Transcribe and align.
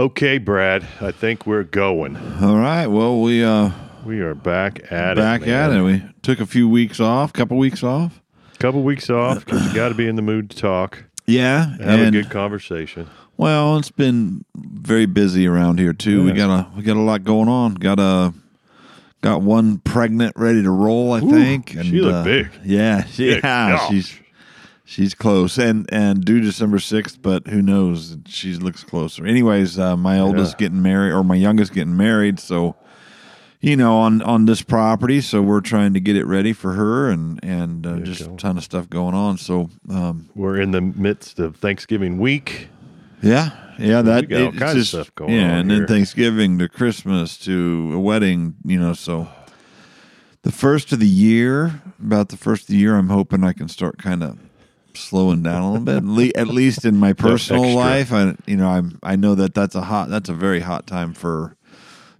Okay, 0.00 0.38
Brad. 0.38 0.86
I 1.02 1.10
think 1.12 1.46
we're 1.46 1.62
going. 1.62 2.16
All 2.42 2.56
right. 2.56 2.86
Well, 2.86 3.20
we 3.20 3.44
uh 3.44 3.70
We 4.06 4.20
are 4.20 4.34
back 4.34 4.80
at 4.90 5.16
back 5.16 5.42
it. 5.42 5.44
Back 5.44 5.48
at 5.48 5.72
it. 5.72 5.82
We 5.82 6.02
took 6.22 6.40
a 6.40 6.46
few 6.46 6.66
weeks 6.70 7.00
off, 7.00 7.34
couple 7.34 7.58
weeks 7.58 7.82
off. 7.84 8.18
Couple 8.58 8.82
weeks 8.82 9.10
off 9.10 9.44
because 9.44 9.66
you 9.68 9.74
got 9.74 9.90
to 9.90 9.94
be 9.94 10.08
in 10.08 10.16
the 10.16 10.22
mood 10.22 10.48
to 10.50 10.56
talk, 10.56 11.04
Yeah, 11.26 11.76
have 11.78 11.80
and 12.00 12.08
a 12.16 12.22
good 12.22 12.30
conversation. 12.30 13.08
well, 13.36 13.76
it's 13.76 13.90
been 13.90 14.42
very 14.56 15.04
busy 15.06 15.46
around 15.46 15.78
here 15.78 15.92
too. 15.92 16.24
We 16.24 16.32
got 16.32 16.48
a 16.50 16.66
we 16.74 16.82
got 16.82 16.96
a 16.96 17.00
lot 17.00 17.22
going 17.22 17.48
on. 17.50 17.74
Got 17.74 17.98
a 17.98 18.32
got 19.20 19.42
one 19.42 19.78
pregnant, 19.80 20.32
ready 20.36 20.62
to 20.62 20.70
roll. 20.70 21.12
I 21.12 21.18
Ooh, 21.20 21.30
think. 21.30 21.70
she 21.82 22.00
looked 22.00 22.24
big. 22.24 22.48
Yeah, 22.64 23.04
she, 23.06 23.34
Big. 23.34 23.44
yeah, 23.44 23.76
Gosh. 23.76 23.88
she's 23.90 24.19
she's 24.90 25.14
close 25.14 25.56
and 25.58 25.88
and 25.92 26.24
due 26.24 26.40
December 26.40 26.80
sixth. 26.80 27.22
But 27.22 27.46
who 27.46 27.62
knows? 27.62 28.16
She 28.26 28.54
looks 28.54 28.82
closer. 28.82 29.24
Anyways, 29.24 29.78
uh, 29.78 29.96
my 29.96 30.18
oldest 30.18 30.58
getting 30.58 30.82
married 30.82 31.12
or 31.12 31.22
my 31.22 31.36
youngest 31.36 31.72
getting 31.72 31.96
married. 31.96 32.40
So 32.40 32.74
you 33.60 33.76
know 33.76 33.98
on 33.98 34.20
on 34.22 34.46
this 34.46 34.62
property. 34.62 35.20
So 35.20 35.42
we're 35.42 35.60
trying 35.60 35.94
to 35.94 36.00
get 36.00 36.16
it 36.16 36.24
ready 36.24 36.52
for 36.52 36.72
her 36.72 37.08
and 37.10 37.38
and 37.44 37.86
uh, 37.86 37.98
just 38.00 38.26
go. 38.26 38.34
a 38.34 38.36
ton 38.36 38.58
of 38.58 38.64
stuff 38.64 38.90
going 38.90 39.14
on. 39.14 39.38
So 39.38 39.70
um, 39.88 40.28
We're 40.34 40.60
in 40.60 40.70
the 40.72 40.80
midst 40.80 41.38
of 41.38 41.56
Thanksgiving 41.56 42.18
week. 42.18 42.68
yeah, 43.22 43.50
yeah, 43.78 44.00
that 44.02 44.28
got 44.28 44.40
all 44.42 44.48
it's 44.48 44.58
kinds 44.58 44.72
of 44.72 44.76
just- 44.78 44.90
stuff 44.90 45.14
going 45.14 45.34
Yeah, 45.34 45.58
and 45.58 45.70
here. 45.70 45.80
then 45.80 45.88
Thanksgiving 45.88 46.58
to 46.58 46.68
Christmas 46.68 47.36
to 47.38 47.92
a 47.94 47.98
wedding. 48.00 48.54
You 48.64 48.80
know, 48.80 48.94
so 48.94 49.28
the 50.42 50.50
first 50.52 50.90
of 50.92 51.00
the 51.00 51.06
year, 51.06 51.82
about 52.02 52.30
the 52.30 52.38
first 52.38 52.62
of 52.62 52.68
the 52.68 52.76
year, 52.78 52.96
I'm 52.96 53.10
hoping 53.10 53.44
I 53.44 53.52
can 53.52 53.68
start 53.68 53.98
kind 53.98 54.22
of 54.22 54.38
slowing 54.96 55.42
down 55.42 55.62
a 55.62 55.70
little 55.72 55.84
bit. 55.84 55.96
At 55.96 56.04
le- 56.04 56.32
At 56.36 56.48
least 56.48 56.84
in 56.84 56.96
my 56.96 57.12
personal 57.28 57.74
life, 57.74 58.12
I 58.12 58.36
you 58.46 58.56
know 58.56 58.68
I'm 58.68 58.98
I 59.02 59.16
know 59.16 59.34
that 59.34 59.54
that's 59.54 59.74
a 59.74 59.82
hot 59.82 60.08
that's 60.10 60.28
a 60.28 60.34
very 60.34 60.60
hot 60.60 60.86
time 60.86 61.12
for 61.14 61.56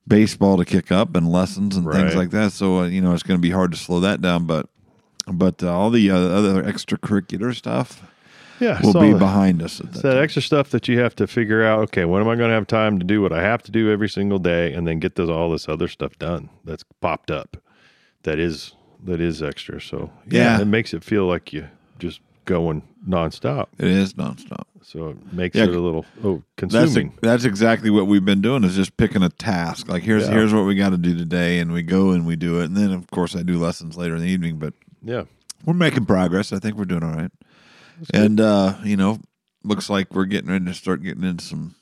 baseball 0.08 0.56
to 0.56 0.64
kick 0.64 0.90
up 0.90 1.14
and 1.14 1.30
lessons 1.30 1.76
and 1.76 1.90
things 1.90 2.14
like 2.16 2.30
that. 2.30 2.52
So 2.52 2.80
uh, 2.80 2.86
you 2.86 3.00
know 3.00 3.12
it's 3.12 3.22
going 3.22 3.38
to 3.38 3.42
be 3.42 3.50
hard 3.50 3.70
to 3.72 3.76
slow 3.76 4.00
that 4.00 4.20
down, 4.20 4.46
but 4.46 4.66
but 5.26 5.62
uh, 5.62 5.72
all 5.72 5.90
the 5.90 6.10
uh, 6.10 6.16
other 6.16 6.62
extracurricular 6.62 7.54
stuff 7.54 8.02
Yeah, 8.58 8.80
will 8.82 8.94
be 8.94 9.12
behind 9.12 9.62
us. 9.62 9.80
At 9.80 9.92
that 9.92 10.02
that 10.02 10.16
extra 10.18 10.42
stuff 10.42 10.70
that 10.70 10.88
you 10.88 10.98
have 11.00 11.14
to 11.16 11.26
figure 11.26 11.62
out. 11.62 11.80
Okay, 11.84 12.04
when 12.04 12.20
am 12.22 12.28
I 12.28 12.34
going 12.36 12.48
to 12.50 12.54
have 12.54 12.66
time 12.66 12.98
to 12.98 13.04
do 13.04 13.22
what 13.22 13.32
I 13.32 13.42
have 13.42 13.62
to 13.64 13.70
do 13.70 13.90
every 13.90 14.08
single 14.08 14.38
day, 14.38 14.72
and 14.72 14.86
then 14.86 14.98
get 14.98 15.14
this 15.16 15.28
all 15.28 15.50
this 15.50 15.68
other 15.68 15.88
stuff 15.88 16.18
done 16.18 16.48
that's 16.64 16.84
popped 17.00 17.30
up. 17.30 17.56
That 18.24 18.38
is 18.38 18.74
that 19.04 19.20
is 19.20 19.42
extra. 19.42 19.80
So 19.80 20.10
Yeah. 20.28 20.60
it 20.60 20.66
makes 20.66 20.92
it 20.92 21.04
feel 21.04 21.26
like 21.26 21.52
you 21.52 21.68
just 21.98 22.20
going 22.50 22.82
nonstop. 23.08 23.66
It 23.78 23.86
is 23.86 24.14
nonstop. 24.14 24.64
So 24.82 25.10
it 25.10 25.32
makes 25.32 25.56
Yeah, 25.56 25.64
it 25.64 25.68
a 25.74 25.78
little 25.80 26.04
oh 26.24 26.42
That's 26.56 26.72
consuming. 26.74 27.16
that's 27.22 27.44
exactly 27.44 27.90
what 27.90 28.06
we've 28.08 28.24
been 28.24 28.40
doing 28.40 28.64
is 28.64 28.74
just 28.74 28.96
picking 28.96 29.22
a 29.22 29.28
task. 29.28 29.88
Like 29.88 30.02
here's 30.02 30.24
Yeah. 30.26 30.32
here's 30.32 30.52
what 30.52 30.64
we 30.66 30.74
got 30.74 30.90
to 30.90 30.98
do 30.98 31.16
today, 31.16 31.60
and 31.60 31.72
we 31.72 31.82
go 31.82 32.10
and 32.10 32.26
we 32.26 32.34
do 32.36 32.60
it. 32.60 32.64
And 32.64 32.76
then 32.76 32.90
of 32.92 33.08
course 33.10 33.36
I 33.36 33.42
do 33.42 33.58
lessons 33.58 33.96
later 33.96 34.16
in 34.16 34.22
the 34.22 34.28
evening, 34.28 34.58
but 34.58 34.74
yeah, 35.02 35.24
we're 35.64 35.74
making 35.74 36.06
progress. 36.06 36.52
I 36.52 36.58
think 36.58 36.76
we're 36.76 36.84
doing 36.86 37.04
all 37.04 37.14
right. 37.14 37.30
And 38.12 38.40
uh, 38.40 38.76
you 38.84 38.96
know, 38.96 39.20
looks 39.62 39.88
like 39.88 40.12
we're 40.14 40.24
getting 40.24 40.50
ready 40.50 40.64
to 40.64 40.74
start 40.74 41.02
getting 41.02 41.22
into 41.24 41.44
some 41.44 41.74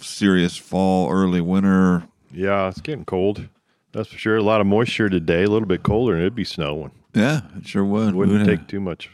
serious 0.00 0.56
fall, 0.56 1.10
early 1.10 1.40
winter. 1.40 2.04
yeah. 2.32 2.68
It's 2.68 2.80
getting 2.80 3.04
cold. 3.04 3.48
That's 3.92 4.10
for 4.10 4.18
sure. 4.18 4.36
A 4.36 4.42
lot 4.42 4.60
of 4.60 4.66
moisture 4.66 5.08
today. 5.08 5.44
A 5.44 5.50
little 5.50 5.66
bit 5.68 5.82
colder, 5.82 6.12
and 6.12 6.20
it'd 6.22 6.34
be 6.34 6.44
snowing. 6.44 6.90
Yeah, 7.14 7.40
it 7.56 7.66
sure 7.66 7.82
would. 7.84 8.14
Wouldn't 8.14 8.38
would 8.40 8.46
take 8.46 8.58
have, 8.58 8.68
too 8.68 8.80
much. 8.80 9.08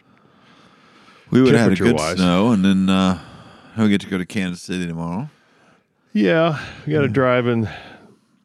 We 1.32 1.42
would 1.42 1.54
have 1.54 1.62
had 1.70 1.72
a 1.72 1.74
good 1.76 1.84
temperature-wise. 1.96 2.16
snow, 2.16 2.52
and 2.52 2.64
then 2.64 2.88
uh, 2.88 3.18
we 3.76 3.88
get 3.88 4.00
to 4.02 4.06
go 4.08 4.18
to 4.18 4.24
Kansas 4.26 4.62
City 4.62 4.86
tomorrow. 4.86 5.28
Yeah, 6.12 6.58
we 6.86 6.92
got 6.92 7.00
to 7.02 7.08
drive 7.08 7.46
and 7.46 7.68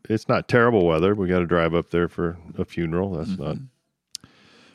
It's 0.09 0.27
not 0.29 0.47
terrible 0.47 0.85
weather. 0.85 1.13
We 1.13 1.27
got 1.27 1.39
to 1.39 1.45
drive 1.45 1.75
up 1.75 1.89
there 1.91 2.07
for 2.07 2.37
a 2.57 2.63
funeral. 2.65 3.11
That's 3.11 3.37
not 3.37 3.57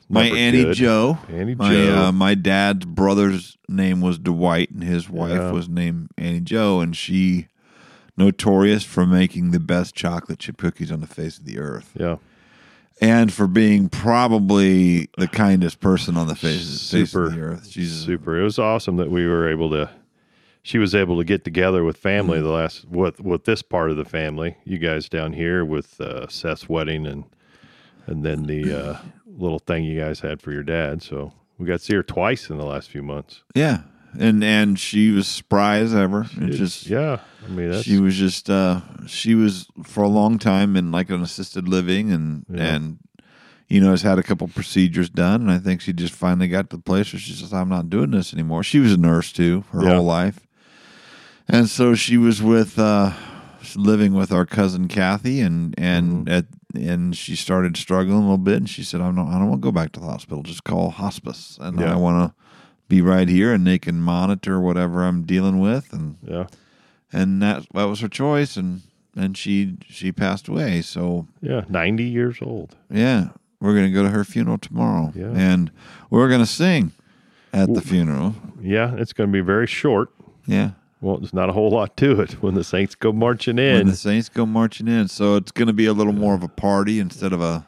My 0.08 0.24
Annie 0.26 0.64
good. 0.64 0.76
Joe. 0.76 1.18
Annie 1.30 1.54
My 1.54 1.72
Joe. 1.74 1.96
uh, 2.04 2.12
my 2.12 2.34
dad's 2.34 2.84
brother's 2.84 3.56
name 3.68 4.00
was 4.02 4.18
Dwight, 4.18 4.70
and 4.70 4.82
his 4.84 5.08
wife 5.08 5.32
Yeah. 5.32 5.50
was 5.52 5.68
named 5.70 6.10
Annie 6.18 6.40
Joe, 6.40 6.80
and 6.80 6.94
she 6.94 7.48
notorious 8.18 8.84
for 8.84 9.06
making 9.06 9.52
the 9.52 9.60
best 9.60 9.94
chocolate 9.94 10.38
chip 10.38 10.58
cookies 10.58 10.92
on 10.92 11.00
the 11.00 11.06
face 11.06 11.38
of 11.38 11.46
the 11.46 11.58
earth, 11.58 11.92
yeah, 11.98 12.16
and 13.02 13.30
for 13.32 13.46
being 13.46 13.88
probably 13.88 15.08
the 15.18 15.28
kindest 15.28 15.80
person 15.80 16.16
on 16.16 16.26
the 16.28 16.34
face, 16.34 16.90
face 16.90 17.10
Super. 17.10 17.26
of 17.26 17.34
the 17.34 17.40
earth. 17.40 17.68
She's 17.68 17.92
super. 17.92 18.40
It 18.40 18.44
was 18.44 18.58
awesome 18.58 18.96
that 18.96 19.10
we 19.10 19.26
were 19.26 19.48
able 19.50 19.68
to. 19.70 19.90
She 20.62 20.78
was 20.78 20.94
able 20.94 21.18
to 21.18 21.24
get 21.24 21.42
together 21.44 21.82
with 21.82 21.96
family 21.96 22.38
Mm-hmm. 22.38 22.46
the 22.46 22.52
last 22.52 22.88
with 22.88 23.20
with 23.20 23.44
this 23.44 23.62
part 23.62 23.90
of 23.90 23.96
the 23.96 24.04
family. 24.04 24.56
You 24.64 24.78
guys 24.78 25.08
down 25.08 25.32
here 25.32 25.64
with 25.64 26.00
uh, 26.00 26.28
Seth's 26.28 26.68
wedding 26.68 27.06
and 27.06 27.24
and 28.06 28.24
then 28.24 28.44
the 28.44 28.72
uh, 28.72 28.98
little 29.26 29.58
thing 29.58 29.84
you 29.84 29.98
guys 30.00 30.20
had 30.20 30.40
for 30.40 30.52
your 30.52 30.62
dad. 30.62 31.02
So 31.02 31.32
we 31.58 31.66
got 31.66 31.80
to 31.80 31.84
see 31.84 31.94
her 31.94 32.02
twice 32.02 32.48
in 32.50 32.58
the 32.58 32.64
last 32.64 32.90
few 32.90 33.02
months. 33.02 33.42
yeah, 33.54 33.80
and 34.18 34.42
and 34.44 34.78
she 34.78 35.10
was 35.10 35.26
spry 35.28 35.78
as 35.78 35.94
ever. 35.94 36.26
It 36.40 36.50
just 36.50 36.86
yeah, 36.86 37.20
I 37.44 37.48
mean 37.48 37.70
that's 37.70 37.84
she 37.84 37.98
was 37.98 38.16
just 38.16 38.48
uh 38.50 38.80
she 39.06 39.34
was 39.34 39.66
for 39.84 40.02
a 40.04 40.08
long 40.08 40.38
time 40.38 40.76
in 40.76 40.90
like 40.92 41.10
an 41.10 41.22
assisted 41.22 41.68
living 41.68 42.10
and 42.12 42.44
Yeah. 42.48 42.74
and 42.74 42.98
you 43.68 43.80
know 43.80 43.90
has 43.90 44.02
had 44.02 44.18
a 44.18 44.22
couple 44.22 44.46
procedures 44.48 45.08
done 45.08 45.40
and 45.40 45.50
i 45.50 45.56
think 45.58 45.80
she 45.80 45.94
just 45.94 46.12
finally 46.12 46.46
got 46.46 46.68
to 46.68 46.76
the 46.76 46.82
place 46.82 47.10
where 47.12 47.20
she 47.20 47.32
says 47.32 47.54
i'm 47.54 47.70
not 47.70 47.88
doing 47.88 48.10
this 48.10 48.34
anymore 48.34 48.62
she 48.62 48.78
was 48.78 48.92
a 48.92 48.96
nurse 48.98 49.32
too 49.32 49.64
her 49.72 49.82
Yeah. 49.82 49.94
whole 49.94 50.04
life 50.04 50.46
and 51.48 51.68
so 51.70 51.94
she 51.94 52.18
was 52.18 52.42
with 52.42 52.78
uh 52.78 53.12
living 53.74 54.12
with 54.12 54.30
our 54.30 54.44
cousin 54.44 54.88
kathy 54.88 55.40
and 55.40 55.74
and 55.78 56.26
Mm-hmm. 56.26 56.34
at 56.34 56.44
and 56.74 57.16
she 57.16 57.34
started 57.36 57.76
struggling 57.78 58.16
a 58.18 58.20
little 58.20 58.36
bit 58.36 58.56
and 58.56 58.68
she 58.68 58.82
said 58.82 59.00
i'm 59.00 59.14
not 59.14 59.28
i 59.28 59.38
don't 59.38 59.48
want 59.48 59.62
to 59.62 59.66
go 59.66 59.72
back 59.72 59.92
to 59.92 60.00
the 60.00 60.06
hospital 60.06 60.42
just 60.42 60.64
call 60.64 60.90
hospice 60.90 61.56
and 61.60 61.80
Yeah. 61.80 61.92
i 61.94 61.96
want 61.96 62.16
to 62.30 62.42
be 62.92 63.00
right 63.00 63.28
here 63.28 63.54
and 63.54 63.66
they 63.66 63.78
can 63.78 63.98
monitor 64.02 64.60
whatever 64.60 65.02
i'm 65.02 65.22
dealing 65.22 65.58
with 65.60 65.94
and 65.94 66.16
yeah 66.22 66.46
and 67.10 67.40
that 67.40 67.64
that 67.72 67.84
was 67.84 68.00
her 68.00 68.08
choice 68.08 68.54
and 68.54 68.82
and 69.16 69.34
she 69.38 69.78
she 69.88 70.12
passed 70.12 70.46
away 70.46 70.82
so 70.82 71.26
yeah 71.40 71.64
ninety 71.70 72.04
years 72.04 72.36
old. 72.42 72.76
yeah 72.90 73.28
we're 73.60 73.74
gonna 73.74 73.88
go 73.90 74.02
to 74.02 74.10
her 74.10 74.24
funeral 74.24 74.58
tomorrow 74.58 75.10
Yeah. 75.14 75.32
and 75.34 75.70
we're 76.10 76.28
gonna 76.28 76.44
sing 76.44 76.92
at 77.54 77.72
the 77.72 77.80
funeral 77.80 78.34
Yeah, 78.60 78.94
it's 78.96 79.12
going 79.14 79.28
to 79.28 79.32
be 79.32 79.40
very 79.40 79.66
short. 79.66 80.08
yeah 80.46 80.70
Well, 81.00 81.16
there's 81.18 81.32
not 81.34 81.48
a 81.48 81.52
whole 81.52 81.70
lot 81.70 81.96
to 81.98 82.20
it 82.20 82.32
when 82.42 82.54
the 82.54 82.64
Saints 82.64 82.94
go 82.94 83.10
marching 83.12 83.58
in 83.58 83.76
when 83.78 83.86
the 83.86 83.96
saints 83.96 84.28
go 84.28 84.44
marching 84.44 84.86
in 84.88 85.08
so 85.08 85.36
it's 85.36 85.52
gonna 85.52 85.72
be 85.72 85.86
a 85.86 85.92
little 85.94 86.12
more 86.12 86.34
of 86.34 86.42
a 86.42 86.48
party 86.48 86.98
instead 87.00 87.32
of 87.32 87.40
a 87.40 87.64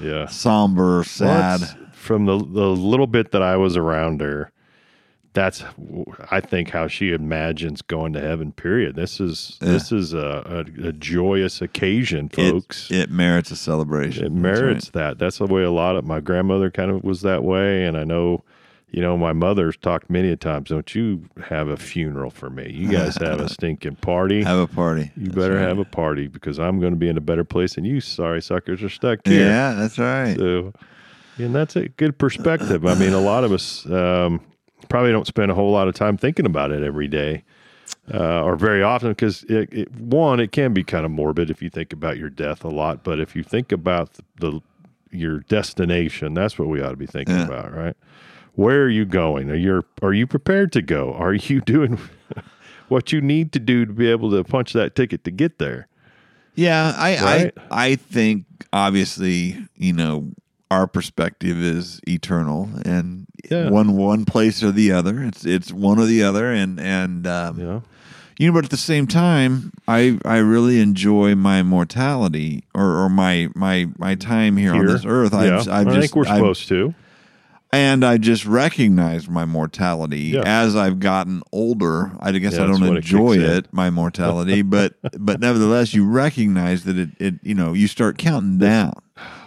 yeah. 0.00 0.26
somber 0.28 1.02
sad 1.04 1.60
Well, 1.60 1.76
from 1.92 2.26
the 2.26 2.38
the 2.38 2.68
little 2.92 3.06
bit 3.08 3.32
that 3.32 3.42
I 3.42 3.56
was 3.56 3.76
around 3.76 4.20
her, 4.20 4.50
that's 5.38 5.62
I 6.32 6.40
think 6.40 6.70
how 6.70 6.88
she 6.88 7.12
imagines 7.12 7.80
going 7.80 8.12
to 8.14 8.20
heaven. 8.20 8.50
Period. 8.50 8.96
This 8.96 9.20
is 9.20 9.56
this 9.60 9.92
is 9.92 10.12
a, 10.12 10.64
a, 10.82 10.88
a 10.88 10.92
joyous 10.92 11.62
occasion, 11.62 12.28
folks. 12.28 12.90
it 12.90 13.10
merits 13.10 13.50
a 13.52 13.56
celebration 13.56 14.24
It 14.24 14.28
That's 14.30 14.40
merits 14.42 14.86
right. 14.86 14.92
that. 14.94 15.18
That's 15.18 15.38
the 15.38 15.46
way 15.46 15.62
a 15.62 15.70
lot 15.70 15.94
of 15.96 16.04
my 16.04 16.18
grandmother 16.20 16.70
kind 16.72 16.90
of 16.90 17.04
was 17.04 17.22
that 17.22 17.44
way, 17.44 17.84
and 17.84 17.96
I 17.96 18.04
know. 18.04 18.42
You 18.90 19.02
know, 19.02 19.18
my 19.18 19.34
mother's 19.34 19.76
talked 19.76 20.08
many 20.08 20.30
a 20.30 20.36
times. 20.36 20.70
Don't 20.70 20.94
you 20.94 21.28
have 21.44 21.68
a 21.68 21.76
funeral 21.76 22.30
for 22.30 22.48
me? 22.48 22.72
You 22.72 22.88
guys 22.90 23.16
have 23.18 23.38
a 23.38 23.46
stinking 23.56 23.96
party. 23.96 24.42
have 24.42 24.58
a 24.58 24.66
party 24.66 25.12
You 25.14 25.24
That's 25.26 25.36
better 25.36 25.56
right. 25.56 25.68
have 25.68 25.78
a 25.78 25.84
party 25.84 26.26
because 26.26 26.58
I'm 26.58 26.80
going 26.80 26.94
to 26.94 26.98
be 26.98 27.10
in 27.10 27.18
a 27.18 27.20
better 27.20 27.44
place 27.44 27.74
than 27.74 27.84
you 27.84 28.00
sorry 28.00 28.40
suckers 28.40 28.82
are 28.82 28.88
stuck 28.88 29.18
here. 29.26 29.44
yeah 29.46 29.74
that's 29.74 29.98
right 29.98 30.34
So, 30.38 30.72
and 31.36 31.54
that's 31.54 31.76
a 31.76 31.90
good 31.90 32.16
perspective. 32.18 32.86
I 32.86 32.94
mean, 32.94 33.12
a 33.12 33.20
lot 33.20 33.44
of 33.44 33.52
us 33.52 33.84
um, 33.90 34.40
probably 34.88 35.12
don't 35.12 35.26
spend 35.26 35.50
a 35.50 35.54
whole 35.54 35.70
lot 35.72 35.88
of 35.88 35.94
time 35.94 36.16
thinking 36.16 36.46
about 36.46 36.70
it 36.70 36.82
every 36.82 37.08
day 37.08 37.44
uh, 38.12 38.42
or 38.42 38.56
very 38.56 38.82
often 38.82 39.10
because, 39.10 39.44
it, 39.44 39.68
it, 39.72 39.94
one, 39.96 40.40
it 40.40 40.52
can 40.52 40.72
be 40.72 40.82
kind 40.84 41.04
of 41.04 41.10
morbid 41.10 41.50
if 41.50 41.60
you 41.62 41.70
think 41.70 41.92
about 41.92 42.16
your 42.16 42.30
death 42.30 42.64
a 42.64 42.68
lot. 42.68 43.04
But 43.04 43.20
if 43.20 43.36
you 43.36 43.42
think 43.42 43.72
about 43.72 44.14
the, 44.14 44.22
the 44.40 44.60
your 45.10 45.40
destination, 45.40 46.34
that's 46.34 46.58
what 46.58 46.68
we 46.68 46.82
ought 46.82 46.90
to 46.90 46.96
be 46.96 47.06
thinking 47.06 47.36
Yeah. 47.36 47.44
about, 47.46 47.74
right? 47.74 47.96
Where 48.54 48.82
are 48.82 48.88
you 48.88 49.04
going? 49.04 49.50
Are 49.50 49.54
you 49.54 49.84
are 50.02 50.12
you 50.12 50.26
prepared 50.26 50.72
to 50.72 50.82
go? 50.82 51.12
Are 51.14 51.32
you 51.34 51.60
doing 51.74 51.98
what 52.88 53.12
you 53.12 53.20
need 53.20 53.52
to 53.52 53.60
do 53.60 53.86
to 53.86 53.92
be 53.92 54.10
able 54.10 54.30
to 54.32 54.42
punch 54.42 54.72
that 54.72 54.94
ticket 54.96 55.22
to 55.24 55.30
get 55.30 55.58
there? 55.58 55.86
Yeah, 56.56 56.92
I 56.96 57.22
Right? 57.22 57.52
I 57.70 57.90
I 57.92 57.94
think 57.94 58.46
obviously, 58.72 59.58
you 59.76 59.92
know, 59.92 60.32
our 60.72 60.88
perspective 60.88 61.56
is 61.56 62.00
eternal 62.08 62.68
and 62.84 63.27
Yeah. 63.50 63.70
one 63.70 63.96
one 63.96 64.24
place 64.24 64.62
or 64.62 64.72
the 64.72 64.92
other. 64.92 65.22
It's 65.22 65.44
it's 65.46 65.72
one 65.72 65.98
or 65.98 66.04
the 66.06 66.22
other 66.22 66.52
and 66.52 66.78
and 66.80 67.26
um, 67.26 67.58
Yeah. 67.60 67.80
you 68.38 68.46
know, 68.48 68.52
but 68.52 68.64
at 68.64 68.70
the 68.70 68.76
same 68.76 69.06
time, 69.06 69.72
I 69.86 70.18
I 70.24 70.38
really 70.38 70.80
enjoy 70.80 71.34
my 71.34 71.62
mortality 71.62 72.64
or, 72.74 73.04
or 73.04 73.08
my 73.08 73.48
my 73.54 73.88
my 73.98 74.14
time 74.14 74.56
here, 74.56 74.74
on 74.74 74.86
this 74.86 75.04
earth. 75.06 75.32
yeah. 75.32 75.58
I've, 75.60 75.68
I've 75.68 75.88
I 75.88 75.94
just 75.94 76.00
think 76.00 76.16
we're 76.16 76.26
I've- 76.32 76.38
supposed 76.40 76.68
to. 76.68 76.94
and 77.72 78.02
I 78.04 78.16
just 78.18 78.44
recognize 78.46 79.28
my 79.28 79.44
mortality 79.44 80.32
Yeah. 80.34 80.42
as 80.44 80.74
I've 80.74 80.98
gotten 81.00 81.42
older. 81.52 82.10
I 82.20 82.32
guess 82.32 82.54
I 82.54 82.66
don't 82.66 82.80
when 82.80 82.94
it 82.94 82.96
enjoy 82.96 83.38
it, 83.38 83.72
my 83.72 83.90
mortality, 83.90 84.62
but 84.76 84.94
but 85.18 85.38
nevertheless, 85.40 85.94
you 85.94 86.04
recognize 86.06 86.84
that 86.84 86.98
it, 86.98 87.10
it 87.18 87.34
you 87.42 87.54
know 87.54 87.72
you 87.72 87.86
start 87.88 88.18
counting 88.18 88.58
down. 88.58 88.94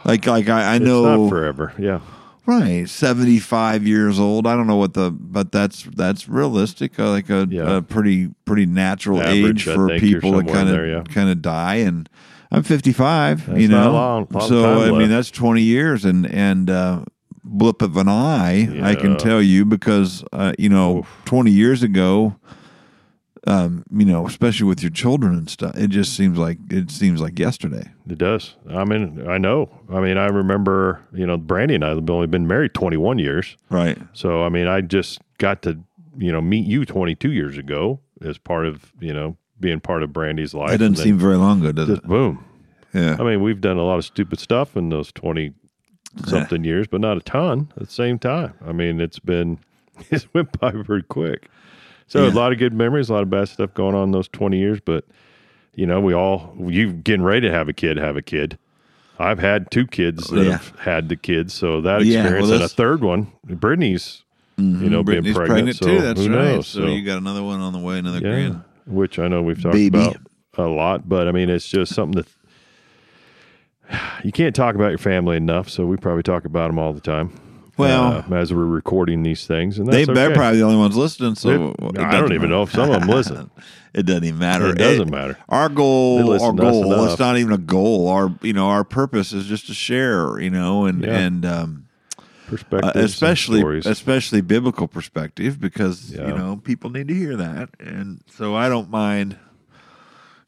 Like 0.05 0.25
like 0.27 0.49
I, 0.49 0.73
I 0.73 0.75
It's 0.77 0.85
know 0.85 1.03
not 1.23 1.29
forever. 1.29 1.73
Yeah. 1.77 1.99
Right 2.45 2.88
seventy 2.89 3.39
five 3.39 3.85
years 3.88 4.19
old. 4.19 4.47
I 4.47 4.55
don't 4.55 4.67
know 4.67 4.77
what 4.77 4.93
the 4.93 5.11
but 5.11 5.51
that's 5.51 5.83
that's 5.95 6.27
realistic. 6.27 6.99
uh, 6.99 7.09
Like 7.09 7.29
a, 7.29 7.47
Yeah. 7.49 7.77
a 7.77 7.81
pretty 7.81 8.29
pretty 8.45 8.65
natural 8.65 9.21
Average, 9.21 9.67
age 9.67 9.73
for 9.75 9.89
people 9.99 10.41
to 10.41 10.51
kind 10.51 10.69
of 10.69 10.88
yeah. 10.88 11.03
kind 11.13 11.29
of 11.29 11.41
die 11.41 11.75
and. 11.75 12.09
I'm 12.53 12.63
55. 12.63 13.45
That's 13.47 13.59
you 13.61 13.69
know, 13.69 13.93
long- 13.93 14.27
long 14.29 14.49
so 14.49 14.81
I 14.83 14.91
mean 14.99 15.07
that's 15.09 15.31
20 15.31 15.61
years, 15.61 16.03
and 16.03 16.25
and 16.25 16.69
uh, 16.69 17.05
blip 17.45 17.81
of 17.81 17.95
an 17.95 18.09
eye, 18.09 18.67
I 18.83 18.94
can 18.95 19.17
tell 19.17 19.41
you 19.41 19.63
because 19.63 20.21
uh, 20.33 20.51
you 20.59 20.67
know, 20.67 21.05
20 21.23 21.49
years 21.49 21.81
ago, 21.81 22.35
um, 23.47 23.83
you 23.91 24.05
know, 24.05 24.27
especially 24.27 24.67
with 24.67 24.83
your 24.83 24.91
children 24.91 25.33
and 25.33 25.49
stuff, 25.49 25.75
it 25.75 25.89
just 25.89 26.15
seems 26.15 26.38
like 26.38 26.59
it 26.69 26.91
seems 26.91 27.21
like 27.21 27.39
yesterday. 27.39 27.91
It 28.07 28.17
does. 28.17 28.55
I 28.69 28.83
mean, 28.83 29.27
I 29.27 29.38
know. 29.39 29.69
I 29.91 29.99
mean, 29.99 30.17
I 30.17 30.27
remember, 30.27 31.01
you 31.11 31.25
know, 31.25 31.38
Brandy 31.38 31.75
and 31.75 31.83
I 31.83 31.89
have 31.89 32.07
only 32.09 32.27
been 32.27 32.47
married 32.47 32.73
21 32.73 33.17
years. 33.19 33.57
Right. 33.69 33.97
So, 34.13 34.43
I 34.43 34.49
mean, 34.49 34.67
I 34.67 34.81
just 34.81 35.19
got 35.39 35.63
to, 35.63 35.79
you 36.17 36.31
know, 36.31 36.41
meet 36.41 36.67
you 36.67 36.85
22 36.85 37.31
years 37.31 37.57
ago 37.57 37.99
as 38.21 38.38
part 38.38 38.67
of, 38.67 38.91
you 38.99 39.13
know, 39.13 39.38
being 39.59 39.79
part 39.79 40.03
of 40.03 40.13
Brandy's 40.13 40.53
life. 40.53 40.73
It 40.73 40.77
doesn't 40.77 40.97
seem 40.97 41.17
very 41.17 41.37
long 41.37 41.61
ago, 41.61 41.71
does 41.71 41.89
it? 41.89 42.03
boom. 42.03 42.45
Yeah. 42.94 43.17
I 43.19 43.23
mean, 43.23 43.41
we've 43.41 43.61
done 43.61 43.77
a 43.77 43.83
lot 43.83 43.97
of 43.97 44.05
stupid 44.05 44.39
stuff 44.39 44.75
in 44.75 44.89
those 44.89 45.11
20 45.13 45.53
something 46.25 46.63
years, 46.63 46.87
but 46.87 47.01
not 47.01 47.17
a 47.17 47.21
ton 47.21 47.71
at 47.77 47.87
the 47.87 47.91
same 47.91 48.19
time. 48.19 48.53
I 48.65 48.71
mean, 48.71 48.99
it's 48.99 49.19
been, 49.19 49.59
it's 50.11 50.31
went 50.33 50.59
by 50.59 50.71
very 50.71 51.03
quick. 51.03 51.49
So, 52.11 52.25
Yeah. 52.25 52.33
a 52.33 52.35
lot 52.35 52.51
of 52.51 52.57
good 52.57 52.73
memories, 52.73 53.09
a 53.09 53.13
lot 53.13 53.23
of 53.23 53.29
bad 53.29 53.47
stuff 53.47 53.73
going 53.73 53.95
on 53.95 54.03
in 54.03 54.11
those 54.11 54.27
20 54.27 54.57
years, 54.57 54.81
but, 54.83 55.05
you 55.75 55.85
know, 55.85 56.01
we 56.01 56.13
all, 56.13 56.53
you 56.59 56.91
getting 56.91 57.23
ready 57.23 57.47
to 57.47 57.51
have 57.53 57.69
a 57.69 57.73
kid, 57.73 57.95
have 57.95 58.17
a 58.17 58.21
kid. 58.21 58.57
I've 59.17 59.39
had 59.39 59.71
two 59.71 59.87
kids 59.87 60.27
that 60.27 60.43
Yeah. 60.43 60.51
have 60.57 60.73
had 60.77 61.07
the 61.07 61.15
kids, 61.15 61.53
so 61.53 61.79
that 61.79 62.01
experience 62.01 62.47
well, 62.47 62.55
and 62.55 62.63
a 62.63 62.67
third 62.67 63.01
one, 63.01 63.27
Brittany's, 63.45 64.23
you 64.57 64.63
mm-hmm. 64.65 64.89
know, 64.89 65.03
being 65.03 65.21
Brittany's 65.21 65.37
pregnant, 65.37 65.77
so 65.77 65.85
too. 65.85 66.01
That's 66.01 66.19
right. 66.19 66.29
knows? 66.29 66.67
So, 66.67 66.85
you 66.87 67.01
got 67.05 67.17
another 67.17 67.43
one 67.43 67.61
on 67.61 67.71
the 67.71 67.79
way, 67.79 67.97
another 67.97 68.19
grand. 68.19 68.61
which 68.85 69.17
I 69.17 69.29
know 69.29 69.41
we've 69.41 69.61
talked 69.61 69.71
Baby. 69.71 69.97
about 69.97 70.17
a 70.57 70.63
lot, 70.63 71.07
but 71.07 71.29
I 71.29 71.31
mean, 71.31 71.49
it's 71.49 71.69
just 71.69 71.95
something 71.95 72.25
that 73.89 73.93
you 74.25 74.33
can't 74.33 74.53
talk 74.53 74.75
about 74.75 74.89
your 74.89 74.97
family 74.97 75.37
enough. 75.37 75.69
So 75.69 75.85
we 75.85 75.95
probably 75.95 76.23
talk 76.23 76.43
about 76.43 76.67
them 76.67 76.77
all 76.77 76.91
the 76.91 76.99
time. 76.99 77.31
Well- 77.81 78.25
uh, 78.31 78.36
as 78.36 78.54
we're 78.54 78.66
recording 78.66 79.24
these 79.24 79.45
things, 79.45 79.78
and 79.80 79.88
They, 79.88 80.06
that's 80.06 80.16
they're 80.16 80.28
okay. 80.30 80.36
probably 80.36 80.60
the 80.60 80.66
only 80.66 80.78
ones 80.78 80.95
listening. 80.95 81.36
So 81.36 81.50
It- 81.80 81.83
it 81.95 82.00
I 82.00 82.12
don't 82.12 82.25
even 82.31 82.42
matter. 82.42 82.48
know 82.48 82.63
if 82.63 82.72
some 82.72 82.89
of 82.92 83.00
them 83.01 83.10
listen. 83.10 83.50
it 83.94 84.06
doesn't 84.06 84.24
even 84.24 84.39
matter. 84.39 84.69
It 84.69 84.78
doesn't 84.78 85.10
matter. 85.12 85.38
Our 85.50 85.69
goal, 85.69 86.31
our 86.42 86.54
goal, 86.54 87.06
it's 87.06 87.19
not 87.19 87.38
even 87.38 87.51
a 87.54 87.57
goal. 87.57 88.07
Our, 88.07 88.33
you 88.42 88.54
know, 88.54 88.68
our 88.68 88.83
purpose 88.83 89.33
is 89.33 89.45
just 89.45 89.68
to 89.68 89.74
share, 89.74 90.39
you 90.39 90.50
know, 90.50 90.86
and 90.86 91.04
Yeah. 91.04 91.18
and 91.18 91.45
um, 91.45 91.86
Perspectives, 92.48 92.95
uh, 92.98 93.00
especially 93.00 93.80
especially 93.86 94.42
biblical 94.42 94.86
perspective 94.86 95.60
because 95.62 96.12
Yeah. 96.12 96.28
you 96.28 96.33
know 96.38 96.60
people 96.62 96.89
need 96.89 97.07
to 97.07 97.13
hear 97.13 97.38
that, 97.38 97.69
and 97.80 98.19
so 98.30 98.56
I 98.56 98.68
don't 98.68 98.89
mind. 98.92 99.38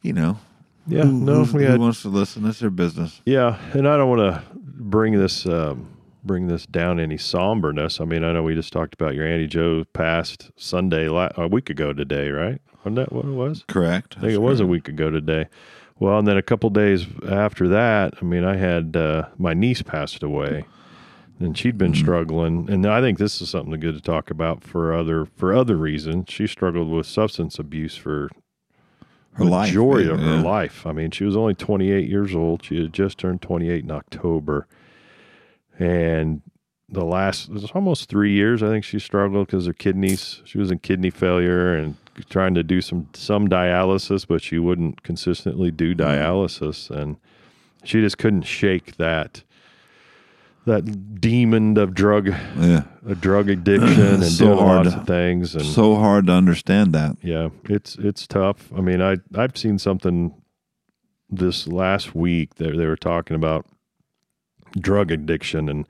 You 0.02 0.12
know, 0.12 0.38
yeah, 0.86 1.04
who, 1.04 1.14
no, 1.14 1.46
who, 1.46 1.60
who 1.60 1.64
had 1.64 1.80
wants 1.80 2.02
to 2.02 2.10
listen? 2.10 2.44
That's 2.44 2.60
their 2.60 2.70
business. 2.70 3.22
Yeah, 3.26 3.58
and 3.72 3.88
I 3.88 3.96
don't 3.96 4.10
want 4.10 4.20
to 4.36 4.42
bring 4.54 5.18
this 5.18 5.46
um, 5.46 5.88
bring 6.24 6.48
this 6.48 6.66
down 6.66 7.00
any 7.00 7.18
somberness. 7.18 8.00
I 8.00 8.06
mean, 8.06 8.24
I 8.24 8.32
know 8.32 8.44
we 8.44 8.56
just 8.56 8.74
talked 8.74 8.94
about 8.94 9.16
your 9.16 9.28
Auntie 9.28 9.48
Joe 9.48 9.84
passed 9.94 10.52
Sunday 10.56 11.08
a 11.08 11.48
week 11.48 11.70
ago 11.70 11.94
today, 11.94 12.30
right? 12.30 12.62
Wasn't 12.80 12.96
that 12.96 13.14
what 13.14 13.26
it 13.26 13.32
was? 13.32 13.64
Correct. 13.68 14.16
I 14.18 14.22
think 14.22 14.34
it 14.34 14.42
was 14.42 14.60
a 14.60 14.66
week 14.66 14.88
ago 14.88 15.10
today. 15.10 15.48
Well, 16.00 16.20
and 16.20 16.28
then 16.28 16.38
a 16.38 16.42
couple 16.42 16.70
days 16.70 17.06
after 17.30 17.68
that, 17.70 18.16
I 18.22 18.26
mean, 18.26 18.44
I 18.44 18.58
had 18.58 18.98
uh, 18.98 19.28
my 19.38 19.54
niece 19.54 19.82
passed 19.82 20.24
away, 20.24 20.66
and 21.40 21.58
she'd 21.58 21.78
been 21.78 21.94
struggling. 21.94 22.70
And 22.70 22.86
I 22.86 23.00
think 23.00 23.20
this 23.20 23.42
is 23.42 23.50
something 23.50 23.80
good 23.80 23.96
to 23.96 24.02
talk 24.02 24.30
about 24.30 24.64
for 24.64 24.94
other 24.94 25.26
for 25.26 25.54
other 25.54 25.78
reasons. 25.78 26.26
She 26.30 26.48
struggled 26.48 26.90
with 26.90 27.06
substance 27.06 27.60
abuse 27.60 27.96
for 27.96 28.30
Her 29.34 29.46
life, 29.46 29.70
majority 29.70 30.08
yeah, 30.08 30.16
of 30.16 30.20
her 30.20 30.38
life. 30.42 30.86
I 30.86 30.92
mean, 30.92 31.12
she 31.12 31.24
was 31.24 31.38
only 31.38 31.54
28 31.54 32.10
years 32.10 32.36
old. 32.36 32.66
She 32.66 32.82
had 32.82 32.92
just 32.92 33.18
turned 33.18 33.42
28 33.42 33.84
in 33.84 33.92
October, 33.92 34.68
and 35.84 36.42
the 36.90 37.04
last 37.06 37.50
it 37.50 37.54
was 37.54 37.72
almost 37.72 38.10
three 38.10 38.34
years. 38.34 38.62
I 38.64 38.68
think 38.68 38.84
she 38.86 39.00
struggled 39.00 39.48
because 39.48 39.66
her 39.66 39.74
kidneys. 39.74 40.42
She 40.46 40.58
was 40.58 40.72
in 40.72 40.80
kidney 40.80 41.10
failure 41.10 41.74
and 41.76 41.96
trying 42.30 42.54
to 42.56 42.64
do 42.64 42.82
some 42.82 43.10
some 43.14 43.48
dialysis, 43.48 44.28
but 44.28 44.42
she 44.42 44.60
wouldn't 44.60 45.04
consistently 45.04 45.72
do 45.72 45.96
Mm-hmm. 45.96 46.02
dialysis, 46.02 46.90
and 46.90 47.18
she 47.84 48.02
just 48.02 48.18
couldn't 48.18 48.44
shake 48.44 48.98
that 48.98 49.44
that 50.66 51.20
demon 51.20 51.78
of 51.78 51.94
drug 51.94 52.28
Yeah, 52.58 52.84
a 53.06 53.16
drug 53.16 53.50
addiction 53.50 54.00
and 54.00 54.24
So 54.24 54.46
doing 54.46 54.58
hard 54.60 54.86
lots 54.86 54.96
to- 54.96 55.02
of 55.02 55.08
things 55.08 55.56
and 55.56 55.66
so 55.66 55.96
hard 55.96 56.28
to 56.28 56.34
understand 56.34 56.94
that. 56.94 57.18
yeah, 57.22 57.50
it's 57.66 57.96
it's 57.98 58.26
tough. 58.28 58.72
I 58.76 58.82
mean, 58.82 59.02
I 59.02 59.18
I've 59.36 59.58
seen 59.58 59.78
something 59.80 60.34
this 61.30 61.68
last 61.68 62.14
week 62.16 62.56
that 62.56 62.78
they 62.78 62.86
were 62.86 62.96
talking 62.96 63.36
about 63.36 63.66
drug 64.80 65.12
addiction 65.12 65.70
and 65.70 65.88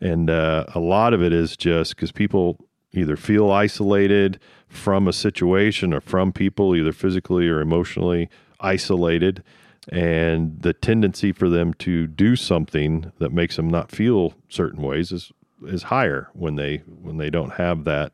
and 0.00 0.28
uh, 0.28 0.64
a 0.74 0.80
lot 0.80 1.14
of 1.14 1.22
it 1.22 1.32
is 1.32 1.56
just 1.56 1.96
because 1.96 2.12
people 2.12 2.58
either 2.92 3.16
feel 3.16 3.50
isolated 3.50 4.38
from 4.68 5.08
a 5.08 5.12
situation 5.12 5.94
or 5.94 6.00
from 6.00 6.32
people, 6.32 6.76
either 6.76 6.92
physically 6.92 7.48
or 7.48 7.60
emotionally 7.60 8.28
isolated, 8.60 9.42
and 9.90 10.60
the 10.60 10.72
tendency 10.74 11.32
for 11.32 11.48
them 11.48 11.72
to 11.74 12.06
do 12.06 12.36
something 12.36 13.10
that 13.18 13.32
makes 13.32 13.56
them 13.56 13.70
not 13.70 13.90
feel 13.90 14.34
certain 14.48 14.82
ways 14.82 15.12
is 15.12 15.32
is 15.66 15.84
higher 15.84 16.28
when 16.34 16.56
they 16.56 16.78
when 17.00 17.16
they 17.16 17.30
don't 17.30 17.54
have 17.54 17.84
that 17.84 18.12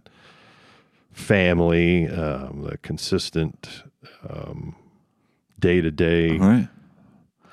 family, 1.12 2.08
um, 2.08 2.62
the 2.62 2.78
consistent 2.78 3.82
day 5.58 5.80
to 5.80 5.90
day, 5.90 6.38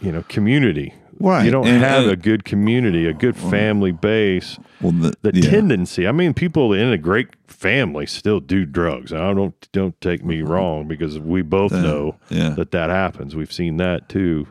you 0.01 0.11
know, 0.11 0.23
community. 0.29 0.93
Right. 1.19 1.43
You 1.45 1.51
don't 1.51 1.67
And- 1.67 1.83
have 1.83 2.03
and- 2.03 2.11
a 2.11 2.15
good 2.15 2.45
community, 2.45 3.05
a 3.05 3.13
good 3.13 3.35
family 3.35 3.91
base. 3.91 4.57
Well, 4.81 4.93
the, 4.93 5.13
The 5.21 5.31
yeah. 5.35 5.49
tendency, 5.49 6.07
I 6.07 6.11
mean, 6.13 6.33
people 6.33 6.71
in 6.73 6.91
a 6.93 6.97
great 6.97 7.27
family 7.47 8.05
still 8.05 8.39
do 8.39 8.65
drugs. 8.65 9.11
I 9.11 9.33
don't 9.33 9.53
don't 9.73 9.99
take 9.99 10.23
me 10.23 10.41
wrong 10.41 10.87
because 10.87 11.19
we 11.19 11.41
both 11.41 11.73
Uh, 11.73 11.81
know 11.81 12.15
yeah. 12.29 12.51
that 12.51 12.71
that 12.71 12.89
happens. 12.89 13.35
We've 13.35 13.51
seen 13.51 13.77
that 13.77 14.07
too. 14.07 14.47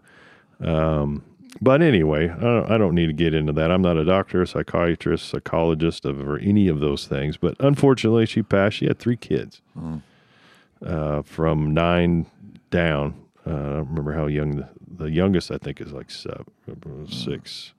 Um, 0.60 1.22
but 1.62 1.80
anyway, 1.82 2.28
I 2.28 2.40
don't, 2.40 2.70
I 2.70 2.78
don't 2.78 2.94
need 2.94 3.06
to 3.06 3.12
get 3.12 3.32
into 3.34 3.52
that. 3.54 3.70
I'm 3.70 3.80
not 3.82 3.96
a 3.96 4.04
doctor, 4.04 4.42
a 4.42 4.46
psychiatrist, 4.46 5.28
psychologist, 5.28 6.04
of, 6.04 6.20
or 6.20 6.38
any 6.38 6.68
of 6.68 6.80
those 6.80 7.06
things. 7.06 7.36
But 7.38 7.56
unfortunately, 7.60 8.26
she 8.26 8.42
passed. 8.42 8.76
She 8.76 8.86
had 8.86 8.98
three 8.98 9.16
kids 9.16 9.62
uh, 10.84 11.22
from 11.22 11.72
nine 11.74 12.26
down. 12.70 13.14
Uh, 13.48 13.52
I 13.52 13.72
don't 13.76 13.88
remember 13.88 14.12
how 14.12 14.26
young 14.26 14.56
the, 14.56 14.68
the 15.04 15.10
youngest. 15.10 15.50
I 15.50 15.58
think 15.58 15.80
is 15.80 15.92
like 15.92 16.10
seven, 16.10 17.06
six. 17.08 17.72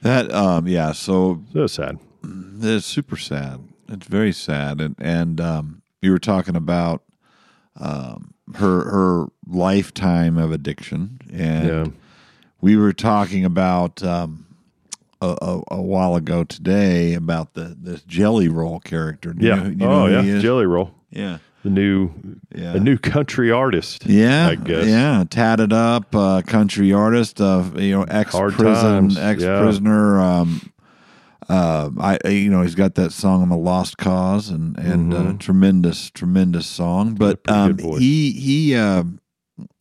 That 0.00 0.32
um 0.32 0.66
yeah. 0.66 0.92
So 0.92 1.42
So 1.52 1.66
sad. 1.66 1.98
It's 2.24 2.86
super 2.86 3.16
sad. 3.16 3.60
It's 3.88 4.06
very 4.06 4.32
sad, 4.32 4.80
and 4.80 4.94
and 4.98 5.40
um, 5.40 5.82
you 6.00 6.10
were 6.12 6.18
talking 6.18 6.56
about 6.56 7.02
um, 7.78 8.34
her 8.56 8.84
her 8.90 9.26
lifetime 9.46 10.38
of 10.38 10.52
addiction, 10.52 11.18
and 11.32 11.68
Yeah. 11.68 11.86
we 12.60 12.76
were 12.76 12.92
talking 12.92 13.44
about 13.44 14.02
um, 14.02 14.46
a, 15.20 15.36
a, 15.42 15.62
a 15.72 15.82
while 15.82 16.14
ago 16.16 16.44
today 16.44 17.14
about 17.14 17.54
the 17.54 17.76
this 17.78 18.02
Jelly 18.02 18.48
Roll 18.48 18.80
character. 18.80 19.32
Do 19.32 19.44
you 19.44 19.50
Yeah. 19.52 19.56
know- 19.62 19.68
you 19.70 19.76
know 19.76 20.04
oh 20.04 20.22
who 20.22 20.34
yeah. 20.34 20.40
Jelly 20.40 20.66
Roll, 20.66 20.94
Yeah, 21.10 21.38
the 21.62 21.70
new, 21.70 22.10
yeah, 22.54 22.74
a 22.74 22.80
new 22.80 22.98
country 22.98 23.50
artist. 23.50 24.06
yeah, 24.06 24.48
I 24.48 24.54
guess. 24.56 24.86
yeah, 24.86 25.24
tatted 25.28 25.72
up 25.72 26.14
uh, 26.14 26.42
country 26.42 26.92
artist, 26.92 27.40
uh, 27.40 27.64
you 27.76 27.92
know, 27.92 28.02
ex 28.04 28.32
prison, 28.32 29.16
ex 29.16 29.42
yeah. 29.42 29.60
prisoner. 29.60 30.20
Um, 30.20 30.72
uh, 31.48 31.90
I, 31.98 32.28
you 32.28 32.50
know, 32.50 32.62
he's 32.62 32.74
got 32.74 32.94
that 32.96 33.12
song 33.12 33.42
"I'm 33.42 33.50
a 33.50 33.58
Lost 33.58 33.98
Cause" 33.98 34.48
and 34.48 34.78
and 34.78 35.14
uh, 35.14 35.32
tremendous, 35.38 36.10
tremendous 36.10 36.66
song. 36.66 37.14
But 37.14 37.40
um, 37.48 37.78
he 37.78 38.32
he 38.32 38.74
uh, 38.74 39.04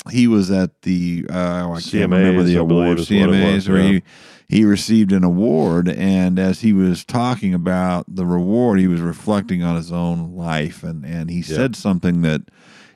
he 0.10 0.28
was 0.28 0.52
at 0.52 0.82
the 0.82 1.26
uh, 1.30 1.72
I 1.72 1.82
can't 1.82 2.12
remember 2.12 2.44
the 2.44 2.58
I 2.60 2.64
believe 2.64 2.72
award 2.72 3.00
what 3.00 3.00
it 3.00 3.14
CMAs 3.14 3.70
where 3.70 3.80
yeah. 3.80 3.92
he 3.92 4.04
he 4.52 4.66
received 4.66 5.14
an 5.14 5.24
award, 5.24 5.88
and 5.88 6.38
as 6.38 6.60
he 6.60 6.74
was 6.74 7.06
talking 7.06 7.54
about 7.54 8.04
the 8.14 8.26
reward, 8.26 8.80
he 8.80 8.88
was 8.88 9.00
reflecting 9.00 9.64
on 9.64 9.78
his 9.78 9.92
own 9.92 10.36
life, 10.36 10.84
and 10.84 11.06
and 11.06 11.30
he 11.30 11.42
said 11.42 11.76
something 11.76 12.22
that 12.24 12.42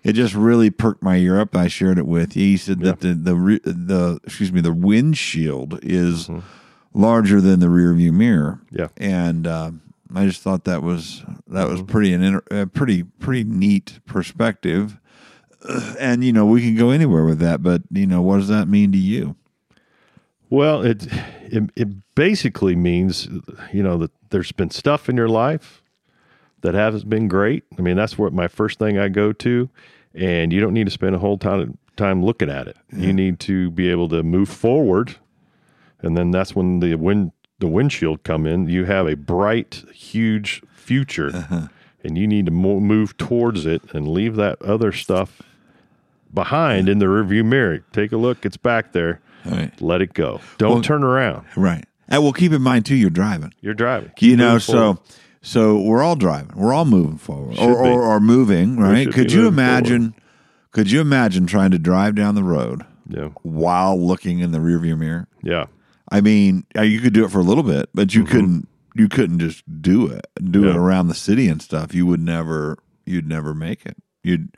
it 0.04 0.14
just 0.14 0.36
really 0.36 0.70
perked 0.70 1.02
my 1.02 1.16
ear 1.18 1.40
up. 1.40 1.56
I 1.56 1.68
shared 1.70 1.98
it 1.98 2.06
with 2.08 2.36
you. 2.36 2.44
He 2.44 2.58
said 2.58 2.82
that 2.82 3.00
the 3.00 3.14
the 3.14 3.34
the 3.64 4.20
excuse 4.26 4.52
me 4.52 4.60
the 4.62 4.74
windshield 4.74 5.80
is 5.82 6.28
Mm-hmm. 6.28 6.40
larger 7.02 7.40
than 7.42 7.60
the 7.62 7.70
rear 7.70 7.94
view 7.94 8.12
mirror. 8.12 8.60
Yeah. 8.72 8.88
and 8.98 9.48
uh, 9.48 9.72
I 10.14 10.26
just 10.28 10.42
thought 10.42 10.66
that 10.66 10.84
was 10.84 11.24
that 11.48 11.68
was 11.68 11.82
pretty 11.82 12.14
an 12.14 12.22
inter- 12.24 12.44
a 12.52 12.68
pretty 12.68 13.04
pretty 13.04 13.44
neat 13.46 14.00
perspective. 14.06 14.98
And 16.00 16.24
you 16.24 16.32
know 16.34 16.46
we 16.46 16.62
can 16.62 16.76
go 16.76 16.92
anywhere 16.92 17.26
with 17.26 17.40
that, 17.40 17.64
but 17.64 17.82
you 17.92 18.06
know 18.08 18.22
what 18.22 18.38
does 18.38 18.50
that 18.50 18.68
mean 18.68 18.92
to 18.92 18.98
you? 18.98 19.36
Well, 20.50 20.82
it, 20.84 21.08
it 21.42 21.70
it 21.76 22.16
basically 22.16 22.76
means 22.76 23.28
you 23.74 23.84
know 23.84 23.98
that 23.98 24.12
there's 24.30 24.52
been 24.52 24.70
stuff 24.70 25.10
in 25.10 25.18
your 25.18 25.30
life 25.30 25.82
that 26.62 26.74
hasn't 26.74 27.10
been 27.10 27.28
great. 27.28 27.64
I 27.78 27.82
mean, 27.82 27.96
that's 27.96 28.18
what 28.18 28.34
my 28.34 28.48
first 28.48 28.80
thing 28.80 28.98
I 28.98 29.08
go 29.08 29.32
to, 29.34 29.70
and 30.14 30.52
you 30.52 30.60
don't 30.60 30.74
need 30.74 30.86
to 30.86 30.92
spend 30.92 31.16
a 31.16 31.20
whole 31.20 31.38
time 31.38 31.78
time 31.96 32.24
looking 32.24 32.50
at 32.50 32.68
it. 32.68 32.78
You 32.92 33.14
need 33.14 33.40
to 33.42 33.72
be 33.72 33.90
able 33.90 34.10
to 34.10 34.24
move 34.24 34.50
forward, 34.50 35.16
and 36.02 36.18
then 36.18 36.32
that's 36.32 36.56
when 36.56 36.80
the 36.80 36.96
wind 36.96 37.32
the 37.60 37.68
windshield 37.68 38.24
come 38.24 38.46
in. 38.46 38.68
You 38.68 38.86
have 38.86 39.08
a 39.08 39.16
bright, 39.16 39.84
huge 39.94 40.62
future, 40.74 41.32
uh-huh. 41.34 41.68
and 42.04 42.18
you 42.18 42.28
need 42.28 42.46
to 42.48 42.52
mo- 42.52 42.80
move 42.80 43.18
towards 43.18 43.66
it 43.66 43.82
and 43.94 44.08
leave 44.08 44.36
that 44.36 44.62
other 44.62 44.92
stuff 44.92 45.42
behind 46.34 46.90
in 46.90 47.00
the 47.00 47.06
rearview 47.06 47.46
mirror. 47.46 47.80
Take 47.92 48.12
a 48.12 48.18
look; 48.18 48.46
it's 48.46 48.58
back 48.58 48.92
there. 48.92 49.22
Right, 49.46 49.72
Let 49.82 50.02
it 50.02 50.14
go. 50.14 50.42
Don't 50.58 50.72
Well- 50.74 50.82
turn 50.82 51.04
around. 51.04 51.46
right. 51.56 51.86
And 52.08 52.22
well, 52.24 52.34
keep 52.34 52.52
in 52.52 52.62
mind 52.62 52.86
too, 52.86 52.96
you're 52.96 53.10
driving. 53.10 53.52
You're 53.62 53.74
driving. 53.74 54.12
you 54.20 54.38
know 54.38 54.58
so 54.60 55.00
so 55.42 55.80
we're 55.80 56.04
all 56.04 56.16
driving. 56.16 56.52
We're 56.56 56.74
all 56.74 56.86
moving 56.86 57.18
forward. 57.18 57.58
Or, 57.60 57.74
or, 57.78 58.02
or 58.04 58.20
moving 58.20 58.78
right? 58.78 59.12
could 59.12 59.32
you 59.32 59.48
imagine 59.48 60.14
could 60.72 60.92
you 60.92 61.02
imagine 61.02 61.48
trying 61.48 61.72
to 61.72 61.80
drive 61.80 62.14
down 62.16 62.36
the 62.36 62.44
road 62.44 62.84
yeah, 63.08 63.30
while 63.44 64.00
looking 64.00 64.40
in 64.40 64.52
the 64.52 64.58
rearview 64.60 64.98
mirror? 64.98 65.28
Yeah, 65.42 65.66
i 66.12 66.22
mean 66.22 66.66
uh, 66.78 66.82
you 66.84 67.00
could 67.00 67.14
do 67.14 67.26
it 67.26 67.32
for 67.32 67.40
a 67.40 67.44
little 67.44 67.64
bit 67.64 67.90
but 67.94 68.14
you 68.14 68.24
couldn't 68.24 68.68
you 68.94 69.08
couldn't 69.10 69.40
just 69.40 69.64
do 69.82 70.08
it 70.08 70.28
do 70.44 70.64
it 70.66 70.68
Mm-hmm. 70.74 70.78
Around 70.80 71.08
the 71.08 71.16
city 71.16 71.48
and 71.48 71.60
stuff. 71.62 71.94
You 71.96 72.06
would 72.06 72.22
never 72.22 72.78
you'd 73.06 73.28
never 73.28 73.54
make 73.56 73.86
it. 73.86 73.98
You'd 74.24 74.50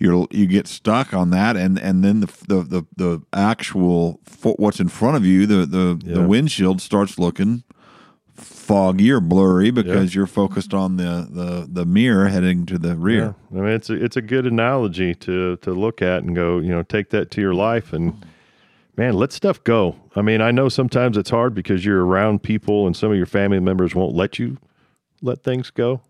you 0.00 0.26
you 0.30 0.46
get 0.46 0.66
stuck 0.66 1.12
on 1.14 1.30
that 1.30 1.56
and 1.56 1.78
and 1.78 2.02
then 2.02 2.20
the 2.20 2.26
the 2.48 2.62
the, 2.62 2.86
the 2.96 3.22
actual 3.32 4.18
fo- 4.24 4.54
what's 4.54 4.80
in 4.80 4.88
front 4.88 5.16
of 5.16 5.24
you 5.24 5.46
the 5.46 5.66
the, 5.66 6.00
the 6.02 6.26
windshield 6.26 6.80
starts 6.80 7.18
looking 7.18 7.62
foggy 8.34 9.10
or 9.10 9.20
blurry 9.20 9.70
because 9.70 10.14
you're 10.14 10.26
focused 10.26 10.72
on 10.72 10.96
the, 10.96 11.28
the 11.30 11.68
the 11.70 11.84
mirror 11.84 12.28
heading 12.28 12.64
to 12.66 12.78
the 12.78 12.88
yeah. 12.90 12.94
rear 12.96 13.34
I 13.52 13.54
mean, 13.54 13.66
it's 13.66 13.90
a, 13.90 13.94
it's 14.02 14.16
a 14.16 14.22
good 14.22 14.46
analogy 14.46 15.14
to 15.16 15.56
to 15.56 15.72
look 15.72 16.00
at 16.02 16.22
and 16.22 16.34
go. 16.34 16.58
You 16.58 16.70
know, 16.70 16.82
take 16.82 17.10
that 17.10 17.30
to 17.32 17.40
your 17.40 17.54
life 17.54 17.92
and 17.92 18.24
man, 18.96 19.14
let 19.14 19.32
stuff 19.32 19.62
go. 19.64 19.96
I 20.16 20.22
mean, 20.22 20.40
I 20.40 20.50
know 20.50 20.68
sometimes 20.68 21.16
it's 21.16 21.30
hard 21.30 21.54
because 21.54 21.84
you're 21.84 22.04
around 22.04 22.42
people 22.42 22.86
and 22.86 22.96
some 22.96 23.10
of 23.10 23.16
your 23.16 23.26
family 23.26 23.60
members 23.60 23.94
won't 23.94 24.14
let 24.14 24.38
you 24.38 24.56
let 25.20 25.42
things 25.42 25.70
go, 25.70 26.00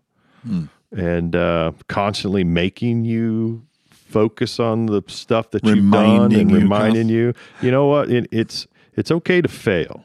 Hmm. 0.43 0.65
and 0.91 1.35
uh, 1.35 1.73
constantly 1.87 2.43
making 2.43 3.03
you 3.05 3.63
focus 4.11 4.59
on 4.59 4.85
the 4.87 5.01
stuff 5.07 5.51
that 5.51 5.63
you've 5.63 5.89
done 5.91 6.31
and 6.33 6.51
you, 6.51 6.57
reminding 6.57 7.09
you. 7.09 7.33
You 7.61 7.71
know 7.71 7.87
what? 7.87 8.09
It, 8.11 8.27
it's 8.31 8.67
it's 8.95 9.11
okay 9.11 9.41
to 9.41 9.47
fail. 9.47 10.03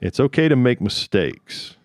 It's 0.00 0.20
okay 0.20 0.48
to 0.48 0.56
make 0.56 0.80
mistakes, 0.80 1.76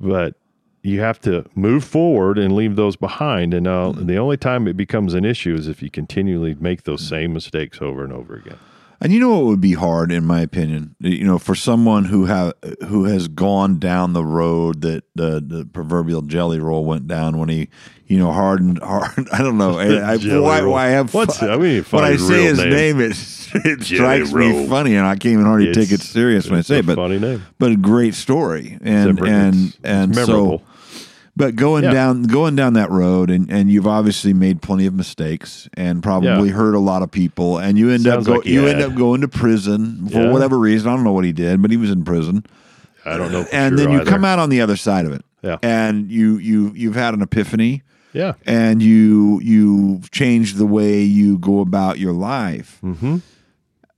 but 0.00 0.34
you 0.82 1.00
have 1.00 1.20
to 1.20 1.44
move 1.54 1.84
forward 1.84 2.38
and 2.38 2.56
leave 2.56 2.74
those 2.76 2.96
behind. 2.96 3.54
And 3.54 3.66
uh, 3.68 3.92
Mm-hmm. 3.92 4.06
the 4.06 4.16
only 4.16 4.36
time 4.36 4.66
it 4.66 4.76
becomes 4.76 5.14
an 5.14 5.24
issue 5.24 5.54
is 5.54 5.68
if 5.68 5.80
you 5.82 5.90
continually 5.90 6.54
make 6.58 6.82
those 6.82 7.06
same 7.06 7.32
mistakes 7.32 7.80
over 7.80 8.02
and 8.02 8.12
over 8.12 8.34
again. 8.34 8.58
And 9.02 9.12
you 9.12 9.18
know 9.18 9.30
what 9.30 9.44
would 9.46 9.60
be 9.60 9.72
hard, 9.72 10.12
in 10.12 10.24
my 10.24 10.40
opinion, 10.42 10.94
you 11.00 11.24
know, 11.24 11.38
for 11.40 11.56
someone 11.56 12.04
who 12.04 12.26
have 12.26 12.52
who 12.86 13.04
has 13.04 13.26
gone 13.26 13.80
down 13.80 14.12
the 14.12 14.24
road 14.24 14.82
that 14.82 15.02
the, 15.16 15.42
the 15.44 15.66
proverbial 15.72 16.22
jelly 16.22 16.60
roll 16.60 16.84
went 16.84 17.08
down 17.08 17.36
when 17.38 17.48
he, 17.48 17.68
you 18.06 18.16
know, 18.18 18.30
hardened 18.30 18.78
hard. 18.82 19.28
I 19.32 19.38
don't 19.38 19.58
know. 19.58 19.76
I, 19.76 20.12
I, 20.12 20.16
why, 20.38 20.62
why 20.62 20.86
I 20.86 20.90
have 20.90 21.12
What's- 21.12 21.38
fu- 21.38 21.48
I 21.48 21.56
mean, 21.56 21.82
when 21.82 22.04
I 22.04 22.14
say 22.16 22.44
his 22.44 22.58
name. 22.58 22.70
name, 22.70 23.00
it, 23.00 23.10
it 23.66 23.82
strikes 23.82 24.30
Roll. 24.30 24.48
me 24.48 24.68
funny, 24.68 24.94
and 24.94 25.04
I 25.04 25.14
can't 25.16 25.32
even 25.32 25.46
hardly 25.46 25.72
take 25.72 25.90
it 25.90 26.00
serious 26.00 26.48
when 26.48 26.60
I 26.60 26.62
say 26.62 26.78
it. 26.78 26.86
But 26.86 26.94
funny 26.94 27.18
name. 27.18 27.42
but 27.58 27.72
a 27.72 27.76
great 27.76 28.14
story, 28.14 28.78
and 28.82 29.18
It's- 29.18 29.28
and 29.28 29.54
it's- 29.56 29.64
it's 29.74 29.78
and 29.84 30.14
so. 30.14 30.62
But 31.34 31.56
going 31.56 31.84
Yeah. 31.84 31.92
down 31.92 32.24
going 32.24 32.56
down 32.56 32.74
that 32.74 32.90
road, 32.90 33.30
and, 33.30 33.50
and 33.50 33.70
you've 33.70 33.86
obviously 33.86 34.34
made 34.34 34.60
plenty 34.60 34.84
of 34.84 34.92
mistakes, 34.92 35.66
and 35.74 36.02
probably 36.02 36.48
Yeah. 36.50 36.54
hurt 36.54 36.74
a 36.74 36.78
lot 36.78 37.02
of 37.02 37.10
people, 37.10 37.56
and 37.58 37.78
you 37.78 37.88
end 37.90 38.02
Sounds 38.02 38.26
up 38.28 38.34
go, 38.34 38.38
like 38.40 38.46
you 38.46 38.66
end 38.66 38.82
up 38.82 38.94
going 38.94 39.22
to 39.22 39.28
prison 39.28 40.08
for 40.10 40.20
Yeah. 40.24 40.30
whatever 40.30 40.58
reason. 40.58 40.88
I 40.90 40.94
don't 40.94 41.04
know 41.04 41.12
what 41.12 41.24
he 41.24 41.32
did, 41.32 41.62
but 41.62 41.70
he 41.70 41.78
was 41.78 41.90
in 41.90 42.04
prison, 42.04 42.44
I 43.06 43.16
don't 43.16 43.32
know. 43.32 43.46
And 43.50 43.70
sure 43.78 43.86
then 43.86 43.90
you 43.94 44.00
either. 44.02 44.10
come 44.10 44.24
out 44.26 44.38
on 44.38 44.50
the 44.50 44.60
other 44.60 44.76
side 44.76 45.06
of 45.06 45.12
it, 45.12 45.24
Yeah. 45.42 45.56
and 45.62 46.10
you 46.10 46.36
you 46.36 46.72
you've 46.76 46.96
had 46.96 47.14
an 47.14 47.22
epiphany, 47.22 47.82
Yeah. 48.12 48.34
and 48.46 48.82
you 48.82 49.40
you've 49.42 50.10
changed 50.10 50.58
the 50.58 50.66
way 50.66 51.02
you 51.02 51.38
go 51.38 51.60
about 51.60 51.98
your 51.98 52.12
life. 52.12 52.78
Mm-hmm. 52.84 53.16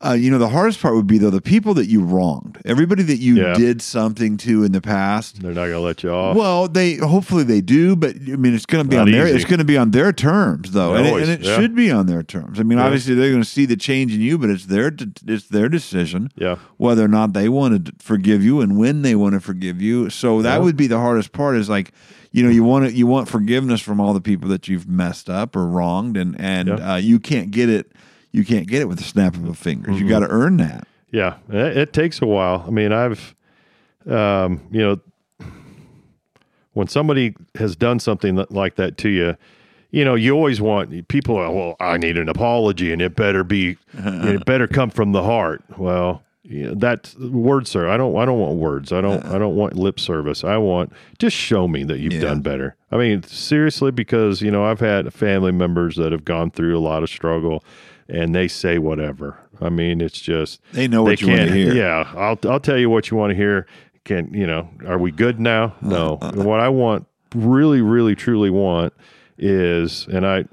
Uh, 0.00 0.12
you 0.12 0.30
know, 0.30 0.36
the 0.38 0.48
hardest 0.50 0.82
part 0.82 0.94
would 0.94 1.06
be 1.06 1.16
though 1.16 1.30
the 1.30 1.40
people 1.40 1.72
that 1.72 1.86
you 1.86 2.02
wronged, 2.02 2.60
everybody 2.66 3.02
that 3.04 3.18
you 3.18 3.36
Yeah. 3.36 3.54
did 3.54 3.80
something 3.80 4.36
to 4.38 4.62
in 4.64 4.72
the 4.72 4.80
past. 4.82 5.40
They're 5.40 5.52
not 5.52 5.62
going 5.62 5.72
to 5.72 5.80
let 5.80 6.02
you 6.02 6.10
off. 6.10 6.36
Well, 6.36 6.68
they 6.68 6.96
hopefully 6.96 7.42
they 7.44 7.62
do, 7.62 7.96
but 7.96 8.14
I 8.16 8.36
mean, 8.36 8.54
it's 8.54 8.66
going 8.66 8.84
to 8.84 8.88
be 8.90 8.96
Not 8.96 9.06
on 9.06 9.12
their 9.12 9.26
easy. 9.28 9.36
it's 9.36 9.44
going 9.46 9.60
to 9.60 9.64
be 9.64 9.78
on 9.78 9.92
their 9.92 10.12
terms 10.12 10.72
though, 10.72 10.94
and, 10.94 11.06
it, 11.06 11.10
Always, 11.10 11.28
and 11.28 11.40
it 11.40 11.46
yeah. 11.46 11.56
should 11.56 11.74
be 11.74 11.90
on 11.90 12.06
their 12.06 12.22
terms. 12.22 12.60
I 12.60 12.64
mean, 12.64 12.76
Yeah. 12.78 12.84
obviously 12.84 13.14
they're 13.14 13.30
going 13.30 13.42
to 13.42 13.48
see 13.48 13.64
the 13.66 13.76
change 13.76 14.12
in 14.12 14.20
you, 14.20 14.36
but 14.36 14.50
it's 14.50 14.66
their 14.66 14.94
it's 15.26 15.46
their 15.46 15.68
decision 15.70 16.28
yeah. 16.36 16.56
whether 16.76 17.04
or 17.04 17.08
not 17.08 17.32
they 17.32 17.48
want 17.48 17.86
to 17.86 17.92
forgive 17.98 18.44
you 18.44 18.60
and 18.60 18.76
when 18.76 19.02
they 19.02 19.14
want 19.14 19.34
to 19.34 19.40
forgive 19.40 19.80
you. 19.80 20.10
So 20.10 20.42
that 20.42 20.56
Yeah. 20.56 20.64
would 20.64 20.76
be 20.76 20.86
the 20.88 20.98
hardest 20.98 21.32
part. 21.32 21.56
Is 21.56 21.70
like, 21.70 21.92
you 22.32 22.42
know, 22.42 22.50
you 22.50 22.64
want 22.64 22.84
to, 22.86 22.92
you 22.92 23.06
want 23.06 23.28
forgiveness 23.28 23.80
from 23.80 24.00
all 24.00 24.12
the 24.12 24.20
people 24.20 24.48
that 24.50 24.68
you've 24.68 24.88
messed 24.88 25.30
up 25.30 25.56
or 25.56 25.66
wronged, 25.66 26.16
and 26.18 26.38
and 26.38 26.68
Yeah. 26.68 26.94
uh, 26.94 26.96
you 26.96 27.18
can't 27.20 27.50
get 27.52 27.70
it. 27.70 27.92
You 28.34 28.44
can't 28.44 28.66
get 28.66 28.82
it 28.82 28.86
with 28.86 28.98
the 28.98 29.04
snap 29.04 29.36
of 29.36 29.48
a 29.48 29.54
finger. 29.54 29.92
Mm-hmm. 29.92 30.02
You 30.02 30.08
got 30.08 30.18
to 30.20 30.28
earn 30.28 30.56
that. 30.56 30.88
Yeah, 31.12 31.36
it, 31.48 31.76
it 31.76 31.92
takes 31.92 32.20
a 32.20 32.26
while. 32.26 32.64
I 32.66 32.70
mean, 32.70 32.90
I've, 32.90 33.32
um, 34.10 34.60
you 34.72 34.80
know, 34.80 35.46
when 36.72 36.88
somebody 36.88 37.36
has 37.54 37.76
done 37.76 38.00
something 38.00 38.34
that, 38.34 38.50
like 38.50 38.74
that 38.74 38.98
to 38.98 39.08
you, 39.08 39.36
you 39.92 40.04
know, 40.04 40.16
you 40.16 40.32
always 40.34 40.60
want 40.60 41.06
people. 41.06 41.36
Are, 41.36 41.48
well, 41.52 41.76
I 41.78 41.96
need 41.96 42.18
an 42.18 42.28
apology, 42.28 42.92
and 42.92 43.00
it 43.00 43.14
better 43.14 43.44
be, 43.44 43.76
it 43.94 44.44
better 44.44 44.66
come 44.66 44.90
from 44.90 45.12
the 45.12 45.22
heart. 45.22 45.62
Well, 45.78 46.24
know, 46.42 46.74
that's 46.74 47.16
word 47.16 47.68
sir. 47.68 47.88
I 47.88 47.96
don't. 47.96 48.16
I 48.16 48.24
don't 48.24 48.40
want 48.40 48.56
words. 48.56 48.92
I 48.92 49.00
don't. 49.00 49.24
I 49.26 49.38
don't 49.38 49.54
want 49.54 49.76
lip 49.76 50.00
service. 50.00 50.42
I 50.42 50.56
want 50.56 50.92
just 51.20 51.36
show 51.36 51.68
me 51.68 51.84
that 51.84 52.00
you've 52.00 52.14
Yeah. 52.14 52.22
done 52.22 52.40
better. 52.40 52.74
I 52.90 52.96
mean, 52.96 53.22
seriously, 53.22 53.92
because 53.92 54.42
you 54.42 54.50
know, 54.50 54.64
I've 54.64 54.80
had 54.80 55.14
family 55.14 55.52
members 55.52 55.94
that 55.94 56.10
have 56.10 56.24
gone 56.24 56.50
through 56.50 56.76
a 56.76 56.80
lot 56.82 57.04
of 57.04 57.08
struggle, 57.08 57.62
and 58.08 58.34
they 58.34 58.48
say 58.48 58.78
whatever. 58.78 59.38
I 59.60 59.68
mean, 59.68 60.00
it's 60.00 60.20
just 60.20 60.60
They 60.72 60.88
know 60.88 61.02
what 61.02 61.20
you 61.20 61.28
wanna 61.28 61.44
can't- 61.46 61.54
hear. 61.54 61.74
Yeah, 61.74 62.10
I'll 62.16 62.38
I'll 62.44 62.60
tell 62.60 62.78
you 62.78 62.90
what 62.90 63.10
you 63.10 63.16
want 63.16 63.30
to 63.30 63.36
hear. 63.36 63.66
Can 64.04 64.32
you 64.34 64.46
know? 64.46 64.68
Are 64.86 64.98
we 64.98 65.10
good 65.10 65.40
now? 65.40 65.74
Uh, 65.82 65.88
no. 65.88 66.18
Uh, 66.20 66.26
uh. 66.26 66.32
what 66.42 66.60
I 66.60 66.68
want, 66.68 67.06
really, 67.34 67.80
really, 67.80 68.14
truly 68.14 68.50
want, 68.50 68.92
is, 69.38 70.06
and 70.12 70.26
I, 70.26 70.44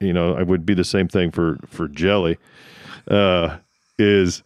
you 0.00 0.12
know, 0.12 0.34
I 0.36 0.42
would 0.42 0.66
be 0.66 0.74
the 0.74 0.84
same 0.84 1.08
thing 1.08 1.30
for 1.30 1.58
for 1.68 1.88
Jelly, 1.88 2.36
uh, 3.08 3.58
is 3.98 4.42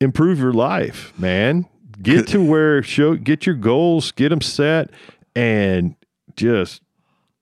improve 0.00 0.38
your 0.38 0.52
life, 0.52 1.12
man. 1.18 1.66
Get 2.00 2.28
to 2.28 2.44
where 2.44 2.80
show, 2.84 3.16
get 3.16 3.44
your 3.46 3.56
goals, 3.56 4.12
get 4.12 4.28
them 4.28 4.40
set, 4.40 4.90
and 5.34 5.96
just 6.36 6.80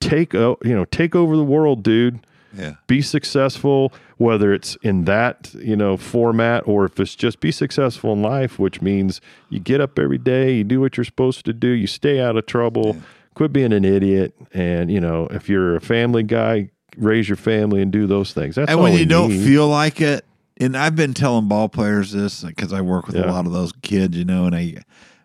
take 0.00 0.32
you 0.32 0.56
know 0.62 0.86
take 0.86 1.14
over 1.14 1.36
the 1.36 1.44
world, 1.44 1.82
dude 1.82 2.20
Yeah. 2.56 2.74
be 2.86 3.02
successful 3.02 3.92
whether 4.16 4.52
it's 4.54 4.76
in 4.76 5.04
that 5.04 5.52
you 5.54 5.76
know 5.76 5.96
format 5.96 6.66
or 6.66 6.84
if 6.84 6.98
it's 6.98 7.14
just 7.14 7.40
be 7.40 7.52
successful 7.52 8.12
in 8.12 8.22
life 8.22 8.58
which 8.58 8.80
means 8.80 9.20
you 9.50 9.58
get 9.58 9.80
up 9.80 9.98
every 9.98 10.18
day 10.18 10.54
you 10.54 10.64
do 10.64 10.80
what 10.80 10.96
you're 10.96 11.04
supposed 11.04 11.44
to 11.44 11.52
do 11.52 11.68
you 11.68 11.86
stay 11.86 12.20
out 12.20 12.36
of 12.36 12.46
trouble 12.46 12.96
quit 13.34 13.52
being 13.52 13.72
an 13.72 13.84
idiot 13.84 14.34
and 14.54 14.90
you 14.90 15.00
know 15.00 15.26
if 15.30 15.48
you're 15.48 15.76
a 15.76 15.80
family 15.80 16.22
guy 16.22 16.70
raise 16.96 17.28
your 17.28 17.36
family 17.36 17.82
and 17.82 17.92
do 17.92 18.06
those 18.06 18.32
things. 18.32 18.54
That's 18.54 18.70
and 18.70 18.80
when 18.80 18.94
you 18.94 19.06
don't 19.06 19.30
need. 19.30 19.44
feel 19.44 19.68
like 19.68 20.00
it 20.00 20.24
and 20.58 20.76
i've 20.76 20.96
been 20.96 21.14
telling 21.14 21.48
ball 21.48 21.68
players 21.68 22.12
this 22.12 22.42
because 22.42 22.72
i 22.72 22.80
work 22.80 23.06
with 23.06 23.16
a 23.16 23.26
lot 23.26 23.46
of 23.46 23.52
those 23.52 23.72
kids 23.82 24.16
you 24.16 24.24
know 24.24 24.46
and 24.46 24.54
i 24.54 24.76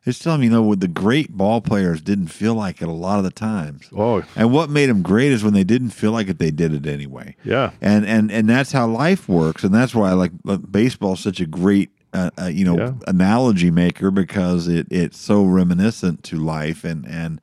just 0.03 0.22
telling 0.22 0.39
them 0.41 0.43
you 0.46 0.50
know 0.50 0.63
with 0.63 0.79
the 0.79 0.88
great 0.88 1.31
ball 1.31 1.62
players 1.62 2.01
didn't 2.01 2.27
feel 2.27 2.55
like 2.55 2.81
it 2.81 2.88
a 2.88 2.91
lot 2.91 3.17
of 3.20 3.24
the 3.24 3.31
times. 3.31 3.88
Oh. 3.96 4.24
And 4.36 4.51
what 4.51 4.70
made 4.70 4.88
them 4.89 5.01
great 5.01 5.31
is 5.31 5.43
when 5.43 5.53
they 5.53 5.63
didn't 5.63 5.91
feel 5.91 6.12
like 6.12 6.27
it 6.27 6.39
they 6.39 6.51
did 6.51 6.74
it 6.74 6.86
anyway. 6.88 7.36
Yeah. 7.43 7.72
And 7.81 8.05
and 8.05 8.31
and 8.31 8.50
that's 8.50 8.72
how 8.72 8.88
life 8.88 9.29
works. 9.29 9.63
And 9.63 9.74
that's 9.74 9.93
why 9.93 10.10
i 10.10 10.13
like 10.13 10.31
baseball 10.72 11.13
is 11.13 11.20
such 11.20 11.39
a 11.39 11.46
great 11.46 11.91
uh, 12.13 12.29
uh, 12.39 12.46
you 12.48 12.65
know 12.65 12.77
Yeah. 12.77 12.93
analogy 13.08 13.72
maker 13.72 14.12
because 14.12 14.67
it 14.67 14.88
it's 14.89 15.17
so 15.20 15.43
reminiscent 15.43 16.24
to 16.25 16.38
life. 16.38 16.84
And 16.84 17.05
and 17.08 17.39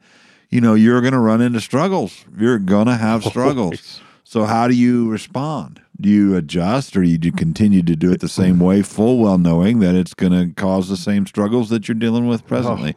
you 0.50 0.61
know 0.61 0.75
you're 0.75 1.00
going 1.00 1.12
to 1.12 1.19
run 1.21 1.41
into 1.41 1.61
struggles. 1.61 2.25
You're 2.37 2.59
going 2.59 2.87
to 2.87 2.97
have 2.97 3.23
struggles. 3.33 4.00
So 4.29 4.45
how 4.45 4.69
do 4.69 4.75
you 4.75 5.11
respond 5.11 5.81
do 6.01 6.09
you 6.09 6.37
adjust 6.37 6.97
or 6.97 7.03
do 7.03 7.09
you 7.09 7.19
do 7.19 7.33
continue 7.33 7.83
to 7.83 7.97
do 7.97 8.13
it 8.13 8.21
the 8.21 8.29
same 8.29 8.61
way, 8.61 8.83
full 8.83 9.19
well 9.19 9.37
knowing 9.37 9.81
that 9.81 9.97
it's 9.97 10.15
going 10.15 10.33
to 10.33 10.55
cause 10.55 10.89
the 10.89 10.97
same 10.97 11.27
struggles 11.27 11.71
that 11.71 11.89
you're 11.89 11.97
dealing 11.97 12.29
with 12.29 12.47
presently? 12.47 12.95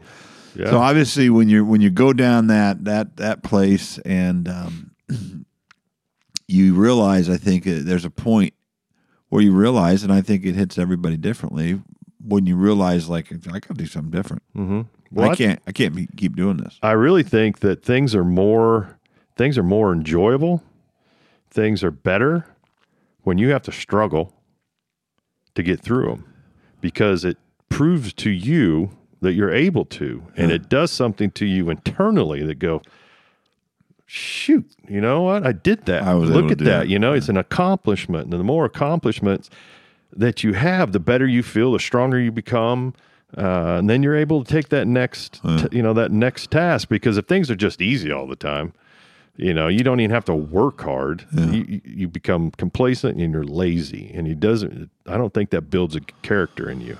Yeah. 0.55 0.69
So 0.69 0.77
obviously, 0.77 1.29
when 1.29 1.49
you 1.49 1.65
when 1.65 1.81
you 1.81 1.89
go 1.89 2.13
down 2.13 2.47
that 2.47 2.85
that 2.85 3.17
that 3.17 3.41
place 3.41 3.97
and 3.99 4.47
um, 4.47 4.91
you 6.47 6.75
realize, 6.75 7.29
I 7.29 7.37
think 7.37 7.65
uh, 7.65 7.79
there's 7.79 8.05
a 8.05 8.11
point 8.11 8.53
where 9.29 9.41
you 9.41 9.53
realize, 9.53 10.03
and 10.03 10.13
I 10.13 10.21
think 10.21 10.45
it 10.45 10.53
hits 10.53 10.77
everybody 10.77 11.17
differently. 11.17 11.81
When 12.23 12.45
you 12.45 12.55
realize, 12.55 13.09
like, 13.09 13.31
I 13.31 13.37
got 13.37 13.63
to 13.63 13.73
do 13.73 13.87
something 13.87 14.11
different. 14.11 14.43
mm-hmm. 14.55 14.81
Well, 15.11 15.31
I 15.31 15.35
can't. 15.35 15.59
I 15.65 15.71
can't 15.71 15.95
be, 15.95 16.07
keep 16.15 16.35
doing 16.35 16.57
this. 16.57 16.77
I 16.83 16.91
really 16.91 17.23
think 17.23 17.59
that 17.61 17.83
things 17.83 18.13
are 18.13 18.23
more 18.23 18.99
things 19.35 19.57
are 19.57 19.63
more 19.63 19.91
enjoyable. 19.91 20.61
Things 21.51 21.83
are 21.83 21.91
better 21.91 22.45
when 23.23 23.37
you 23.37 23.49
have 23.49 23.61
to 23.63 23.71
struggle 23.71 24.33
to 25.53 25.61
get 25.61 25.81
through 25.81 26.07
them 26.07 26.33
because 26.79 27.25
it 27.25 27.37
proves 27.69 28.13
to 28.13 28.29
you 28.29 28.91
that 29.21 29.33
you're 29.33 29.53
able 29.53 29.85
to 29.85 30.23
and 30.35 30.51
it 30.51 30.67
does 30.69 30.91
something 30.91 31.29
to 31.31 31.45
you 31.45 31.69
internally 31.69 32.41
that 32.43 32.57
go 32.57 32.81
shoot, 34.05 34.65
you 34.89 34.99
know 34.99 35.21
what? 35.21 35.45
I 35.45 35.51
did 35.51 35.85
that. 35.85 36.03
I 36.03 36.15
was 36.15 36.29
Look 36.29 36.51
at 36.51 36.57
that. 36.59 36.63
that. 36.65 36.89
You 36.89 36.99
know, 36.99 37.13
it's 37.13 37.29
an 37.29 37.37
accomplishment. 37.37 38.23
And 38.25 38.33
the 38.33 38.43
more 38.43 38.65
accomplishments 38.65 39.49
that 40.13 40.43
you 40.43 40.53
have, 40.53 40.91
the 40.91 40.99
better 40.99 41.25
you 41.27 41.43
feel, 41.43 41.71
the 41.71 41.79
stronger 41.79 42.19
you 42.19 42.31
become. 42.31 42.93
Uh, 43.37 43.77
and 43.79 43.89
then 43.89 44.03
you're 44.03 44.17
able 44.17 44.43
to 44.43 44.51
take 44.51 44.67
that 44.69 44.85
next, 44.87 45.41
t- 45.43 45.67
you 45.71 45.81
know, 45.81 45.93
that 45.93 46.11
next 46.11 46.51
task 46.51 46.89
because 46.89 47.15
if 47.17 47.25
things 47.27 47.49
are 47.49 47.55
just 47.55 47.81
easy 47.81 48.11
all 48.11 48.27
the 48.27 48.35
time, 48.35 48.73
you 49.41 49.53
know, 49.55 49.67
you 49.67 49.83
don't 49.83 49.99
even 49.99 50.11
have 50.11 50.25
to 50.25 50.35
work 50.35 50.81
hard. 50.81 51.25
You, 51.31 51.65
you- 51.67 51.81
you 51.83 52.07
become 52.07 52.51
complacent 52.51 53.19
and 53.19 53.33
you're 53.33 53.43
lazy, 53.43 54.11
and 54.13 54.27
he 54.27 54.35
doesn't. 54.35 54.89
I 55.07 55.17
don't 55.17 55.33
think 55.33 55.49
that 55.49 55.63
builds 55.69 55.95
a 55.95 56.01
character 56.21 56.69
in 56.69 56.79
you. 56.81 56.97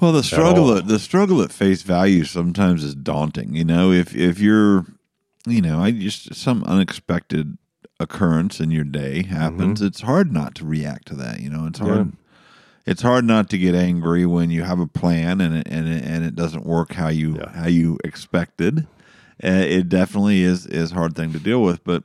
Well, 0.00 0.12
the 0.12 0.22
struggle 0.22 0.70
all. 0.70 0.78
at 0.78 0.86
the 0.86 0.98
struggle 0.98 1.42
at 1.42 1.52
face 1.52 1.82
value 1.82 2.24
sometimes 2.24 2.82
is 2.84 2.94
daunting. 2.94 3.54
You 3.54 3.64
know, 3.64 3.92
if 3.92 4.14
if 4.16 4.38
you're, 4.38 4.86
you 5.46 5.60
know, 5.60 5.80
I 5.80 5.90
just 5.90 6.34
some 6.34 6.62
unexpected 6.64 7.58
occurrence 7.98 8.60
in 8.60 8.70
your 8.70 8.84
day 8.84 9.22
happens, 9.24 9.80
mm-hmm. 9.80 9.86
it's 9.88 10.00
hard 10.02 10.32
not 10.32 10.54
to 10.56 10.64
react 10.64 11.08
to 11.08 11.14
that. 11.16 11.40
You 11.40 11.50
know, 11.50 11.66
it's 11.66 11.80
hard. 11.80 12.12
It's 12.86 13.02
hard 13.02 13.26
not 13.26 13.50
to 13.50 13.58
get 13.58 13.74
angry 13.74 14.24
when 14.24 14.50
you 14.50 14.62
have 14.62 14.80
a 14.80 14.86
plan 14.86 15.40
and 15.42 15.54
it, 15.54 15.68
and 15.68 15.86
it, 15.86 16.02
and 16.02 16.24
it 16.24 16.34
doesn't 16.34 16.64
work 16.64 16.94
how 16.94 17.08
you 17.08 17.36
Yeah. 17.36 17.50
how 17.52 17.66
you 17.68 17.98
expected. 18.02 18.86
Uh, 19.42 19.48
it 19.48 19.88
definitely 19.88 20.42
is 20.42 20.66
is 20.66 20.92
a 20.92 20.94
hard 20.94 21.16
thing 21.16 21.32
to 21.32 21.38
deal 21.38 21.62
with, 21.62 21.82
but 21.84 22.04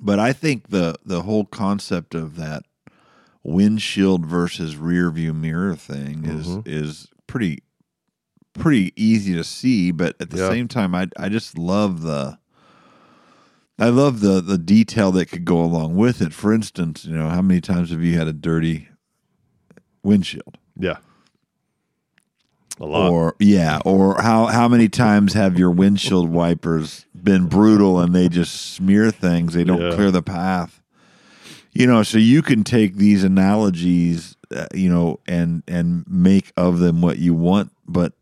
but 0.00 0.18
I 0.18 0.32
think 0.32 0.68
the 0.68 0.94
the 1.04 1.22
whole 1.22 1.44
concept 1.44 2.14
of 2.14 2.36
that 2.36 2.62
windshield 3.42 4.26
versus 4.26 4.76
rear 4.76 5.10
view 5.10 5.32
mirror 5.34 5.74
thing 5.74 6.24
is 6.24 6.46
Mm-hmm. 6.46 6.60
is 6.66 7.08
pretty 7.26 7.62
pretty 8.52 8.92
easy 8.96 9.32
to 9.34 9.44
see 9.44 9.90
but 9.92 10.16
at 10.20 10.30
the 10.30 10.38
Yeah. 10.38 10.48
same 10.48 10.68
time 10.68 10.94
I 10.94 11.08
I 11.16 11.28
just 11.28 11.56
love 11.56 12.02
the 12.02 12.38
I 13.78 13.88
love 13.88 14.20
the 14.20 14.40
the 14.40 14.58
detail 14.58 15.12
that 15.12 15.26
could 15.26 15.44
go 15.44 15.60
along 15.62 15.94
with 15.96 16.20
it. 16.20 16.32
For 16.34 16.52
instance, 16.52 17.04
you 17.04 17.16
know, 17.16 17.28
how 17.28 17.42
many 17.42 17.60
times 17.60 17.90
have 17.90 18.02
you 18.02 18.18
had 18.18 18.26
a 18.26 18.32
dirty 18.32 18.88
windshield? 20.02 20.58
Yeah, 20.76 20.96
a 22.80 22.86
lot. 22.86 23.10
Or 23.10 23.34
yeah, 23.38 23.80
or 23.84 24.20
how 24.22 24.46
how 24.46 24.68
many 24.68 24.88
times 24.88 25.34
have 25.34 25.58
your 25.58 25.70
windshield 25.70 26.28
wipers 26.30 27.06
been 27.14 27.46
brutal 27.46 28.00
and 28.00 28.14
they 28.14 28.28
just 28.28 28.72
smear 28.74 29.10
things? 29.10 29.54
They 29.54 29.64
don't 29.64 29.80
Yeah. 29.80 29.94
clear 29.94 30.10
the 30.10 30.22
path. 30.22 30.80
You 31.72 31.86
know, 31.86 32.02
so 32.02 32.18
you 32.18 32.42
can 32.42 32.64
take 32.64 32.96
these 32.96 33.22
analogies, 33.24 34.36
uh, 34.54 34.66
you 34.74 34.88
know, 34.88 35.20
and 35.28 35.62
and 35.68 36.04
make 36.08 36.52
of 36.56 36.78
them 36.78 37.00
what 37.02 37.18
you 37.18 37.34
want, 37.34 37.70
but 37.86 38.14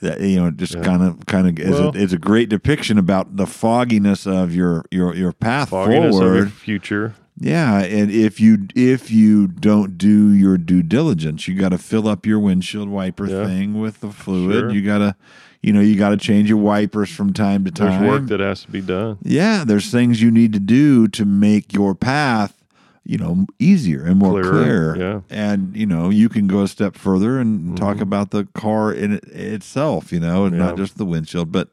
that 0.00 0.20
you 0.20 0.40
know, 0.40 0.50
just 0.50 0.80
kind 0.82 1.02
of 1.02 1.26
kind 1.26 1.46
of 1.46 1.58
is 1.58 1.70
Well- 1.78 1.92
a, 1.94 1.98
is 1.98 2.12
a 2.12 2.18
great 2.18 2.48
depiction 2.48 2.98
about 2.98 3.36
the 3.36 3.46
fogginess 3.46 4.26
of 4.26 4.54
your 4.54 4.84
your 4.90 5.14
your 5.14 5.32
path 5.32 5.68
forward. 5.70 6.36
your 6.36 6.46
future. 6.46 7.14
Yeah, 7.42 7.78
and 7.80 8.10
if 8.10 8.38
you 8.38 8.68
if 8.74 9.10
you 9.10 9.46
don't 9.48 9.96
do 9.96 10.30
your 10.32 10.58
due 10.58 10.82
diligence, 10.82 11.48
you 11.48 11.54
got 11.58 11.70
to 11.70 11.78
fill 11.78 12.06
up 12.06 12.26
your 12.26 12.38
windshield 12.38 12.88
wiper 12.90 13.26
Yeah. 13.26 13.46
thing 13.46 13.80
with 13.80 14.00
the 14.00 14.10
fluid. 14.10 14.54
Sure. 14.60 14.70
You 14.70 14.82
got 14.82 14.98
to, 14.98 15.16
you 15.62 15.72
know, 15.72 15.80
you 15.80 15.96
got 15.96 16.10
to 16.10 16.18
change 16.18 16.50
your 16.50 16.58
wipers 16.58 17.08
from 17.10 17.32
time 17.32 17.64
to 17.64 17.70
time. 17.70 18.02
There's 18.02 18.20
work 18.20 18.28
that 18.28 18.40
has 18.40 18.64
to 18.64 18.70
be 18.70 18.82
done. 18.82 19.16
yeah, 19.22 19.64
there's 19.66 19.90
things 19.90 20.20
you 20.20 20.30
need 20.30 20.52
to 20.52 20.60
do 20.60 21.08
to 21.08 21.24
make 21.24 21.72
your 21.72 21.94
path, 21.94 22.62
you 23.04 23.16
know, 23.16 23.46
easier 23.58 24.04
and 24.04 24.18
more 24.18 24.42
Clearer, 24.42 24.52
clear. 24.62 24.96
yeah. 24.96 25.02
Mm-hmm. 25.14 25.34
And 25.34 25.76
you 25.76 25.86
know, 25.86 26.10
you 26.10 26.28
can 26.28 26.46
go 26.46 26.60
a 26.60 26.68
step 26.68 26.94
further 26.94 27.38
and 27.38 27.74
talk 27.74 28.00
about 28.02 28.32
the 28.32 28.48
car 28.54 28.92
in 28.92 29.12
it, 29.14 29.24
itself, 29.28 30.12
you 30.12 30.20
know, 30.20 30.44
and 30.44 30.58
not 30.58 30.76
just 30.76 30.98
the 30.98 31.06
windshield, 31.06 31.50
but 31.50 31.70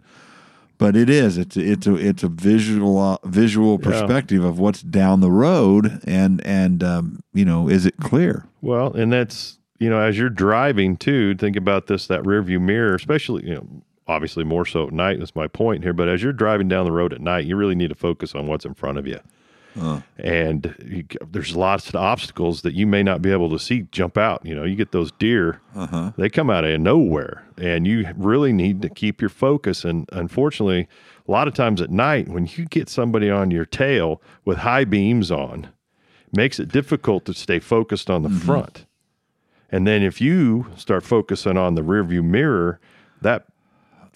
but 0.77 0.95
it 0.95 1.09
is 1.09 1.37
it's 1.37 1.57
a, 1.57 1.61
it's 1.71 1.87
a 1.87 1.95
it's 1.95 2.23
a 2.23 2.27
visual 2.27 3.19
visual 3.25 3.79
Yeah. 3.81 3.89
perspective 3.91 4.43
of 4.43 4.59
what's 4.59 4.81
down 4.81 5.21
the 5.21 5.31
road 5.31 6.01
and 6.05 6.45
and 6.45 6.83
um, 6.83 7.23
you 7.33 7.45
know 7.45 7.69
is 7.69 7.85
it 7.85 7.97
clear 7.97 8.45
Well, 8.61 8.93
and 8.93 9.11
that's 9.11 9.57
you 9.79 9.89
know, 9.91 9.99
as 9.99 10.17
you're 10.17 10.29
driving 10.31 10.97
too, 10.97 11.35
think 11.35 11.55
about 11.55 11.85
this 11.85 12.07
that 12.07 12.25
rear 12.25 12.41
view 12.41 12.59
mirror, 12.59 12.95
especially 12.95 13.45
you 13.47 13.53
know, 13.53 13.67
obviously 14.07 14.43
more 14.43 14.65
so 14.65 14.87
at 14.87 14.93
night. 14.93 15.19
That's 15.19 15.35
my 15.35 15.47
point 15.47 15.83
here. 15.83 15.93
But 15.93 16.09
as 16.09 16.23
you're 16.23 16.33
driving 16.33 16.67
down 16.67 16.85
the 16.85 16.91
road 16.91 17.13
at 17.13 17.21
night, 17.21 17.45
you 17.45 17.55
really 17.55 17.75
need 17.75 17.89
to 17.89 17.95
focus 17.95 18.33
on 18.33 18.47
what's 18.47 18.65
in 18.65 18.73
front 18.73 18.97
of 18.97 19.05
you. 19.05 19.19
And 20.17 20.75
you, 20.85 21.05
there's 21.31 21.55
lots 21.55 21.89
of 21.89 21.95
obstacles 21.95 22.61
that 22.61 22.73
you 22.73 22.87
may 22.87 23.03
not 23.03 23.21
be 23.21 23.31
able 23.31 23.49
to 23.49 23.59
see 23.59 23.87
jump 23.91 24.17
out. 24.17 24.45
You 24.45 24.55
know, 24.55 24.63
you 24.63 24.75
get 24.75 24.91
those 24.91 25.11
deer, 25.13 25.61
uh-huh. 25.75 26.11
they 26.17 26.29
come 26.29 26.49
out 26.49 26.65
of 26.65 26.79
nowhere, 26.79 27.45
and 27.57 27.85
you 27.85 28.07
really 28.15 28.53
need 28.53 28.81
to 28.81 28.89
keep 28.89 29.21
your 29.21 29.29
focus. 29.29 29.83
And 29.83 30.07
unfortunately, 30.11 30.87
a 31.27 31.31
lot 31.31 31.47
of 31.47 31.53
times 31.53 31.81
at 31.81 31.91
night, 31.91 32.27
when 32.27 32.45
you 32.45 32.65
get 32.65 32.89
somebody 32.89 33.29
on 33.29 33.51
your 33.51 33.65
tail 33.65 34.21
with 34.45 34.59
high 34.59 34.85
beams 34.85 35.31
on, 35.31 35.69
makes 36.31 36.59
it 36.59 36.69
difficult 36.69 37.25
to 37.25 37.33
stay 37.33 37.59
focused 37.59 38.09
on 38.09 38.23
the 38.23 38.29
mm-hmm. 38.29 38.39
front. 38.39 38.85
And 39.71 39.85
then 39.85 40.01
if 40.01 40.21
you 40.21 40.67
start 40.77 41.03
focusing 41.03 41.57
on 41.57 41.75
the 41.75 41.81
rearview 41.81 42.23
mirror, 42.23 42.79
that 43.21 43.45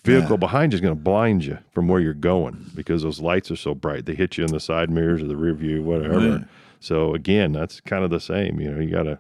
vehicle 0.04 0.32
Yeah. 0.32 0.38
behind 0.38 0.72
you 0.74 0.76
is 0.78 0.82
going 0.82 0.96
to 0.96 1.02
blind 1.02 1.46
you 1.46 1.58
from 1.72 1.88
where 1.88 2.00
you're 2.00 2.14
going 2.14 2.66
because 2.76 3.04
those 3.04 3.20
lights 3.20 3.52
are 3.52 3.56
so 3.56 3.76
bright. 3.76 4.06
They 4.06 4.16
hit 4.16 4.38
you 4.38 4.46
in 4.46 4.52
the 4.52 4.60
side 4.60 4.90
mirrors 4.90 5.22
or 5.22 5.28
the 5.28 5.36
rear 5.38 5.54
view, 5.54 5.84
whatever. 5.84 6.48
So 6.80 7.14
again, 7.14 7.52
that's 7.52 7.80
kind 7.82 8.04
of 8.04 8.10
the 8.10 8.20
same. 8.20 8.60
You 8.60 8.72
know, 8.72 8.80
you 8.82 8.90
got 8.90 9.04
to 9.04 9.20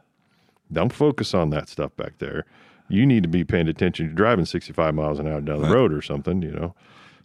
don't 0.71 0.93
focus 0.93 1.33
on 1.33 1.49
that 1.51 1.69
stuff 1.69 1.95
back 1.95 2.17
there. 2.19 2.45
You 2.89 3.05
need 3.05 3.23
to 3.23 3.29
be 3.29 3.43
paying 3.43 3.67
attention. 3.67 4.05
You're 4.07 4.15
driving 4.15 4.45
65 4.45 4.95
miles 4.95 5.19
an 5.19 5.27
hour 5.27 5.41
down 5.41 5.61
the 5.61 5.69
road 5.69 5.93
or 5.93 6.01
something, 6.01 6.41
you 6.41 6.51
know. 6.51 6.73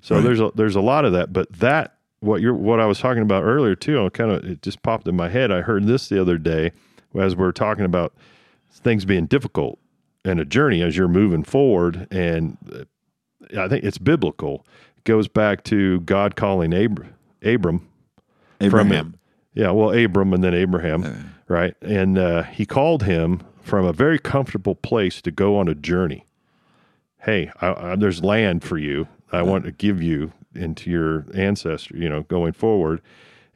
So 0.00 0.16
Right. 0.16 0.24
there's 0.24 0.40
a, 0.40 0.50
there's 0.54 0.76
a 0.76 0.80
lot 0.80 1.04
of 1.04 1.12
that, 1.12 1.32
but 1.32 1.50
that 1.54 1.94
what 2.20 2.40
you're 2.40 2.54
what 2.54 2.80
I 2.80 2.86
was 2.86 2.98
talking 2.98 3.22
about 3.22 3.42
earlier 3.44 3.74
too. 3.74 4.04
I 4.04 4.08
kind 4.10 4.30
of 4.30 4.44
it 4.44 4.62
just 4.62 4.82
popped 4.82 5.06
in 5.08 5.16
my 5.16 5.28
head. 5.28 5.50
I 5.50 5.62
heard 5.62 5.86
this 5.86 6.08
the 6.08 6.20
other 6.20 6.38
day 6.38 6.72
as 7.18 7.34
we 7.36 7.44
are 7.44 7.52
talking 7.52 7.84
about 7.84 8.14
things 8.72 9.04
being 9.04 9.26
difficult 9.26 9.78
and 10.24 10.38
a 10.40 10.44
journey 10.44 10.82
as 10.82 10.96
you're 10.96 11.08
moving 11.08 11.42
forward. 11.44 12.06
And 12.10 12.56
I 13.56 13.68
think 13.68 13.85
it's 13.85 13.98
biblical. 13.98 14.66
It 14.96 15.04
goes 15.04 15.28
back 15.28 15.64
to 15.64 16.00
God 16.00 16.37
calling 16.37 16.70
Abr- 16.72 17.09
Abram 17.42 17.88
Abraham. 18.61 18.88
from 18.88 19.18
yeah, 19.56 19.70
well, 19.70 19.90
Abram 19.90 20.35
and 20.35 20.44
then 20.44 20.52
Abraham, 20.52 21.32
right? 21.48 21.74
And 21.80 22.18
uh, 22.18 22.42
he 22.42 22.66
called 22.66 23.04
him 23.04 23.40
from 23.62 23.87
a 23.87 23.92
very 23.92 24.18
comfortable 24.18 24.74
place 24.74 25.22
to 25.22 25.30
go 25.30 25.56
on 25.56 25.66
a 25.66 25.74
journey. 25.74 26.26
Hey, 27.22 27.50
I, 27.62 27.92
I, 27.92 27.96
there's 27.96 28.22
land 28.22 28.62
for 28.62 28.76
you. 28.76 29.09
I 29.32 29.42
want 29.42 29.64
to 29.64 29.72
give 29.72 30.02
you 30.02 30.32
into 30.54 30.90
your 30.90 31.24
ancestor, 31.35 31.96
you 31.96 32.09
know, 32.09 32.22
going 32.24 32.52
forward. 32.52 33.00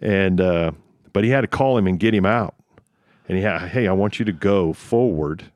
And 0.00 0.40
uh, 0.40 0.72
but 1.12 1.22
he 1.24 1.30
had 1.30 1.42
to 1.42 1.46
call 1.46 1.76
him 1.76 1.86
and 1.86 2.00
get 2.00 2.14
him 2.14 2.24
out. 2.24 2.54
And 3.28 3.36
he 3.36 3.44
had, 3.44 3.68
hey, 3.68 3.86
I 3.86 3.92
want 3.92 4.18
you 4.18 4.24
to 4.24 4.32
go 4.32 4.72
forward, 4.72 5.52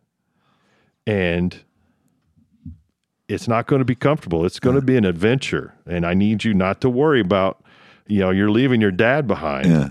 and 1.07 1.64
it's 3.29 3.49
not 3.49 3.67
going 3.67 3.81
to 3.81 3.85
be 3.85 3.95
comfortable. 3.95 4.45
It's 4.45 4.61
going 4.61 4.77
to 4.77 4.83
be 4.83 4.97
an 4.97 5.05
adventure, 5.05 5.75
and 5.87 6.07
I 6.07 6.15
need 6.15 6.45
you 6.45 6.55
not 6.55 6.81
to 6.83 6.91
worry 6.91 7.21
about, 7.21 7.63
you 8.07 8.21
know, 8.21 8.31
you're 8.31 8.51
leaving 8.51 8.81
your 8.81 8.91
dad 8.91 9.27
behind 9.27 9.67
yeah 9.67 9.89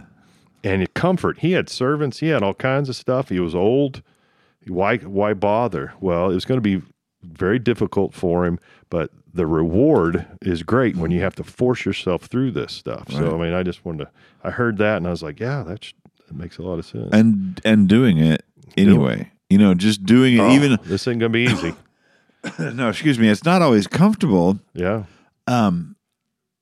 and 0.64 0.94
comfort. 0.94 1.40
He 1.40 1.52
had 1.52 1.68
servants. 1.68 2.20
He 2.20 2.30
had 2.30 2.42
all 2.42 2.54
kinds 2.54 2.88
of 2.88 2.96
stuff. 2.96 3.30
He 3.30 3.40
was 3.40 3.54
old. 3.54 4.02
Why? 4.68 4.98
Why 4.98 5.34
bother? 5.34 5.94
Well, 6.00 6.32
it 6.32 6.34
was 6.36 6.46
going 6.46 6.58
to 6.58 6.62
be 6.62 6.82
very 7.22 7.60
difficult 7.60 8.14
for 8.14 8.46
him, 8.46 8.60
but 8.90 9.10
the 9.34 9.46
reward 9.46 10.26
is 10.42 10.64
great 10.64 10.96
when 10.96 11.12
you 11.12 11.22
have 11.22 11.36
to 11.36 11.44
force 11.44 11.86
yourself 11.86 12.24
through 12.24 12.52
this 12.52 12.72
stuff. 12.72 13.12
So, 13.12 13.36
I 13.36 13.44
mean, 13.44 13.54
I 13.54 13.64
just 13.64 13.84
wanted 13.84 14.06
to. 14.06 14.12
I 14.44 14.52
heard 14.52 14.78
that 14.78 14.98
and 14.98 15.08
I 15.08 15.10
was 15.10 15.24
like, 15.24 15.40
yeah, 15.40 15.64
that's, 15.64 15.94
that 16.28 16.36
makes 16.36 16.58
a 16.60 16.62
lot 16.62 16.80
of 16.80 16.86
sense. 16.86 17.10
and 17.12 17.60
and 17.66 17.90
doing 17.90 18.18
it 18.18 18.46
anyway 18.78 19.30
you 19.50 19.58
know 19.58 19.74
just 19.74 20.04
doing 20.06 20.34
it 20.36 20.40
Oh, 20.40 20.52
even 20.52 20.80
this 20.86 21.08
ain't 21.08 21.20
gonna 21.20 21.30
be 21.30 21.44
easy. 21.44 21.74
no 22.60 22.90
excuse 22.90 23.18
me 23.20 23.30
it's 23.30 23.46
not 23.46 23.62
always 23.62 23.88
comfortable 23.88 24.60
yeah, 24.74 25.04
um 25.48 25.96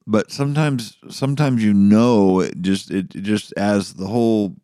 but 0.08 0.32
sometimes 0.32 0.98
sometimes 1.10 1.64
you 1.64 1.74
know 1.74 2.40
it 2.40 2.62
just 2.62 2.92
it 2.92 3.16
it 3.16 3.22
just 3.22 3.54
as 3.58 3.94
the 3.96 4.08
whole 4.08 4.56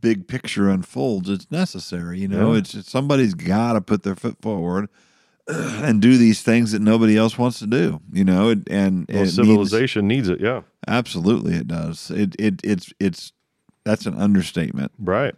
big 0.00 0.28
picture 0.28 0.68
unfolds, 0.68 1.28
it's 1.28 1.50
necessary. 1.50 2.20
You 2.20 2.28
know, 2.28 2.52
Yeah. 2.52 2.58
it's, 2.60 2.72
it's 2.74 2.88
somebody's 2.90 3.34
got 3.34 3.72
to 3.72 3.80
put 3.80 4.04
their 4.04 4.14
foot 4.14 4.36
forward 4.40 4.88
and 5.48 6.00
do 6.00 6.16
these 6.16 6.40
things 6.42 6.70
that 6.70 6.80
nobody 6.80 7.16
else 7.16 7.36
wants 7.36 7.58
to 7.58 7.66
do. 7.66 8.00
You 8.12 8.24
know, 8.24 8.50
and, 8.50 8.68
and 8.70 9.06
Well, 9.08 9.24
it 9.24 9.28
civilization 9.30 10.06
needs 10.06 10.28
it. 10.28 10.40
Yeah. 10.40 10.62
absolutely, 10.86 11.54
it 11.56 11.66
does. 11.66 12.12
It 12.12 12.36
it 12.38 12.60
it's 12.62 12.92
it's 13.00 13.32
that's 13.84 14.06
an 14.06 14.14
understatement. 14.14 14.92
Right. 14.98 15.34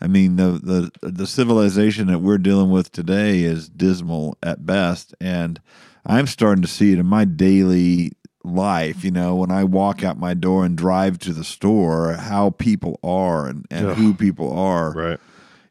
I 0.00 0.06
mean, 0.06 0.36
the 0.36 0.90
the 1.02 1.10
the 1.10 1.26
civilization 1.26 2.06
that 2.08 2.18
we're 2.20 2.38
dealing 2.38 2.70
with 2.70 2.92
today 2.92 3.40
is 3.42 3.68
dismal 3.68 4.36
at 4.42 4.66
best, 4.66 5.14
and 5.20 5.60
I'm 6.04 6.26
starting 6.26 6.62
to 6.62 6.68
see 6.68 6.92
it 6.92 6.98
in 6.98 7.06
my 7.06 7.24
daily 7.24 8.12
life. 8.42 9.04
You 9.04 9.10
know, 9.10 9.36
when 9.36 9.50
I 9.50 9.64
walk 9.64 10.04
out 10.04 10.18
my 10.18 10.34
door 10.34 10.64
and 10.64 10.76
drive 10.76 11.18
to 11.20 11.32
the 11.32 11.44
store, 11.44 12.12
how 12.14 12.50
people 12.50 12.98
are 13.02 13.46
and, 13.46 13.64
and 13.70 13.86
Ugh. 13.88 13.96
who 13.96 14.14
people 14.14 14.52
are 14.52 14.92
Right. 14.92 15.20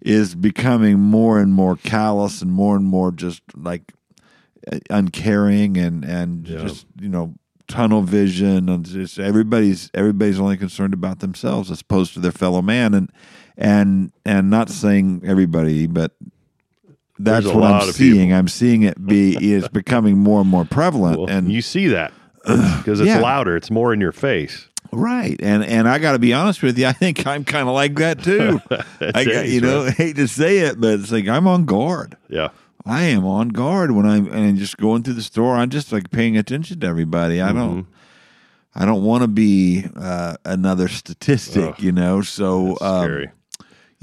is 0.01 0.33
becoming 0.36 0.99
more 0.99 1.39
and 1.39 1.53
more 1.53 1.75
callous 1.75 2.41
and 2.41 2.51
more 2.51 2.75
and 2.75 2.86
more 2.86 3.12
just 3.12 3.41
like 3.55 3.93
uncaring 4.89 5.77
and 5.77 6.03
and 6.05 6.47
Yeah. 6.47 6.59
just 6.59 6.86
you 6.99 7.09
know 7.09 7.36
tunnel 7.67 8.01
vision 8.01 8.69
and 8.69 8.86
just 8.86 9.19
everybody's 9.19 9.89
everybody's 9.93 10.39
only 10.39 10.57
concerned 10.57 10.93
about 10.93 11.19
themselves 11.19 11.71
as 11.71 11.81
opposed 11.81 12.13
to 12.13 12.19
their 12.19 12.31
fellow 12.31 12.62
man 12.62 12.93
and 12.93 13.09
and 13.57 14.11
and 14.25 14.49
not 14.49 14.69
saying 14.69 15.21
everybody 15.25 15.87
but 15.87 16.11
that's 17.19 17.45
what 17.45 17.63
I'm 17.71 17.91
seeing. 17.91 18.13
people. 18.27 18.35
I'm 18.35 18.47
seeing 18.47 18.81
it 18.83 19.05
be 19.05 19.53
is 19.53 19.67
becoming 19.67 20.17
more 20.17 20.41
and 20.41 20.49
more 20.49 20.65
prevalent 20.65 21.19
Well, 21.19 21.29
and 21.29 21.51
you 21.51 21.61
see 21.61 21.87
that 21.87 22.11
because 22.43 22.99
it's 22.99 23.07
Yeah. 23.07 23.19
louder. 23.19 23.55
It's 23.55 23.71
more 23.71 23.93
in 23.93 24.01
your 24.01 24.11
face. 24.11 24.67
Right, 24.91 25.39
and 25.41 25.63
and 25.63 25.87
I 25.89 25.97
got 25.97 26.11
to 26.11 26.19
be 26.19 26.33
honest 26.33 26.61
with 26.61 26.77
you. 26.77 26.85
I 26.85 26.91
think 26.91 27.25
I'm 27.25 27.43
kind 27.45 27.67
of 27.67 27.73
like 27.73 27.95
that 27.95 28.23
too. 28.23 28.61
I, 29.15 29.21
you 29.45 29.59
know, 29.61 29.85
right? 29.85 29.93
hate 29.93 30.15
to 30.17 30.27
say 30.27 30.59
it, 30.59 30.79
but 30.79 30.99
it's 30.99 31.11
like 31.11 31.27
I'm 31.27 31.47
on 31.47 31.65
guard. 31.65 32.15
Yeah. 32.29 32.49
I 32.85 33.03
am 33.03 33.25
on 33.25 33.49
guard 33.49 33.91
when 33.91 34.05
I'm 34.05 34.31
and 34.31 34.57
just 34.57 34.77
going 34.77 35.01
through 35.03 35.13
the 35.15 35.23
store. 35.23 35.55
I'm 35.55 35.69
just 35.69 35.91
like 35.91 36.11
paying 36.11 36.37
attention 36.37 36.79
to 36.81 36.87
everybody. 36.87 37.41
I 37.41 37.53
don't. 37.53 37.87
I 38.75 38.85
don't 38.85 39.03
want 39.03 39.21
to 39.23 39.27
be 39.27 39.85
uh, 39.95 40.35
another 40.45 40.87
statistic, 40.87 41.63
Ugh, 41.63 41.79
you 41.79 41.91
know. 41.91 42.21
So 42.21 42.77
um, 42.81 43.05
scary. 43.05 43.29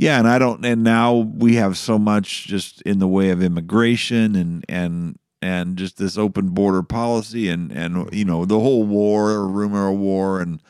Yeah, 0.01 0.19
and 0.19 0.27
I 0.27 0.39
don't. 0.39 0.65
And 0.65 0.83
now 0.83 1.15
we 1.15 1.57
have 1.57 1.77
so 1.77 1.99
much 1.99 2.47
just 2.47 2.81
in 2.83 2.99
the 3.01 3.09
way 3.09 3.31
of 3.31 3.43
immigration 3.43 4.35
and 4.35 4.65
and 4.69 5.19
and 5.43 5.77
just 5.77 5.97
this 5.99 6.17
open 6.19 6.51
border 6.51 6.83
policy 6.83 7.49
and 7.49 7.71
and 7.73 8.13
you 8.13 8.25
know 8.25 8.45
the 8.45 8.59
whole 8.61 8.85
war 8.85 9.31
or 9.31 9.47
rumor 9.49 9.89
of 9.91 9.99
war 9.99 10.41
and 10.41 10.61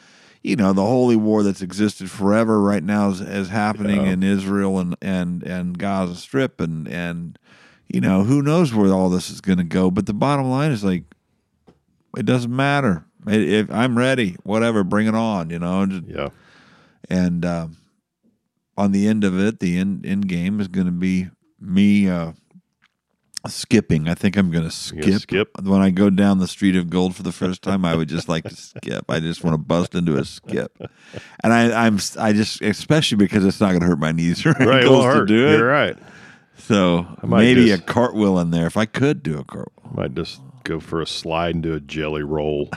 you 0.42 0.56
know 0.56 0.72
the 0.72 0.82
holy 0.84 1.16
war 1.16 1.42
that's 1.42 1.60
existed 1.62 2.10
forever 2.10 2.60
right 2.60 2.82
now 2.84 3.10
is, 3.10 3.20
is 3.20 3.48
happening 3.50 4.04
Yeah. 4.06 4.12
in 4.12 4.22
Israel 4.22 4.78
and 4.78 4.96
and 5.02 5.42
and 5.42 5.78
Gaza 5.78 6.14
Strip 6.16 6.60
and 6.60 6.88
and 6.88 7.38
you 7.88 8.00
know 8.00 8.24
who 8.24 8.42
knows 8.42 8.72
where 8.74 8.92
all 8.92 9.10
this 9.10 9.30
is 9.30 9.40
going 9.40 9.58
to 9.58 9.64
go. 9.64 9.90
But 9.90 10.06
the 10.06 10.14
bottom 10.14 10.50
line 10.50 10.70
is 10.72 10.82
like 10.84 11.04
it 12.16 12.26
doesn't 12.26 12.54
matter. 12.54 13.04
It, 13.28 13.42
if 13.48 13.70
I'm 13.70 13.96
ready, 13.98 14.36
whatever, 14.44 14.82
bring 14.84 15.06
it 15.06 15.14
on. 15.14 15.50
You 15.50 15.58
know, 15.60 15.82
and 15.82 16.06
Yeah. 16.08 16.28
and 17.08 17.44
um, 17.44 17.76
on 18.80 18.92
the 18.92 19.06
end 19.06 19.24
of 19.24 19.38
it, 19.38 19.60
the 19.60 19.78
end, 19.78 20.04
end 20.06 20.28
game 20.28 20.60
is 20.60 20.68
going 20.68 20.86
to 20.86 20.92
be 20.92 21.28
me 21.60 22.08
uh, 22.08 22.32
skipping. 23.46 24.08
I 24.08 24.14
think 24.14 24.36
I'm 24.36 24.50
going 24.50 24.64
to 24.64 24.70
skip. 24.70 25.20
skip? 25.20 25.48
When 25.62 25.80
I 25.80 25.90
go 25.90 26.10
down 26.10 26.38
the 26.38 26.48
street 26.48 26.76
of 26.76 26.90
gold 26.90 27.14
for 27.16 27.22
the 27.22 27.32
first 27.32 27.62
time, 27.62 27.84
I 27.84 27.94
would 27.94 28.08
just 28.08 28.28
like 28.28 28.44
to 28.44 28.56
skip. 28.56 29.04
I 29.08 29.20
just 29.20 29.44
want 29.44 29.54
to 29.54 29.58
bust 29.58 29.94
into 29.94 30.16
a 30.16 30.24
skip, 30.24 30.76
and 31.42 31.52
I, 31.52 31.86
I'm 31.86 31.98
I 32.18 32.32
just 32.32 32.60
especially 32.62 33.16
because 33.16 33.44
it's 33.44 33.60
not 33.60 33.68
going 33.68 33.80
to 33.80 33.86
hurt 33.86 33.98
my 33.98 34.12
knees 34.12 34.44
or 34.46 34.52
Right. 34.52 34.82
Ankles 34.84 35.04
to 35.14 35.26
do 35.26 35.48
it. 35.48 35.58
You're 35.58 35.68
right. 35.68 35.98
So 36.58 37.06
maybe 37.22 37.66
just- 37.66 37.82
a 37.82 37.84
cartwheel 37.84 38.38
in 38.38 38.50
there 38.50 38.66
if 38.66 38.76
I 38.76 38.86
could 38.86 39.22
do 39.22 39.38
a 39.38 39.44
cartwheel. 39.44 39.90
I 39.92 40.02
might 40.02 40.14
just 40.14 40.40
go 40.64 40.78
for 40.78 41.00
a 41.00 41.06
slide 41.06 41.54
and 41.54 41.62
do 41.62 41.74
a 41.74 41.80
jelly 41.80 42.22
roll. 42.22 42.70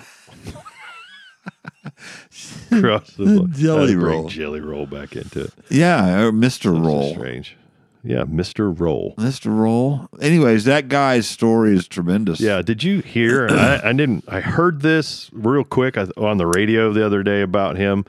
Across 2.71 3.11
the 3.15 3.47
Jelly 3.53 3.95
roll. 3.95 4.29
Jelly 4.29 4.59
roll 4.61 4.85
back 4.85 5.15
into 5.15 5.45
it. 5.45 5.53
Yeah, 5.69 6.21
uh, 6.21 6.27
or 6.27 6.31
Mr. 6.31 6.73
That's 6.73 6.85
Roll. 6.85 7.13
Strange. 7.13 7.57
Yeah, 8.05 8.23
Mr. 8.23 8.77
Roll. 8.77 9.15
Mr. 9.17 9.55
Roll. 9.57 10.09
Anyways, 10.21 10.65
that 10.65 10.89
guy's 10.89 11.25
story 11.27 11.73
is 11.75 11.87
tremendous. 11.87 12.41
Yeah, 12.41 12.61
did 12.61 12.83
you 12.83 12.99
hear? 12.99 13.47
I, 13.49 13.79
I 13.81 13.93
didn't. 13.93 14.25
I 14.27 14.41
heard 14.41 14.81
this 14.81 15.29
real 15.31 15.63
quick 15.63 15.97
on 16.17 16.37
the 16.37 16.45
radio 16.47 16.91
the 16.91 17.05
other 17.05 17.23
day 17.23 17.41
about 17.41 17.77
him. 17.77 18.03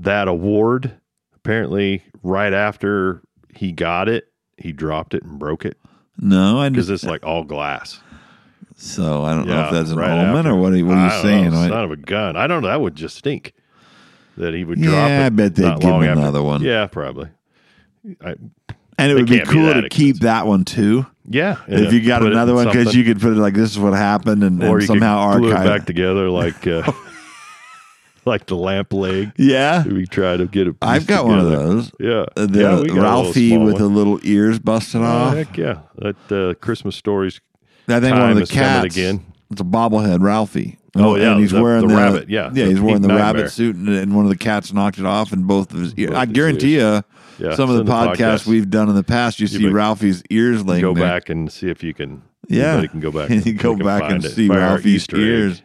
That 0.00 0.26
award, 0.26 0.98
apparently, 1.34 2.02
right 2.24 2.52
after 2.52 3.22
he 3.54 3.70
got 3.70 4.08
it, 4.08 4.32
he 4.58 4.72
dropped 4.72 5.14
it 5.14 5.22
and 5.22 5.38
broke 5.38 5.64
it 5.64 5.78
No, 6.18 6.58
I 6.58 6.68
because 6.68 6.90
it's 6.90 7.04
like 7.04 7.24
all 7.24 7.44
glass. 7.44 8.00
So 8.76 9.24
I 9.24 9.34
don't 9.34 9.48
know 9.48 9.64
if 9.66 9.72
that's 9.72 9.90
an 9.90 9.98
right 9.98 10.10
omen 10.10 10.36
after. 10.46 10.50
or 10.50 10.56
what. 10.56 10.72
Are, 10.72 10.84
what 10.84 10.96
are 10.98 11.16
you 11.16 11.22
saying? 11.22 11.50
know, 11.50 11.60
What- 11.60 11.68
son 11.70 11.84
of 11.84 11.90
a 11.90 11.96
gun. 11.96 12.36
I 12.36 12.46
don't 12.46 12.62
know. 12.62 12.68
That 12.68 12.80
would 12.80 12.94
just 12.94 13.16
stink. 13.16 13.52
That 14.36 14.52
he 14.54 14.64
would 14.64 14.80
drop 14.80 14.94
it. 14.94 14.96
Yeah, 15.12 15.26
I 15.26 15.28
bet 15.30 15.54
they'd 15.54 15.80
give 15.80 15.82
him 15.90 16.02
after. 16.02 16.12
another 16.12 16.42
one. 16.42 16.60
Yeah, 16.62 16.86
probably. 16.86 17.28
I, 18.22 18.34
and 18.98 19.10
it 19.10 19.14
would 19.14 19.26
be 19.28 19.40
be 19.40 19.46
cool 19.46 19.66
that 19.66 19.80
to 19.80 19.88
keep 19.88 20.20
that 20.20 20.46
one 20.46 20.64
too. 20.64 21.06
yeah. 21.28 21.56
if 21.66 21.92
you 21.92 22.06
got 22.06 22.18
put 22.20 22.26
it 22.28 22.32
in 22.32 22.32
another 22.34 22.54
one, 22.54 22.66
because 22.66 22.94
you 22.94 23.02
could 23.04 23.20
put 23.20 23.32
it 23.32 23.36
like 23.36 23.54
this 23.54 23.70
is 23.70 23.78
what 23.78 23.94
happened, 23.94 24.44
and, 24.44 24.62
or 24.62 24.78
and 24.78 24.86
somehow 24.86 25.18
archive. 25.18 25.64
it 25.64 25.68
back 25.68 25.86
together 25.86 26.28
like 26.30 26.66
uh, 26.66 26.90
like 28.24 28.46
the 28.46 28.56
lamp 28.56 28.92
leg. 28.92 29.32
yeah, 29.38 29.84
We 29.86 30.06
try 30.06 30.36
to 30.36 30.46
get 30.46 30.66
it. 30.68 30.76
I've 30.82 31.06
got 31.06 31.24
one 31.26 31.38
of 31.38 31.46
those. 31.50 31.92
Yeah, 32.00 32.26
Uh, 32.36 32.46
The 32.46 32.58
yeah, 32.60 32.86
got 32.94 32.96
a 32.98 33.00
Ralphie 33.00 33.56
with 33.56 33.74
one. 33.74 33.82
the 33.82 33.88
little 33.88 34.18
ears 34.22 34.58
busted 34.58 35.00
Oh, 35.00 35.04
off. 35.04 35.34
heck 35.34 35.56
yeah! 35.56 35.78
That 35.98 36.32
uh, 36.32 36.54
Christmas 36.60 36.96
stories. 36.96 37.40
I 37.88 38.00
think 38.00 38.16
one 38.16 38.30
of 38.30 38.36
the 38.38 38.46
cats. 38.46 38.94
again. 38.96 39.24
It's 39.50 39.60
a 39.60 39.64
bobblehead 39.64 40.20
Ralphie. 40.22 40.78
Oh, 40.96 41.14
yeah, 41.16 41.32
and 41.32 41.40
he's 41.40 41.50
the- 41.52 41.62
wearing 41.62 41.82
the 41.82 41.88
the, 41.88 41.94
rabbit, 42.00 42.28
yeah, 42.30 42.50
yeah. 42.54 42.66
He's 42.66 42.80
wearing 42.80 43.02
the 43.02 43.08
nightmare. 43.08 43.24
rabbit 43.34 43.50
suit, 43.50 43.76
and, 43.76 43.88
and 43.88 44.16
one 44.16 44.24
of 44.24 44.30
the 44.30 44.36
cats 44.36 44.72
knocked 44.72 44.98
it 44.98 45.04
off, 45.06 45.30
and 45.32 45.46
both 45.46 45.72
of 45.72 45.78
his. 45.80 45.94
Both 45.94 46.10
I 46.14 46.24
guarantee 46.24 46.76
you, 46.76 47.02
Yeah, 47.38 47.54
some 47.54 47.68
of 47.70 47.76
the 47.76 47.84
podcasts 47.84 48.16
podcast. 48.16 48.46
we've 48.46 48.70
done 48.70 48.88
in 48.88 48.94
the 48.94 49.04
past, 49.04 49.38
you 49.38 49.46
see 49.46 49.68
Ralphie's 49.68 50.22
ears 50.30 50.64
laying 50.64 50.80
Go 50.82 50.94
there. 50.94 51.04
back 51.04 51.28
and 51.28 51.52
see 51.52 51.68
if 51.68 51.82
you 51.84 51.92
can. 51.94 52.22
Yeah, 52.48 52.72
anybody 52.72 52.88
can 52.88 53.00
go 53.00 53.10
back. 53.12 53.28
and 53.30 53.44
you 53.44 53.52
go 53.54 53.76
back 53.76 54.10
and 54.10 54.24
it. 54.24 54.30
see 54.30 54.48
Ralphie's 54.48 54.94
Easter 55.02 55.16
ears 55.18 55.62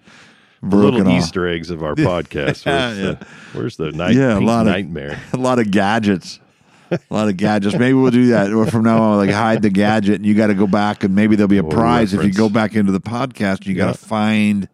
little 0.61 1.07
off. 1.07 1.07
Easter 1.23 1.47
eggs 1.47 1.69
of 1.69 1.81
our 1.81 1.95
podcast. 1.95 2.65
Where's, 2.65 2.97
Yeah, 2.97 3.03
the, 3.13 3.27
where's 3.53 3.77
the 3.77 3.91
night? 3.91 4.15
Yeah, 4.15 4.37
a 4.37 4.41
lot 4.41 4.67
of- 4.67 4.73
nightmare. 4.73 5.19
a 5.33 5.37
lot 5.37 5.59
of 5.59 5.71
gadgets. 5.71 6.39
A 6.91 6.99
lot 7.13 7.27
of 7.29 7.37
gadgets. 7.37 7.75
Maybe 7.77 7.93
we'll 7.93 8.11
do 8.11 8.27
that. 8.27 8.51
Or 8.53 8.65
from 8.65 8.83
now 8.83 9.01
on, 9.01 9.17
like 9.17 9.29
hide 9.29 9.61
the 9.61 9.69
gadget, 9.69 10.15
and 10.15 10.25
you 10.25 10.33
got 10.35 10.47
to 10.47 10.53
go 10.53 10.67
back, 10.67 11.03
and 11.03 11.15
maybe 11.15 11.35
there'll 11.35 11.47
be 11.47 11.57
a 11.57 11.63
Little 11.63 11.79
prize 11.79 12.13
if 12.13 12.23
you 12.23 12.33
go 12.33 12.49
back 12.49 12.75
into 12.75 12.91
the 12.91 12.99
podcast. 13.01 13.65
You 13.65 13.75
got 13.75 13.93
to 13.95 13.97
find 13.99 14.67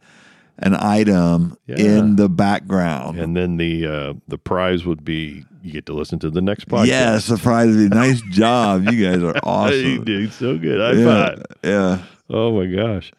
an 0.60 0.74
item 0.74 1.56
Yeah. 1.68 1.76
in 1.78 2.16
the 2.16 2.28
background. 2.28 3.20
And 3.20 3.38
then 3.38 3.58
the 3.58 3.86
uh, 3.86 4.14
the 4.28 4.38
prize 4.40 4.86
would 4.86 5.06
be 5.06 5.44
you 5.62 5.72
get 5.72 5.86
to 5.88 5.94
listen 5.94 6.18
to 6.20 6.30
the 6.32 6.42
next 6.42 6.68
podcast. 6.68 6.88
Yeah, 6.88 7.20
surprisingly, 7.20 7.90
nice 7.90 8.22
job. 8.22 8.90
You 8.90 9.06
guys 9.12 9.22
are 9.22 9.36
awesome. 9.44 10.04
did 10.06 10.34
so 10.34 10.58
good. 10.58 10.82
I 10.82 10.92
yeah, 10.94 11.06
five. 11.28 11.44
yeah. 11.64 12.04
Oh 12.30 12.52
my 12.60 12.66
gosh. 12.66 13.12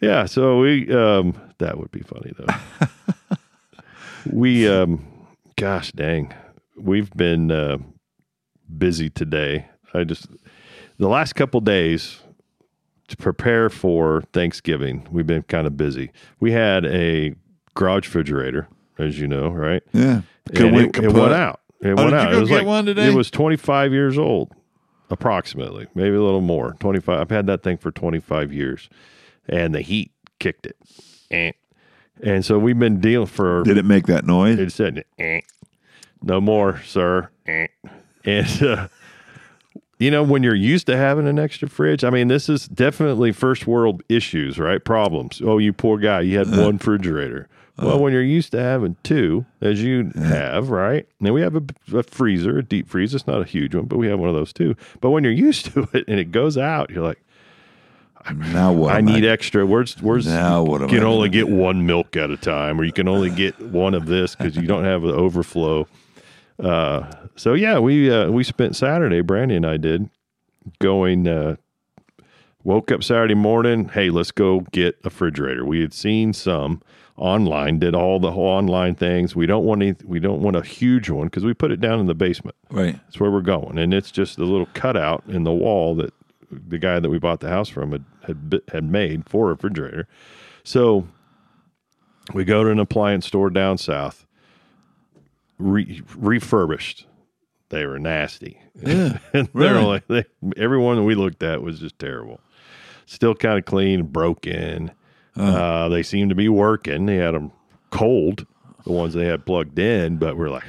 Yeah, 0.00 0.24
so 0.24 0.58
we 0.58 0.92
um 0.92 1.34
that 1.58 1.78
would 1.78 1.92
be 1.92 2.00
funny 2.00 2.32
though. 2.36 3.36
we 4.32 4.68
um 4.68 5.04
gosh 5.56 5.92
dang. 5.92 6.32
We've 6.76 7.10
been 7.12 7.50
uh 7.52 7.78
busy 8.78 9.10
today. 9.10 9.66
I 9.94 10.04
just 10.04 10.26
the 10.98 11.08
last 11.08 11.34
couple 11.34 11.60
days 11.60 12.20
to 13.08 13.16
prepare 13.16 13.68
for 13.68 14.22
Thanksgiving, 14.32 15.06
we've 15.10 15.26
been 15.26 15.42
kind 15.42 15.66
of 15.66 15.76
busy. 15.76 16.10
We 16.40 16.52
had 16.52 16.86
a 16.86 17.34
garage 17.74 18.06
refrigerator, 18.06 18.68
as 18.98 19.18
you 19.18 19.26
know, 19.26 19.48
right? 19.48 19.82
Yeah. 19.92 20.22
And 20.54 20.76
it, 20.76 20.96
it 20.98 21.12
went 21.12 21.32
out. 21.34 21.60
It 21.80 21.88
Oh, 21.90 21.96
went 21.96 22.10
did 22.10 22.12
you 22.12 22.16
out. 22.18 22.34
it 22.34 22.40
was 22.40 22.48
get 22.48 22.58
like 22.58 22.66
one 22.66 22.86
today? 22.86 23.08
it 23.08 23.14
was 23.14 23.30
25 23.30 23.92
years 23.92 24.16
old, 24.16 24.52
approximately, 25.10 25.88
maybe 25.94 26.14
a 26.16 26.22
little 26.22 26.40
more. 26.40 26.74
25. 26.80 27.20
I've 27.20 27.30
had 27.30 27.46
that 27.48 27.62
thing 27.62 27.76
for 27.76 27.90
25 27.90 28.52
years, 28.52 28.88
and 29.48 29.74
the 29.74 29.80
heat 29.80 30.12
kicked 30.38 30.66
it, 30.66 30.76
Eh. 31.30 31.52
and 32.22 32.44
so 32.44 32.58
we've 32.58 32.78
been 32.78 33.00
dealing 33.00 33.26
for. 33.26 33.62
Did 33.64 33.78
it 33.78 33.84
make 33.84 34.06
that 34.06 34.24
noise? 34.24 34.58
It 34.58 34.70
said, 34.70 35.04
eh, 35.18 35.40
"No 36.22 36.40
more, 36.40 36.80
sir," 36.84 37.30
Eh. 37.46 37.66
And. 38.24 38.62
Uh, 38.62 38.88
you 39.98 40.10
know, 40.10 40.24
when 40.24 40.42
you're 40.42 40.52
used 40.52 40.86
to 40.86 40.96
having 40.96 41.28
an 41.28 41.38
extra 41.38 41.68
fridge, 41.68 42.02
I 42.02 42.10
mean, 42.10 42.26
this 42.26 42.48
is 42.48 42.66
definitely 42.66 43.30
first 43.30 43.68
world 43.68 44.02
issues, 44.08 44.58
right? 44.58 44.84
Problems. 44.84 45.40
Oh, 45.44 45.58
you 45.58 45.72
poor 45.72 45.96
guy, 45.96 46.22
you 46.22 46.38
had 46.38 46.48
uh-huh. 46.48 46.62
one 46.62 46.76
refrigerator. 46.78 47.48
Well, 47.78 47.88
uh-huh. 47.88 47.98
when 47.98 48.12
you're 48.12 48.20
used 48.20 48.50
to 48.52 48.60
having 48.60 48.96
two, 49.04 49.46
as 49.60 49.80
you 49.80 50.10
uh-huh. 50.14 50.24
have, 50.24 50.70
right? 50.70 51.06
Now 51.20 51.32
we 51.32 51.40
have 51.40 51.54
a, 51.54 51.62
a 51.96 52.02
freezer, 52.02 52.58
a 52.58 52.64
deep 52.64 52.88
freeze. 52.88 53.14
It's 53.14 53.28
not 53.28 53.42
a 53.42 53.44
huge 53.44 53.76
one, 53.76 53.84
but 53.84 53.98
we 53.98 54.08
have 54.08 54.18
one 54.18 54.28
of 54.28 54.34
those 54.34 54.52
too. 54.52 54.74
But 55.00 55.10
when 55.10 55.22
you're 55.22 55.32
used 55.48 55.66
to 55.66 55.88
it 55.92 56.04
and 56.08 56.18
it 56.18 56.32
goes 56.32 56.58
out, 56.58 56.90
you're 56.90 57.04
like, 57.04 57.22
now 58.34 58.72
what? 58.72 58.94
I 58.94 59.00
need 59.00 59.24
extra. 59.24 59.66
Where's 59.66 60.00
where's 60.00 60.26
Now 60.26 60.62
what 60.62 60.80
you 60.82 60.86
can 60.86 61.02
I 61.02 61.06
only 61.06 61.28
get 61.28 61.48
one 61.48 61.86
milk 61.86 62.16
at 62.16 62.30
a 62.30 62.36
time, 62.36 62.80
or 62.80 62.84
you 62.84 62.92
can 62.92 63.08
only 63.08 63.30
get 63.30 63.60
one 63.60 63.94
of 63.94 64.06
this 64.06 64.36
because 64.36 64.56
you 64.56 64.66
don't 64.66 64.84
have 64.84 65.02
the 65.02 65.12
overflow. 65.12 65.88
Uh, 66.58 67.10
so 67.36 67.54
yeah, 67.54 67.78
we 67.78 68.10
uh, 68.10 68.30
we 68.30 68.44
spent 68.44 68.76
Saturday. 68.76 69.20
Brandy 69.20 69.56
and 69.56 69.66
I 69.66 69.76
did 69.76 70.08
going. 70.78 71.28
Uh, 71.28 71.56
woke 72.64 72.92
up 72.92 73.02
Saturday 73.02 73.34
morning. 73.34 73.88
Hey, 73.88 74.10
let's 74.10 74.30
go 74.30 74.60
get 74.72 74.96
a 74.96 75.04
refrigerator. 75.04 75.64
We 75.64 75.80
had 75.80 75.92
seen 75.92 76.32
some 76.32 76.82
online. 77.16 77.78
Did 77.78 77.94
all 77.94 78.20
the 78.20 78.30
online 78.30 78.94
things. 78.94 79.34
We 79.36 79.46
don't 79.46 79.64
want 79.64 79.82
any. 79.82 79.94
We 80.04 80.20
don't 80.20 80.40
want 80.40 80.56
a 80.56 80.62
huge 80.62 81.10
one 81.10 81.26
because 81.26 81.44
we 81.44 81.54
put 81.54 81.70
it 81.70 81.80
down 81.80 82.00
in 82.00 82.06
the 82.06 82.14
basement. 82.14 82.56
Right. 82.70 82.94
That's 82.94 83.20
where 83.20 83.30
we're 83.30 83.40
going, 83.40 83.78
and 83.78 83.92
it's 83.92 84.10
just 84.10 84.38
a 84.38 84.44
little 84.44 84.68
cutout 84.74 85.24
in 85.28 85.44
the 85.44 85.52
wall 85.52 85.94
that 85.96 86.12
the 86.50 86.78
guy 86.78 87.00
that 87.00 87.08
we 87.08 87.18
bought 87.18 87.40
the 87.40 87.48
house 87.48 87.68
from 87.68 87.92
had 87.92 88.04
had, 88.26 88.60
had 88.72 88.84
made 88.84 89.28
for 89.28 89.46
a 89.46 89.54
refrigerator. 89.54 90.06
So 90.64 91.08
we 92.34 92.44
go 92.44 92.64
to 92.64 92.70
an 92.70 92.78
appliance 92.78 93.26
store 93.26 93.50
down 93.50 93.78
south, 93.78 94.26
re- 95.62 96.02
refurbished. 96.16 97.06
They 97.70 97.86
were 97.86 97.98
nasty. 97.98 98.60
Yeah. 98.74 99.18
and 99.32 99.48
they're 99.54 99.74
Really? 99.74 99.84
like 99.84 100.06
they, 100.08 100.24
everyone 100.56 100.96
that 100.96 101.02
we 101.04 101.14
looked 101.14 101.42
at 101.42 101.62
was 101.62 101.80
just 101.80 101.98
terrible. 101.98 102.40
Still 103.06 103.34
kind 103.34 103.58
of 103.58 103.64
clean, 103.64 104.04
broken. 104.04 104.90
Uh, 105.36 105.88
they 105.88 106.02
seemed 106.02 106.28
to 106.28 106.34
be 106.34 106.48
working. 106.48 107.06
They 107.06 107.16
had 107.16 107.34
them 107.34 107.52
cold, 107.90 108.46
the 108.84 108.92
ones 108.92 109.14
they 109.14 109.24
had 109.26 109.46
plugged 109.46 109.78
in, 109.78 110.18
but 110.18 110.36
we're 110.36 110.50
like, 110.50 110.64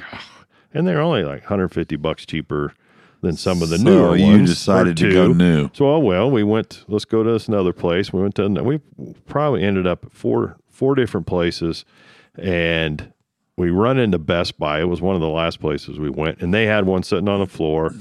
and 0.72 0.86
they're 0.86 1.00
only 1.00 1.22
like 1.24 1.42
150 1.42 1.96
bucks 1.96 2.24
cheaper 2.26 2.72
than 3.20 3.36
some 3.36 3.62
of 3.62 3.68
the 3.68 3.78
So 3.78 3.84
newer 3.84 4.16
you 4.16 4.24
ones. 4.26 4.50
or 4.50 4.54
decided 4.54 4.96
to 4.98 5.12
go 5.12 5.32
new. 5.32 5.70
So 5.74 5.86
oh, 5.88 5.98
well, 5.98 6.30
we 6.30 6.42
went. 6.42 6.84
Let's 6.88 7.04
go 7.04 7.22
to 7.22 7.32
this 7.32 7.48
another 7.48 7.72
place. 7.72 8.12
We 8.12 8.20
went 8.22 8.34
to. 8.36 8.48
We 8.48 8.80
probably 9.26 9.62
ended 9.62 9.86
up 9.86 10.04
at 10.06 10.12
four 10.12 10.56
four 10.70 10.94
different 10.94 11.26
places, 11.26 11.84
and 12.36 13.12
we 13.56 13.70
run 13.70 13.98
into 13.98 14.18
Best 14.18 14.58
Buy. 14.58 14.80
It 14.80 14.84
was 14.84 15.00
one 15.00 15.14
of 15.14 15.20
the 15.20 15.28
last 15.28 15.60
places 15.60 15.98
we 15.98 16.10
went, 16.10 16.40
and 16.40 16.52
they 16.52 16.66
had 16.66 16.86
one 16.86 17.02
sitting 17.02 17.28
on 17.28 17.40
the 17.40 17.46
floor. 17.46 17.94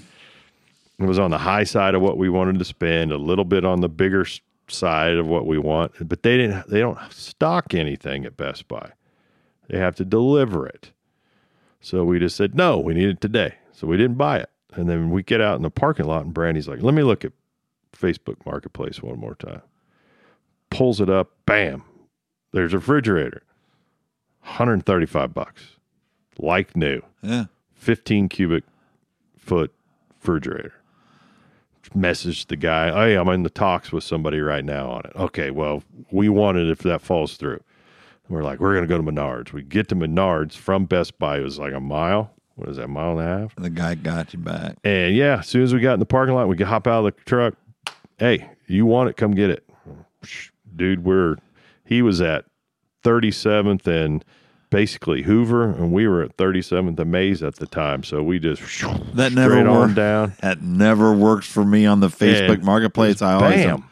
It 0.99 1.05
was 1.05 1.19
on 1.19 1.31
the 1.31 1.37
high 1.37 1.63
side 1.63 1.95
of 1.95 2.01
what 2.01 2.17
we 2.17 2.29
wanted 2.29 2.59
to 2.59 2.65
spend, 2.65 3.11
a 3.11 3.17
little 3.17 3.45
bit 3.45 3.65
on 3.65 3.81
the 3.81 3.89
bigger 3.89 4.25
side 4.67 5.17
of 5.17 5.27
what 5.27 5.45
we 5.45 5.57
want, 5.57 5.91
but 6.07 6.23
they 6.23 6.37
didn't. 6.37 6.69
They 6.69 6.79
don't 6.79 6.97
stock 7.11 7.73
anything 7.73 8.25
at 8.25 8.37
Best 8.37 8.67
Buy. 8.67 8.91
They 9.69 9.77
have 9.77 9.95
to 9.95 10.05
deliver 10.05 10.67
it. 10.67 10.91
So 11.81 12.03
we 12.03 12.19
just 12.19 12.35
said 12.35 12.55
no. 12.55 12.79
We 12.79 12.93
need 12.93 13.09
it 13.09 13.21
today. 13.21 13.55
So 13.73 13.87
we 13.87 13.97
didn't 13.97 14.17
buy 14.17 14.39
it. 14.39 14.49
And 14.73 14.89
then 14.89 15.11
we 15.11 15.23
get 15.23 15.41
out 15.41 15.57
in 15.57 15.61
the 15.61 15.69
parking 15.69 16.05
lot, 16.05 16.25
and 16.25 16.33
Brandy's 16.33 16.67
like, 16.67 16.81
"Let 16.81 16.93
me 16.93 17.03
look 17.03 17.25
at 17.25 17.33
Facebook 17.95 18.43
Marketplace 18.45 19.03
one 19.03 19.19
more 19.19 19.35
time." 19.35 19.61
Pulls 20.69 20.99
it 20.99 21.09
up, 21.09 21.31
bam, 21.45 21.83
there's 22.51 22.73
a 22.73 22.77
refrigerator, 22.77 23.43
135 24.43 25.33
bucks, 25.33 25.77
like 26.37 26.75
new, 26.75 27.01
Yeah. 27.21 27.45
15 27.75 28.29
cubic 28.29 28.63
foot 29.37 29.73
refrigerator. 30.19 30.73
Messaged 31.95 32.47
the 32.47 32.55
guy, 32.55 32.91
"Hey, 32.91 33.15
I'm 33.15 33.27
in 33.29 33.43
the 33.43 33.51
talks 33.51 33.91
with 33.91 34.03
somebody 34.03 34.39
right 34.39 34.65
now 34.65 34.89
on 34.89 35.01
it." 35.05 35.11
Okay, 35.15 35.51
well, 35.51 35.83
we 36.09 36.27
want 36.27 36.57
it 36.57 36.67
if 36.69 36.79
that 36.79 37.01
falls 37.01 37.37
through. 37.37 37.59
We're 38.29 38.41
like, 38.41 38.59
we're 38.59 38.73
gonna 38.73 38.87
go 38.87 38.97
to 38.97 39.03
Menards. 39.03 39.51
We 39.53 39.61
get 39.61 39.89
to 39.89 39.95
Menards 39.95 40.53
from 40.55 40.85
Best 40.85 41.19
Buy. 41.19 41.37
It 41.37 41.43
was 41.43 41.59
like 41.59 41.73
a 41.73 41.79
mile. 41.79 42.31
What 42.55 42.69
is 42.69 42.77
that, 42.77 42.87
mile 42.87 43.19
and 43.19 43.19
a 43.19 43.23
half? 43.39 43.55
The 43.57 43.69
guy 43.69 43.93
got 43.95 44.33
you 44.33 44.39
back. 44.39 44.77
And 44.83 45.13
yeah, 45.15 45.39
as 45.39 45.47
soon 45.47 45.61
as 45.61 45.71
we 45.73 45.81
got 45.81 45.93
in 45.93 45.99
the 45.99 46.05
parking 46.07 46.33
lot, 46.33 46.47
we 46.47 46.55
could 46.57 46.65
hop 46.67 46.87
out 46.87 47.05
of 47.05 47.13
the 47.15 47.21
truck. 47.25 47.53
Hey, 48.17 48.49
you 48.65 48.85
want 48.87 49.09
it? 49.11 49.17
Come 49.17 49.31
get 49.35 49.51
it, 49.51 49.63
dude. 50.75 51.03
We're 51.03 51.35
he 51.85 52.01
was 52.01 52.21
at 52.21 52.45
37th 53.03 53.85
and 53.87 54.23
basically 54.69 55.21
Hoover, 55.23 55.65
and 55.69 55.91
we 55.91 56.07
were 56.07 56.23
at 56.23 56.35
37th 56.37 56.97
and 56.99 57.11
Maize 57.11 57.43
at 57.43 57.55
the 57.57 57.67
time. 57.67 58.03
So 58.03 58.23
we 58.23 58.39
just 58.39 58.61
That 59.13 59.31
never 59.33 59.63
worked. 59.71 59.95
down. 59.95 60.33
That 60.41 60.61
never 60.63 61.13
works 61.13 61.47
for 61.47 61.63
me 61.63 61.85
on 61.85 61.99
the 61.99 62.07
Facebook 62.07 62.55
And 62.55 62.63
Marketplace. 62.63 63.21
I 63.21 63.33
always, 63.33 63.63
Bam. 63.65 63.83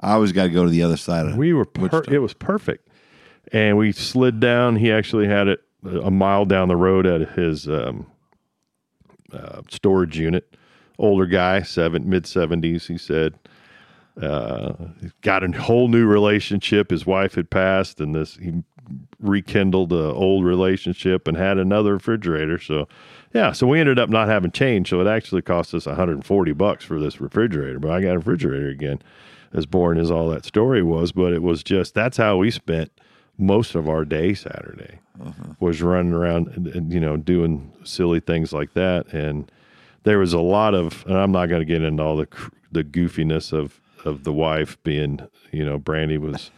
I 0.00 0.12
always 0.12 0.32
got 0.32 0.44
to 0.44 0.50
go 0.50 0.64
to 0.64 0.70
the 0.70 0.82
other 0.82 0.98
side 0.98 1.26
of 1.26 1.36
We 1.36 1.52
were 1.54 1.64
per- 1.64 2.04
it 2.12 2.18
was 2.18 2.34
perfect, 2.34 2.86
and 3.50 3.78
we 3.78 3.92
slid 3.92 4.38
down. 4.40 4.76
He 4.76 4.92
actually 4.92 5.26
had 5.26 5.48
it 5.48 5.60
a 5.84 6.10
mile 6.10 6.44
down 6.44 6.68
the 6.68 6.76
road 6.76 7.06
at 7.06 7.30
his 7.30 7.66
um, 7.68 8.06
uh, 9.32 9.62
storage 9.70 10.18
unit. 10.18 10.54
Older 10.98 11.26
guy, 11.26 11.62
seven 11.62 12.08
mid 12.08 12.26
seventies. 12.26 12.86
He 12.88 12.98
said, 12.98 13.38
uh, 14.20 14.72
got 15.20 15.44
a 15.44 15.50
whole 15.60 15.88
new 15.88 16.06
relationship. 16.06 16.90
His 16.90 17.06
wife 17.06 17.34
had 17.34 17.50
passed, 17.50 18.00
and 18.00 18.14
this 18.14 18.36
he 18.36 18.62
rekindled 19.20 19.92
a 19.92 20.12
old 20.12 20.44
relationship 20.44 21.26
and 21.26 21.36
had 21.36 21.58
another 21.58 21.94
refrigerator. 21.94 22.58
So, 22.58 22.86
yeah, 23.34 23.52
so 23.52 23.66
we 23.66 23.80
ended 23.80 23.98
up 23.98 24.08
not 24.08 24.28
having 24.28 24.52
change. 24.52 24.90
So 24.90 25.00
it 25.00 25.06
actually 25.08 25.42
cost 25.42 25.74
us 25.74 25.86
140 25.86 26.52
bucks 26.52 26.84
for 26.84 27.00
this 27.00 27.20
refrigerator. 27.20 27.78
But 27.78 27.90
I 27.90 28.00
got 28.00 28.14
a 28.14 28.18
refrigerator 28.18 28.68
again. 28.68 29.02
As 29.52 29.64
boring 29.64 29.98
as 29.98 30.10
all 30.10 30.28
that 30.30 30.44
story 30.44 30.82
was, 30.82 31.12
but 31.12 31.32
it 31.32 31.40
was 31.40 31.62
just 31.62 31.94
that's 31.94 32.16
how 32.16 32.36
we 32.36 32.50
spent 32.50 32.90
most 33.38 33.74
of 33.74 33.88
our 33.88 34.04
day 34.04 34.34
Saturday 34.34 34.98
was 35.60 35.80
running 35.82 36.12
around 36.12 36.48
and, 36.48 36.66
and, 36.66 36.92
you 36.92 37.00
know 37.00 37.16
doing 37.16 37.72
silly 37.84 38.20
things 38.20 38.52
like 38.52 38.74
that 38.74 39.06
and 39.12 39.50
there 40.02 40.18
was 40.18 40.32
a 40.32 40.40
lot 40.40 40.74
of 40.74 41.04
and 41.06 41.16
I'm 41.16 41.32
not 41.32 41.46
going 41.46 41.60
to 41.60 41.66
get 41.66 41.82
into 41.82 42.02
all 42.02 42.16
the 42.16 42.28
the 42.72 42.84
goofiness 42.84 43.52
of 43.52 43.80
of 44.06 44.24
the 44.24 44.32
wife 44.32 44.82
being 44.82 45.20
you 45.52 45.64
know 45.64 45.78
Brandy 45.78 46.16
was 46.18 46.50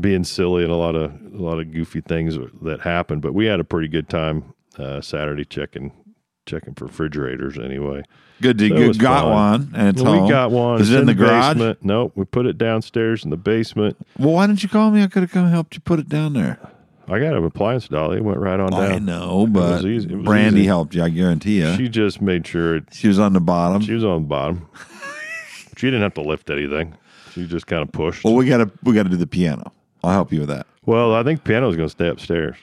being 0.00 0.22
silly 0.24 0.62
and 0.62 0.70
a 0.72 0.76
lot 0.76 0.94
of 0.94 1.10
a 1.34 1.42
lot 1.42 1.58
of 1.58 1.72
goofy 1.72 2.00
things 2.00 2.36
that 2.62 2.80
happened 2.80 3.22
but 3.22 3.34
we 3.34 3.46
had 3.46 3.58
a 3.60 3.64
pretty 3.64 3.88
good 3.88 4.08
time 4.08 4.52
uh, 4.78 5.00
Saturday 5.00 5.44
checking 5.44 5.92
checking 6.46 6.74
for 6.74 6.86
refrigerators 6.86 7.58
anyway 7.58 8.02
Good 8.40 8.58
to 8.58 8.66
you 8.68 8.94
got 8.94 9.22
fun. 9.24 9.32
one, 9.32 9.72
and 9.74 9.88
it's 9.88 10.00
we 10.00 10.08
home. 10.10 10.28
got 10.28 10.52
one 10.52 10.80
Is 10.80 10.92
it 10.92 11.00
in 11.00 11.06
the 11.06 11.14
garage? 11.14 11.54
basement. 11.56 11.78
nope 11.84 12.12
we 12.14 12.24
put 12.24 12.46
it 12.46 12.56
downstairs 12.56 13.24
in 13.24 13.30
the 13.30 13.36
basement 13.36 13.96
Well, 14.18 14.34
why 14.34 14.46
didn't 14.46 14.62
you 14.62 14.68
call 14.68 14.90
me? 14.92 15.02
I 15.02 15.08
could 15.08 15.22
have 15.22 15.32
come 15.32 15.48
helped 15.48 15.74
you 15.74 15.80
put 15.80 15.98
it 15.98 16.08
down 16.08 16.34
there. 16.34 16.58
I 17.10 17.18
got 17.18 17.34
an 17.34 17.42
appliance 17.44 17.88
dolly 17.88 18.18
it 18.18 18.24
went 18.24 18.38
right 18.38 18.60
on 18.60 18.70
down. 18.70 18.92
I 18.92 18.98
know, 18.98 19.46
but 19.50 19.82
easy. 19.84 20.12
It 20.12 20.16
was 20.16 20.24
Brandy 20.26 20.60
easy. 20.60 20.66
helped 20.66 20.94
you. 20.94 21.02
I 21.02 21.08
guarantee 21.08 21.58
you. 21.60 21.72
She, 21.72 21.84
she 21.84 21.88
just 21.88 22.20
made 22.20 22.46
sure 22.46 22.76
it 22.76 22.84
she 22.92 23.08
was 23.08 23.18
on 23.18 23.32
the 23.32 23.40
bottom. 23.40 23.80
She 23.82 23.94
was 23.94 24.04
on 24.04 24.22
the 24.22 24.28
bottom. 24.28 24.68
She 25.78 25.86
didn't 25.86 26.02
have 26.02 26.14
to 26.14 26.22
lift 26.22 26.50
anything. 26.50 26.96
She 27.32 27.46
just 27.46 27.66
kind 27.66 27.82
of 27.82 27.92
pushed. 27.92 28.24
well, 28.24 28.34
we 28.34 28.46
gotta 28.46 28.70
we 28.82 28.94
gotta 28.94 29.08
do 29.08 29.16
the 29.16 29.26
piano. 29.26 29.72
I'll 30.02 30.12
help 30.12 30.32
you 30.32 30.40
with 30.40 30.48
that. 30.48 30.66
Well, 30.84 31.14
I 31.14 31.22
think 31.22 31.44
piano's 31.44 31.76
going 31.76 31.88
to 31.88 31.92
stay 31.92 32.08
upstairs. 32.08 32.56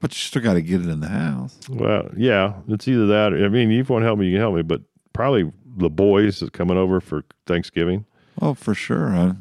But 0.00 0.10
you 0.12 0.16
still 0.16 0.42
got 0.42 0.54
to 0.54 0.62
get 0.62 0.80
it 0.80 0.88
in 0.88 1.00
the 1.00 1.08
house. 1.08 1.56
Well, 1.68 2.08
yeah, 2.16 2.54
it's 2.66 2.88
either 2.88 3.06
that. 3.06 3.32
Or, 3.32 3.44
I 3.44 3.48
mean, 3.48 3.70
if 3.70 3.88
you 3.88 3.92
want 3.92 4.02
to 4.02 4.06
help 4.06 4.18
me, 4.18 4.26
you 4.26 4.32
can 4.32 4.40
help 4.40 4.56
me. 4.56 4.62
But 4.62 4.80
probably 5.12 5.52
the 5.76 5.90
boys 5.90 6.42
is 6.42 6.50
coming 6.50 6.76
over 6.76 7.00
for 7.00 7.24
Thanksgiving. 7.46 8.04
Oh, 8.40 8.54
for 8.54 8.74
sure. 8.74 9.36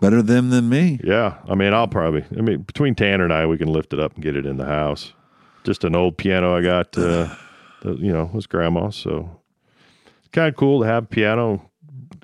Better 0.00 0.20
them 0.20 0.50
than 0.50 0.68
me. 0.68 1.00
Yeah, 1.02 1.38
I 1.48 1.54
mean, 1.54 1.72
I'll 1.72 1.88
probably. 1.88 2.24
I 2.36 2.42
mean, 2.42 2.60
between 2.62 2.94
Tanner 2.94 3.24
and 3.24 3.32
I, 3.32 3.46
we 3.46 3.56
can 3.56 3.68
lift 3.68 3.94
it 3.94 4.00
up 4.00 4.14
and 4.14 4.22
get 4.22 4.36
it 4.36 4.44
in 4.44 4.58
the 4.58 4.66
house. 4.66 5.14
Just 5.64 5.84
an 5.84 5.96
old 5.96 6.18
piano 6.18 6.54
I 6.54 6.60
got. 6.60 6.96
Uh, 6.98 7.34
that, 7.82 7.98
you 7.98 8.12
know, 8.12 8.30
was 8.34 8.46
grandma, 8.46 8.90
So 8.90 9.40
kind 10.32 10.48
of 10.48 10.56
cool 10.56 10.80
to 10.82 10.86
have 10.86 11.04
a 11.04 11.06
piano. 11.06 11.70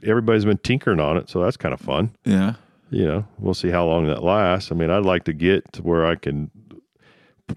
Everybody's 0.04 0.44
been 0.44 0.58
tinkering 0.58 1.00
on 1.00 1.16
it, 1.16 1.28
so 1.30 1.40
that's 1.42 1.56
kind 1.56 1.72
of 1.74 1.80
fun. 1.80 2.10
Yeah. 2.24 2.54
you 2.90 3.06
know, 3.06 3.24
we'll 3.38 3.54
see 3.54 3.70
how 3.70 3.86
long 3.86 4.06
that 4.08 4.22
lasts. 4.22 4.70
I 4.70 4.74
mean, 4.74 4.90
I'd 4.90 5.04
like 5.04 5.24
to 5.24 5.32
get 5.32 5.72
to 5.72 5.82
where 5.82 6.04
I 6.04 6.14
can 6.16 6.50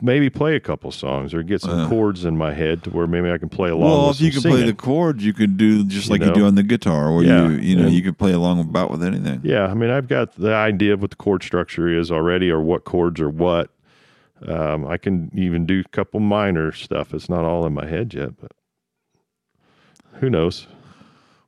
maybe 0.01 0.29
play 0.29 0.55
a 0.55 0.60
couple 0.60 0.91
songs 0.91 1.34
or 1.34 1.43
get 1.43 1.62
some 1.62 1.77
Uh. 1.79 1.89
chords 1.89 2.23
in 2.25 2.38
my 2.38 2.53
head 2.53 2.84
to 2.84 2.89
where 2.89 3.05
maybe 3.08 3.29
I 3.31 3.38
can 3.38 3.49
play 3.49 3.69
along. 3.69 3.89
Well, 3.91 4.10
if 4.12 4.21
you 4.21 4.31
can 4.31 4.41
play 4.41 4.63
the 4.63 4.73
chords, 4.73 5.25
you 5.25 5.34
can 5.34 5.58
do 5.58 5.84
just 5.86 6.08
You 6.08 6.12
like 6.12 6.21
you 6.21 6.27
know? 6.27 6.34
do 6.34 6.45
on 6.45 6.55
the 6.55 6.63
guitar, 6.63 7.10
or 7.10 7.23
Yeah. 7.23 7.47
you 7.49 7.58
you 7.58 7.75
know 7.75 7.84
And- 7.88 7.93
you 7.93 8.01
can 8.01 8.13
play 8.13 8.31
along 8.34 8.60
about 8.62 8.91
with 8.91 9.03
anything. 9.03 9.41
yeah, 9.43 9.65
I 9.67 9.73
mean, 9.73 9.89
I've 9.89 10.08
got 10.08 10.36
the 10.36 10.53
idea 10.53 10.93
of 10.93 11.01
what 11.01 11.10
the 11.12 11.15
chord 11.17 11.43
structure 11.43 11.88
is 11.88 12.12
already, 12.12 12.49
or 12.49 12.62
what 12.62 12.84
chords 12.86 13.19
are 13.21 13.29
what. 13.29 13.69
Um, 14.47 14.86
I 14.86 14.97
can 14.97 15.31
even 15.34 15.65
do 15.65 15.79
a 15.81 15.89
couple 15.89 16.19
minor 16.19 16.71
stuff. 16.73 17.13
It's 17.13 17.29
not 17.29 17.45
all 17.45 17.65
in 17.65 17.73
my 17.73 17.86
head 17.88 18.13
yet, 18.13 18.31
but 18.39 18.51
who 20.19 20.30
knows? 20.30 20.67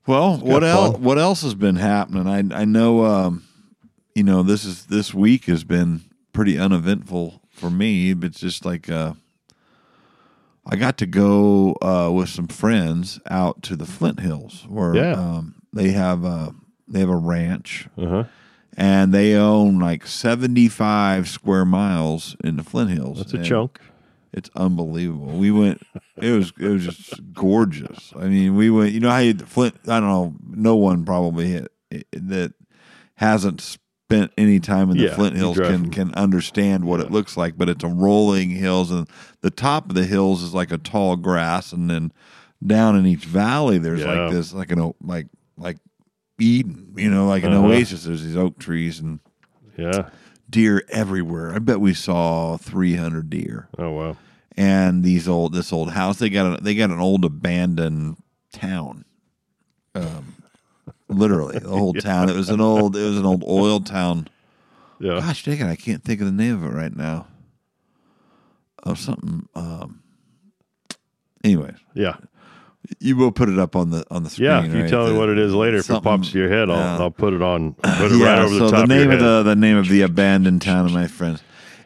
Well, 0.05 0.37
what 0.37 0.63
else? 0.63 0.97
What 0.97 1.17
else 1.17 1.41
has 1.41 1.53
been 1.55 1.75
happening? 1.75 2.27
I 2.27 2.61
I 2.61 2.65
know, 2.65 3.05
um, 3.05 3.43
you 4.15 4.23
know, 4.23 4.41
this 4.43 4.63
is 4.65 4.85
this 4.85 5.13
week 5.13 5.45
has 5.45 5.63
been 5.65 6.01
pretty 6.31 6.57
uneventful 6.57 7.41
for 7.51 7.69
me. 7.69 8.13
But 8.13 8.27
it's 8.27 8.39
just 8.39 8.63
like 8.65 8.89
uh, 8.89 9.13
I 10.65 10.75
got 10.75 10.97
to 10.99 11.05
go 11.05 11.75
uh, 11.81 12.09
with 12.13 12.29
some 12.29 12.47
friends 12.47 13.19
out 13.29 13.61
to 13.63 13.75
the 13.75 13.85
Flint 13.85 14.19
Hills, 14.19 14.65
where 14.69 14.95
Yeah. 14.95 15.13
um, 15.13 15.55
they 15.73 15.91
have 15.91 16.23
a 16.23 16.53
they 16.87 16.99
have 17.01 17.09
a 17.09 17.15
ranch, 17.17 17.87
Uh 17.97 18.05
huh. 18.07 18.23
and 18.77 19.13
they 19.13 19.35
own 19.35 19.77
like 19.79 20.07
seventy 20.07 20.69
five 20.69 21.27
square 21.27 21.65
miles 21.65 22.35
in 22.43 22.55
the 22.57 22.63
Flint 22.63 22.91
Hills. 22.91 23.17
That's 23.17 23.33
a 23.33 23.37
And 23.37 23.45
chunk. 23.45 23.81
It's 24.33 24.49
unbelievable. 24.55 25.27
We 25.37 25.51
went. 25.51 25.81
It 26.17 26.31
was 26.31 26.51
it 26.59 26.67
was 26.67 26.83
just 26.85 27.33
gorgeous. 27.33 28.11
I 28.15 28.25
mean, 28.25 28.55
we 28.55 28.69
went. 28.69 28.91
You 28.93 28.99
know 28.99 29.09
how 29.09 29.19
you 29.19 29.33
Flint? 29.33 29.75
I 29.87 29.99
don't 29.99 30.09
know. 30.09 30.35
No 30.49 30.75
one 30.75 31.05
probably 31.05 31.47
hit, 31.47 31.71
that 32.11 32.53
hasn't 33.15 33.61
spent 33.61 34.31
any 34.37 34.59
time 34.59 34.91
in 34.91 34.97
the 34.97 35.05
Yeah, 35.05 35.15
Flint 35.15 35.35
Hills 35.35 35.57
can 35.57 35.89
can 35.91 36.13
understand 36.15 36.85
what 36.85 36.99
it 36.99 37.09
looks 37.11 37.37
like. 37.37 37.57
But 37.57 37.69
it's 37.69 37.83
a 37.83 37.87
rolling 37.87 38.49
hills, 38.51 38.91
and 38.91 39.09
the 39.41 39.49
top 39.51 39.89
of 39.89 39.95
the 39.95 40.05
hills 40.05 40.43
is 40.43 40.53
like 40.53 40.71
a 40.71 40.77
tall 40.77 41.15
grass, 41.15 41.71
and 41.71 41.89
then 41.89 42.11
down 42.65 42.95
in 42.97 43.05
each 43.05 43.25
valley 43.25 43.77
there's 43.77 44.01
Yeah. 44.01 44.23
like 44.25 44.33
this 44.33 44.53
like 44.53 44.71
an 44.71 44.93
like 45.01 45.27
like 45.57 45.77
Eden, 46.39 46.93
you 46.97 47.09
know, 47.09 47.27
like 47.27 47.43
an 47.43 47.53
Uh-huh. 47.53 47.67
oasis. 47.67 48.03
There's 48.03 48.23
these 48.23 48.35
oak 48.37 48.59
trees 48.59 48.99
and 48.99 49.19
Yeah. 49.77 50.09
Deer 50.49 50.83
everywhere. 50.89 51.53
I 51.53 51.59
bet 51.59 51.79
we 51.79 51.93
saw 51.93 52.57
300 52.57 53.29
deer. 53.29 53.67
Oh 53.77 53.91
wow. 53.91 54.17
And 54.55 55.03
these 55.03 55.27
old 55.27 55.53
this 55.53 55.71
old 55.71 55.91
house 55.91 56.17
they 56.19 56.29
got 56.29 56.59
a, 56.59 56.63
they 56.63 56.73
got 56.75 56.89
an 56.89 56.99
old 56.99 57.23
abandoned 57.25 58.17
town. 58.51 59.05
Um, 59.93 60.35
literally 61.07 61.59
the 61.59 61.69
whole 61.69 61.93
town. 61.93 62.29
It 62.29 62.35
was 62.35 62.49
an 62.49 62.61
old 62.61 62.95
it 62.95 63.03
was 63.07 63.17
an 63.17 63.25
old 63.25 63.43
oil 63.47 63.79
town. 63.79 64.27
Yeah. 64.99 65.19
Gosh 65.19 65.43
dang 65.43 65.59
it, 65.59 65.65
I 65.67 65.75
can't 65.75 66.03
think 66.03 66.21
of 66.21 66.25
the 66.27 66.33
name 66.33 66.55
of 66.55 66.63
it 66.63 66.75
right 66.75 66.95
now. 66.95 67.27
Oh, 68.83 68.93
something. 68.93 69.47
Um, 69.53 70.01
anyways, 71.43 71.75
Yeah. 71.93 72.17
You 72.99 73.15
will 73.17 73.31
put 73.31 73.49
it 73.49 73.59
up 73.59 73.75
on 73.75 73.89
the 73.89 74.05
on 74.11 74.23
the 74.23 74.29
screen. 74.29 74.49
Yeah. 74.49 74.63
If 74.65 74.73
you 74.73 74.81
right? 74.81 74.89
tell 74.89 75.05
me 75.07 75.13
The- 75.13 75.19
what 75.19 75.29
it 75.29 75.37
is 75.37 75.53
later, 75.53 75.77
if 75.77 75.89
it 75.89 76.03
pops 76.03 76.31
to 76.31 76.39
your 76.39 76.49
head, 76.49 76.69
I'll, 76.69 76.77
yeah. 76.77 76.97
I'll 76.99 77.11
put 77.11 77.33
it 77.33 77.41
on. 77.41 77.73
Put 77.73 78.11
it 78.11 78.17
yeah, 78.19 78.25
right 78.33 78.39
over 78.39 78.53
the 78.53 78.59
so 78.67 78.71
top 78.71 78.87
the 78.87 78.95
name 78.95 79.09
of 79.09 79.15
of 79.15 79.19
your 79.21 79.29
head. 79.29 79.43
the 79.45 79.49
the 79.49 79.55
name 79.55 79.77
of 79.77 79.87
the 79.89 80.01
abandoned 80.01 80.61
town 80.61 80.85
of 80.85 80.91
my 80.93 81.07
friends. 81.07 81.41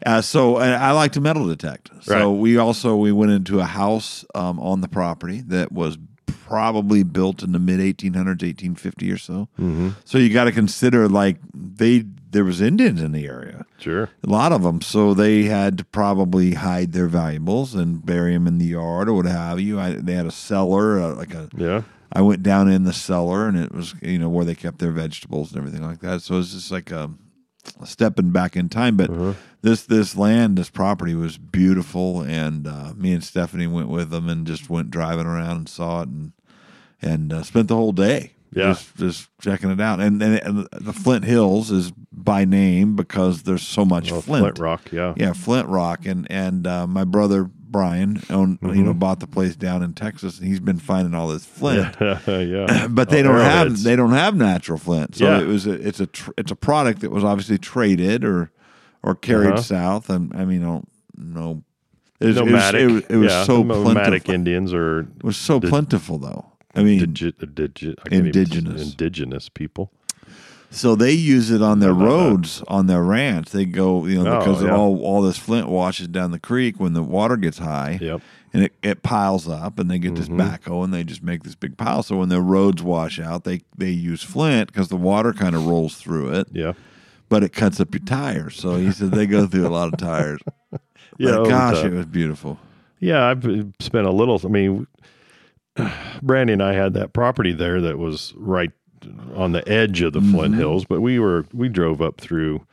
Uh, 0.06 0.22
so 0.22 0.56
uh, 0.58 0.78
I 0.82 0.92
like 0.92 1.12
to 1.14 1.22
metal 1.22 1.48
detect. 1.48 1.90
So 2.02 2.14
Right. 2.32 2.40
we 2.40 2.58
also 2.58 2.96
we 2.96 3.12
went 3.12 3.32
into 3.32 3.60
a 3.60 3.66
house 3.66 4.26
um, 4.34 4.60
on 4.60 4.82
the 4.82 4.88
property 4.88 5.42
that 5.48 5.72
was 5.72 5.98
probably 6.26 7.04
built 7.04 7.44
in 7.44 7.52
the 7.52 7.60
mid 7.60 7.80
1800s, 7.80 8.42
1850 8.42 9.12
or 9.12 9.18
so. 9.18 9.48
Mm-hmm. 9.60 9.90
So 10.06 10.18
you 10.18 10.30
got 10.34 10.46
to 10.46 10.52
consider 10.52 11.08
like 11.08 11.38
they 11.54 12.06
there 12.32 12.44
was 12.46 12.62
Indians 12.62 13.02
in 13.02 13.12
the 13.12 13.26
area, 13.28 13.66
Sure. 13.78 14.10
a 14.24 14.30
lot 14.30 14.52
of 14.52 14.64
them. 14.64 14.82
So 14.82 15.14
they 15.14 15.44
had 15.44 15.78
to 15.80 15.86
probably 15.86 16.54
hide 16.56 16.94
their 16.94 17.08
valuables 17.08 17.76
and 17.76 18.06
bury 18.06 18.34
them 18.34 18.48
in 18.48 18.58
the 18.58 18.66
yard 18.66 19.10
or 19.10 19.14
what 19.14 19.26
have 19.26 19.60
you. 19.60 19.80
I, 19.80 19.94
they 19.94 20.14
had 20.14 20.26
a 20.26 20.32
cellar, 20.32 21.00
uh, 21.00 21.16
like 21.16 21.34
a 21.34 21.50
Yeah. 21.56 21.82
I 22.14 22.22
went 22.22 22.44
down 22.44 22.70
in 22.70 22.84
the 22.84 22.94
cellar 22.94 23.48
and 23.48 23.58
it 23.58 23.74
was 23.74 23.96
you 24.02 24.20
know 24.20 24.30
where 24.30 24.46
they 24.46 24.56
kept 24.56 24.80
their 24.80 24.92
vegetables 24.92 25.52
and 25.52 25.60
everything 25.60 25.84
like 25.86 26.00
that. 26.02 26.22
So 26.22 26.40
it's 26.40 26.54
just 26.54 26.72
like 26.72 26.92
a, 26.92 27.10
stepping 27.84 28.32
back 28.32 28.56
in 28.58 28.70
time. 28.70 28.98
But 28.98 29.10
Uh-huh. 29.10 29.34
this 29.62 29.84
this 29.84 30.16
land, 30.18 30.58
this 30.58 30.70
property 30.70 31.16
was 31.16 31.38
beautiful, 31.38 32.22
and 32.22 32.68
uh, 32.68 32.94
me 32.96 33.14
and 33.14 33.24
Stephanie 33.24 33.68
went 33.68 33.88
with 33.90 34.10
them 34.10 34.28
and 34.30 34.46
just 34.48 34.70
went 34.70 34.90
driving 34.92 35.26
around 35.26 35.58
and 35.58 35.70
saw 35.70 36.02
it 36.02 36.10
and 36.10 36.32
and 37.02 37.32
uh, 37.34 37.44
spent 37.44 37.68
the 37.68 37.76
whole 37.76 37.92
day. 37.94 38.34
Yeah. 38.54 38.74
Just, 38.74 38.96
just 38.98 39.30
checking 39.40 39.72
it 39.72 39.80
out, 39.80 40.02
and, 40.02 40.22
and 40.22 40.68
the 40.74 40.92
Flint 40.94 41.24
Hills 41.24 41.72
is 41.72 41.92
by 42.12 42.44
name 42.44 42.98
because 42.98 43.44
there's 43.44 43.66
so 43.66 43.86
much 43.86 44.10
Flint. 44.10 44.26
Flint 44.26 44.60
Rock. 44.60 44.92
Yeah. 44.92 45.14
Yeah, 45.16 45.32
Flint 45.34 45.70
Rock, 45.70 46.06
and 46.06 46.28
and 46.30 46.68
uh, 46.68 46.86
my 46.86 47.06
brother 47.06 47.46
Brian 47.46 48.22
owned 48.30 48.60
you 48.62 48.68
Mm-hmm. 48.68 48.84
know 48.84 48.94
bought 48.94 49.22
the 49.22 49.28
place 49.28 49.56
down 49.56 49.82
in 49.82 49.94
Texas, 49.94 50.38
and 50.38 50.48
he's 50.50 50.60
been 50.60 50.80
finding 50.80 51.14
all 51.14 51.30
this 51.30 51.46
Flint 51.46 51.96
yeah. 52.02 52.88
but 52.90 53.10
they 53.10 53.22
Oh, 53.22 53.24
don't 53.24 53.40
have 53.40 53.84
they 53.84 53.96
don't 53.96 54.12
have 54.12 54.36
natural 54.36 54.78
flint. 54.78 55.16
So 55.16 55.24
Yeah. 55.26 55.40
it 55.40 55.46
was 55.48 55.66
a, 55.66 55.72
it's 55.88 56.02
a 56.02 56.08
tr- 56.08 56.32
it's 56.38 56.52
a 56.52 56.56
product 56.58 57.00
that 57.00 57.10
was 57.12 57.24
obviously 57.24 57.58
traded 57.58 58.26
or 58.26 58.52
or 59.02 59.16
carried 59.16 59.54
Uh-huh. 59.54 59.62
south. 59.62 60.10
And 60.10 60.34
I 60.36 60.44
mean, 60.44 60.62
I 60.64 60.66
don't 60.66 60.90
know. 61.18 61.64
It 62.20 62.26
was, 62.28 62.36
nomadic. 62.36 62.82
It 62.82 62.86
was, 62.86 62.94
it 62.94 62.96
was, 62.96 63.04
it 63.12 63.16
was 63.16 63.32
yeah, 63.32 63.44
so 63.46 63.64
nomadic 63.64 63.96
plentiful. 64.26 64.34
Indians 64.36 64.74
or 64.74 65.00
It 65.00 65.24
was 65.24 65.38
so 65.38 65.60
Did- 65.62 65.70
plentiful, 65.70 66.18
though. 66.20 66.51
I 66.76 66.84
mean, 66.84 67.00
digi- 67.02 67.34
digi- 67.34 67.96
I 68.06 68.10
can't 68.10 68.14
even- 68.14 68.26
Indigenous. 68.28 68.92
indigenous 68.92 69.50
people. 69.50 69.92
so 70.70 70.96
they 70.96 71.12
use 71.12 71.52
it 71.52 71.62
on 71.62 71.80
their 71.80 71.94
roads 71.94 72.64
on 72.70 72.88
their 72.88 73.04
ranch. 73.04 73.50
They 73.50 73.66
go, 73.66 74.06
you 74.06 74.24
know, 74.24 74.38
Oh, 74.38 74.40
because 74.40 74.64
yeah. 74.64 74.74
all 74.76 74.98
all 75.04 75.22
this 75.22 75.38
flint 75.38 75.68
washes 75.68 76.08
down 76.08 76.32
the 76.32 76.40
creek 76.40 76.80
when 76.80 76.94
the 76.94 77.04
water 77.04 77.36
gets 77.38 77.58
high. 77.58 78.00
Yep. 78.02 78.22
and 78.54 78.64
it, 78.64 78.74
it 78.84 79.02
piles 79.04 79.48
up 79.50 79.80
and 79.80 79.90
they 79.92 79.98
get 80.00 80.16
this 80.16 80.28
Mm-hmm. 80.30 80.42
backhoe 80.42 80.84
and 80.84 80.94
they 80.94 81.04
just 81.06 81.24
make 81.24 81.44
this 81.44 81.56
big 81.56 81.76
pile 81.78 82.04
so 82.04 82.18
when 82.18 82.28
their 82.30 82.42
roads 82.42 82.82
wash 82.84 83.18
out 83.20 83.44
they 83.46 83.62
they 83.78 83.90
use 83.92 84.24
flint 84.24 84.68
because 84.68 84.90
the 84.90 84.98
water 84.98 85.32
kind 85.34 85.56
of 85.56 85.66
rolls 85.68 85.96
through 85.96 86.34
it 86.34 86.48
Yeah. 86.52 86.74
but 87.30 87.44
it 87.46 87.54
cuts 87.54 87.80
up 87.80 87.94
your 87.94 88.04
tires 88.04 88.58
so 88.58 88.76
he 88.76 88.92
said 88.92 89.12
they 89.12 89.26
go 89.26 89.48
through 89.48 89.66
a 89.68 89.70
lot 89.80 89.88
of 89.94 89.98
tires 89.98 90.42
Yeah. 91.18 91.30
over 91.38 91.50
gosh 91.50 91.82
time. 91.82 91.94
it 91.94 91.98
was 91.98 92.06
beautiful 92.08 92.60
Yeah, 93.00 93.26
I've 93.26 93.44
spent 93.80 94.06
a 94.06 94.12
little. 94.12 94.40
I 94.44 94.48
mean, 94.50 94.86
Brandy 96.22 96.54
and 96.54 96.64
I 96.64 96.74
had 96.74 96.94
that 96.94 97.14
property 97.14 97.54
there 97.54 97.82
that 97.82 97.98
was 97.98 98.34
right 98.36 98.72
on 99.36 99.52
the 99.52 99.68
edge 99.68 100.02
of 100.02 100.14
the 100.14 100.22
Flint 100.22 100.52
Mm-hmm. 100.54 100.60
Hills, 100.60 100.86
but 100.86 101.02
we 101.02 101.18
were 101.20 101.46
we 101.54 101.70
drove 101.70 102.02
up 102.02 102.20
through 102.22 102.66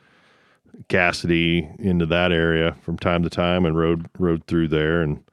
Cassoday 0.87 1.77
into 1.79 2.05
that 2.07 2.31
area 2.31 2.75
from 2.81 2.97
time 2.97 3.23
to 3.23 3.29
time 3.29 3.65
and 3.65 3.77
rode 3.77 4.07
rode 4.17 4.45
through 4.45 4.67
there, 4.69 5.01
and 5.01 5.23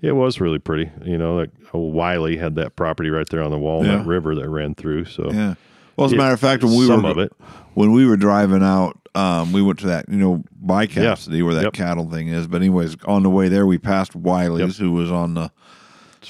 it 0.00 0.12
was 0.12 0.40
really 0.40 0.58
pretty. 0.58 0.90
You 1.04 1.18
know, 1.18 1.36
like 1.36 1.50
old 1.72 1.94
Wiley 1.94 2.36
had 2.36 2.54
that 2.56 2.76
property 2.76 3.10
right 3.10 3.28
there 3.28 3.42
on 3.42 3.50
the 3.50 3.58
Walnut 3.58 4.00
Yeah. 4.00 4.02
River 4.06 4.34
that 4.34 4.48
ran 4.48 4.74
through. 4.74 5.04
So 5.06 5.30
yeah 5.32 5.54
well 5.96 6.06
as 6.06 6.12
a 6.12 6.16
Yeah, 6.16 6.22
matter 6.22 6.34
of 6.34 6.40
fact 6.40 6.62
when 6.64 6.74
we 6.76 6.86
some 6.86 7.02
were 7.02 7.10
of 7.10 7.18
it. 7.18 7.32
when 7.74 7.92
we 7.92 8.06
were 8.06 8.16
driving 8.16 8.62
out 8.62 8.98
um, 9.14 9.52
we 9.52 9.62
went 9.62 9.78
to 9.78 9.86
that 9.86 10.08
you 10.08 10.16
know 10.18 10.42
by 10.60 10.86
Cassoday 10.86 11.42
where 11.42 11.54
that 11.54 11.64
Yep. 11.64 11.72
cattle 11.72 12.10
thing 12.10 12.28
is 12.28 12.46
but 12.46 12.56
anyways 12.60 12.96
on 13.06 13.22
the 13.22 13.30
way 13.30 13.48
there 13.48 13.66
we 13.66 13.78
passed 13.78 14.14
Wiley's 14.14 14.76
who 14.76 14.92
was 14.92 15.10
on 15.10 15.32
the 15.34 15.50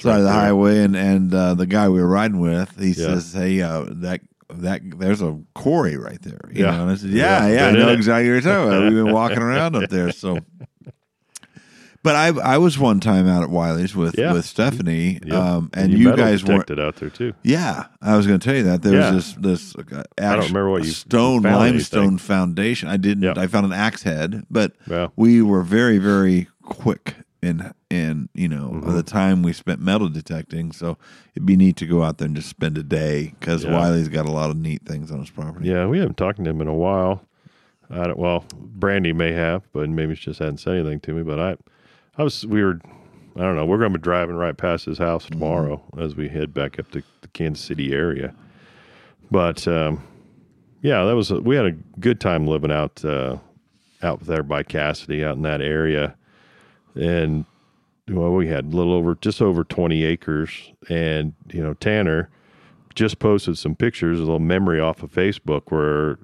side 0.03 0.17
of 0.17 0.23
the 0.23 0.29
there. 0.29 0.33
highway, 0.33 0.83
and 0.83 0.95
and 0.95 1.33
uh, 1.33 1.53
the 1.53 1.65
guy 1.67 1.89
we 1.89 1.99
were 2.01 2.07
riding 2.07 2.39
with, 2.39 2.77
he 2.79 2.87
Yeah. 2.89 2.93
says, 2.93 3.33
"Hey, 3.33 3.61
uh, 3.61 3.85
that 3.87 4.21
that 4.53 4.81
there's 4.99 5.21
a 5.21 5.37
quarry 5.55 5.97
right 5.97 6.21
there." 6.21 6.39
You 6.51 6.63
Yeah. 6.65 6.71
know? 6.71 6.81
and 6.83 6.91
I 6.91 6.95
said, 6.95 7.09
"Yeah, 7.11 7.47
Yeah, 7.47 7.53
yeah, 7.53 7.67
I 7.67 7.71
know 7.71 7.89
exactly 7.89 8.29
what 8.31 8.43
you're 8.43 8.53
talking 8.53 8.67
about. 8.73 8.83
We've 8.83 9.03
been 9.05 9.13
walking 9.21 9.39
around 9.39 9.75
up 9.75 9.89
there." 9.89 10.11
So, 10.11 10.39
but 12.03 12.15
I 12.15 12.27
I 12.27 12.57
was 12.57 12.77
one 12.79 12.99
time 13.01 13.27
out 13.27 13.43
at 13.43 13.49
Wiley's 13.49 13.95
with 13.95 14.17
Yeah. 14.17 14.31
with 14.33 14.45
Stephanie, 14.45 15.19
Yep. 15.25 15.33
um, 15.35 15.69
and, 15.73 15.91
you, 15.91 16.05
metal 16.09 16.25
guys 16.25 16.45
weren't. 16.45 16.69
out 16.79 16.95
there 16.97 17.09
too. 17.09 17.33
Yeah, 17.43 17.85
I 18.01 18.15
was 18.15 18.25
going 18.27 18.39
to 18.39 18.45
tell 18.45 18.55
you 18.55 18.63
that 18.63 18.81
there 18.81 18.93
Yeah. 18.93 19.11
was 19.13 19.35
this 19.35 19.73
this. 19.73 19.75
Uh, 19.91 20.03
I 20.17 20.35
don't 20.35 20.47
remember 20.47 20.69
what 20.69 20.85
you 20.85 20.91
stone 20.91 21.43
found 21.43 21.55
limestone 21.57 21.99
anything. 22.01 22.17
foundation. 22.19 22.87
I 22.87 22.97
didn't. 22.97 23.23
Yep. 23.23 23.37
I 23.37 23.47
found 23.47 23.65
an 23.65 23.73
axe 23.73 24.03
head, 24.03 24.43
but 24.49 24.73
Yeah. 24.89 25.07
we 25.17 25.41
were 25.41 25.63
very 25.63 25.97
very 25.97 26.47
quick 26.63 27.15
in 27.41 27.71
in 27.89 28.29
you 28.33 28.47
know 28.47 28.71
Mm-hmm. 28.73 28.95
the 28.95 29.03
time 29.03 29.43
we 29.43 29.53
spent 29.53 29.79
metal 29.79 30.09
detecting. 30.09 30.71
So 30.71 30.97
it'd 31.35 31.45
be 31.45 31.55
neat 31.57 31.75
to 31.77 31.85
go 31.85 32.03
out 32.03 32.17
there 32.17 32.25
and 32.27 32.35
just 32.35 32.49
spend 32.49 32.77
a 32.77 32.83
day 32.83 33.33
because 33.39 33.63
Yeah. 33.63 33.73
Wiley's 33.73 34.07
got 34.09 34.25
a 34.25 34.31
lot 34.31 34.49
of 34.49 34.57
neat 34.57 34.83
things 34.85 35.11
on 35.11 35.19
his 35.19 35.29
property. 35.29 35.67
Yeah, 35.69 35.85
we 35.87 35.99
haven't 35.99 36.17
talked 36.17 36.43
to 36.43 36.49
him 36.49 36.61
in 36.61 36.67
a 36.67 36.73
while. 36.73 37.21
I 37.89 38.07
don't, 38.07 38.19
well, 38.19 38.43
Brandy 38.53 39.13
may 39.13 39.31
have, 39.31 39.63
but 39.71 39.87
maybe 39.89 40.13
she 40.15 40.25
just 40.25 40.39
hadn't 40.39 40.57
said 40.57 40.75
anything 40.75 40.99
to 41.01 41.13
me. 41.13 41.23
But 41.23 41.39
I, 41.39 41.55
I 42.17 42.23
was 42.23 42.45
we 42.45 42.61
were, 42.63 42.79
I 43.37 43.39
don't 43.41 43.55
know. 43.55 43.65
We're 43.65 43.77
going 43.77 43.93
to 43.93 43.99
be 43.99 44.03
driving 44.03 44.35
right 44.35 44.57
past 44.57 44.85
his 44.85 44.97
house 44.97 45.23
Mm-hmm. 45.25 45.33
tomorrow 45.39 45.81
as 45.97 46.15
we 46.15 46.27
head 46.27 46.53
back 46.53 46.79
up 46.79 46.91
to 46.91 47.03
the 47.21 47.27
Kansas 47.29 47.63
City 47.63 47.93
area. 47.93 48.33
But 49.31 49.67
um, 49.67 50.03
yeah, 50.81 51.03
that 51.05 51.15
was 51.15 51.31
a, 51.31 51.39
we 51.39 51.55
had 51.55 51.65
a 51.65 51.71
good 51.99 52.19
time 52.19 52.47
living 52.47 52.71
out 52.71 53.03
uh, 53.05 53.37
out 54.03 54.21
there 54.21 54.43
by 54.43 54.63
Cassoday, 54.63 55.25
out 55.25 55.35
in 55.37 55.43
that 55.43 55.61
area, 55.61 56.15
and 56.97 57.45
well, 58.09 58.31
we 58.31 58.47
had 58.47 58.65
a 58.65 58.75
little 58.75 58.93
over 58.93 59.15
just 59.15 59.41
over 59.41 59.63
twenty 59.63 60.03
acres, 60.03 60.71
and 60.89 61.33
you 61.51 61.61
know 61.61 61.73
Tanner 61.73 62.29
just 62.95 63.19
posted 63.19 63.57
some 63.57 63.75
pictures, 63.75 64.19
a 64.19 64.23
little 64.23 64.39
memory 64.39 64.79
off 64.79 65.03
of 65.03 65.11
Facebook 65.11 65.63
where 65.69 66.17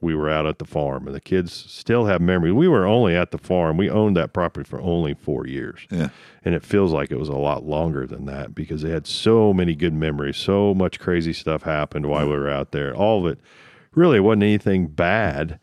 we 0.00 0.14
were 0.14 0.30
out 0.30 0.46
at 0.46 0.58
the 0.58 0.64
farm 0.64 1.06
and 1.06 1.14
the 1.14 1.20
kids 1.20 1.52
still 1.52 2.06
have 2.06 2.20
memories. 2.20 2.54
We 2.54 2.68
were 2.68 2.86
only 2.86 3.14
at 3.14 3.32
the 3.32 3.38
farm. 3.38 3.76
We 3.76 3.90
owned 3.90 4.16
that 4.16 4.32
property 4.32 4.66
for 4.66 4.80
only 4.80 5.14
four 5.14 5.46
years. 5.46 5.80
Yeah. 5.90 6.08
And 6.44 6.54
it 6.54 6.64
feels 6.64 6.92
like 6.92 7.10
it 7.10 7.18
was 7.18 7.28
a 7.28 7.36
lot 7.36 7.64
longer 7.64 8.06
than 8.06 8.24
that 8.26 8.54
because 8.54 8.82
they 8.82 8.90
had 8.90 9.06
so 9.06 9.52
many 9.52 9.74
good 9.74 9.92
memories. 9.92 10.36
So 10.36 10.74
much 10.74 10.98
crazy 10.98 11.32
stuff 11.32 11.62
happened 11.62 12.06
while 12.06 12.26
we 12.26 12.32
were 12.32 12.48
out 12.50 12.72
there. 12.72 12.94
All 12.94 13.26
of 13.26 13.32
it 13.32 13.40
really 13.94 14.20
wasn't 14.20 14.44
anything 14.44 14.86
bad. 14.86 15.58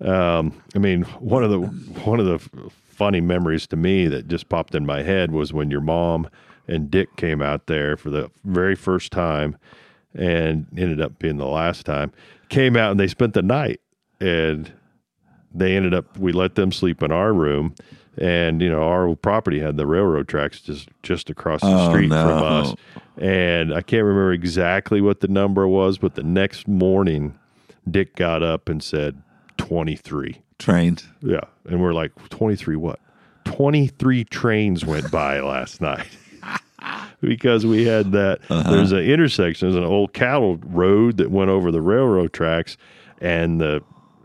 Um, 0.00 0.62
I 0.74 0.78
mean, 0.78 1.02
one 1.18 1.42
of 1.42 1.50
the 1.50 1.60
one 2.02 2.20
of 2.20 2.26
the 2.26 2.70
funny 3.00 3.20
memories 3.22 3.66
to 3.66 3.76
me 3.76 4.06
that 4.08 4.28
just 4.28 4.50
popped 4.50 4.74
in 4.74 4.84
my 4.84 5.02
head 5.02 5.30
was 5.32 5.54
when 5.54 5.70
your 5.70 5.80
mom 5.80 6.28
and 6.68 6.90
Dick 6.90 7.16
came 7.16 7.40
out 7.40 7.66
there 7.66 7.96
for 7.96 8.10
the 8.10 8.30
very 8.44 8.74
first 8.74 9.10
time 9.10 9.56
and 10.14 10.66
ended 10.76 11.00
up 11.00 11.18
being 11.18 11.38
the 11.38 11.46
last 11.46 11.86
time. 11.86 12.12
Came 12.50 12.76
out 12.76 12.90
and 12.90 13.00
they 13.00 13.06
spent 13.08 13.32
the 13.32 13.40
night 13.40 13.80
and 14.20 14.70
they 15.54 15.74
ended 15.76 15.94
up 15.94 16.14
we 16.18 16.30
let 16.32 16.56
them 16.56 16.70
sleep 16.70 17.02
in 17.02 17.10
our 17.10 17.32
room 17.32 17.74
and 18.18 18.60
you 18.60 18.68
know 18.68 18.82
our 18.82 19.16
property 19.16 19.60
had 19.60 19.78
the 19.78 19.86
railroad 19.86 20.28
tracks 20.28 20.60
just 20.60 20.90
just 21.02 21.30
across 21.30 21.62
the 21.62 21.68
Oh, 21.72 21.88
street 21.90 22.08
no. 22.10 22.22
from 22.26 22.42
us 22.42 22.74
and 23.16 23.72
i 23.72 23.80
can't 23.80 24.04
remember 24.04 24.32
exactly 24.32 25.00
what 25.00 25.20
the 25.20 25.28
number 25.28 25.66
was 25.66 25.96
but 25.96 26.16
the 26.16 26.22
next 26.22 26.68
morning 26.68 27.36
dick 27.90 28.14
got 28.14 28.42
up 28.42 28.68
and 28.68 28.82
said 28.82 29.22
23 29.56 30.42
Trained. 30.60 31.02
yeah 31.22 31.40
and 31.68 31.80
we're 31.80 31.92
like 31.92 32.12
23 32.28 32.76
what 32.76 33.00
23 33.44 34.24
trains 34.24 34.84
went 34.84 35.10
by 35.10 35.40
last 35.54 35.80
night 35.80 36.06
because 37.20 37.66
we 37.66 37.84
had 37.84 38.12
that 38.12 38.40
uh-huh. 38.48 38.70
there's 38.70 38.92
an 38.92 39.00
intersection 39.00 39.68
there's 39.68 39.76
an 39.82 39.84
old 39.90 40.12
cattle 40.12 40.56
road 40.66 41.16
that 41.16 41.30
went 41.30 41.50
over 41.50 41.70
the 41.72 41.80
railroad 41.82 42.32
tracks 42.32 42.76
and 43.20 43.60
the 43.60 43.82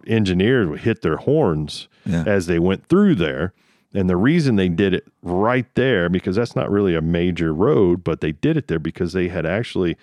engineers 0.07 0.67
would 0.67 0.81
hit 0.81 1.01
their 1.01 1.17
horns 1.17 1.87
Yeah. 2.05 2.23
as 2.27 2.45
they 2.45 2.59
went 2.59 2.85
through 2.87 3.15
there. 3.15 3.53
And 3.93 4.07
the 4.09 4.15
reason 4.17 4.55
they 4.55 4.69
did 4.69 4.93
it 4.93 5.07
right 5.23 5.65
there, 5.75 6.09
because 6.09 6.35
that's 6.35 6.55
not 6.55 6.69
really 6.69 6.93
a 6.95 7.01
major 7.01 7.53
road, 7.53 8.03
but 8.03 8.21
they 8.21 8.33
did 8.33 8.55
it 8.55 8.67
there 8.67 8.77
because 8.77 9.13
they 9.13 9.29
had 9.29 9.45
actually 9.45 9.97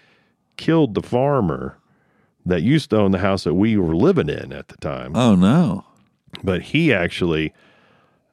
killed 0.56 0.94
the 0.94 1.02
farmer 1.02 1.78
that 2.44 2.62
used 2.62 2.90
to 2.90 2.98
own 2.98 3.12
the 3.12 3.18
house 3.18 3.44
that 3.44 3.54
we 3.54 3.76
were 3.76 3.94
living 3.94 4.28
in 4.28 4.52
at 4.52 4.68
the 4.68 4.76
time. 4.78 5.14
Oh 5.14 5.34
no. 5.36 5.84
But 6.42 6.62
he 6.62 6.92
actually 6.92 7.52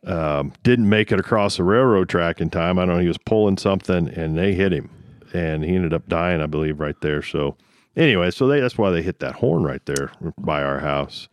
um, 0.05 0.53
didn't 0.63 0.87
make 0.89 1.11
it 1.11 1.19
across 1.19 1.57
the 1.57 1.63
railroad 1.63 2.09
track 2.09 2.39
in 2.41 2.49
time. 2.49 2.79
I 2.79 2.85
don't 2.85 2.95
know. 2.95 3.01
He 3.01 3.07
was 3.07 3.17
pulling 3.17 3.57
something 3.57 4.07
and 4.09 4.37
they 4.37 4.53
hit 4.53 4.71
him 4.71 4.89
and 5.33 5.63
he 5.63 5.75
ended 5.75 5.93
up 5.93 6.07
dying, 6.07 6.41
I 6.41 6.45
believe, 6.47 6.79
right 6.79 6.95
there. 7.01 7.21
So, 7.21 7.57
anyway, 7.95 8.31
so 8.31 8.47
they, 8.47 8.59
that's 8.61 8.77
why 8.77 8.89
they 8.91 9.01
hit 9.01 9.19
that 9.19 9.35
horn 9.35 9.63
right 9.63 9.85
there 9.85 10.11
by 10.39 10.63
our 10.63 10.79
house. 10.79 11.27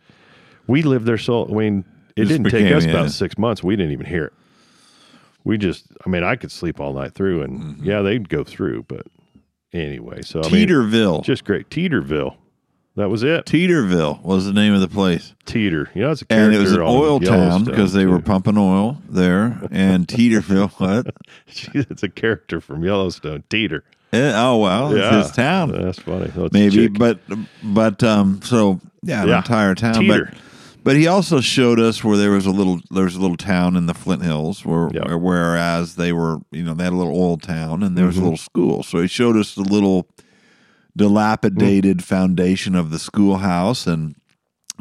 We 0.66 0.82
lived 0.82 1.06
there 1.06 1.18
so, 1.18 1.46
I 1.46 1.52
mean, 1.52 1.84
it 2.16 2.24
Just 2.24 2.30
didn't 2.42 2.50
take 2.50 2.72
us 2.74 2.84
yeah. 2.84 2.90
about 2.90 3.10
six 3.12 3.38
months. 3.38 3.62
We 3.62 3.76
didn't 3.76 3.92
even 3.92 4.06
hear 4.06 4.24
it. 4.26 4.32
We 5.44 5.56
just, 5.58 5.86
I 6.04 6.08
mean, 6.08 6.24
I 6.24 6.34
could 6.34 6.50
sleep 6.50 6.80
all 6.80 6.92
night 6.92 7.14
through 7.14 7.42
and 7.42 7.60
Mm-hmm. 7.60 7.84
yeah, 7.84 8.02
they'd 8.02 8.28
go 8.28 8.42
through. 8.42 8.82
But 8.88 9.06
anyway, 9.72 10.22
so 10.22 10.40
I 10.42 10.48
mean, 10.50 10.68
Teterville. 10.68 11.22
just 11.22 11.44
great. 11.44 11.70
Teterville. 11.70 12.36
That 12.96 13.10
was 13.10 13.22
it. 13.22 13.44
Teterville 13.44 14.22
was 14.22 14.46
the 14.46 14.52
name 14.54 14.72
of 14.74 14.80
the 14.80 14.88
place. 14.88 15.34
Teeter. 15.44 15.90
Yeah, 15.94 16.12
it's 16.12 16.22
a 16.22 16.24
character. 16.24 16.44
And 16.46 16.54
it 16.54 16.58
was 16.58 16.72
an 16.72 16.80
oil 16.80 17.20
town 17.20 17.64
because 17.64 17.92
they 17.92 18.06
were 18.06 18.20
pumping 18.20 18.56
oil 18.56 18.98
there. 19.08 19.60
And 19.70 20.06
Teterville, 20.08 20.70
what? 20.80 21.14
it's 21.74 22.02
a 22.02 22.08
character 22.08 22.60
from 22.60 22.82
Yellowstone. 22.82 23.44
Teeter. 23.50 23.84
Eh, 24.12 24.32
oh 24.34 24.56
wow, 24.56 24.94
Yeah. 24.94 25.18
it's 25.18 25.28
his 25.28 25.36
town. 25.36 25.72
That's 25.72 25.98
funny. 25.98 26.30
It's 26.34 26.52
maybe 26.52 26.88
but 26.88 27.18
but 27.62 28.02
um 28.02 28.40
so 28.42 28.80
yeah, 29.02 29.22
an 29.24 29.28
Yeah. 29.28 29.38
entire 29.38 29.74
town 29.74 29.94
Teeter. 30.00 30.30
but 30.32 30.38
but 30.84 30.96
he 30.96 31.08
also 31.08 31.40
showed 31.40 31.80
us 31.80 32.02
where 32.04 32.16
there 32.16 32.30
was 32.30 32.46
a 32.46 32.50
little 32.52 32.80
there 32.92 33.04
was 33.04 33.16
a 33.16 33.20
little 33.20 33.36
town 33.36 33.76
in 33.76 33.86
the 33.86 33.94
Flint 33.94 34.22
Hills 34.22 34.64
where 34.64 34.86
where- 34.88 35.18
whereas 35.18 35.96
they 35.96 36.12
were 36.12 36.38
you 36.52 36.62
know 36.62 36.72
they 36.72 36.84
had 36.84 36.92
a 36.92 36.96
little 36.96 37.16
oil 37.20 37.36
town 37.36 37.82
and 37.82 37.98
there 37.98 38.06
was 38.06 38.14
Mm-hmm. 38.14 38.22
a 38.22 38.28
little 38.30 38.38
school 38.38 38.82
so 38.84 39.00
he 39.02 39.08
showed 39.08 39.36
us 39.36 39.54
the 39.56 39.62
little 39.62 40.06
dilapidated 40.96 42.02
foundation 42.02 42.74
of 42.74 42.90
the 42.90 42.98
schoolhouse 42.98 43.86
and 43.86 44.14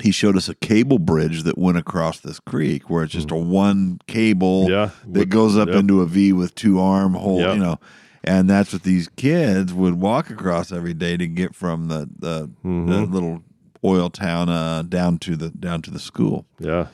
he 0.02 0.12
showed 0.12 0.36
us 0.36 0.50
a 0.50 0.56
cable 0.56 1.00
bridge 1.00 1.44
that 1.44 1.58
went 1.58 1.78
across 1.78 2.20
this 2.20 2.40
creek 2.40 2.90
where 2.90 3.04
it's 3.04 3.14
just 3.14 3.32
a 3.32 3.36
one 3.36 4.00
cable 4.08 4.66
Mm. 4.66 4.70
Yeah. 4.70 4.90
that 5.08 5.20
With- 5.20 5.30
goes 5.30 5.58
up 5.58 5.68
yep. 5.70 5.78
into 5.78 6.02
a 6.02 6.06
V 6.06 6.34
with 6.34 6.54
two 6.56 6.80
arm 6.80 7.14
hole, 7.14 7.40
Yep. 7.42 7.54
you 7.56 7.60
know. 7.62 7.80
And 8.24 8.50
that's 8.50 8.74
what 8.74 8.84
these 8.84 9.08
kids 9.16 9.72
would 9.74 9.96
walk 10.02 10.30
across 10.32 10.72
every 10.72 10.94
day 10.96 11.16
to 11.16 11.28
get 11.28 11.54
from 11.56 11.88
the 11.88 12.10
the, 12.20 12.48
Mm-hmm. 12.66 12.90
the 12.90 13.02
little 13.02 13.44
oil 13.84 14.10
town 14.10 14.50
uh, 14.50 14.82
down 14.82 15.20
to 15.20 15.36
the 15.36 15.50
down 15.52 15.82
to 15.84 15.92
the 15.92 16.00
school. 16.00 16.46
yeah. 16.60 16.88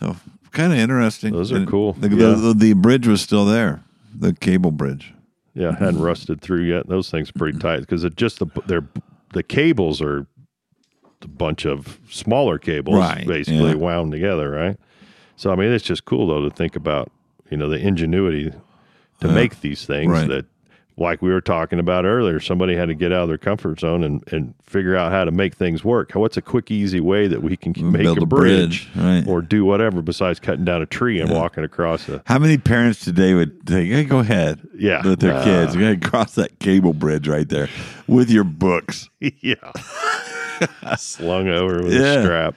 So 0.00 0.16
kind 0.52 0.72
of 0.72 0.78
interesting. 0.78 1.32
Those 1.32 1.52
are 1.52 1.56
And 1.56 1.68
cool. 1.68 1.92
The, 1.94 2.08
Yeah. 2.10 2.16
the, 2.16 2.34
the, 2.34 2.54
the 2.54 2.72
bridge 2.74 3.06
was 3.06 3.20
still 3.20 3.44
there, 3.44 3.82
the 4.14 4.32
cable 4.34 4.70
bridge. 4.72 5.12
Yeah, 5.54 5.76
hadn't 5.76 6.00
rusted 6.02 6.40
through 6.40 6.62
yet. 6.62 6.88
Those 6.88 7.10
things 7.10 7.30
are 7.30 7.34
pretty 7.34 7.58
tight 7.58 7.80
because 7.80 8.04
it 8.04 8.16
just 8.16 8.38
the 8.38 8.46
they're 8.66 8.86
the 9.32 9.42
cables 9.42 10.00
are 10.00 10.26
a 11.22 11.28
bunch 11.28 11.64
of 11.66 11.98
smaller 12.10 12.58
cables, 12.58 12.96
Right, 12.96 13.26
basically 13.26 13.70
yeah. 13.70 13.74
wound 13.74 14.12
together, 14.12 14.50
right? 14.50 14.76
So 15.36 15.50
I 15.50 15.56
mean, 15.56 15.72
it's 15.72 15.84
just 15.84 16.04
cool 16.04 16.28
though 16.28 16.48
to 16.48 16.54
think 16.54 16.76
about 16.76 17.10
you 17.50 17.56
know 17.56 17.68
the 17.68 17.78
ingenuity 17.78 18.50
to 18.50 18.56
uh-huh. 19.22 19.34
make 19.34 19.60
these 19.60 19.84
things 19.84 20.10
right. 20.10 20.28
that, 20.28 20.46
like 20.98 21.22
we 21.22 21.30
were 21.30 21.40
talking 21.40 21.78
about 21.78 22.04
earlier, 22.04 22.40
somebody 22.40 22.74
had 22.74 22.88
to 22.88 22.94
get 22.94 23.12
out 23.12 23.22
of 23.22 23.28
their 23.28 23.38
comfort 23.38 23.80
zone 23.80 24.02
and 24.02 24.22
and 24.32 24.54
figure 24.64 24.96
out 24.96 25.12
how 25.12 25.24
to 25.24 25.30
make 25.30 25.54
things 25.54 25.82
work. 25.84 26.12
What's 26.12 26.36
a 26.36 26.42
quick, 26.42 26.70
easy 26.70 27.00
way 27.00 27.26
that 27.28 27.42
we 27.42 27.56
can 27.56 27.72
make 27.92 28.02
build 28.02 28.18
a 28.18 28.22
a 28.22 28.26
bridge, 28.26 28.92
bridge, 28.92 29.04
right. 29.04 29.26
or 29.26 29.40
do 29.40 29.64
whatever 29.64 30.02
besides 30.02 30.40
cutting 30.40 30.64
down 30.64 30.82
a 30.82 30.86
tree 30.86 31.20
and 31.20 31.30
walking 31.30 31.64
across 31.64 32.08
a 32.08 32.22
How 32.26 32.38
many 32.38 32.58
parents 32.58 33.04
today 33.04 33.32
would 33.34 33.68
say, 33.68 33.86
hey, 33.86 34.04
"Go 34.04 34.18
ahead, 34.18 34.60
Yeah. 34.76 35.06
with 35.06 35.20
their 35.20 35.34
Uh, 35.34 35.44
kids, 35.44 35.76
go 35.76 35.82
ahead, 35.82 36.02
cross 36.02 36.34
that 36.34 36.58
cable 36.58 36.92
bridge 36.92 37.28
right 37.28 37.48
there 37.48 37.68
with 38.06 38.30
your 38.30 38.44
books." 38.44 39.08
yeah, 39.20 39.54
slung 40.96 41.48
over 41.48 41.82
with 41.82 41.92
Yeah. 41.94 42.00
a 42.14 42.22
strap. 42.24 42.54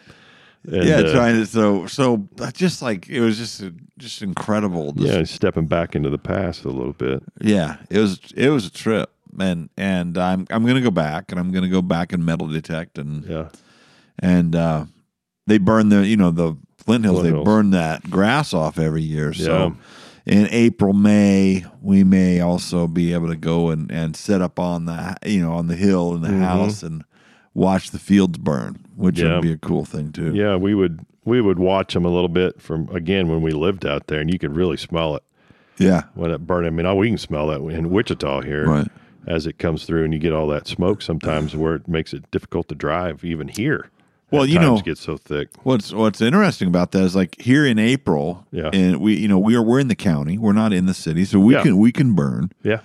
And, 0.63 0.83
yeah, 0.85 0.97
uh, 0.97 1.11
trying 1.13 1.35
to 1.35 1.45
so 1.47 1.87
so 1.87 2.27
just 2.53 2.81
like 2.83 3.09
it 3.09 3.19
was 3.21 3.37
just 3.37 3.63
just 3.97 4.21
incredible. 4.21 4.91
Just 4.93 5.13
yeah, 5.13 5.23
stepping 5.23 5.65
back 5.65 5.95
into 5.95 6.09
the 6.09 6.19
past 6.19 6.65
a 6.65 6.69
little 6.69 6.93
bit. 6.93 7.23
Yeah, 7.41 7.77
it 7.89 7.97
was 7.99 8.19
it 8.35 8.49
was 8.49 8.67
a 8.67 8.71
trip, 8.71 9.09
and 9.39 9.69
and 9.75 10.17
I'm 10.19 10.45
I'm 10.51 10.65
gonna 10.65 10.81
go 10.81 10.91
back, 10.91 11.31
and 11.31 11.39
I'm 11.39 11.51
gonna 11.51 11.67
go 11.69 11.81
back 11.81 12.13
and 12.13 12.23
metal 12.23 12.47
detect, 12.47 12.99
and 12.99 13.25
Yeah, 13.25 13.49
and 14.19 14.55
uh, 14.55 14.85
they 15.47 15.57
burn 15.57 15.89
the 15.89 16.05
you 16.07 16.15
know 16.17 16.29
the 16.29 16.55
Flint 16.77 17.05
Hills, 17.05 17.21
Flint 17.21 17.37
they 17.37 17.43
burn 17.43 17.71
that 17.71 18.09
grass 18.11 18.53
off 18.53 18.77
every 18.77 19.01
year. 19.03 19.33
So 19.33 19.75
Yeah. 20.27 20.33
in 20.41 20.47
April, 20.51 20.93
May, 20.93 21.65
we 21.81 22.03
may 22.03 22.39
also 22.39 22.87
be 22.87 23.13
able 23.13 23.29
to 23.29 23.35
go 23.35 23.69
and 23.71 23.91
and 23.91 24.15
set 24.15 24.41
up 24.41 24.59
on 24.59 24.85
the 24.85 25.15
you 25.25 25.41
know 25.41 25.53
on 25.53 25.65
the 25.67 25.75
hill 25.75 26.13
in 26.13 26.21
the 26.21 26.27
Mm-hmm. 26.29 26.43
house 26.43 26.83
and 26.83 27.03
watch 27.53 27.91
the 27.91 27.99
fields 27.99 28.37
burn, 28.37 28.79
which 29.01 29.19
Yeah. 29.19 29.33
would 29.35 29.41
be 29.41 29.51
a 29.51 29.57
cool 29.57 29.85
thing 29.85 30.11
too. 30.11 30.33
yeah. 30.33 30.55
We 30.55 30.73
would 30.75 30.99
we 31.25 31.39
would 31.41 31.59
watch 31.59 31.93
them 31.93 32.05
a 32.05 32.09
little 32.09 32.29
bit 32.29 32.61
from 32.61 32.89
again 32.93 33.27
when 33.27 33.41
we 33.41 33.51
lived 33.51 33.85
out 33.85 34.07
there, 34.07 34.19
and 34.19 34.31
you 34.31 34.39
could 34.39 34.55
really 34.55 34.77
smell 34.77 35.15
it 35.15 35.23
yeah, 35.77 36.03
when 36.15 36.31
it 36.31 36.45
burned. 36.47 36.65
I 36.67 36.69
mean, 36.71 36.85
oh, 36.85 36.95
we 36.95 37.09
can 37.09 37.17
smell 37.17 37.47
that 37.47 37.61
in 37.61 37.89
Wichita 37.91 38.41
here 38.41 38.65
Right. 38.65 38.87
as 39.27 39.45
it 39.45 39.57
comes 39.59 39.85
through, 39.85 40.03
and 40.03 40.13
you 40.13 40.19
get 40.19 40.33
all 40.33 40.47
that 40.47 40.67
smoke 40.67 41.01
sometimes 41.01 41.55
where 41.55 41.75
it 41.75 41.87
makes 41.87 42.13
it 42.13 42.29
difficult 42.31 42.67
to 42.69 42.75
drive 42.75 43.23
even 43.23 43.47
here. 43.49 43.89
Well, 44.31 44.45
you 44.45 44.59
know- 44.59 44.79
gets 44.79 45.01
so 45.01 45.17
thick. 45.17 45.49
What's 45.63 45.93
What's 45.93 46.21
interesting 46.21 46.67
about 46.69 46.91
that 46.93 47.03
is 47.03 47.15
like 47.15 47.39
here 47.41 47.65
in 47.65 47.77
April, 47.77 48.47
Yeah. 48.51 48.69
and 48.73 48.99
we 49.01 49.15
you 49.15 49.27
know 49.27 49.37
we 49.37 49.55
are 49.55 49.61
we're 49.61 49.79
in 49.79 49.89
the 49.89 49.95
county, 49.95 50.37
we're 50.37 50.53
not 50.53 50.71
in 50.73 50.85
the 50.85 50.93
city, 50.93 51.25
so 51.25 51.39
we 51.39 51.53
Yeah. 51.53 51.63
can 51.63 51.77
we 51.77 51.91
can 51.91 52.13
burn. 52.13 52.51
Yeah, 52.63 52.79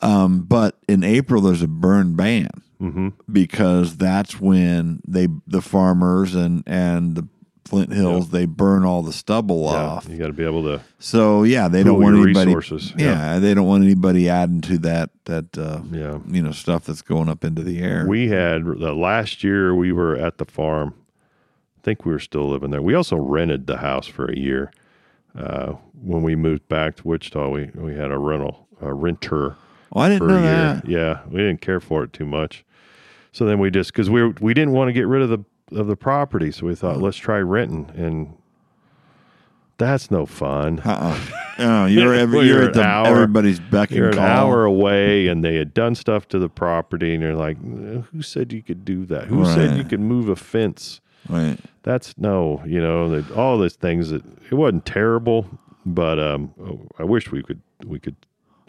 Um, 0.00 0.42
but 0.42 0.76
in 0.88 1.02
April 1.02 1.40
there's 1.42 1.62
a 1.62 1.68
burn 1.68 2.14
ban 2.16 2.48
Mm-hmm. 2.80 3.08
because 3.32 3.96
that's 3.96 4.40
when 4.40 5.00
they 5.04 5.26
the 5.48 5.60
farmers 5.60 6.36
and 6.36 6.62
and 6.64 7.16
the 7.16 7.26
Flint 7.64 7.92
Hills 7.92 8.30
they 8.30 8.46
burn 8.46 8.84
all 8.84 9.02
the 9.02 9.12
stubble 9.12 9.64
yeah. 9.64 9.70
off. 9.82 10.08
You 10.08 10.16
got 10.16 10.28
to 10.28 10.32
be 10.32 10.44
able 10.44 10.62
to. 10.62 10.80
So 11.00 11.42
yeah, 11.42 11.66
they 11.66 11.82
don't 11.82 12.00
want 12.00 12.14
anybody. 12.16 12.54
resources. 12.54 12.94
Yeah, 12.96 13.34
Yeah. 13.34 13.38
they 13.40 13.52
don't 13.52 13.66
want 13.66 13.82
anybody 13.82 14.28
adding 14.28 14.60
to 14.62 14.78
that 14.78 15.10
that 15.24 15.58
uh, 15.58 15.80
Yeah. 15.90 16.20
you 16.28 16.40
know 16.40 16.52
stuff 16.52 16.84
that's 16.84 17.02
going 17.02 17.28
up 17.28 17.42
into 17.42 17.62
the 17.64 17.80
air. 17.80 18.06
We 18.08 18.28
had 18.28 18.64
the 18.64 18.92
last 18.94 19.42
year 19.42 19.74
we 19.74 19.90
were 19.90 20.14
at 20.16 20.38
the 20.38 20.44
farm. 20.44 20.94
I 21.78 21.80
think 21.82 22.04
we 22.04 22.12
were 22.12 22.20
still 22.20 22.48
living 22.48 22.70
there. 22.70 22.80
We 22.80 22.94
also 22.94 23.16
rented 23.16 23.66
the 23.66 23.78
house 23.78 24.06
for 24.06 24.26
a 24.30 24.36
year. 24.38 24.70
Uh, 25.36 25.72
when 26.00 26.22
we 26.22 26.36
moved 26.36 26.68
back 26.68 26.94
to 26.96 27.08
Wichita, 27.08 27.48
we, 27.50 27.70
we 27.74 27.94
had 27.96 28.12
a 28.12 28.18
rental, 28.18 28.68
a 28.80 28.94
renter 28.94 29.56
oh, 29.92 30.00
I 30.00 30.08
didn't 30.08 30.28
know 30.28 30.40
that. 30.42 30.88
Yeah, 30.88 31.20
we 31.28 31.38
didn't 31.38 31.60
care 31.60 31.80
for 31.80 32.04
it 32.04 32.12
too 32.12 32.24
much. 32.26 32.64
So 33.32 33.44
then 33.44 33.58
we 33.58 33.70
just 33.70 33.92
because 33.92 34.08
we 34.10 34.22
were, 34.22 34.34
we 34.40 34.54
didn't 34.54 34.72
want 34.72 34.88
to 34.88 34.92
get 34.92 35.06
rid 35.06 35.22
of 35.22 35.28
the 35.28 35.44
of 35.78 35.86
the 35.86 35.96
property, 35.96 36.50
so 36.50 36.66
we 36.66 36.74
thought 36.74 36.98
let's 37.00 37.16
try 37.16 37.38
renting, 37.38 37.90
and 37.94 38.34
that's 39.76 40.10
no 40.10 40.26
fun. 40.26 40.80
Uh-uh. 40.80 41.18
Oh, 41.60 41.86
you're 41.86 42.14
every, 42.14 42.46
you're, 42.46 42.58
you're 42.60 42.68
at 42.68 42.74
the, 42.74 42.84
hour- 42.84 43.08
everybody's 43.08 43.58
beck 43.58 43.90
and 43.90 43.98
You're 43.98 44.10
an 44.10 44.18
hour 44.20 44.64
away, 44.64 45.26
and 45.26 45.42
they 45.42 45.56
had 45.56 45.74
done 45.74 45.96
stuff 45.96 46.28
to 46.28 46.38
the 46.38 46.48
property, 46.48 47.12
and 47.14 47.20
you're 47.20 47.34
like, 47.34 47.58
"Who 48.12 48.22
said 48.22 48.52
you 48.52 48.62
could 48.62 48.84
do 48.84 49.04
that? 49.06 49.24
Who 49.24 49.44
said 49.44 49.76
you 49.76 49.82
could 49.82 49.98
move 49.98 50.28
a 50.28 50.36
fence?" 50.36 51.00
Right. 51.28 51.58
That's 51.82 52.16
no, 52.16 52.62
you 52.64 52.80
know, 52.80 53.08
that 53.08 53.32
all 53.36 53.58
these 53.58 53.74
things 53.74 54.10
that 54.10 54.22
it 54.48 54.54
wasn't 54.54 54.86
terrible, 54.86 55.46
but 55.84 56.20
um, 56.20 56.52
I 56.96 57.02
wish 57.02 57.32
we 57.32 57.42
could, 57.42 57.60
we 57.84 57.98
could, 57.98 58.14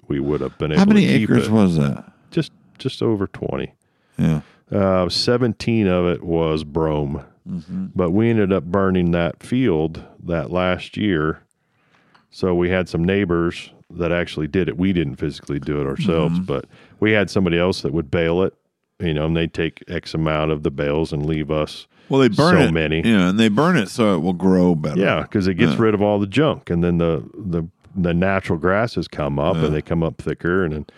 we 0.10 0.20
would 0.20 0.41
have 0.41 0.57
been 0.57 0.72
able 0.72 0.80
How 0.80 0.86
many 0.86 1.05
acres 1.05 1.47
it. 1.47 1.51
was 1.51 1.78
that? 1.78 2.12
just, 2.32 2.51
just 2.78 3.01
over 3.01 3.28
twenty. 3.28 3.74
Yeah. 4.18 4.41
Uh, 4.72 5.07
Seventeen 5.10 5.88
of 5.88 6.05
it 6.07 6.24
was 6.24 6.64
brome, 6.64 7.24
Mm-hmm. 7.49 7.88
but 7.95 8.12
we 8.12 8.30
ended 8.30 8.51
up 8.53 8.66
burning 8.66 9.10
that 9.12 9.41
field 9.41 10.03
that 10.24 10.51
last 10.51 10.97
year. 10.97 11.41
So 12.30 12.53
we 12.53 12.70
had 12.70 12.88
some 12.88 13.03
neighbors 13.03 13.72
that 13.89 14.12
actually 14.12 14.45
did 14.47 14.68
it. 14.70 14.78
We 14.78 14.93
didn't 14.93 15.16
physically 15.16 15.57
do 15.60 15.82
it 15.82 15.88
ourselves, 15.88 16.36
Mm-hmm. 16.36 16.43
but 16.43 16.66
we 16.99 17.12
had 17.14 17.30
somebody 17.32 17.57
else 17.57 17.82
that 17.82 17.91
would 17.93 18.12
bale 18.12 18.43
it. 18.43 18.53
You 18.99 19.14
know, 19.14 19.26
and 19.28 19.36
they 19.36 19.47
take 19.47 19.82
X 19.88 20.14
amount 20.14 20.51
of 20.51 20.62
the 20.64 20.70
bales 20.70 21.14
and 21.14 21.26
leave 21.26 21.49
us 21.49 21.88
Well, 22.10 22.20
they 22.20 22.28
burn 22.28 22.55
So 22.57 22.62
it. 22.68 22.72
many. 22.74 23.01
yeah, 23.03 23.30
and 23.30 23.39
they 23.39 23.47
burn 23.47 23.78
it 23.78 23.88
so 23.89 24.14
it 24.16 24.20
will 24.20 24.34
grow 24.34 24.76
better. 24.76 24.99
Yeah, 24.99 25.22
because 25.22 25.47
it 25.47 25.53
gets 25.55 25.72
Yeah. 25.72 25.82
rid 25.84 25.93
of 25.93 26.01
all 26.01 26.20
the 26.20 26.28
junk, 26.28 26.70
and 26.70 26.84
then 26.84 26.97
the 26.99 27.24
the 27.34 27.64
the 27.96 28.14
natural 28.14 28.58
grasses 28.60 29.08
come 29.08 29.40
up, 29.40 29.56
and 29.58 29.74
they 29.74 29.82
come 29.82 30.04
up 30.04 30.18
thicker, 30.22 30.64
and 30.64 30.74
and 30.74 30.92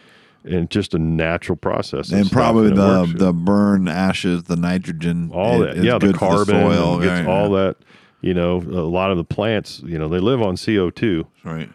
and 0.44 0.70
just 0.72 0.94
a 0.96 1.00
natural 1.00 1.56
process. 1.56 2.12
And 2.12 2.32
probably 2.32 2.70
and 2.70 2.78
the 2.78 3.08
works. 3.08 3.14
the 3.20 3.32
burn 3.34 3.88
ashes, 3.88 4.44
the 4.46 4.56
nitrogen, 4.56 5.30
all 5.34 5.60
that, 5.60 5.78
yeah, 5.78 6.00
the 6.00 6.14
carbon, 6.14 6.56
soil, 6.56 7.00
gets 7.00 7.22
yeah, 7.22 7.32
all 7.32 7.50
yeah. 7.52 7.64
that. 7.66 7.76
You 8.22 8.34
know, 8.36 8.58
a 8.58 8.86
lot 8.90 9.10
of 9.12 9.18
the 9.18 9.24
plants, 9.24 9.82
you 9.84 9.98
know, 9.98 10.08
they 10.08 10.20
live 10.20 10.42
on 10.44 10.56
CO 10.58 10.90
two, 10.92 11.26
Right. 11.44 11.70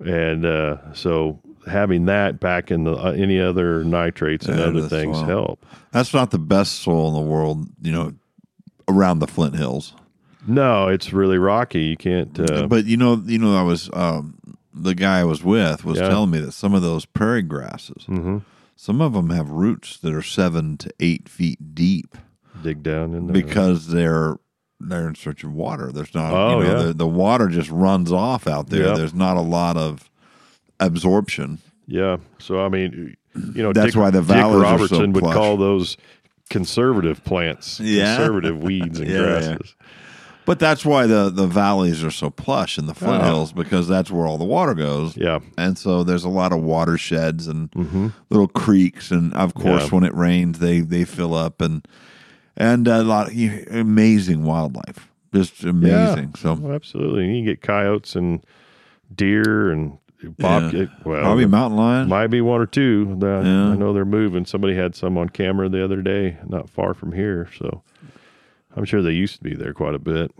and 0.00 0.44
uh, 0.44 0.92
so 0.92 1.38
having 1.68 2.06
that 2.06 2.40
back 2.40 2.70
in 2.70 2.84
the 2.84 2.94
uh, 2.94 3.12
any 3.12 3.40
other 3.40 3.84
nitrates 3.84 4.46
and 4.46 4.58
Yeah, 4.58 4.66
other 4.66 4.88
things 4.88 5.16
soil. 5.18 5.24
help. 5.26 5.66
That's 5.92 6.12
not 6.12 6.30
the 6.30 6.38
best 6.38 6.76
soil 6.82 7.08
in 7.08 7.14
the 7.14 7.30
world. 7.30 7.68
You 7.82 7.92
know, 7.92 8.12
around 8.88 9.20
the 9.20 9.26
Flint 9.26 9.56
Hills. 9.56 9.94
No, 10.46 10.88
it's 10.88 11.12
really 11.12 11.38
rocky. 11.38 11.82
You 11.82 11.96
can't. 11.96 12.38
Uh, 12.38 12.66
But 12.66 12.84
you 12.86 12.96
know, 12.96 13.22
you 13.24 13.38
know, 13.38 13.56
I 13.56 13.62
was 13.62 13.88
um, 13.92 14.36
the 14.74 14.94
guy 14.94 15.20
I 15.20 15.24
was 15.24 15.42
with 15.44 15.84
was 15.84 15.98
Yeah. 16.00 16.08
telling 16.08 16.30
me 16.30 16.38
that 16.40 16.52
some 16.52 16.74
of 16.74 16.82
those 16.82 17.04
prairie 17.06 17.42
grasses, 17.42 18.04
mhm, 18.08 18.42
some 18.74 19.00
of 19.00 19.12
them 19.12 19.30
have 19.30 19.48
roots 19.50 19.96
that 19.98 20.12
are 20.12 20.22
seven 20.22 20.76
to 20.78 20.90
eight 21.00 21.28
feet 21.28 21.74
deep 21.74 22.16
dig 22.62 22.82
down 22.82 23.14
in 23.14 23.26
there. 23.28 23.32
because 23.34 23.88
they're 23.88 24.36
they're 24.80 25.06
in 25.08 25.14
search 25.14 25.44
of 25.44 25.52
water. 25.52 25.90
There's 25.92 26.14
not, 26.14 26.32
Oh, 26.34 26.60
you 26.60 26.66
know, 26.68 26.76
yeah. 26.78 26.82
the, 26.88 26.92
the 26.94 27.06
water 27.06 27.46
just 27.48 27.70
runs 27.70 28.10
off 28.12 28.46
out 28.48 28.68
there. 28.70 28.86
Yep. 28.88 28.96
There's 28.96 29.14
not 29.14 29.36
a 29.36 29.40
lot 29.40 29.76
of 29.76 30.10
absorption. 30.80 31.58
yeah. 31.86 32.16
So 32.38 32.64
I 32.64 32.68
mean, 32.68 33.16
you 33.54 33.62
know, 33.62 33.72
That's 33.72 33.92
Dick, 33.94 34.00
why 34.00 34.10
the 34.10 34.20
Dick 34.20 34.36
are 34.36 34.50
so 34.52 34.60
Robertson 34.60 35.12
would 35.12 35.24
call 35.24 35.56
those 35.56 35.96
conservative 36.50 37.24
plants, 37.24 37.80
Yeah. 37.80 38.16
conservative 38.16 38.62
weeds 38.62 38.98
and 39.00 39.08
yeah. 39.10 39.18
grasses. 39.18 39.74
But 40.46 40.58
that's 40.58 40.84
why 40.84 41.06
the, 41.06 41.30
the 41.30 41.46
valleys 41.46 42.04
are 42.04 42.10
so 42.10 42.28
plush 42.28 42.76
in 42.78 42.86
the 42.86 42.94
foothills 42.94 43.52
Oh. 43.52 43.56
Because 43.62 43.88
that's 43.88 44.10
where 44.10 44.26
all 44.26 44.36
the 44.36 44.44
water 44.44 44.74
goes. 44.74 45.16
Yeah. 45.16 45.38
And 45.56 45.78
so 45.78 46.04
there's 46.04 46.24
a 46.24 46.28
lot 46.28 46.52
of 46.52 46.60
watersheds 46.62 47.46
and 47.48 47.70
hmm 47.72 48.08
little 48.30 48.48
creeks, 48.48 49.10
and 49.10 49.32
of 49.34 49.54
course, 49.54 49.84
Yeah. 49.84 49.88
when 49.90 50.04
it 50.04 50.14
rains, 50.14 50.58
they 50.58 50.80
they 50.80 51.04
fill 51.04 51.32
up, 51.34 51.60
and 51.62 51.86
and 52.56 52.86
a 52.86 53.02
lot 53.02 53.30
amazing 53.70 54.44
wildlife, 54.44 55.08
just 55.34 55.64
amazing. 55.64 56.34
So 56.36 56.58
Oh, 56.62 56.72
absolutely. 56.72 57.24
And 57.24 57.36
you 57.36 57.42
can 57.42 57.52
get 57.52 57.62
coyotes 57.62 58.14
and 58.14 58.44
deer 59.14 59.70
and 59.70 59.98
bob. 60.38 60.72
Yeah. 60.72 60.86
Well, 61.04 61.20
probably 61.22 61.46
mountain 61.46 61.78
lion. 61.78 62.08
might 62.08 62.28
be 62.28 62.40
one 62.40 62.60
or 62.60 62.66
two. 62.66 63.16
The- 63.18 63.42
Yeah. 63.44 63.70
I 63.72 63.76
know 63.76 63.92
they're 63.92 64.04
moving. 64.04 64.44
Somebody 64.46 64.74
had 64.74 64.94
some 64.94 65.16
on 65.18 65.28
camera 65.30 65.68
the 65.68 65.82
other 65.84 66.02
day, 66.02 66.36
not 66.46 66.68
far 66.70 66.94
from 66.94 67.12
here. 67.12 67.48
So 67.58 67.82
I'm 68.76 68.84
sure 68.84 69.02
they 69.02 69.12
used 69.12 69.36
to 69.36 69.42
be 69.42 69.54
there 69.54 69.72
quite 69.72 69.94
a 69.94 69.98
bit. 69.98 70.32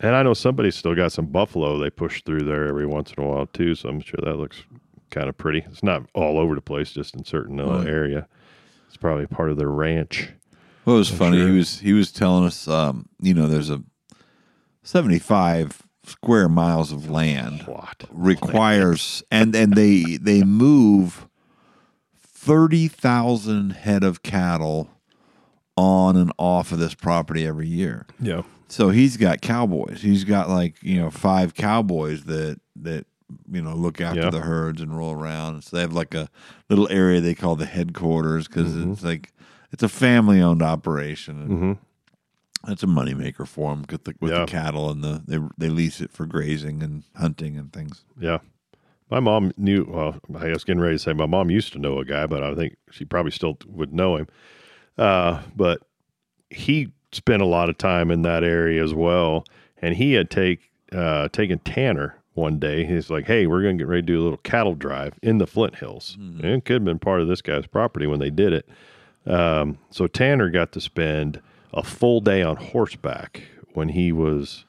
And 0.00 0.14
I 0.14 0.22
know 0.22 0.34
somebody's 0.34 0.74
still 0.76 0.94
got 0.94 1.12
some 1.12 1.26
buffalo 1.26 1.78
they 1.78 1.90
push 1.90 2.22
through 2.24 2.44
there 2.44 2.66
every 2.66 2.86
once 2.86 3.12
in 3.16 3.22
a 3.22 3.26
while 3.26 3.46
too. 3.46 3.74
So 3.74 3.88
I'm 3.88 4.00
sure 4.00 4.18
that 4.22 4.36
looks 4.36 4.62
kind 5.10 5.28
of 5.28 5.36
pretty. 5.38 5.64
It's 5.70 5.82
not 5.82 6.02
all 6.14 6.38
over 6.38 6.54
the 6.54 6.60
place, 6.60 6.92
just 6.92 7.14
in 7.14 7.24
certain 7.24 7.60
uh, 7.60 7.66
Right. 7.78 7.86
area. 7.86 8.26
It's 8.88 8.96
probably 8.96 9.26
part 9.26 9.50
of 9.50 9.56
their 9.56 9.70
ranch. 9.70 10.30
Well, 10.84 10.96
it 10.96 10.98
was 11.00 11.10
funny. 11.10 11.38
sure. 11.38 11.48
He 11.48 11.56
was 11.56 11.78
he 11.80 11.92
was 11.92 12.12
telling 12.12 12.44
us, 12.44 12.68
um, 12.68 13.08
you 13.20 13.34
know, 13.34 13.46
there's 13.48 13.70
a 13.70 13.82
75 14.82 15.82
square 16.06 16.48
miles 16.48 16.92
of 16.92 17.08
land 17.10 17.66
Lot. 17.66 18.04
requires, 18.12 19.22
and 19.30 19.54
and 19.54 19.72
they 19.74 20.16
they 20.20 20.42
move 20.42 21.26
thirty 22.20 22.88
thousand 22.88 23.70
head 23.70 24.04
of 24.04 24.22
cattle 24.22 24.90
on 25.76 26.16
and 26.16 26.32
off 26.38 26.72
of 26.72 26.78
this 26.78 26.94
property 26.94 27.46
every 27.46 27.66
year. 27.68 28.06
Yeah. 28.20 28.42
So 28.68 28.90
he's 28.90 29.16
got 29.16 29.40
cowboys. 29.40 30.02
He's 30.02 30.24
got 30.24 30.48
like 30.48 30.82
you 30.82 31.00
know 31.00 31.10
five 31.10 31.54
cowboys 31.54 32.24
that 32.24 32.60
that 32.76 33.06
you 33.50 33.62
know 33.62 33.74
look 33.74 34.00
after 34.00 34.20
Yeah. 34.22 34.30
the 34.30 34.40
herds 34.40 34.80
and 34.80 34.96
roll 34.96 35.12
around. 35.12 35.62
So 35.64 35.76
they 35.76 35.82
have 35.82 35.92
like 35.92 36.14
a 36.14 36.28
little 36.68 36.88
area 36.90 37.20
they 37.20 37.34
call 37.34 37.56
the 37.56 37.66
headquarters 37.66 38.46
because 38.48 38.72
Mm-hmm. 38.72 38.92
it's 38.92 39.02
like 39.02 39.32
it's 39.72 39.82
a 39.82 39.88
family 39.88 40.40
owned 40.40 40.62
operation. 40.62 41.40
And 41.40 41.58
hmm 41.58 41.72
That's 42.66 42.82
a 42.82 42.86
moneymaker 42.86 43.46
for 43.46 43.70
them 43.74 43.84
with 43.90 44.04
the, 44.04 44.14
with 44.20 44.32
Yeah. 44.32 44.40
the 44.40 44.46
cattle 44.50 44.90
and 44.90 45.02
the 45.04 45.22
they 45.26 45.38
they 45.58 45.68
lease 45.68 46.00
it 46.00 46.10
for 46.12 46.24
grazing 46.26 46.82
and 46.82 47.02
hunting 47.16 47.56
and 47.56 47.72
things. 47.72 48.04
Yeah. 48.18 48.38
My 49.10 49.20
mom 49.20 49.52
knew, 49.58 49.84
well, 49.88 50.16
I 50.34 50.48
was 50.48 50.64
getting 50.64 50.80
ready 50.80 50.94
to 50.96 50.98
say 50.98 51.12
my 51.12 51.26
mom 51.26 51.50
used 51.50 51.72
to 51.74 51.78
know 51.78 51.98
a 51.98 52.04
guy, 52.06 52.26
but 52.26 52.42
I 52.42 52.54
think 52.54 52.76
she 52.90 53.04
probably 53.04 53.30
still 53.32 53.58
would 53.66 53.92
know 53.92 54.16
him. 54.16 54.26
Uh, 54.96 55.42
but 55.56 55.80
he 56.50 56.92
spent 57.12 57.42
a 57.42 57.46
lot 57.46 57.68
of 57.68 57.78
time 57.78 58.10
in 58.10 58.22
that 58.22 58.44
area 58.44 58.82
as 58.82 58.94
well. 58.94 59.44
And 59.80 59.94
he 59.96 60.14
had 60.14 60.30
take, 60.30 60.70
uh, 60.92 61.28
taken 61.28 61.58
Tanner 61.60 62.16
one 62.34 62.58
day. 62.58 62.84
He's 62.84 63.10
like, 63.10 63.26
hey, 63.26 63.46
we're 63.46 63.62
going 63.62 63.78
to 63.78 63.82
get 63.82 63.88
ready 63.88 64.02
to 64.02 64.06
do 64.06 64.20
a 64.20 64.24
little 64.24 64.38
cattle 64.38 64.74
drive 64.74 65.14
in 65.22 65.38
the 65.38 65.46
Flint 65.46 65.76
Hills. 65.76 66.16
And 66.42 66.52
it 66.52 66.64
could 66.64 66.74
have 66.74 66.84
been 66.84 66.98
part 66.98 67.20
of 67.20 67.28
this 67.28 67.42
guy's 67.42 67.66
property 67.66 68.06
when 68.06 68.18
they 68.18 68.30
did 68.30 68.52
it. 68.52 68.68
Um, 69.26 69.78
so 69.90 70.06
Tanner 70.06 70.50
got 70.50 70.72
to 70.72 70.80
spend 70.80 71.40
a 71.72 71.82
full 71.82 72.20
day 72.20 72.42
on 72.42 72.56
horseback 72.56 73.42
when 73.72 73.88
he 73.90 74.12
was 74.12 74.64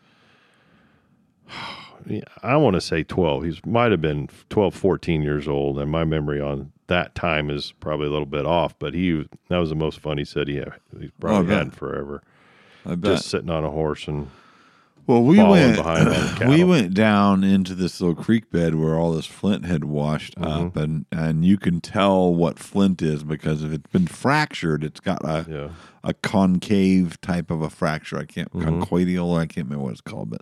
I 2.44 2.56
want 2.58 2.76
to 2.76 2.82
say 2.82 3.04
12. 3.04 3.44
He 3.44 3.60
might 3.66 3.92
have 3.92 4.02
been 4.02 4.30
12, 4.50 4.74
14 4.76 5.22
years 5.22 5.48
old. 5.48 5.80
And 5.80 5.90
my 5.92 6.04
memory 6.04 6.40
on 6.42 6.72
that 6.88 7.16
time 7.16 7.50
is 7.50 7.74
probably 7.80 8.08
a 8.08 8.12
little 8.12 8.26
bit 8.28 8.46
off, 8.46 8.78
but 8.78 8.94
he 8.94 9.28
that 9.50 9.58
was 9.58 9.70
the 9.70 9.76
most 9.76 10.00
fun 10.00 10.18
he 10.20 10.26
said 10.26 10.48
he 10.48 10.58
had, 10.58 10.74
he's 11.00 11.10
probably 11.20 11.48
bet. 11.48 11.58
had 11.66 11.74
forever. 11.74 12.22
I 12.86 12.94
bet. 12.96 13.16
Just 13.16 13.30
sitting 13.30 13.50
on 13.50 13.64
a 13.64 13.72
horse 13.72 14.08
and 14.08 14.30
well, 15.08 15.22
we 15.24 15.38
went 15.38 15.76
behind 15.78 16.08
all 16.08 16.14
the 16.16 16.28
cattle. 16.38 16.54
we 16.54 16.64
went 16.64 16.96
down 16.96 17.44
into 17.44 17.76
this 17.76 18.02
little 18.02 18.16
creek 18.16 18.50
bed 18.52 18.74
where 18.76 18.96
all 18.98 19.12
this 19.14 19.26
flint 19.28 19.66
had 19.66 19.84
washed 19.86 20.36
Mm-hmm. 20.36 20.68
up, 20.68 20.76
and 20.78 21.06
and 21.12 21.46
you 21.46 21.58
can 21.58 21.80
tell 21.82 22.34
what 22.34 22.58
flint 22.60 23.02
is 23.04 23.24
because 23.24 23.64
if 23.64 23.72
it's 23.72 23.92
been 23.92 24.08
fractured, 24.08 24.84
it's 24.84 25.00
got 25.00 25.24
a 25.24 25.46
yeah, 25.50 25.70
a 26.04 26.14
concave 26.16 27.20
type 27.22 27.50
of 27.52 27.62
a 27.62 27.70
fracture. 27.70 28.18
I 28.18 28.26
can't 28.26 28.52
Mm-hmm. 28.52 28.82
conchoidal. 28.84 29.38
I 29.40 29.46
can't 29.46 29.66
remember 29.68 29.86
what 29.86 29.92
it's 29.94 30.02
called, 30.02 30.30
but 30.32 30.42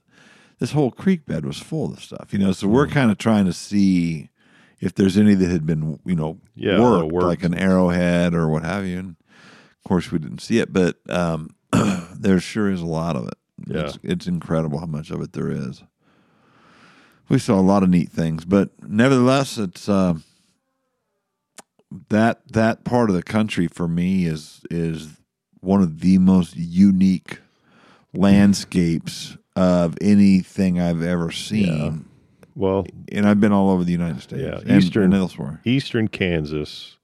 this 0.63 0.71
whole 0.71 0.91
creek 0.91 1.25
bed 1.25 1.43
was 1.45 1.59
full 1.59 1.91
of 1.91 2.01
stuff. 2.01 2.29
You 2.31 2.39
know, 2.39 2.53
so 2.53 2.69
we're 2.69 2.85
Mm-hmm. 2.85 2.93
kind 2.93 3.11
of 3.11 3.17
trying 3.17 3.43
to 3.47 3.51
see 3.51 4.29
if 4.79 4.95
there's 4.95 5.17
any 5.17 5.33
that 5.33 5.51
had 5.51 5.65
been 5.65 5.99
you 6.05 6.15
know 6.15 6.39
Yeah, 6.55 6.79
worked, 6.79 7.11
worked. 7.11 7.25
like 7.27 7.43
an 7.43 7.53
arrowhead 7.53 8.33
or 8.33 8.47
what 8.47 8.63
have 8.63 8.85
you. 8.85 8.97
And 8.97 9.09
of 9.29 9.83
course, 9.85 10.09
we 10.09 10.19
didn't 10.19 10.39
see 10.39 10.59
it, 10.59 10.71
but 10.71 10.95
um, 11.09 11.49
there 12.15 12.39
sure 12.39 12.71
is 12.71 12.79
a 12.79 12.85
lot 12.85 13.17
of 13.17 13.27
it. 13.27 13.33
Yeah. 13.67 13.81
It's, 13.81 13.99
it's 14.03 14.25
incredible 14.27 14.79
how 14.79 14.85
much 14.85 15.11
of 15.11 15.21
it 15.21 15.33
there 15.33 15.51
is. 15.51 15.83
We 17.27 17.39
saw 17.39 17.59
a 17.59 17.61
lot 17.61 17.83
of 17.83 17.89
neat 17.89 18.09
things, 18.09 18.45
but 18.45 18.69
nevertheless, 18.87 19.57
it's 19.57 19.89
uh, 19.89 20.13
that 22.07 22.39
that 22.53 22.85
part 22.85 23.09
of 23.09 23.17
the 23.17 23.23
country 23.23 23.67
for 23.67 23.89
me 23.89 24.27
is 24.27 24.61
is 24.71 25.09
one 25.59 25.81
of 25.81 25.99
the 25.99 26.19
most 26.19 26.55
unique 26.55 27.39
landscapes 28.13 29.35
of 29.55 29.95
anything 30.01 30.79
I've 30.79 31.01
ever 31.01 31.31
seen. 31.31 32.05
well, 32.55 32.85
And 33.11 33.27
I've 33.27 33.39
been 33.39 33.51
all 33.51 33.69
over 33.69 33.83
the 33.83 33.91
United 33.91 34.21
States, 34.21 34.41
Yeah, 34.41 34.59
and, 34.59 34.71
Eastern- 34.83 35.03
and 35.05 35.13
elsewhere. 35.13 35.59
eastern 35.65 36.07
Kansas, 36.07 36.97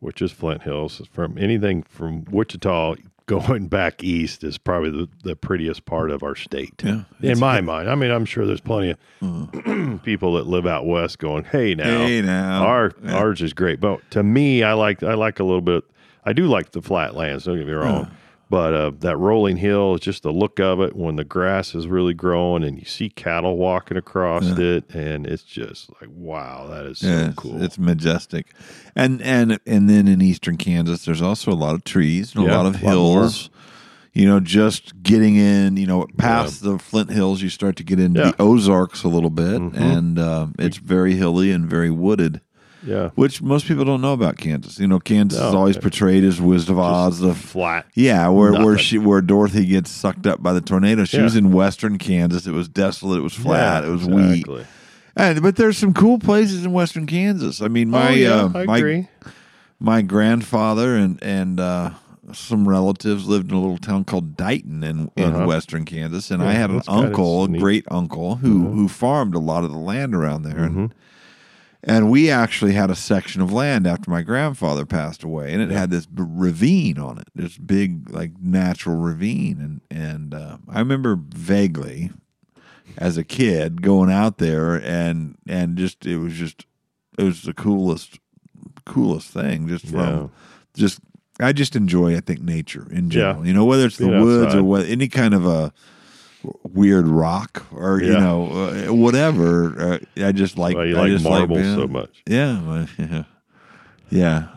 which 0.00 0.20
is 0.22 0.32
Flint 0.32 0.62
Hills, 0.62 1.02
from 1.12 1.36
anything 1.38 1.82
from 1.82 2.24
Wichita 2.30 2.96
going 3.26 3.68
back 3.68 4.04
east 4.04 4.44
is 4.44 4.58
probably 4.58 4.90
the, 4.90 5.08
the 5.22 5.34
prettiest 5.36 5.84
part 5.86 6.10
of 6.10 6.22
our 6.22 6.34
state. 6.34 6.74
Yeah, 6.84 7.04
in 7.22 7.38
my 7.38 7.60
mind. 7.62 7.88
I 7.90 7.94
mean, 7.94 8.10
I'm 8.10 8.26
sure 8.26 8.46
there's 8.46 8.60
plenty 8.60 8.90
of 8.90 8.98
uh-huh. 9.22 9.98
people 10.02 10.34
that 10.34 10.46
live 10.46 10.66
out 10.66 10.84
west 10.86 11.18
going, 11.18 11.44
"Hey, 11.44 11.74
now, 11.74 11.84
Hey, 12.06 12.20
now. 12.20 12.66
our 12.66 12.92
Yeah. 13.02 13.14
ours 13.16 13.40
is 13.40 13.54
great." 13.54 13.80
But 13.80 14.00
to 14.10 14.22
me, 14.22 14.62
I 14.62 14.74
like 14.74 15.02
I 15.02 15.14
like 15.14 15.40
a 15.40 15.44
little 15.44 15.62
bit. 15.62 15.84
I 16.26 16.34
do 16.34 16.46
like 16.46 16.72
the 16.72 16.82
flatlands. 16.82 17.44
Don't 17.44 17.56
get 17.56 17.66
me 17.66 17.72
wrong. 17.72 18.02
Uh-huh. 18.02 18.10
But 18.54 18.72
uh, 18.72 18.92
that 19.00 19.16
rolling 19.16 19.56
hill, 19.56 19.94
is 19.96 20.00
just 20.00 20.22
the 20.22 20.30
look 20.30 20.60
of 20.60 20.80
it 20.80 20.94
when 20.94 21.16
the 21.16 21.24
grass 21.24 21.74
is 21.74 21.88
really 21.88 22.14
growing 22.14 22.62
and 22.62 22.78
you 22.78 22.84
see 22.84 23.08
cattle 23.08 23.56
walking 23.56 23.96
across 23.96 24.44
it, 24.46 24.94
and 24.94 25.26
it's 25.26 25.42
just 25.42 25.90
like, 26.00 26.08
wow, 26.14 26.68
that 26.68 26.86
is 26.86 27.00
so 27.00 27.08
Yeah, 27.08 27.26
it's, 27.30 27.34
cool. 27.34 27.60
it's 27.60 27.78
majestic, 27.80 28.52
and 28.94 29.20
and 29.22 29.58
and 29.66 29.90
then 29.90 30.06
in 30.06 30.22
eastern 30.22 30.56
Kansas, 30.56 31.04
there's 31.04 31.20
also 31.20 31.50
a 31.50 31.58
lot 31.58 31.74
of 31.74 31.82
trees 31.82 32.32
and 32.36 32.44
Yeah, 32.44 32.54
a 32.54 32.56
lot 32.58 32.66
of 32.66 32.74
lot 32.74 32.90
hills. 32.92 33.50
You 34.12 34.26
know, 34.26 34.38
just 34.38 35.02
getting 35.02 35.34
in, 35.34 35.76
you 35.76 35.88
know, 35.88 36.06
past 36.16 36.62
the 36.62 36.78
Flint 36.78 37.10
Hills, 37.10 37.42
you 37.42 37.48
start 37.48 37.74
to 37.78 37.82
get 37.82 37.98
into 37.98 38.20
Yeah. 38.20 38.26
Mm-hmm. 38.26 38.36
the 38.36 38.44
Ozarks 38.44 39.02
a 39.02 39.08
little 39.08 39.30
bit, 39.30 39.60
and 39.60 40.16
um, 40.20 40.54
it's 40.60 40.76
very 40.76 41.16
hilly 41.16 41.50
and 41.50 41.68
very 41.68 41.90
wooded, 41.90 42.40
yeah, 42.86 43.10
which 43.14 43.40
most 43.42 43.66
people 43.66 43.84
don't 43.84 44.00
know 44.00 44.12
about 44.12 44.36
Kansas. 44.36 44.78
You 44.78 44.86
know, 44.86 45.00
Kansas 45.00 45.38
is 45.40 45.54
always 45.54 45.76
portrayed 45.78 46.24
as 46.24 46.40
Wizard 46.40 46.70
of 46.70 46.78
Oz, 46.78 47.18
the 47.20 47.34
flat. 47.34 47.86
yeah, 47.94 48.28
where 48.28 48.52
where 48.52 48.78
she 48.78 48.98
where 48.98 49.20
Dorothy 49.20 49.64
gets 49.66 49.90
sucked 49.90 50.26
up 50.26 50.42
by 50.42 50.52
the 50.52 50.60
tornado. 50.60 51.04
She 51.04 51.16
Yeah. 51.18 51.24
was 51.24 51.36
in 51.36 51.52
western 51.52 51.98
Kansas. 51.98 52.46
It 52.46 52.52
was 52.52 52.68
desolate. 52.68 53.18
It 53.18 53.22
was 53.22 53.34
flat. 53.34 53.82
Yeah, 53.84 53.88
it 53.90 53.92
was 53.92 54.04
wheat. 54.06 54.40
exactly. 54.40 54.66
And 55.16 55.42
but 55.42 55.56
there's 55.56 55.78
some 55.78 55.94
cool 55.94 56.18
places 56.18 56.64
in 56.64 56.72
western 56.72 57.06
Kansas. 57.06 57.62
I 57.62 57.68
mean, 57.68 57.88
my 57.90 58.08
oh, 58.10 58.12
yeah, 58.14 58.30
uh, 58.44 58.50
I 58.54 58.64
my 58.64 58.78
agree. 58.78 59.08
my 59.78 60.02
grandfather 60.02 60.96
and 60.96 61.22
and 61.22 61.60
uh, 61.60 61.90
some 62.32 62.66
relatives 62.68 63.26
lived 63.28 63.50
in 63.50 63.56
a 63.56 63.60
little 63.60 63.78
town 63.78 64.04
called 64.04 64.36
Dighton 64.36 64.82
in, 64.82 65.10
in 65.14 65.34
Uh-huh. 65.34 65.46
western 65.46 65.84
Kansas, 65.84 66.30
and 66.30 66.42
Yeah, 66.42 66.48
I 66.48 66.52
had 66.52 66.70
an 66.70 66.82
uncle, 66.88 67.44
a 67.44 67.48
great 67.48 67.84
uncle, 67.90 68.36
who 68.36 68.66
who 68.72 68.88
farmed 68.88 69.34
a 69.34 69.38
lot 69.38 69.62
of 69.62 69.70
the 69.70 69.78
land 69.78 70.14
around 70.14 70.42
there. 70.42 70.54
Mm-hmm. 70.54 70.78
And, 70.78 70.94
and 71.86 72.10
we 72.10 72.30
actually 72.30 72.72
had 72.72 72.90
a 72.90 72.94
section 72.96 73.40
of 73.42 73.52
land 73.52 73.86
after 73.86 74.10
my 74.10 74.22
grandfather 74.22 74.84
passed 74.86 75.22
away, 75.22 75.52
and 75.52 75.62
it 75.62 75.70
had 75.70 75.90
this 75.90 76.06
b- 76.06 76.24
ravine 76.26 76.98
on 76.98 77.18
it, 77.18 77.28
this 77.34 77.56
big 77.58 78.10
like 78.10 78.32
natural 78.40 78.96
ravine, 78.96 79.60
and 79.60 79.80
and 79.90 80.34
uh, 80.34 80.56
I 80.68 80.78
remember 80.80 81.16
vaguely 81.16 82.10
as 82.98 83.16
a 83.16 83.24
kid 83.24 83.82
going 83.82 84.10
out 84.10 84.38
there 84.38 84.74
and 84.74 85.36
and 85.48 85.76
just 85.76 86.04
it 86.06 86.18
was 86.18 86.34
just 86.34 86.66
it 87.18 87.22
was 87.24 87.42
the 87.42 87.54
coolest 87.54 88.18
coolest 88.84 89.28
thing 89.30 89.66
just 89.68 89.86
from 89.86 89.98
Yeah. 89.98 90.26
just 90.74 91.00
I 91.40 91.52
just 91.52 91.74
enjoy, 91.74 92.16
I 92.16 92.20
think, 92.20 92.42
nature 92.42 92.86
in 92.92 93.10
general. 93.10 93.40
Yeah. 93.42 93.48
You 93.48 93.54
know, 93.54 93.64
whether 93.64 93.86
it's 93.86 93.96
the 93.96 94.06
Being 94.06 94.20
woods 94.22 94.46
outside. 94.46 94.58
or 94.60 94.62
what, 94.64 94.86
any 94.86 95.08
kind 95.08 95.34
of 95.34 95.44
a 95.44 95.72
weird 96.62 97.06
rock 97.06 97.64
or 97.72 98.00
you 98.02 98.12
know 98.12 98.46
uh, 98.88 98.92
whatever. 98.94 99.98
Uh, 100.18 100.24
I 100.26 100.32
just 100.32 100.58
like 100.58 100.76
Why 100.76 100.84
you 100.84 100.96
I 100.96 101.00
like 101.00 101.10
just 101.10 101.24
marbles 101.24 101.58
being- 101.60 101.76
so 101.76 101.86
much. 101.88 102.22
Yeah, 102.26 102.60
well, 102.62 102.86
yeah, 102.98 103.24
yeah. 104.10 104.48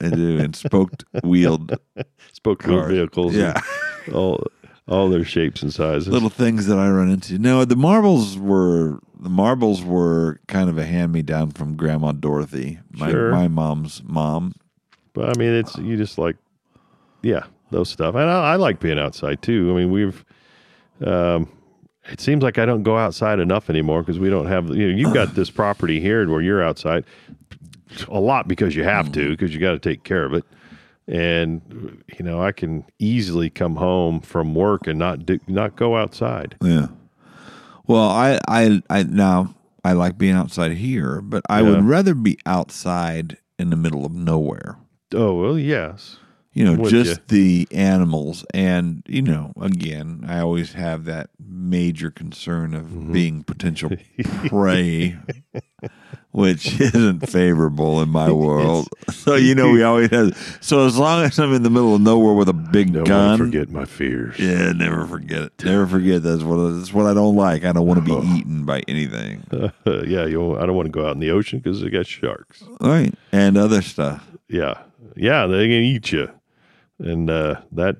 I 0.00 0.08
do, 0.08 0.38
and 0.38 0.56
spoked 0.56 1.04
wheeled 1.22 1.76
Spoke 2.32 2.64
wheel 2.64 2.86
vehicles. 2.86 3.34
Yeah, 3.34 3.60
all 4.12 4.42
all 4.88 5.08
their 5.10 5.24
shapes 5.24 5.62
and 5.62 5.72
sizes. 5.72 6.08
little 6.08 6.30
things 6.30 6.66
that 6.66 6.78
I 6.78 6.88
run 6.88 7.10
into. 7.10 7.38
No, 7.38 7.64
the 7.64 7.76
marbles 7.76 8.38
were 8.38 9.00
the 9.20 9.28
marbles 9.28 9.82
were 9.82 10.40
kind 10.48 10.70
of 10.70 10.78
a 10.78 10.86
hand 10.86 11.12
me 11.12 11.22
down 11.22 11.50
from 11.50 11.76
Grandma 11.76 12.12
Dorothy, 12.12 12.78
my 12.90 13.10
Sure. 13.10 13.30
my 13.32 13.48
mom's 13.48 14.02
mom. 14.04 14.54
But 15.12 15.36
I 15.36 15.38
mean, 15.38 15.52
it's 15.52 15.76
you 15.76 15.96
just 15.96 16.16
like, 16.18 16.36
yeah, 17.22 17.44
those 17.70 17.88
stuff. 17.90 18.14
And 18.14 18.30
I, 18.30 18.52
I 18.52 18.56
like 18.56 18.80
being 18.80 18.98
outside 18.98 19.42
too. 19.42 19.70
I 19.72 19.74
mean, 19.78 19.90
we've, 19.90 20.24
um, 21.04 21.48
it 22.08 22.20
seems 22.20 22.42
like 22.42 22.58
I 22.58 22.64
don't 22.66 22.82
go 22.84 22.96
outside 22.96 23.40
enough 23.40 23.68
anymore 23.68 24.02
because 24.02 24.18
we 24.18 24.30
don't 24.30 24.46
have. 24.46 24.68
You 24.70 24.90
know, 24.92 24.96
you've 24.96 25.14
got 25.14 25.34
this 25.34 25.50
property 25.60 26.00
here 26.00 26.28
where 26.28 26.40
you're 26.40 26.62
outside 26.62 27.04
a 28.08 28.20
lot 28.20 28.46
because 28.48 28.76
you 28.76 28.84
have 28.84 29.10
to 29.12 29.30
because 29.30 29.52
you 29.54 29.60
got 29.60 29.72
to 29.72 29.78
take 29.78 30.04
care 30.04 30.24
of 30.24 30.32
it. 30.34 30.44
And 31.08 32.02
you 32.18 32.24
know, 32.24 32.42
I 32.42 32.52
can 32.52 32.84
easily 32.98 33.50
come 33.50 33.76
home 33.76 34.20
from 34.20 34.54
work 34.54 34.86
and 34.86 34.98
not 34.98 35.24
do, 35.26 35.38
not 35.46 35.76
go 35.76 35.96
outside. 35.96 36.56
Yeah. 36.62 36.88
Well, 37.86 38.08
I 38.08 38.38
I 38.48 38.82
I 38.90 39.02
now 39.04 39.54
I 39.84 39.92
like 39.92 40.18
being 40.18 40.34
outside 40.34 40.72
here, 40.72 41.20
but 41.20 41.42
I 41.48 41.60
Yeah. 41.62 41.70
would 41.70 41.84
rather 41.84 42.14
be 42.14 42.38
outside 42.46 43.38
in 43.58 43.70
the 43.70 43.76
middle 43.76 44.04
of 44.04 44.12
nowhere. 44.12 44.78
Oh 45.14 45.34
well, 45.40 45.56
yes, 45.58 46.18
You 46.56 46.64
know, 46.64 46.74
With 46.80 46.90
just 46.90 47.10
ya. 47.10 47.24
the 47.28 47.68
animals 47.70 48.42
and 48.54 49.02
you 49.06 49.20
know, 49.20 49.52
again, 49.60 50.24
I 50.26 50.40
always 50.40 50.72
have 50.72 51.04
that 51.04 51.28
major 51.38 52.10
concern 52.10 52.72
of 52.72 52.84
Mm-hmm. 52.86 53.12
being 53.12 53.42
potential 53.44 53.90
prey. 54.48 55.18
Which 56.32 56.78
isn't 56.80 57.28
favorable 57.30 58.02
in 58.02 58.10
my 58.10 58.30
world. 58.30 58.88
So 59.10 59.36
you 59.36 59.54
know 59.54 59.70
we 59.70 59.82
always 59.82 60.10
have 60.10 60.58
so 60.60 60.84
as 60.86 60.98
long 60.98 61.24
as 61.24 61.38
I'm 61.38 61.52
in 61.54 61.62
the 61.62 61.70
middle 61.70 61.94
of 61.94 62.00
nowhere 62.02 62.34
with 62.34 62.48
a 62.50 62.52
big 62.52 62.92
don't 62.92 63.04
gun, 63.04 63.38
forget 63.38 63.70
my 63.70 63.84
fears. 63.86 64.38
yeah, 64.38 64.72
never 64.72 65.06
forget 65.06 65.42
it. 65.42 65.64
Never 65.64 65.86
forget 65.86 66.22
that's 66.22 66.42
what 66.42 66.56
that's 66.72 66.92
what 66.92 67.06
I 67.06 67.14
don't 67.14 67.36
like. 67.36 67.64
I 67.64 67.72
don't 67.72 67.86
want 67.86 68.04
to 68.04 68.12
Oh. 68.12 68.20
be 68.20 68.28
eaten 68.28 68.64
by 68.66 68.82
anything. 68.88 69.44
yeah, 69.86 70.26
you. 70.26 70.56
I 70.58 70.66
don't 70.66 70.76
want 70.76 70.86
to 70.86 70.92
go 70.92 71.06
out 71.06 71.12
in 71.14 71.20
the 71.20 71.30
ocean 71.30 71.58
because 71.58 71.80
they 71.80 71.88
got 71.90 72.06
sharks. 72.06 72.62
Right. 72.80 73.14
And 73.32 73.56
other 73.56 73.80
stuff. 73.80 74.26
Yeah, 74.48 74.74
yeah, 75.16 75.46
they 75.46 75.64
can 75.64 75.72
eat 75.82 76.12
you, 76.12 76.28
and 76.98 77.30
uh, 77.30 77.60
that 77.72 77.96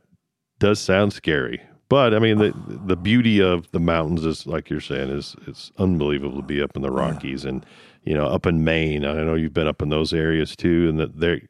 does 0.59 0.81
sound 0.81 1.13
scary. 1.13 1.61
But 1.89 2.15
I 2.15 2.19
mean, 2.19 2.39
the 2.39 2.53
the 2.85 2.97
beauty 2.97 3.41
of 3.41 3.71
the 3.71 3.81
mountains 3.81 4.25
is, 4.25 4.47
like 4.47 4.71
you're 4.71 4.81
saying, 4.81 5.11
is 5.11 5.37
it's 5.47 5.71
unbelievable 5.79 6.37
to 6.41 6.47
be 6.47 6.61
up 6.63 6.75
in 6.77 6.83
the 6.83 6.91
Rockies 6.91 7.45
and 7.45 7.65
you 8.03 8.15
know 8.15 8.27
up 8.27 8.47
in 8.47 8.65
Maine. 8.65 9.05
I 9.05 9.15
know 9.23 9.35
you've 9.35 9.55
been 9.55 9.69
up 9.69 9.83
in 9.83 9.89
those 9.91 10.13
areas 10.13 10.57
too, 10.57 10.89
and 10.89 10.99
that 10.99 11.21
they 11.21 11.47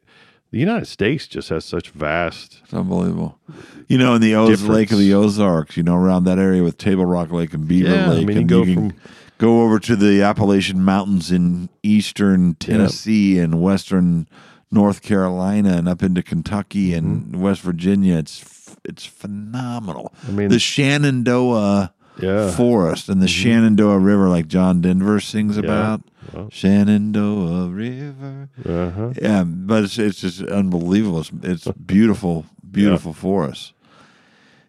the 0.51 0.59
United 0.59 0.85
States 0.85 1.27
just 1.27 1.49
has 1.49 1.65
such 1.65 1.89
vast. 1.89 2.59
It's 2.63 2.73
unbelievable. 2.73 3.39
You 3.87 3.97
know, 3.97 4.13
in 4.13 4.21
the 4.21 4.35
Oz 4.35 4.63
Lake 4.63 4.91
of 4.91 4.99
the 4.99 5.13
Ozarks, 5.13 5.75
you 5.75 5.83
know, 5.83 5.95
around 5.95 6.23
that 6.25 6.37
area 6.39 6.61
with 6.63 6.77
Table 6.77 7.05
Rock 7.05 7.31
Lake 7.31 7.53
and 7.53 7.67
Beaver 7.67 7.89
Yeah, 7.89 8.05
I 8.05 8.13
Lake. 8.13 8.27
mean, 8.27 8.35
you 8.35 8.41
and 8.41 8.49
go 8.49 8.63
can 8.63 8.75
from- 8.91 8.99
go 9.39 9.61
over 9.63 9.79
to 9.79 9.95
the 9.95 10.21
Appalachian 10.21 10.83
Mountains 10.83 11.31
in 11.31 11.69
eastern 11.83 12.53
Tennessee 12.55 13.39
and 13.39 13.59
western 13.61 14.27
North 14.71 15.01
Carolina 15.01 15.77
and 15.77 15.87
up 15.87 16.03
into 16.03 16.21
Kentucky 16.21 16.93
and 16.93 17.41
West 17.41 17.61
Virginia. 17.61 18.17
It's 18.17 18.75
it's 18.83 19.05
phenomenal. 19.05 20.13
Mm-hmm. 20.21 20.31
I 20.31 20.33
mean- 20.33 20.49
the 20.49 20.59
Shenandoah 20.59 21.93
Yeah, 22.21 22.51
forest 22.51 23.09
and 23.09 23.21
the 23.21 23.27
Shenandoah 23.27 23.99
River, 23.99 24.27
like 24.29 24.47
John 24.47 24.81
Denver 24.81 25.19
sings 25.19 25.55
about. 25.57 26.01
Well. 26.33 26.49
Shenandoah 26.51 27.69
River. 27.69 28.49
uh 28.65 28.89
huh. 28.89 29.13
Yeah, 29.21 29.43
but 29.45 29.83
it's 29.85 29.97
it's 29.99 30.21
just 30.21 30.41
unbelievable. 30.43 31.19
It's, 31.21 31.31
it's 31.43 31.67
beautiful, 31.77 32.45
beautiful 32.71 33.13
forest. 33.13 33.73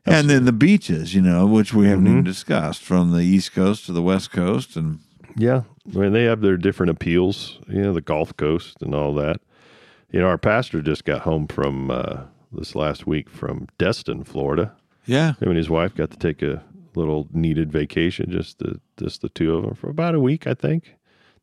And 0.06 0.30
then 0.30 0.46
the 0.46 0.52
beaches, 0.52 1.14
you 1.14 1.20
know, 1.20 1.46
which 1.46 1.74
we 1.74 1.86
haven't 1.88 2.04
Mm-hmm. 2.04 2.12
even 2.12 2.24
discussed, 2.24 2.82
from 2.82 3.12
the 3.12 3.22
east 3.22 3.52
coast 3.52 3.84
to 3.86 3.92
the 3.92 4.00
west 4.02 4.30
coast, 4.30 4.76
and 4.76 5.00
Yeah, 5.36 5.62
I 5.94 5.98
mean 5.98 6.12
they 6.12 6.24
have 6.24 6.40
their 6.40 6.56
different 6.56 6.90
appeals. 6.90 7.58
You 7.68 7.82
know, 7.82 7.92
the 7.92 8.00
Gulf 8.00 8.36
Coast 8.36 8.76
and 8.80 8.94
all 8.94 9.12
that. 9.14 9.40
You 10.10 10.20
know, 10.20 10.26
our 10.26 10.38
pastor 10.38 10.80
just 10.80 11.04
got 11.04 11.22
home 11.22 11.46
from 11.46 11.90
uh, 11.90 12.22
this 12.52 12.74
last 12.74 13.06
week 13.06 13.28
from 13.28 13.66
Destin, 13.76 14.24
Florida. 14.24 14.72
yeah, 15.04 15.34
Him 15.34 15.48
and 15.48 15.56
his 15.56 15.68
wife 15.70 15.94
got 15.94 16.10
to 16.10 16.16
take 16.18 16.42
a 16.42 16.62
little 16.94 17.28
needed 17.32 17.70
vacation, 17.70 18.30
just 18.30 18.58
the 18.58 18.80
just 18.96 19.20
the 19.22 19.28
two 19.28 19.54
of 19.54 19.62
them 19.64 19.74
for 19.74 19.90
about 19.90 20.14
a 20.14 20.20
week, 20.20 20.46
I 20.46 20.54
think. 20.54 20.94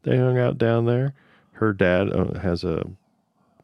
They 0.04 0.18
hung 0.18 0.38
out 0.38 0.58
down 0.58 0.86
there. 0.86 1.14
Her 1.54 1.74
dad 1.74 2.12
uh, 2.12 2.40
has 2.40 2.64
a 2.64 2.86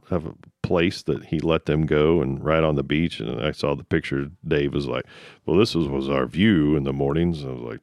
have 0.10 0.26
a 0.26 0.34
place 0.72 1.04
that 1.04 1.26
he 1.26 1.40
let 1.40 1.66
them 1.66 1.86
go 1.86 2.22
and 2.22 2.44
right 2.44 2.64
on 2.64 2.76
the 2.76 2.84
beach. 2.84 3.20
And 3.20 3.44
I 3.44 3.52
saw 3.52 3.76
the 3.76 3.84
picture. 3.84 4.30
Dave 4.48 4.74
was 4.74 4.88
like, 4.88 5.06
"Well, 5.46 5.58
this 5.58 5.76
was, 5.76 5.88
was 5.88 6.08
our 6.10 6.26
view 6.26 6.76
in 6.78 6.84
the 6.84 6.94
mornings." 6.94 7.44
I 7.44 7.50
was 7.50 7.62
like, 7.62 7.82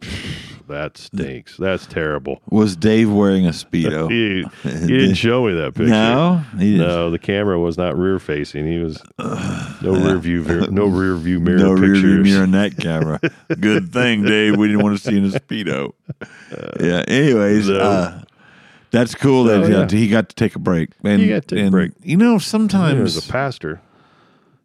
"That 0.68 0.96
stinks. 0.96 1.56
That's 1.58 1.86
terrible." 1.86 2.40
was 2.50 2.76
Dave 2.76 3.12
wearing 3.12 3.46
a 3.46 3.50
speedo? 3.50 4.08
He, 4.18 4.44
he 4.70 4.86
didn't 5.00 5.14
show 5.16 5.44
me 5.46 5.52
that 5.54 5.74
picture. 5.74 5.90
no. 5.90 6.42
No, 6.56 7.10
the 7.10 7.18
camera 7.18 7.58
was 7.60 7.76
not 7.76 7.96
rear 7.98 8.18
facing. 8.18 8.66
He 8.66 8.78
was 8.78 9.02
no 9.18 9.92
rear 9.92 10.18
view, 10.18 10.42
no 10.70 10.86
rear 11.00 11.14
view 11.16 11.40
mirror 11.40 11.58
no 11.58 11.72
rear 11.72 11.94
view 11.94 12.22
mirror 12.22 12.44
in 12.44 12.52
that 12.52 12.76
camera. 12.78 13.20
Good 13.60 13.92
thing, 13.92 14.22
Dave. 14.24 14.56
We 14.56 14.68
didn't 14.68 14.82
want 14.82 14.96
to 14.98 15.02
see 15.02 15.16
in 15.18 15.24
a 15.26 15.28
speedo. 15.28 15.92
Yeah. 16.80 17.04
Anyways, 17.06 17.68
No. 17.68 17.78
uh, 17.78 18.20
that's 18.90 19.14
cool 19.14 19.44
that 19.44 19.66
So, 19.66 19.74
uh, 19.74 19.86
yeah. 19.90 19.98
he 19.98 20.08
got 20.08 20.28
to 20.28 20.34
take 20.34 20.56
a 20.56 20.58
break. 20.58 20.90
And, 21.04 21.20
He 21.20 21.28
got 21.28 21.46
to 21.48 21.54
take 21.54 21.58
a 21.58 21.62
and, 21.62 21.70
break. 21.70 21.92
You 22.02 22.16
know, 22.16 22.38
sometimes 22.38 22.98
know, 22.98 23.04
as 23.04 23.28
a 23.28 23.32
pastor, 23.32 23.80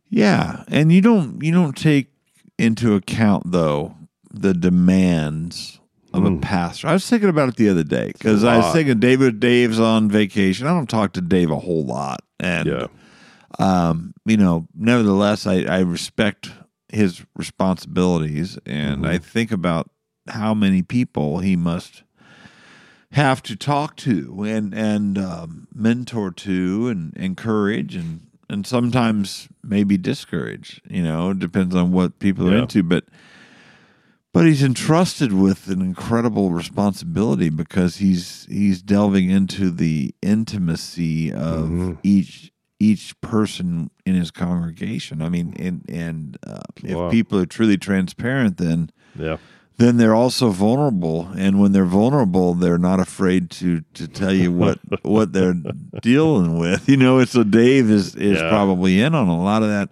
Yeah, 0.10 0.64
and 0.68 0.92
you 0.92 1.02
don't 1.02 1.42
you 1.44 1.52
don't 1.52 1.76
take 1.76 2.08
into 2.58 2.96
account 2.96 3.52
though 3.52 3.96
the 4.32 4.54
demands 4.54 5.80
of 6.14 6.26
a 6.26 6.38
pastor. 6.38 6.88
I 6.88 6.94
was 6.94 7.10
thinking 7.10 7.30
about 7.30 7.50
it 7.50 7.56
the 7.56 7.70
other 7.70 7.84
day 7.84 8.12
because 8.14 8.44
I 8.44 8.58
was 8.58 8.66
lot. 8.66 8.74
thinking 8.74 9.00
David 9.00 9.40
Dave's 9.40 9.80
on 9.80 10.10
vacation. 10.10 10.68
I 10.68 10.70
don't 10.70 10.90
talk 10.90 11.14
to 11.14 11.22
Dave 11.22 11.50
a 11.50 11.58
whole 11.58 11.86
lot, 11.86 12.24
and 12.40 12.68
yeah, 12.68 12.88
um, 13.58 14.14
you 14.26 14.38
know, 14.38 14.68
nevertheless, 14.76 15.48
I, 15.48 15.64
I 15.64 15.80
respect 15.80 16.52
his 16.90 17.26
responsibilities, 17.36 18.60
and 18.66 19.08
I 19.08 19.18
think 19.18 19.52
about 19.52 19.90
how 20.28 20.54
many 20.54 20.84
people 20.84 21.40
he 21.40 21.56
must 21.56 22.04
have 23.14 23.42
to 23.44 23.56
talk 23.56 23.96
to 23.98 24.44
and 24.44 24.74
and 24.74 25.18
um, 25.18 25.68
mentor 25.74 26.32
to 26.32 26.88
and 26.90 27.16
encourage 27.16 27.96
and 27.96 28.22
and 28.50 28.68
sometimes 28.68 29.48
maybe 29.64 29.98
discourage. 29.98 30.82
You 30.90 31.04
know, 31.04 31.34
depends 31.34 31.74
on 31.76 31.92
what 31.92 32.20
people 32.20 32.50
are 32.50 32.58
into, 32.58 32.84
but. 32.84 33.06
But 34.34 34.48
he's 34.48 34.64
entrusted 34.64 35.32
with 35.32 35.68
an 35.68 35.80
incredible 35.80 36.50
responsibility 36.50 37.50
because 37.50 37.98
he's 37.98 38.48
he's 38.50 38.82
delving 38.82 39.30
into 39.30 39.70
the 39.70 40.16
intimacy 40.24 41.32
of 41.32 41.70
Mhm. 41.70 41.98
each 42.02 42.52
each 42.80 43.14
person 43.22 43.92
in 44.08 44.16
his 44.16 44.32
congregation. 44.32 45.22
I 45.22 45.30
mean, 45.30 45.54
and 45.60 45.86
and 45.88 46.38
uh, 46.48 46.62
if 46.84 47.12
people 47.12 47.38
are 47.38 47.46
truly 47.46 47.78
transparent, 47.78 48.58
then 48.58 48.90
yeah, 49.16 49.38
then 49.78 49.98
they're 49.98 50.16
also 50.16 50.50
vulnerable. 50.50 51.30
And 51.38 51.60
when 51.60 51.72
they're 51.72 51.86
vulnerable, 51.86 52.54
they're 52.54 52.78
not 52.78 53.00
afraid 53.00 53.50
to 53.52 53.82
to 53.96 54.08
tell 54.08 54.34
you 54.34 54.52
what 54.52 54.80
what 55.04 55.34
they're 55.34 55.56
dealing 56.02 56.58
with. 56.58 56.88
You 56.88 56.98
know, 56.98 57.24
so 57.26 57.44
Dave 57.44 57.90
is 57.90 58.16
is 58.16 58.40
Yeah. 58.40 58.50
probably 58.50 59.02
in 59.02 59.16
on 59.16 59.28
a 59.28 59.42
lot 59.42 59.64
of 59.64 59.70
that. 59.70 59.90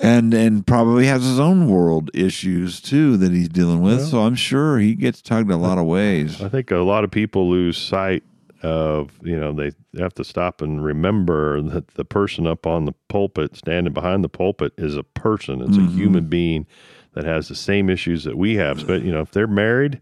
And 0.00 0.32
and 0.32 0.66
probably 0.66 1.06
has 1.06 1.24
his 1.24 1.40
own 1.40 1.68
world 1.68 2.10
issues 2.14 2.80
too 2.80 3.16
that 3.18 3.32
he's 3.32 3.48
dealing 3.48 3.82
with. 3.82 4.06
So 4.06 4.20
I'm 4.20 4.36
sure 4.36 4.78
he 4.78 4.94
gets 4.94 5.20
tugged 5.20 5.50
a 5.50 5.56
lot 5.56 5.78
of 5.78 5.84
ways. 5.84 6.40
I 6.40 6.48
think 6.48 6.70
a 6.70 6.76
lot 6.76 7.04
of 7.04 7.10
people 7.10 7.50
lose 7.50 7.76
sight 7.76 8.22
of 8.62 9.10
you 9.22 9.38
know 9.38 9.52
they 9.52 9.72
have 9.98 10.14
to 10.14 10.24
stop 10.24 10.62
and 10.62 10.84
remember 10.84 11.60
that 11.62 11.88
the 11.88 12.04
person 12.04 12.46
up 12.46 12.66
on 12.66 12.84
the 12.84 12.94
pulpit, 13.08 13.56
standing 13.56 13.92
behind 13.92 14.22
the 14.22 14.28
pulpit, 14.28 14.72
is 14.78 14.96
a 14.96 15.02
person. 15.02 15.60
It's 15.60 15.76
a 15.76 15.80
mm-hmm. 15.80 15.98
human 15.98 16.26
being 16.26 16.66
that 17.20 17.28
has 17.28 17.48
the 17.48 17.54
same 17.54 17.90
issues 17.90 18.24
that 18.24 18.36
we 18.36 18.56
have. 18.56 18.86
But 18.86 19.02
you 19.02 19.12
know, 19.12 19.20
if 19.20 19.30
they're 19.30 19.46
married, 19.46 20.00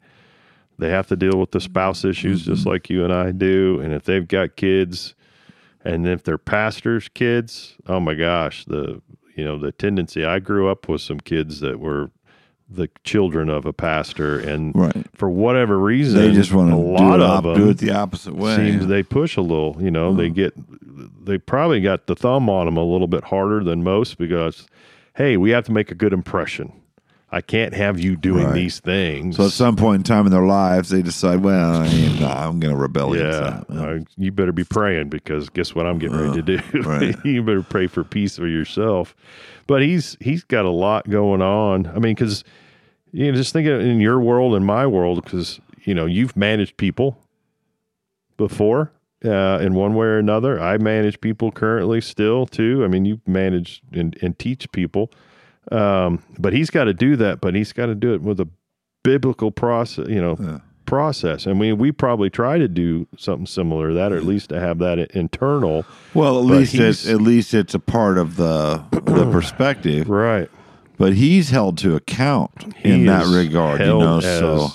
they 0.79 0.91
have 0.91 1.09
to 1.09 1.17
deal 1.17 1.39
with 1.39 1.51
the 1.51 1.61
spouse 1.61 2.05
issues 2.05 2.45
just 2.45 2.61
mm-hmm. 2.61 2.71
like 2.71 2.91
you 2.91 3.05
and 3.05 3.13
I 3.13 3.33
do. 3.33 3.81
And 3.81 3.93
if 3.93 4.05
they've 4.05 4.27
got 4.27 4.57
kids, 4.57 5.15
and 5.85 6.07
if 6.07 6.23
they're 6.23 6.39
pastors' 6.39 7.09
kids, 7.09 7.77
oh 7.87 8.01
my 8.01 8.15
gosh, 8.15 8.65
the 8.65 9.03
you 9.35 9.45
know 9.45 9.59
the 9.59 9.73
tendency. 9.73 10.25
I 10.25 10.39
grew 10.39 10.69
up 10.69 10.89
with 10.89 11.01
some 11.01 11.21
kids 11.21 11.61
that 11.61 11.81
were 11.81 12.11
the 12.71 12.89
children 13.03 13.49
of 13.49 13.65
a 13.65 13.73
pastor, 13.73 14.39
and 14.39 14.73
Right. 14.75 15.07
for 15.15 15.31
whatever 15.31 15.79
reason, 15.79 16.21
They 16.21 16.33
just 16.33 16.53
want 16.53 16.71
a 16.71 16.77
lot 16.77 17.21
of 17.21 17.31
op- 17.31 17.45
them 17.45 17.55
do 17.55 17.71
it 17.71 17.79
the 17.79 17.93
opposite 17.93 18.35
way. 18.35 18.57
seems 18.57 18.87
they 18.87 19.03
push 19.03 19.37
a 19.37 19.41
little. 19.41 19.77
You 19.81 19.91
know, 19.91 20.15
they 20.15 20.29
mm. 20.29 20.35
get 20.35 20.55
they 21.25 21.39
probably 21.39 21.81
got 21.81 22.07
the 22.07 22.15
thumb 22.15 22.49
on 22.51 22.67
them 22.67 22.77
a 22.77 22.85
little 22.85 23.07
bit 23.07 23.25
harder 23.25 23.65
than 23.65 23.83
most 23.83 24.19
because, 24.19 24.67
hey, 25.17 25.37
we 25.37 25.51
have 25.51 25.65
to 25.65 25.73
make 25.73 25.91
a 25.91 25.95
good 25.95 26.13
impression. 26.13 26.73
I 27.31 27.43
can't 27.43 27.75
have 27.75 28.01
you 28.01 28.17
doing 28.17 28.47
Right. 28.47 28.55
these 28.55 28.81
things. 28.81 29.37
So 29.37 29.45
at 29.47 29.51
some 29.51 29.77
point 29.77 29.97
in 30.01 30.03
time 30.03 30.25
in 30.25 30.33
their 30.33 30.47
lives, 30.47 30.89
they 30.89 31.03
decide, 31.03 31.41
well, 31.43 31.83
I 31.83 31.89
mean, 31.89 32.21
nah, 32.21 32.49
I'm 32.49 32.59
going 32.59 32.75
to 32.75 32.81
rebel 32.81 33.15
yeah, 33.15 33.23
against 33.23 33.69
that. 33.69 33.77
uh, 33.79 33.99
you 34.17 34.33
better 34.33 34.53
be 34.53 34.65
praying 34.65 35.11
because 35.11 35.51
guess 35.51 35.75
what 35.75 35.87
I'm 35.87 35.99
getting 35.99 36.17
ready 36.19 36.43
to 36.43 36.57
do. 36.57 36.81
right. 36.83 37.15
you 37.27 37.43
better 37.43 37.63
pray 37.63 37.87
for 37.87 38.03
peace 38.03 38.37
for 38.37 38.47
yourself. 38.47 39.15
But 39.67 39.83
he's 39.83 40.17
he's 40.21 40.43
got 40.45 40.65
a 40.65 40.71
lot 40.71 41.11
going 41.11 41.43
on. 41.43 41.87
I 41.89 41.95
mean, 41.99 42.15
because 42.15 42.45
you 43.13 43.31
know, 43.31 43.37
just 43.37 43.53
think 43.53 43.69
of 43.69 43.81
in 43.81 44.01
your 44.01 44.19
world 44.21 44.55
and 44.55 44.65
my 44.65 44.87
world, 44.87 45.23
because 45.23 45.61
you 45.85 45.95
know 45.95 46.07
you've 46.07 46.35
managed 46.37 46.79
people 46.79 47.19
before 48.39 48.93
uh, 49.25 49.59
in 49.61 49.75
one 49.75 49.95
way 49.95 50.07
or 50.07 50.19
another. 50.19 50.61
I 50.61 50.79
manage 50.79 51.21
people 51.21 51.51
currently 51.53 52.01
still 52.01 52.47
too. 52.47 52.83
I 52.85 52.89
mean, 52.89 53.05
you 53.05 53.21
manage 53.27 53.83
and, 53.93 54.17
and 54.23 54.39
teach 54.39 54.71
people, 54.73 55.11
um, 55.73 56.23
but 56.39 56.53
he's 56.53 56.71
got 56.71 56.85
to 56.85 56.95
do 56.95 57.17
that. 57.17 57.41
But 57.41 57.55
he's 57.55 57.73
got 57.73 57.87
to 57.87 57.95
do 57.95 58.15
it 58.15 58.23
with 58.23 58.41
a 58.41 58.49
biblical 59.05 59.51
process. 59.51 60.09
You 60.09 60.21
know, 60.21 60.37
Yeah. 60.41 60.59
process. 60.87 61.47
I 61.47 61.53
mean, 61.53 61.79
we 61.79 61.93
probably 61.93 62.31
try 62.31 62.59
to 62.59 62.69
do 62.69 63.07
something 63.17 63.47
similar 63.47 63.89
to 63.89 63.95
that, 63.95 64.13
or 64.13 64.17
at 64.17 64.25
least 64.25 64.49
to 64.51 64.61
have 64.61 64.79
that 64.79 64.99
internal. 65.15 65.85
Well, 66.15 66.39
at 66.39 66.45
least 66.45 66.75
it's 66.75 67.07
at 67.09 67.21
least 67.21 67.53
it's 67.55 67.75
a 67.75 67.79
part 67.81 68.19
of 68.19 68.37
the 68.37 68.83
the 68.91 69.31
perspective. 69.33 70.09
Right. 70.09 70.49
But 70.97 71.13
he's 71.13 71.51
held 71.51 71.79
to 71.79 71.95
account 71.95 72.75
He 72.79 72.91
in 72.91 73.07
that 73.07 73.27
regard, 73.27 73.81
you 73.81 73.87
know. 73.87 74.19
So 74.21 74.71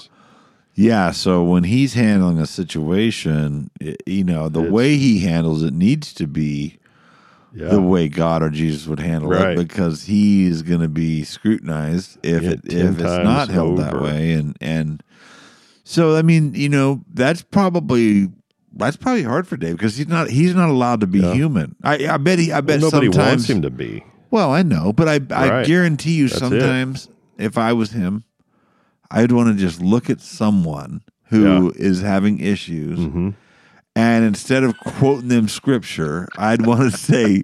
yeah, 0.75 1.11
so 1.11 1.43
when 1.43 1.65
he's 1.65 1.93
handling 1.95 2.39
a 2.39 2.47
situation, 2.47 3.69
i 3.81 3.95
you 4.07 4.23
know, 4.23 4.49
the 4.49 4.61
way 4.61 4.95
he 4.97 5.19
handles 5.19 5.63
it 5.63 5.73
needs 5.73 6.13
to 6.13 6.25
be 6.25 6.77
yeah, 7.53 7.69
the 7.69 7.81
way 7.81 8.09
God 8.09 8.41
or 8.43 8.49
Jesus 8.49 8.87
would 8.87 8.99
handle 8.99 9.29
Right. 9.31 9.57
it 9.57 9.57
because 9.57 10.03
he 10.05 10.45
is 10.45 10.61
going 10.63 10.81
to 10.81 10.87
be 10.89 11.23
scrutinized 11.23 12.17
if 12.23 12.43
Yeah, 12.43 12.51
it 12.51 12.61
if 12.65 12.99
it's 12.99 13.17
not 13.23 13.49
held 13.49 13.77
that 13.79 13.99
way 14.01 14.33
and 14.33 14.57
and 14.59 15.03
so 15.83 16.15
I 16.15 16.21
mean 16.21 16.53
you 16.55 16.69
know 16.69 17.01
that's 17.13 17.41
probably 17.43 18.29
that's 18.75 18.97
probably 18.97 19.23
hard 19.23 19.47
for 19.47 19.55
Dave 19.57 19.77
because 19.77 19.97
he's 19.97 20.07
not 20.07 20.29
he's 20.29 20.55
not 20.55 20.69
allowed 20.69 21.01
to 21.01 21.07
be 21.07 21.21
Yeah. 21.21 21.33
human. 21.33 21.75
I 21.83 22.07
I 22.07 22.17
bet 22.17 22.39
he 22.39 22.51
I 22.51 22.61
bet 22.61 22.81
Well, 22.81 22.91
nobody 22.91 23.07
sometimes 23.07 23.27
wants 23.29 23.49
him 23.49 23.61
to 23.61 23.69
be. 23.69 24.03
well 24.31 24.51
I 24.51 24.63
know 24.63 24.91
but 24.93 25.07
I 25.07 25.19
I 25.35 25.49
Right. 25.49 25.65
guarantee 25.67 26.13
you 26.13 26.27
That's 26.27 26.35
it. 26.35 26.39
sometimes 26.39 27.09
if 27.37 27.57
I 27.57 27.73
was 27.73 27.91
him 27.91 28.23
I'd 29.11 29.31
want 29.31 29.49
to 29.49 29.53
just 29.61 29.79
look 29.81 30.09
at 30.09 30.21
someone 30.21 31.01
who 31.25 31.71
is 31.75 32.01
having 32.01 32.39
issues 32.39 32.97
hmm 32.99 33.29
and 33.95 34.25
instead 34.25 34.63
of 34.63 34.77
quoting 34.79 35.27
them 35.27 35.47
scripture, 35.47 36.27
I'd 36.37 36.65
want 36.65 36.91
to 36.91 36.97
say, 36.97 37.43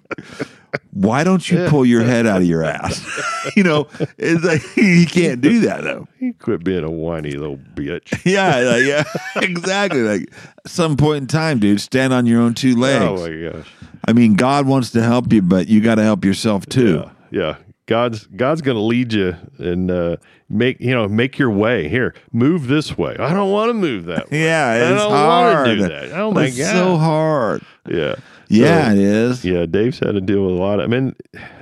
"Why 0.92 1.24
don't 1.24 1.50
you 1.50 1.68
pull 1.68 1.86
your 1.86 2.04
head 2.04 2.26
out 2.26 2.42
of 2.42 2.48
your 2.48 2.64
ass?" 2.64 3.06
you 3.56 3.64
know, 3.64 3.88
it's 4.18 4.44
like 4.44 4.62
he 4.76 5.06
can't 5.06 5.42
do 5.42 5.62
that 5.62 5.84
though. 5.84 6.08
He 6.18 6.34
quit 6.34 6.64
being 6.64 6.84
a 6.84 6.90
whiny 6.90 7.32
little 7.32 7.58
bitch. 7.58 8.20
Yeah, 8.26 8.58
like, 8.60 8.84
yeah, 8.84 9.04
exactly. 9.42 10.02
Like 10.02 10.34
some 10.66 10.98
point 10.98 11.22
in 11.24 11.28
time, 11.28 11.60
dude, 11.60 11.82
stand 11.82 12.14
on 12.14 12.26
your 12.26 12.42
own 12.42 12.54
two 12.54 12.74
oh, 12.78 12.80
legs. 12.80 13.22
Oh 13.22 13.28
my 13.28 13.52
gosh. 13.52 13.68
I 14.08 14.14
mean, 14.14 14.36
God 14.36 14.66
wants 14.66 14.92
to 14.92 15.04
help 15.04 15.32
you, 15.32 15.42
but 15.42 15.68
you 15.68 15.82
got 15.82 15.96
to 15.96 16.04
help 16.04 16.26
yourself 16.26 16.66
too. 16.66 17.04
Yeah, 17.32 17.40
yeah. 17.42 17.58
God's 17.90 18.28
God's 18.28 18.62
going 18.62 18.76
to 18.78 18.84
lead 18.84 19.14
you 19.14 19.36
and 19.58 19.90
uh, 19.90 20.18
make 20.48 20.80
you 20.80 20.94
know 20.94 21.08
make 21.08 21.40
your 21.40 21.50
way 21.50 21.90
here. 21.90 22.14
Move 22.32 22.68
this 22.68 22.96
way. 22.96 23.16
I 23.18 23.34
don't 23.34 23.52
want 23.52 23.70
to 23.70 23.74
move 23.74 24.06
that 24.06 24.30
way. 24.30 24.40
Yeah, 24.44 24.68
I 24.68 24.76
it's 24.94 25.02
don't 25.02 25.12
hard. 25.12 25.66
do 25.66 25.88
that. 25.88 26.12
Oh 26.12 26.32
my 26.32 26.42
god. 26.42 26.48
it's 26.50 26.58
god. 26.60 26.72
so 26.72 26.98
hard. 26.98 27.62
Yeah. 27.90 28.16
Yeah, 28.52 28.86
So, 28.88 28.92
it 28.94 28.98
is. 29.00 29.46
yeah. 29.46 29.66
Dave's 29.68 30.00
had 30.00 30.14
to 30.14 30.22
deal 30.22 30.44
with 30.48 30.56
a 30.56 30.60
lot. 30.60 30.80
Of, 30.80 30.86
I 30.86 30.88
mean, 30.88 31.16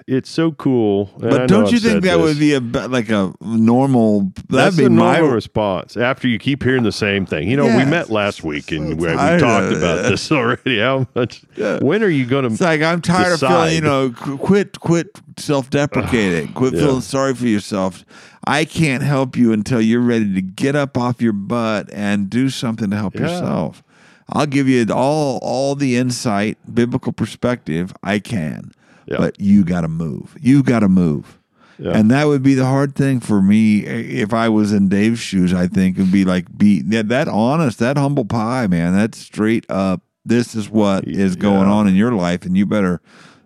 it's 0.07 0.29
so 0.29 0.53
cool. 0.53 1.09
and 1.15 1.25
I 1.25 1.29
know 1.29 1.37
But 1.39 1.47
don't 1.49 1.65
I've 1.65 1.73
you 1.73 1.79
think 1.79 2.01
that 2.03 2.15
this. 2.15 2.23
would 2.25 2.39
be 2.39 2.53
a 2.53 2.59
like 2.61 3.09
a 3.09 3.33
normal? 3.41 4.31
That's 4.47 4.77
That'd 4.77 4.77
be 4.77 4.83
the 4.85 4.89
my 4.91 5.17
response 5.19 5.97
after 5.97 6.29
you 6.29 6.39
keep 6.39 6.63
hearing 6.63 6.83
the 6.83 6.93
same 6.93 7.25
thing. 7.25 7.49
You 7.49 7.57
know, 7.57 7.65
we 7.65 7.83
met 7.83 8.09
last 8.09 8.45
week 8.45 8.71
and 8.71 8.91
So 8.91 8.95
we, 8.95 9.07
we 9.09 9.15
talked 9.15 9.73
about 9.75 10.03
this 10.09 10.31
already. 10.31 10.79
How 10.79 11.07
much? 11.13 11.41
When 11.81 12.01
are 12.03 12.07
you 12.07 12.25
going 12.25 12.45
to? 12.45 12.51
It's 12.51 12.61
like 12.61 12.81
I'm 12.81 13.01
tired 13.01 13.33
of 13.33 13.39
feeling, 13.41 13.75
you 13.75 13.81
know, 13.81 14.11
quit, 14.11 14.79
quit 14.79 15.19
self-deprecating, 15.35 16.53
quit 16.53 16.73
Yeah. 16.73 16.79
feeling 16.85 17.01
sorry 17.01 17.35
for 17.35 17.47
yourself. 17.47 18.05
I 18.45 18.63
can't 18.63 19.03
help 19.03 19.35
you 19.35 19.51
until 19.51 19.81
you're 19.81 19.99
ready 19.99 20.33
to 20.35 20.41
get 20.41 20.73
up 20.75 20.97
off 20.97 21.21
your 21.21 21.33
butt 21.33 21.89
and 21.91 22.29
do 22.29 22.49
something 22.49 22.89
to 22.91 22.95
help 22.95 23.15
Yeah. 23.15 23.21
yourself. 23.23 23.83
I'll 24.29 24.45
give 24.45 24.67
you 24.67 24.85
all 24.93 25.39
all 25.41 25.75
the 25.75 25.95
insight, 25.97 26.57
biblical 26.73 27.11
perspective 27.13 27.93
I 28.03 28.19
can, 28.19 28.71
Yeah. 29.07 29.17
but 29.17 29.39
you 29.39 29.63
got 29.63 29.81
to 29.81 29.87
move. 29.87 30.35
You 30.39 30.63
got 30.63 30.79
to 30.81 30.89
move. 30.89 31.39
Yeah. 31.79 31.91
And 31.91 32.09
that 32.11 32.25
would 32.25 32.41
be 32.41 32.55
the 32.55 32.65
hard 32.65 32.95
thing 32.95 33.19
for 33.19 33.39
me 33.41 33.85
if 33.85 34.33
I 34.33 34.49
was 34.49 34.73
in 34.73 34.89
Dave's 34.89 35.19
shoes. 35.19 35.53
I 35.53 35.67
think 35.67 35.97
would 35.97 36.11
be 36.11 36.25
like 36.25 36.45
be 36.57 36.81
that, 36.83 37.07
that 37.09 37.27
honest, 37.27 37.77
that 37.79 37.97
humble 37.97 38.25
pie, 38.25 38.65
man. 38.67 38.93
That's 38.93 39.19
straight 39.19 39.65
up. 39.69 40.01
This 40.25 40.55
is 40.55 40.69
what 40.69 41.07
is 41.07 41.35
going 41.35 41.67
Yeah. 41.67 41.73
on 41.73 41.87
in 41.87 41.95
your 41.95 42.11
life, 42.11 42.45
and 42.45 42.57
you 42.57 42.65
better 42.65 42.99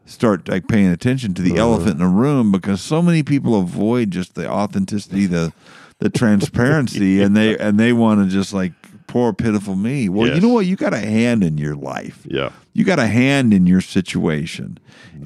start 0.05 0.47
like 0.49 0.67
paying 0.67 0.87
attention 0.87 1.33
to 1.35 1.41
the 1.41 1.51
Uh-huh. 1.51 1.61
elephant 1.73 1.91
in 1.91 1.97
the 1.99 2.07
room 2.07 2.51
because 2.51 2.81
so 2.81 3.01
many 3.01 3.21
people 3.21 3.59
avoid 3.59 4.11
just 4.11 4.33
the 4.35 4.49
authenticity, 4.49 5.25
the 5.27 5.51
the 5.99 6.09
transparency, 6.21 7.21
and 7.21 7.35
they 7.37 7.57
and 7.57 7.77
they 7.79 7.93
want 7.93 8.21
to 8.23 8.33
just 8.33 8.53
like 8.53 8.71
poor 9.11 9.33
pitiful 9.33 9.75
me. 9.75 10.07
Well, 10.07 10.33
you 10.33 10.39
know 10.39 10.53
what? 10.53 10.65
You 10.65 10.75
got 10.77 10.93
a 10.93 10.99
hand 10.99 11.43
in 11.43 11.57
your 11.57 11.75
life 11.75 12.19
yeah. 12.25 12.51
you 12.73 12.83
got 12.85 12.97
a 12.99 13.07
hand 13.07 13.53
in 13.53 13.67
your 13.67 13.81
situation 13.81 14.77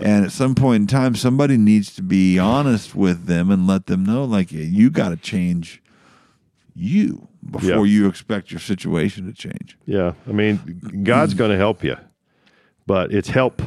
and 0.01 0.25
at 0.25 0.31
some 0.31 0.55
point 0.55 0.81
in 0.81 0.87
time 0.87 1.13
somebody 1.15 1.55
needs 1.55 1.93
to 1.95 2.01
be 2.01 2.39
honest 2.39 2.95
with 2.95 3.25
them 3.27 3.51
and 3.51 3.67
let 3.67 3.85
them 3.85 4.03
know 4.03 4.23
like 4.25 4.51
you 4.51 4.89
got 4.89 5.09
to 5.09 5.17
change 5.17 5.83
you 6.73 7.27
before 7.49 7.85
Yeah. 7.85 7.93
you 7.95 8.07
expect 8.07 8.51
your 8.51 8.59
situation 8.59 9.25
to 9.27 9.33
change 9.33 9.77
Yeah. 9.85 10.13
I 10.27 10.31
mean, 10.31 11.03
God's 11.03 11.33
going 11.35 11.51
to 11.51 11.57
help 11.57 11.83
you, 11.83 11.95
but 12.87 13.13
it's 13.13 13.29
help, 13.29 13.61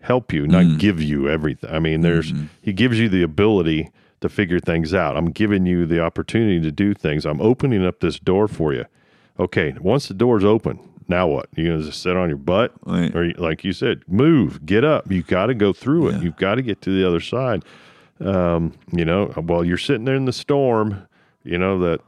help 0.00 0.32
you, 0.32 0.46
not 0.46 0.64
Mm. 0.64 0.78
give 0.78 1.02
you 1.02 1.28
everything. 1.28 1.70
I 1.70 1.78
mean, 1.78 2.00
there's, 2.00 2.32
Mm-hmm. 2.32 2.46
He 2.62 2.72
gives 2.72 2.98
you 2.98 3.08
the 3.08 3.22
ability 3.22 3.90
to 4.22 4.28
figure 4.30 4.60
things 4.60 4.94
out. 4.94 5.16
I'm 5.16 5.30
giving 5.30 5.66
you 5.66 5.84
the 5.86 6.00
opportunity 6.00 6.58
to 6.60 6.72
do 6.72 6.94
things. 6.94 7.26
I'm 7.26 7.40
opening 7.40 7.84
up 7.84 8.00
this 8.00 8.18
door 8.18 8.48
for 8.48 8.72
you. 8.72 8.86
Okay. 9.38 9.74
Once 9.80 10.08
the 10.08 10.14
door's 10.14 10.44
open, 10.44 10.78
now 11.08 11.26
what? 11.26 11.48
You 11.54 11.66
going 11.68 11.80
to 11.80 11.86
just 11.86 12.02
sit 12.02 12.16
on 12.16 12.28
your 12.28 12.38
butt? 12.38 12.72
Right. 12.84 13.14
Or 13.14 13.24
you- 13.24 13.34
like 13.34 13.64
you 13.64 13.72
said, 13.72 14.02
move, 14.08 14.64
get 14.66 14.84
up. 14.84 15.10
You 15.10 15.22
got 15.22 15.46
to 15.46 15.54
go 15.54 15.72
through 15.72 16.08
it. 16.08 16.12
Yeah. 16.16 16.20
You've 16.22 16.36
got 16.36 16.56
to 16.56 16.62
get 16.62 16.80
to 16.82 16.90
the 16.90 17.06
other 17.06 17.20
side. 17.20 17.64
Um, 18.20 18.72
you 18.92 19.04
know, 19.04 19.26
while 19.26 19.62
you're 19.64 19.76
sitting 19.78 20.04
there 20.06 20.14
in 20.14 20.24
the 20.24 20.32
storm, 20.32 21.06
you 21.44 21.58
know, 21.58 21.78
that, 21.80 22.00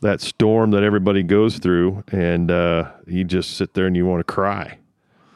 that 0.00 0.20
storm 0.20 0.70
that 0.72 0.82
everybody 0.84 1.22
goes 1.22 1.58
through, 1.58 2.04
and 2.12 2.50
uh, 2.50 2.90
you 3.06 3.24
just 3.24 3.56
sit 3.56 3.74
there 3.74 3.86
and 3.86 3.96
you 3.96 4.06
want 4.06 4.20
to 4.20 4.32
cry, 4.32 4.78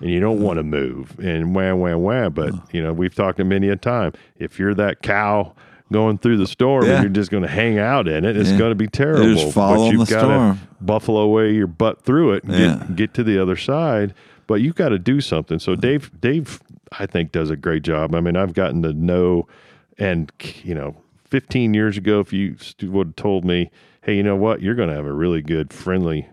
and 0.01 0.11
you 0.11 0.21
don't 0.21 0.41
want 0.41 0.59
to 0.59 0.63
move, 0.63 1.19
and 1.19 1.55
wham, 1.55 1.81
wham, 1.81 2.03
wham. 2.03 2.33
But 2.33 2.53
you 2.73 2.83
know, 2.83 2.93
we've 2.93 3.15
talked 3.15 3.39
to 3.39 3.45
many 3.45 3.69
a 3.71 3.77
time. 3.77 4.13
If 4.39 4.59
you're 4.59 4.75
that 4.75 5.03
cow 5.03 5.55
going 5.93 6.19
through 6.19 6.37
the 6.39 6.47
storm, 6.47 6.85
Yeah. 6.85 6.95
and 6.95 7.03
you're 7.05 7.13
just 7.13 7.31
going 7.31 7.43
to 7.43 7.49
hang 7.49 7.79
out 7.79 8.09
in 8.09 8.25
it, 8.25 8.37
it's 8.37 8.51
Yeah. 8.51 8.59
going 8.59 8.71
to 8.71 8.75
be 8.77 8.87
terrible. 8.89 9.35
Just 9.35 9.53
follow 9.55 9.87
but 9.87 9.93
you've 9.93 10.09
got 10.09 10.27
to 10.29 10.59
buffalo 10.81 11.21
away 11.21 11.55
your 11.55 11.67
butt 11.67 12.03
through 12.03 12.33
it, 12.33 12.45
and 12.45 12.53
Yeah. 12.55 12.77
get 12.89 12.97
get 12.97 13.15
to 13.15 13.25
the 13.25 13.39
other 13.41 13.57
side. 13.57 14.13
But 14.47 14.61
you've 14.63 14.75
got 14.77 14.91
to 14.91 14.99
do 14.99 15.21
something. 15.21 15.59
So 15.59 15.75
Dave, 15.77 16.11
Dave, 16.21 16.61
I 16.99 17.07
think 17.07 17.33
does 17.33 17.51
a 17.51 17.57
great 17.57 17.83
job. 17.83 18.15
I 18.15 18.21
mean, 18.21 18.37
I've 18.37 18.55
gotten 18.55 18.83
to 18.83 18.93
know, 18.93 19.47
and 19.99 20.31
you 20.63 20.75
know, 20.75 20.97
15 21.29 21.75
years 21.75 21.99
ago, 21.99 22.21
if 22.21 22.33
you 22.33 22.57
would 22.83 23.09
have 23.09 23.17
told 23.17 23.45
me, 23.45 23.71
hey, 24.03 24.17
you 24.17 24.23
know 24.23 24.37
what, 24.37 24.63
you're 24.63 24.75
going 24.75 24.89
to 24.89 24.95
have 24.95 25.05
a 25.05 25.13
really 25.13 25.43
good, 25.43 25.73
friendly, 25.73 26.29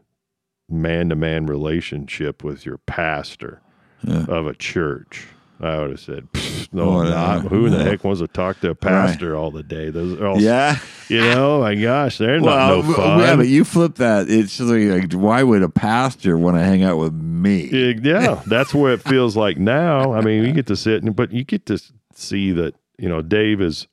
man 0.70 1.10
to 1.10 1.16
man 1.16 1.46
relationship 1.46 2.44
with 2.44 2.66
your 2.66 2.78
pastor 2.80 3.60
Yeah. 4.04 4.26
of 4.30 4.48
a 4.48 4.54
church. 4.54 5.28
I 5.62 5.78
would 5.80 5.92
have 5.92 6.00
said, 6.00 6.28
"Pfft, 6.34 6.55
Oh, 6.74 6.80
oh, 6.80 7.04
no, 7.04 7.10
Oh, 7.10 7.14
I'm 7.14 7.44
not. 7.44 7.52
Who 7.52 7.66
in 7.66 7.72
the 7.74 7.84
heck 7.84 8.04
wants 8.04 8.22
to 8.22 8.28
talk 8.28 8.60
to 8.62 8.70
a 8.72 8.76
pastor 8.76 9.36
all 9.36 9.52
the 9.52 9.64
day? 9.64 9.90
Those 9.90 10.20
are 10.20 10.28
all, 10.28 10.42
yeah 10.42 10.78
you 11.08 11.22
know, 11.22 11.62
my 11.62 11.76
gosh, 11.76 12.18
they're 12.18 12.42
well, 12.42 12.82
not 12.82 12.88
no 12.88 12.94
fun. 12.94 13.20
yeah, 13.20 13.36
but 13.36 13.48
you 13.48 13.64
flip 13.64 13.96
that. 13.96 14.30
It's 14.30 14.58
just 14.58 14.70
like, 14.70 15.14
why 15.14 15.44
would 15.44 15.62
a 15.62 15.70
pastor 15.70 16.38
want 16.38 16.58
to 16.58 16.64
hang 16.64 16.84
out 16.84 16.98
with 16.98 17.14
me? 17.14 17.70
Yeah, 17.72 17.94
yeah, 18.02 18.42
that's 18.48 18.74
where 18.74 18.94
it 18.94 19.02
feels 19.02 19.38
like 19.38 19.58
now. 19.58 20.14
I 20.14 20.22
mean, 20.22 20.44
you 20.44 20.52
get 20.52 20.68
to 20.68 20.76
sit, 20.76 21.04
and, 21.04 21.16
but 21.16 21.32
you 21.32 21.44
get 21.44 21.66
to 21.68 21.82
see 22.14 22.52
that 22.54 22.76
you 22.98 23.10
know 23.10 23.22
Dave 23.22 23.62
is 23.62 23.88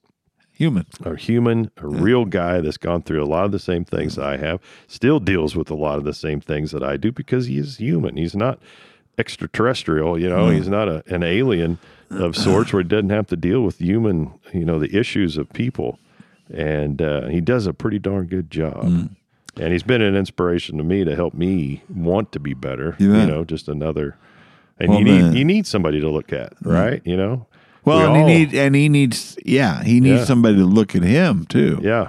Human. 0.53 0.87
a 1.05 1.17
human, 1.17 1.71
a 1.79 1.89
real 1.89 2.25
guy 2.25 2.61
that's 2.61 2.77
gone 2.77 3.03
through 3.03 3.23
a 3.23 3.27
lot 3.27 3.45
of 3.45 3.53
the 3.53 3.59
same 3.59 3.85
things 3.85 4.19
I 4.19 4.37
have, 4.37 4.61
still 4.87 5.19
deals 5.19 5.57
with 5.57 5.71
a 5.71 5.75
lot 5.75 5.99
of 5.99 6.05
the 6.05 6.15
same 6.15 6.41
things 6.41 6.71
that 6.71 6.83
I 6.85 6.97
do 6.97 7.11
because 7.11 7.47
he 7.47 7.59
is 7.59 7.79
human. 7.79 8.17
He's 8.17 8.37
not 8.37 8.61
extraterrestrial, 9.19 10.19
you 10.19 10.29
know, 10.29 10.49
he's 10.51 10.69
not 10.69 10.89
a, 10.89 11.03
an 11.13 11.23
alien 11.23 11.79
of 12.15 12.37
sorts 12.37 12.73
where 12.73 12.83
he 12.83 12.89
doesn't 12.89 13.11
have 13.11 13.27
to 13.29 13.37
deal 13.37 13.63
with 13.63 13.79
human, 13.79 14.33
you 14.53 14.65
know, 14.65 14.79
the 14.79 14.97
issues 14.97 15.37
of 15.37 15.53
people. 15.53 15.99
And 16.53 17.01
uh, 17.01 17.29
he 17.29 17.41
does 17.41 17.67
a 17.67 17.73
pretty 17.73 17.99
darn 17.99 18.27
good 18.27 18.51
job. 18.51 18.85
And 19.57 19.73
he's 19.73 19.83
been 19.83 20.03
an 20.03 20.17
inspiration 20.17 20.79
to 20.79 20.85
me 20.85 21.05
to 21.05 21.15
help 21.15 21.35
me 21.35 21.83
want 21.95 22.33
to 22.33 22.41
be 22.41 22.55
better. 22.55 22.97
You 22.99 23.15
You 23.15 23.27
know, 23.27 23.45
just 23.45 23.69
another 23.69 24.17
and 24.79 24.89
Well, 24.91 24.99
you 24.99 25.05
need 25.05 25.21
man. 25.23 25.37
you 25.37 25.45
need 25.45 25.67
somebody 25.67 26.01
to 26.01 26.09
look 26.11 26.33
at, 26.33 26.55
right? 26.63 27.03
You 27.05 27.17
know, 27.17 27.47
Well, 27.85 27.99
We 27.99 28.05
and 28.05 28.17
all- 28.17 28.27
he 28.29 28.35
need 28.47 28.55
and 28.55 28.75
he 28.75 28.89
needs 28.89 29.37
yeah, 29.45 29.83
he 29.85 30.01
needs 30.01 30.21
Yeah. 30.21 30.25
somebody 30.25 30.57
to 30.57 30.65
look 30.65 30.95
at 30.97 31.03
him 31.03 31.45
too. 31.47 31.79
yeah, 31.83 32.09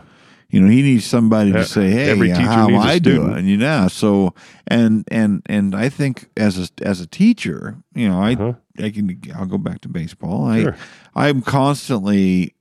You 0.53 0.61
know, 0.61 0.69
he 0.69 0.81
needs 0.83 1.05
somebody 1.05 1.51
to 1.51 1.65
say, 1.65 1.89
"Hey, 1.89 2.09
every 2.11 2.27
teacher 2.29 2.41
how 2.41 2.65
am 2.67 2.73
needs 2.73 2.85
I 2.85 2.99
doing?" 2.99 3.47
You 3.47 3.57
know, 3.57 3.87
so 3.87 4.33
and 4.67 5.03
and 5.09 5.41
and 5.47 5.73
I 5.75 5.89
think 5.89 6.29
as 6.37 6.57
a 6.59 6.67
as 6.85 7.01
a 7.01 7.07
teacher, 7.07 7.77
you 7.95 8.07
know, 8.07 8.19
I 8.21 8.33
Uh-huh. 8.33 8.53
I 8.77 8.89
can 8.91 9.19
I'll 9.35 9.45
go 9.47 9.57
back 9.57 9.81
to 9.81 9.89
baseball. 9.89 10.45
I 10.45 10.61
Sure. 10.61 10.75
I'm 11.15 11.41
constantly 11.41 12.53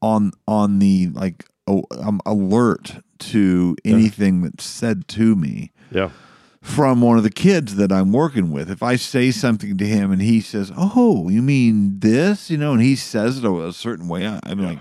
on 0.00 0.32
on 0.46 0.78
the 0.78 1.08
like 1.14 1.46
oh, 1.66 1.84
I'm 1.90 2.20
alert 2.26 2.96
to 3.20 3.76
anything 3.84 4.42
that's 4.42 4.64
said 4.64 5.06
to 5.08 5.36
me 5.36 5.70
yeah, 5.90 6.10
from 6.60 7.00
one 7.00 7.16
of 7.18 7.22
the 7.22 7.30
kids 7.30 7.76
that 7.76 7.92
I'm 7.92 8.12
working 8.12 8.50
with. 8.50 8.70
If 8.70 8.82
I 8.82 8.96
say 8.96 9.30
something 9.30 9.76
to 9.78 9.86
him 9.86 10.10
and 10.10 10.20
he 10.20 10.40
says, 10.40 10.72
"Oh, 10.76 11.28
you 11.28 11.40
mean 11.42 12.00
this?" 12.00 12.50
you 12.50 12.58
know, 12.58 12.72
and 12.72 12.82
he 12.82 12.96
says 12.96 13.38
it 13.38 13.44
a 13.44 13.72
certain 13.72 14.08
way, 14.08 14.26
I- 14.26 14.40
I'm 14.44 14.58
like, 14.60 14.78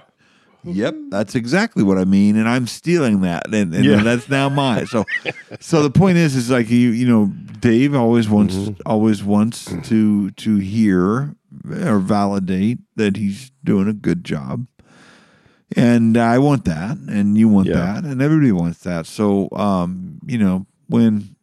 "Yep, 0.64 0.95
that's 1.09 1.36
exactly 1.36 1.84
what 1.84 1.97
I 1.97 2.05
mean," 2.05 2.36
and 2.36 2.47
I'm 2.47 2.68
stealing 2.68 3.22
that, 3.22 3.47
and, 3.53 3.74
and 3.74 3.86
Yeah. 3.86 3.99
that's 4.03 4.30
now 4.30 4.49
mine. 4.49 4.86
So, 4.88 5.05
so 5.59 5.82
the 5.84 5.89
point 5.91 6.18
is, 6.18 6.36
is 6.36 6.49
like 6.49 6.70
you, 6.70 6.89
you 6.89 7.07
know, 7.07 7.28
Dave 7.59 7.93
always 7.95 8.30
wants, 8.30 8.55
Mm-hmm. 8.55 8.82
always 8.86 9.24
wants 9.24 9.66
to 9.84 10.32
to 10.32 10.57
hear 10.57 11.36
or 11.86 11.99
validate 11.99 12.80
that 12.95 13.18
he's 13.18 13.51
doing 13.64 13.88
a 13.88 13.93
good 13.93 14.24
job. 14.24 14.66
And 15.76 16.18
I 16.18 16.38
want 16.38 16.66
that, 16.66 16.97
and 16.97 17.38
you 17.38 17.47
want 17.47 17.68
Yeah. 17.70 17.76
that, 17.93 18.03
and 18.03 18.22
everybody 18.22 18.51
wants 18.51 18.80
that. 18.80 19.05
So, 19.05 19.47
um, 19.53 20.20
you 20.26 20.38
know, 20.38 20.66
when 20.88 21.36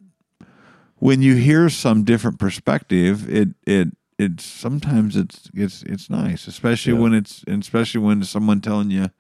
when 0.97 1.23
you 1.23 1.37
hear 1.37 1.69
some 1.71 2.05
different 2.05 2.39
perspective, 2.39 3.29
it 3.33 3.49
it 3.67 3.89
it's 4.19 4.45
sometimes 4.45 5.17
it's 5.17 5.51
it's 5.55 5.83
it's 5.85 6.11
nice, 6.11 6.47
especially 6.47 6.93
Yeah. 6.95 7.01
when 7.01 7.15
it's 7.15 7.45
especially 7.47 8.01
when 8.01 8.23
someone 8.25 8.61
telling 8.61 8.91
you 8.91 9.11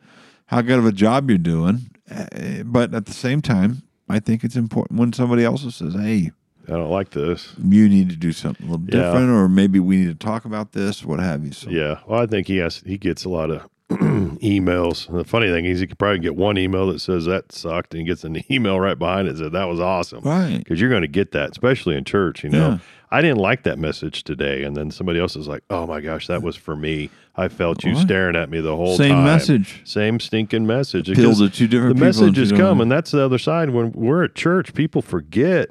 how 0.47 0.61
good 0.63 0.79
of 0.79 0.87
a 0.87 0.93
job 0.93 1.29
you're 1.31 1.39
doing. 1.39 1.91
Uh, 2.11 2.63
But 2.65 2.95
at 2.95 3.07
the 3.07 3.13
same 3.13 3.41
time, 3.41 3.83
I 4.09 4.19
think 4.19 4.43
it's 4.45 4.57
important 4.57 4.99
when 5.01 5.13
somebody 5.13 5.45
else 5.45 5.63
says, 5.75 5.95
"Hey, 5.95 6.33
I 6.67 6.73
don't 6.73 6.91
like 6.91 7.11
this. 7.11 7.55
you 7.63 7.89
need 7.89 8.11
to 8.11 8.17
do 8.17 8.33
something 8.33 8.67
a 8.67 8.71
little 8.71 8.87
Yeah. 8.87 9.03
different, 9.03 9.31
or 9.31 9.49
maybe 9.49 9.79
we 9.79 9.97
need 9.99 10.19
to 10.21 10.27
talk 10.27 10.45
about 10.45 10.73
this, 10.73 11.05
what 11.05 11.21
have 11.21 11.45
you." 11.45 11.53
So, 11.53 11.71
Yeah, 11.71 11.99
well, 12.07 12.21
I 12.21 12.27
think 12.27 12.47
he 12.49 12.57
has. 12.59 12.83
He 12.85 12.99
gets 12.99 13.25
a 13.25 13.29
lot 13.29 13.51
of 13.51 13.63
emails. 13.91 15.09
And 15.09 15.19
the 15.19 15.25
funny 15.25 15.49
thing 15.49 15.65
is, 15.65 15.81
you 15.81 15.87
could 15.89 15.99
probably 15.99 16.19
get 16.19 16.37
one 16.37 16.59
email 16.59 16.87
that 16.89 17.01
says 17.01 17.25
that 17.27 17.53
sucked, 17.53 17.95
and 17.95 18.01
he 18.03 18.07
gets 18.07 18.25
an 18.25 18.43
email 18.53 18.79
right 18.81 18.99
behind 18.99 19.29
it 19.29 19.37
that 19.37 19.53
that 19.53 19.65
was 19.69 19.81
awesome. 19.81 20.21
right, 20.25 20.59
Because 20.59 20.81
you're 20.81 20.91
going 20.91 21.03
to 21.03 21.09
get 21.09 21.33
that, 21.33 21.51
especially 21.53 21.97
in 21.97 22.05
church. 22.05 22.45
You 22.45 22.51
know, 22.51 22.69
Yeah. 22.69 22.79
I 23.11 23.23
didn't 23.23 23.39
like 23.39 23.63
that 23.63 23.79
message 23.79 24.23
today, 24.25 24.65
and 24.65 24.77
then 24.77 24.91
somebody 24.91 25.19
else 25.19 25.35
is 25.35 25.49
like, 25.49 25.63
"Oh 25.71 25.87
my 25.87 26.03
gosh, 26.03 26.27
that 26.27 26.43
was 26.43 26.57
for 26.57 26.77
me. 26.77 27.09
I 27.37 27.49
felt 27.49 27.83
you 27.83 27.93
Right. 27.95 28.03
staring 28.03 28.37
at 28.37 28.51
me 28.51 28.61
the 28.61 28.77
whole 28.77 28.99
same 28.99 29.09
time." 29.13 29.17
Same 29.19 29.25
message. 29.25 29.81
Same 29.85 30.21
stinking 30.21 30.67
message. 30.67 31.07
Because 31.09 31.39
to 31.39 31.49
two 31.49 31.67
different 31.69 31.97
the 31.97 32.05
messages 32.05 32.53
come, 32.53 32.83
and 32.83 32.93
that's 32.93 33.11
the 33.13 33.25
other 33.25 33.39
side. 33.39 33.71
When 33.71 33.93
we're 33.93 34.25
at 34.25 34.35
church, 34.35 34.75
people 34.75 35.01
forget 35.01 35.71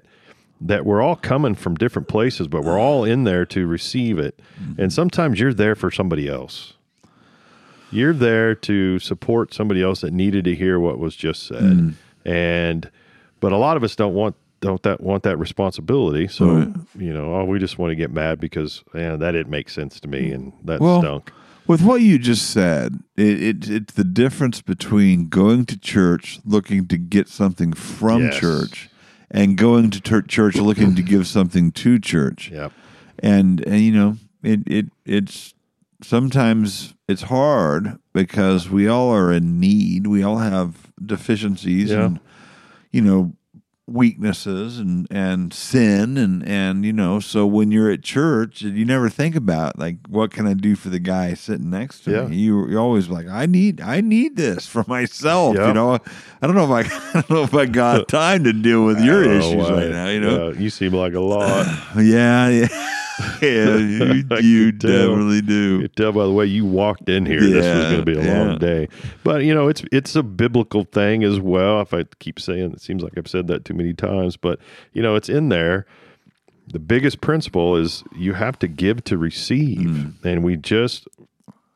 that 0.59 0.83
we're 0.83 1.03
all 1.03 1.15
coming 1.15 1.53
from 1.53 1.75
different 1.75 2.07
places, 2.07 2.47
but 2.47 2.63
we're 2.63 2.79
all 2.79 3.03
in 3.03 3.23
there 3.25 3.45
to 3.45 3.67
receive 3.67 4.17
it. 4.17 4.41
Mm-hmm. 4.59 4.81
And 4.81 4.91
sometimes 4.91 5.39
you're 5.39 5.53
there 5.53 5.75
for 5.75 5.91
somebody 5.91 6.27
else. 6.27 6.73
You're 7.91 8.13
there 8.13 8.53
to 8.55 8.99
support 8.99 9.53
somebody 9.53 9.81
else 9.81 10.01
that 10.01 10.11
needed 10.13 10.43
to 10.45 10.55
hear 10.55 10.79
what 10.79 10.99
was 10.99 11.15
just 11.15 11.47
said. 11.47 11.61
Mm. 11.63 11.93
And 12.25 12.89
but 13.39 13.51
a 13.51 13.57
lot 13.57 13.77
of 13.77 13.83
us 13.83 13.95
don't 13.95 14.13
want 14.13 14.35
don't 14.59 14.81
that 14.83 15.01
want 15.01 15.23
that 15.23 15.37
responsibility. 15.37 16.27
So 16.27 16.45
Right. 16.47 16.67
you 16.97 17.13
know, 17.13 17.35
oh, 17.35 17.45
we 17.45 17.59
just 17.59 17.77
want 17.77 17.91
to 17.91 17.95
get 17.95 18.11
mad 18.11 18.39
because 18.39 18.83
man, 18.93 19.19
that 19.19 19.31
didn't 19.31 19.49
make 19.51 19.69
sense 19.69 19.99
to 20.01 20.07
me, 20.07 20.31
and 20.31 20.51
that 20.65 20.79
Well, 20.81 20.99
stunk. 21.01 21.31
With 21.67 21.81
what 21.81 22.01
you 22.01 22.17
just 22.17 22.49
said, 22.51 22.99
it, 23.17 23.41
it 23.43 23.69
it's 23.69 23.93
the 23.93 24.03
difference 24.05 24.61
between 24.61 25.27
going 25.29 25.65
to 25.65 25.77
church 25.77 26.39
looking 26.45 26.87
to 26.87 26.97
get 26.97 27.27
something 27.27 27.73
from 27.73 28.23
Yes. 28.23 28.37
church 28.39 28.89
and 29.29 29.57
going 29.57 29.89
to 29.91 29.99
tur- 30.01 30.21
church 30.21 30.55
looking 30.55 30.95
to 30.95 31.01
give 31.01 31.27
something 31.27 31.71
to 31.73 31.99
church. 31.99 32.49
Yeah, 32.51 32.69
And 33.19 33.61
and 33.67 33.81
you 33.81 33.91
know, 33.91 34.17
it 34.43 34.61
it 34.65 34.85
it's 35.05 35.53
sometimes 36.01 36.93
it's 37.07 37.23
hard 37.23 37.97
because 38.13 38.69
we 38.69 38.87
all 38.87 39.09
are 39.09 39.31
in 39.31 39.59
need. 39.59 40.07
We 40.07 40.23
all 40.23 40.37
have 40.39 40.91
deficiencies 41.03 41.91
Yeah. 41.91 42.05
and 42.05 42.19
you 42.91 43.01
know 43.01 43.33
weaknesses 43.89 44.79
and 44.79 45.07
and 45.09 45.53
sin 45.53 46.17
and 46.17 46.45
and 46.45 46.83
you 46.83 46.91
know 46.91 47.21
so 47.21 47.45
when 47.47 47.71
you're 47.71 47.89
at 47.89 48.03
church 48.03 48.61
you 48.61 48.83
never 48.83 49.07
think 49.09 49.33
about 49.33 49.79
like 49.79 49.95
what 50.09 50.29
can 50.29 50.45
i 50.45 50.53
do 50.53 50.75
for 50.75 50.89
the 50.89 50.99
guy 50.99 51.33
sitting 51.33 51.69
next 51.69 52.01
to 52.01 52.11
Yeah. 52.11 52.25
me 52.27 52.35
you 52.35 52.67
you're 52.67 52.81
always 52.81 53.07
like 53.07 53.27
i 53.29 53.45
need 53.45 53.79
i 53.79 54.01
need 54.01 54.35
this 54.35 54.67
for 54.67 54.83
myself 54.89 55.55
Yeah. 55.55 55.69
you 55.69 55.73
know 55.73 55.93
i 56.41 56.47
don't 56.47 56.55
know 56.57 56.65
if 56.77 56.85
i 56.91 56.97
i 57.17 57.21
don't 57.21 57.29
know 57.29 57.43
if 57.43 57.53
i 57.53 57.65
got 57.65 58.07
time 58.09 58.43
to 58.43 58.51
deal 58.51 58.83
with 58.83 58.99
your 58.99 59.23
I 59.23 59.27
know 59.27 59.37
issues 59.37 59.69
right 59.69 59.89
now 59.89 60.09
you 60.09 60.19
know 60.19 60.51
you 60.51 60.69
seem 60.69 60.91
like 60.91 61.13
a 61.13 61.21
lot. 61.21 61.65
yeah 61.97 62.49
yeah 62.49 62.67
yeah 63.41 63.77
you, 63.77 64.23
you 64.41 64.71
can 64.71 64.79
tell. 64.79 65.09
definitely 65.09 65.41
do 65.41 65.79
You 65.81 65.87
tell 65.87 66.11
by 66.11 66.23
the 66.25 66.31
way 66.31 66.45
you 66.45 66.65
walked 66.65 67.09
in 67.09 67.25
here, 67.25 67.39
this 67.41 67.65
was 67.65 67.85
going 67.91 68.05
to 68.05 68.05
be 68.05 68.17
a 68.17 68.23
yeah. 68.23 68.43
long 68.43 68.57
day. 68.59 68.87
But 69.23 69.43
you 69.43 69.53
know, 69.53 69.67
it's 69.67 69.83
it's 69.91 70.15
a 70.15 70.23
biblical 70.23 70.83
thing 70.83 71.23
as 71.23 71.39
well. 71.39 71.81
If 71.81 71.93
I 71.93 72.03
keep 72.19 72.39
saying, 72.39 72.73
it 72.73 72.81
seems 72.81 73.03
like 73.03 73.13
I've 73.17 73.27
said 73.27 73.47
that 73.47 73.65
too 73.65 73.73
many 73.73 73.93
times, 73.93 74.37
but 74.37 74.59
you 74.93 75.01
know, 75.01 75.15
it's 75.15 75.29
in 75.29 75.49
there. 75.49 75.85
The 76.71 76.79
biggest 76.79 77.21
principle 77.21 77.75
is 77.77 78.03
you 78.15 78.33
have 78.33 78.59
to 78.59 78.67
give 78.67 79.03
to 79.05 79.17
receive, 79.17 79.87
Mm. 79.87 80.13
and 80.25 80.43
we 80.43 80.57
just. 80.57 81.07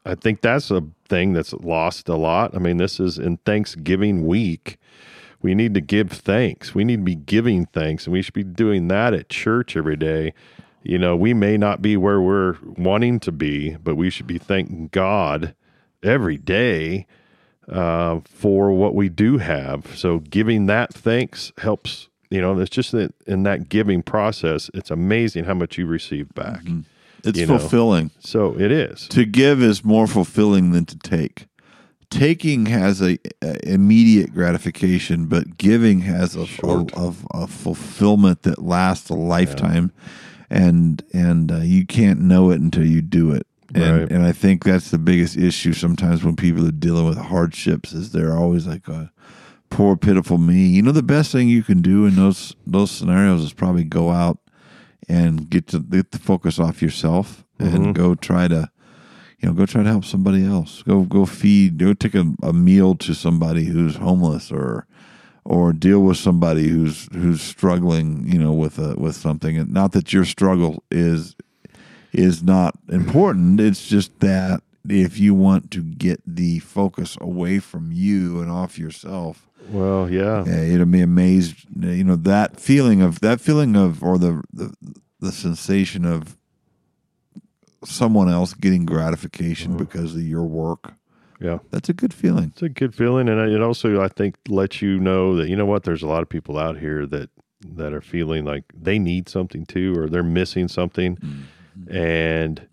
I 0.04 0.16
think 0.16 0.42
that's 0.42 0.72
a 0.72 0.82
thing 1.08 1.34
that's 1.34 1.54
lost 1.54 2.10
a 2.10 2.16
lot. 2.16 2.56
I 2.56 2.60
mean, 2.60 2.78
this 2.78 3.00
is 3.00 3.20
in 3.20 3.38
Thanksgiving 3.38 4.26
week. 4.26 4.78
We 5.44 5.54
need 5.54 5.76
to 5.76 5.82
give 5.82 6.12
thanks. 6.12 6.74
We 6.74 6.84
need 6.84 6.98
to 6.98 7.04
be 7.04 7.14
giving 7.16 7.68
thanks, 7.68 8.06
and 8.06 8.14
we 8.14 8.22
should 8.24 8.34
be 8.34 8.44
doing 8.44 8.88
that 8.88 9.14
at 9.14 9.30
church 9.30 9.78
every 9.78 9.96
day. 9.96 10.34
You 10.84 10.98
know, 10.98 11.16
we 11.16 11.34
may 11.34 11.58
not 11.58 11.82
be 11.82 11.96
where 11.96 12.22
we're 12.22 12.58
wanting 12.78 13.20
to 13.22 13.32
be, 13.32 13.76
but 13.84 13.96
we 13.96 14.10
should 14.10 14.28
be 14.28 14.38
thanking 14.38 14.90
God 14.92 15.54
every 16.04 16.38
day 16.38 17.06
uh, 17.70 18.20
for 18.26 18.72
what 18.72 18.96
we 18.96 19.08
do 19.10 19.38
have. 19.38 19.96
So, 19.96 20.20
giving 20.20 20.66
that 20.66 20.94
thanks 20.94 21.52
helps. 21.60 22.10
You 22.30 22.42
know, 22.42 22.58
it's 22.60 22.70
just 22.70 22.94
that 22.94 23.14
in 23.28 23.44
that 23.44 23.70
giving 23.70 24.02
process, 24.02 24.72
it's 24.74 24.90
amazing 24.90 25.44
how 25.44 25.54
much 25.54 25.78
you 25.78 25.86
receive 25.86 26.34
back. 26.34 26.62
it's 27.24 27.38
You 27.38 27.46
know. 27.46 27.60
fulfilling 27.60 28.12
So 28.20 28.58
it 28.58 28.72
is. 28.72 29.08
to 29.10 29.26
give 29.26 29.62
is 29.62 29.84
more 29.84 30.08
fulfilling 30.08 30.72
than 30.72 30.86
to 30.86 30.98
take. 30.98 31.48
Taking 32.10 32.66
has 32.66 33.02
a, 33.02 33.18
a 33.42 33.70
immediate 33.70 34.34
gratification, 34.34 35.28
but 35.28 35.58
giving 35.58 36.02
has 36.02 36.36
a, 36.36 36.46
a, 36.64 36.86
a, 36.98 37.14
a 37.34 37.48
fulfillment 37.48 38.42
that 38.42 38.62
lasts 38.62 39.10
a 39.10 39.14
lifetime, 39.14 39.94
and 40.52 41.02
and 41.14 41.52
uh, 41.52 41.58
you 41.62 41.86
can't 41.86 42.20
know 42.22 42.52
it 42.52 42.60
until 42.62 42.86
you 42.86 43.02
do 43.02 43.32
it. 43.32 43.48
And 43.74 44.00
Right. 44.02 44.12
and 44.12 44.24
I 44.26 44.34
think 44.34 44.64
that's 44.64 44.92
the 44.92 44.98
biggest 45.00 45.38
issue 45.38 45.72
sometimes 45.74 46.24
when 46.24 46.36
people 46.36 46.68
are 46.68 46.72
dealing 46.72 47.06
with 47.08 47.18
hardships 47.18 47.94
is 47.94 48.12
they're 48.12 48.38
always 48.38 48.68
like, 48.68 48.88
uh, 48.90 49.06
"Poor 49.70 49.96
pitiful 49.96 50.38
me." 50.38 50.68
You 50.68 50.82
know, 50.82 50.92
the 50.92 51.02
best 51.04 51.32
thing 51.32 51.48
you 51.48 51.64
can 51.64 51.82
do 51.82 52.06
in 52.06 52.16
those 52.16 52.56
those 52.68 52.92
scenarios 52.92 53.42
is 53.44 53.54
probably 53.54 53.86
go 53.86 54.12
out 54.12 54.40
and 55.08 55.50
get 55.50 55.68
to 55.68 55.80
get 55.80 56.12
the 56.12 56.20
focus 56.20 56.60
off 56.60 56.82
yourself 56.82 57.46
Mhm. 57.60 57.74
and 57.76 57.96
go 57.96 58.14
try 58.16 58.48
to 58.50 58.70
you 59.40 59.48
know 59.50 59.54
go 59.56 59.66
try 59.66 59.84
to 59.84 59.90
help 59.90 60.06
somebody 60.06 60.46
else 60.46 60.84
go 60.84 61.02
go 61.04 61.26
feed 61.26 61.78
go 61.80 61.94
take 61.94 62.14
a, 62.16 62.26
a 62.44 62.54
meal 62.54 62.94
to 62.96 63.14
somebody 63.16 63.66
who's 63.66 63.96
homeless 63.96 64.52
or 64.52 64.86
or 65.44 65.74
deal 65.74 66.02
with 66.02 66.18
somebody 66.18 66.68
who's 66.68 67.08
who's 67.14 67.42
struggling 67.42 68.28
you 68.28 68.40
know 68.40 68.54
with 68.54 68.78
a 68.78 68.96
with 68.96 69.16
something 69.16 69.58
and 69.58 69.72
not 69.72 69.92
that 69.92 70.14
your 70.14 70.26
struggle 70.26 70.84
is 70.92 71.36
is 72.12 72.44
not 72.44 72.78
important 72.90 73.60
it's 73.60 73.88
just 73.88 74.20
that 74.20 74.62
if 74.88 75.20
you 75.20 75.34
want 75.34 75.72
to 75.72 75.82
get 75.82 76.22
the 76.26 76.60
focus 76.60 77.18
away 77.22 77.60
from 77.60 77.92
you 77.92 78.42
and 78.42 78.52
off 78.52 78.78
yourself 78.78 79.48
Well, 79.70 80.10
yeah. 80.10 80.44
yeah, 80.46 80.62
it'll 80.62 80.86
be 80.86 81.02
amazed. 81.02 81.66
You 81.80 82.04
know 82.04 82.16
that 82.16 82.60
feeling 82.60 83.02
of 83.02 83.20
that 83.22 83.40
feeling 83.40 83.76
of 83.76 84.04
or 84.04 84.18
the 84.18 84.44
the, 84.52 84.74
the 85.20 85.32
sensation 85.32 86.06
of 86.06 86.36
someone 87.84 88.30
else 88.30 88.54
getting 88.54 88.86
gratification 88.86 89.72
mm-hmm. 89.72 89.84
because 89.84 90.16
of 90.16 90.22
your 90.22 90.46
work. 90.46 90.94
Yeah. 91.42 91.58
That's 91.72 91.90
a 91.90 91.94
good 91.94 92.14
feeling. 92.14 92.52
It's 92.54 92.62
a 92.62 92.70
good 92.70 92.94
feeling, 92.94 93.28
and 93.28 93.40
it 93.52 93.62
also 93.62 94.00
I 94.02 94.08
think 94.08 94.36
lets 94.48 94.82
you 94.82 95.00
know 95.00 95.36
that 95.38 95.50
you 95.50 95.56
know 95.56 95.66
what 95.66 95.84
there's 95.84 96.04
a 96.04 96.08
lot 96.08 96.22
of 96.22 96.30
people 96.30 96.58
out 96.58 96.78
here 96.78 97.06
that 97.08 97.30
that 97.76 97.94
are 97.94 98.02
feeling 98.02 98.46
like 98.46 98.64
they 98.80 99.00
need 99.00 99.28
something 99.28 99.66
too, 99.66 99.94
or 99.98 100.08
they're 100.08 100.24
missing 100.24 100.68
something, 100.68 101.18
and 101.90 102.68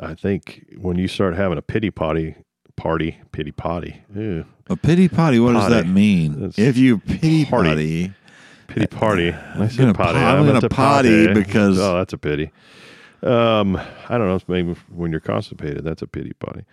I 0.00 0.14
think 0.14 0.66
when 0.78 0.98
you 0.98 1.08
start 1.08 1.34
having 1.36 1.58
a 1.58 1.62
pity 1.62 1.90
potty 1.90 2.36
party, 2.76 3.18
pity 3.32 3.52
potty, 3.52 4.02
ew, 4.14 4.44
A 4.68 4.76
pity 4.76 5.08
potty. 5.08 5.38
What 5.40 5.52
does 5.54 5.68
that 5.70 5.86
mean? 5.86 6.40
That's 6.40 6.58
if 6.58 6.76
you 6.76 6.98
pity 6.98 7.44
party. 7.44 7.68
potty, 7.68 8.12
Pity 8.68 8.86
party. 8.86 9.32
I 9.32 9.68
said 9.68 9.78
gonna 9.78 9.94
potty. 9.94 10.18
po- 10.18 10.24
I'm 10.24 10.46
meant 10.46 10.60
gonna 10.60 10.68
potty 10.68 11.26
potty. 11.26 11.40
because- 11.40 11.78
oh, 11.78 11.94
that's 11.98 12.12
a 12.12 12.18
pity. 12.18 12.50
Um, 13.22 13.76
I 14.08 14.18
don't 14.18 14.26
know. 14.28 14.40
Maybe 14.48 14.74
when 14.90 15.10
you're 15.12 15.20
constipated, 15.20 15.84
that's 15.84 16.02
a 16.02 16.06
pity 16.06 16.32
potty. 16.40 16.64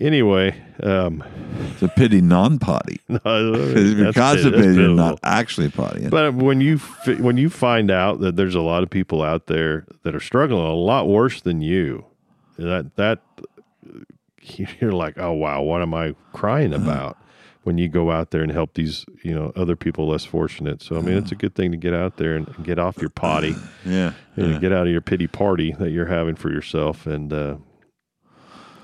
Anyway, 0.00 0.54
um, 0.82 1.24
It's 1.72 1.82
a 1.82 1.88
pity 1.88 2.20
non-potty. 2.20 3.00
no, 3.08 3.18
Because 3.18 3.76
if 3.76 3.96
that's 3.96 3.96
you're 3.96 4.04
pit- 4.06 4.14
constipated, 4.14 4.54
that's 4.54 4.64
you're 4.66 4.74
pitiful. 4.74 4.94
not 4.94 5.18
actually 5.24 5.68
pottying. 5.70 6.10
But 6.10 6.34
when 6.34 6.60
you 6.60 6.78
when 7.18 7.36
you 7.36 7.50
find 7.50 7.90
out 7.90 8.20
that 8.20 8.36
there's 8.36 8.54
a 8.54 8.60
lot 8.60 8.82
of 8.84 8.90
people 8.90 9.22
out 9.22 9.46
there 9.46 9.86
that 10.04 10.14
are 10.14 10.20
struggling 10.20 10.64
a 10.66 10.74
lot 10.74 11.08
worse 11.08 11.40
than 11.40 11.60
you, 11.62 12.04
that 12.58 12.94
that 12.96 13.20
you're 14.80 14.92
like, 14.92 15.18
oh 15.18 15.32
wow, 15.32 15.62
what 15.62 15.82
am 15.82 15.94
I 15.94 16.14
crying 16.32 16.72
Uh-huh. 16.74 16.84
about? 16.84 17.18
When 17.64 17.76
you 17.76 17.88
go 17.88 18.10
out 18.10 18.30
there 18.30 18.42
and 18.42 18.50
help 18.50 18.74
these, 18.74 19.04
you 19.22 19.34
know, 19.34 19.52
other 19.54 19.76
people 19.76 20.08
less 20.08 20.24
fortunate. 20.24 20.80
So 20.80 20.96
I 20.96 21.00
mean, 21.00 21.08
Uh-huh. 21.10 21.18
it's 21.18 21.32
a 21.32 21.34
good 21.34 21.54
thing 21.54 21.70
to 21.72 21.76
get 21.76 21.92
out 21.92 22.16
there 22.16 22.34
and 22.34 22.46
get 22.64 22.78
off 22.78 22.96
your 22.98 23.10
potty 23.10 23.56
yeah. 23.84 24.12
and 24.36 24.58
get 24.60 24.72
out 24.72 24.86
of 24.86 24.92
your 24.92 25.02
pity 25.02 25.26
party 25.26 25.72
that 25.78 25.90
you're 25.90 26.06
having 26.06 26.34
for 26.36 26.50
yourself 26.50 27.06
and 27.06 27.30
uh, 27.32 27.56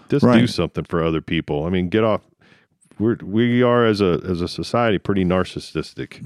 just 0.08 0.24
do 0.40 0.46
something 0.46 0.84
for 0.84 1.02
other 1.02 1.20
people. 1.20 1.64
I 1.66 1.70
mean, 1.70 1.88
get 1.88 2.04
off. 2.04 2.22
We're 2.98 3.16
we 3.22 3.62
are 3.62 3.84
as 3.86 4.00
a 4.00 4.20
as 4.24 4.40
a 4.40 4.48
society 4.48 4.98
pretty 4.98 5.24
narcissistic, 5.24 6.24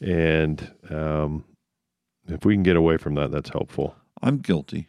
and 0.00 0.70
um, 0.88 1.44
if 2.26 2.44
we 2.44 2.54
can 2.54 2.62
get 2.62 2.76
away 2.76 2.96
from 2.96 3.14
that, 3.16 3.30
that's 3.30 3.50
helpful. 3.50 3.94
I'm 4.22 4.38
guilty. 4.38 4.88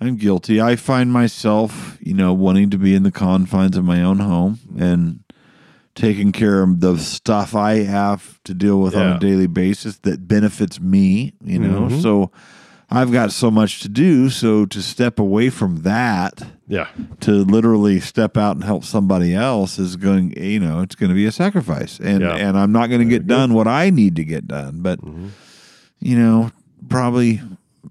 I'm 0.00 0.16
guilty. 0.16 0.60
I 0.60 0.74
find 0.76 1.12
myself, 1.12 1.96
you 2.00 2.14
know, 2.14 2.32
wanting 2.32 2.70
to 2.70 2.78
be 2.78 2.94
in 2.94 3.04
the 3.04 3.12
confines 3.12 3.76
of 3.76 3.84
my 3.84 4.02
own 4.02 4.18
home 4.18 4.58
and 4.78 5.20
taking 5.94 6.32
care 6.32 6.62
of 6.62 6.80
the 6.80 6.96
stuff 6.98 7.54
I 7.54 7.84
have 7.84 8.42
to 8.44 8.54
deal 8.54 8.80
with 8.80 8.96
on 8.96 9.16
a 9.16 9.18
daily 9.20 9.46
basis 9.46 9.98
that 9.98 10.26
benefits 10.26 10.80
me, 10.80 11.34
you 11.44 11.58
know. 11.58 11.82
Mhm. 11.82 12.02
So 12.02 12.30
I've 12.94 13.10
got 13.10 13.32
so 13.32 13.50
much 13.50 13.80
to 13.80 13.88
do, 13.88 14.28
so 14.28 14.66
to 14.66 14.82
step 14.82 15.18
away 15.18 15.48
from 15.50 15.82
that 15.82 16.42
Yeah, 16.68 16.88
to 17.20 17.30
literally 17.32 18.00
step 18.00 18.36
out 18.36 18.56
and 18.56 18.64
help 18.64 18.84
somebody 18.84 19.34
else 19.34 19.78
is 19.78 19.96
going, 19.96 20.32
you 20.36 20.60
know, 20.60 20.80
it's 20.80 20.94
going 20.94 21.08
to 21.08 21.14
be 21.14 21.24
a 21.26 21.32
sacrifice. 21.32 21.98
And 21.98 22.20
Yeah. 22.20 22.34
and 22.36 22.58
I'm 22.58 22.70
not 22.72 22.88
going 22.90 23.00
to 23.00 23.08
get 23.08 23.26
done 23.26 23.54
what 23.54 23.66
I 23.66 23.90
need 23.90 24.16
to 24.16 24.24
get 24.24 24.46
done, 24.46 24.80
but 24.82 25.00
Mm-hmm. 25.00 25.28
you 26.00 26.18
know, 26.18 26.50
probably 26.88 27.40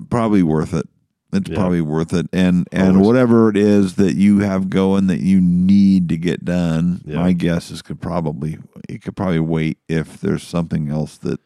probably 0.10 0.44
worth 0.44 0.74
it. 0.74 0.88
It's 1.34 1.50
Yeah. 1.50 1.56
probably 1.56 1.82
worth 1.82 2.14
it. 2.14 2.28
And 2.34 2.68
and 2.72 2.98
Always. 2.98 3.08
whatever 3.08 3.50
it 3.50 3.58
is 3.58 3.96
that 3.96 4.16
you 4.16 4.40
have 4.40 4.70
going 4.70 5.08
that 5.08 5.22
you 5.22 5.40
need 5.42 6.10
to 6.10 6.18
get 6.18 6.46
done, 6.46 7.02
Yeah. 7.06 7.16
my 7.18 7.34
guess 7.34 7.72
is 7.72 7.82
could 7.82 8.02
probably 8.02 8.58
it 8.88 9.02
could 9.02 9.16
probably 9.16 9.40
wait 9.40 9.78
if 9.90 10.20
there's 10.22 10.44
something 10.44 10.90
else 10.90 11.18
that 11.20 11.40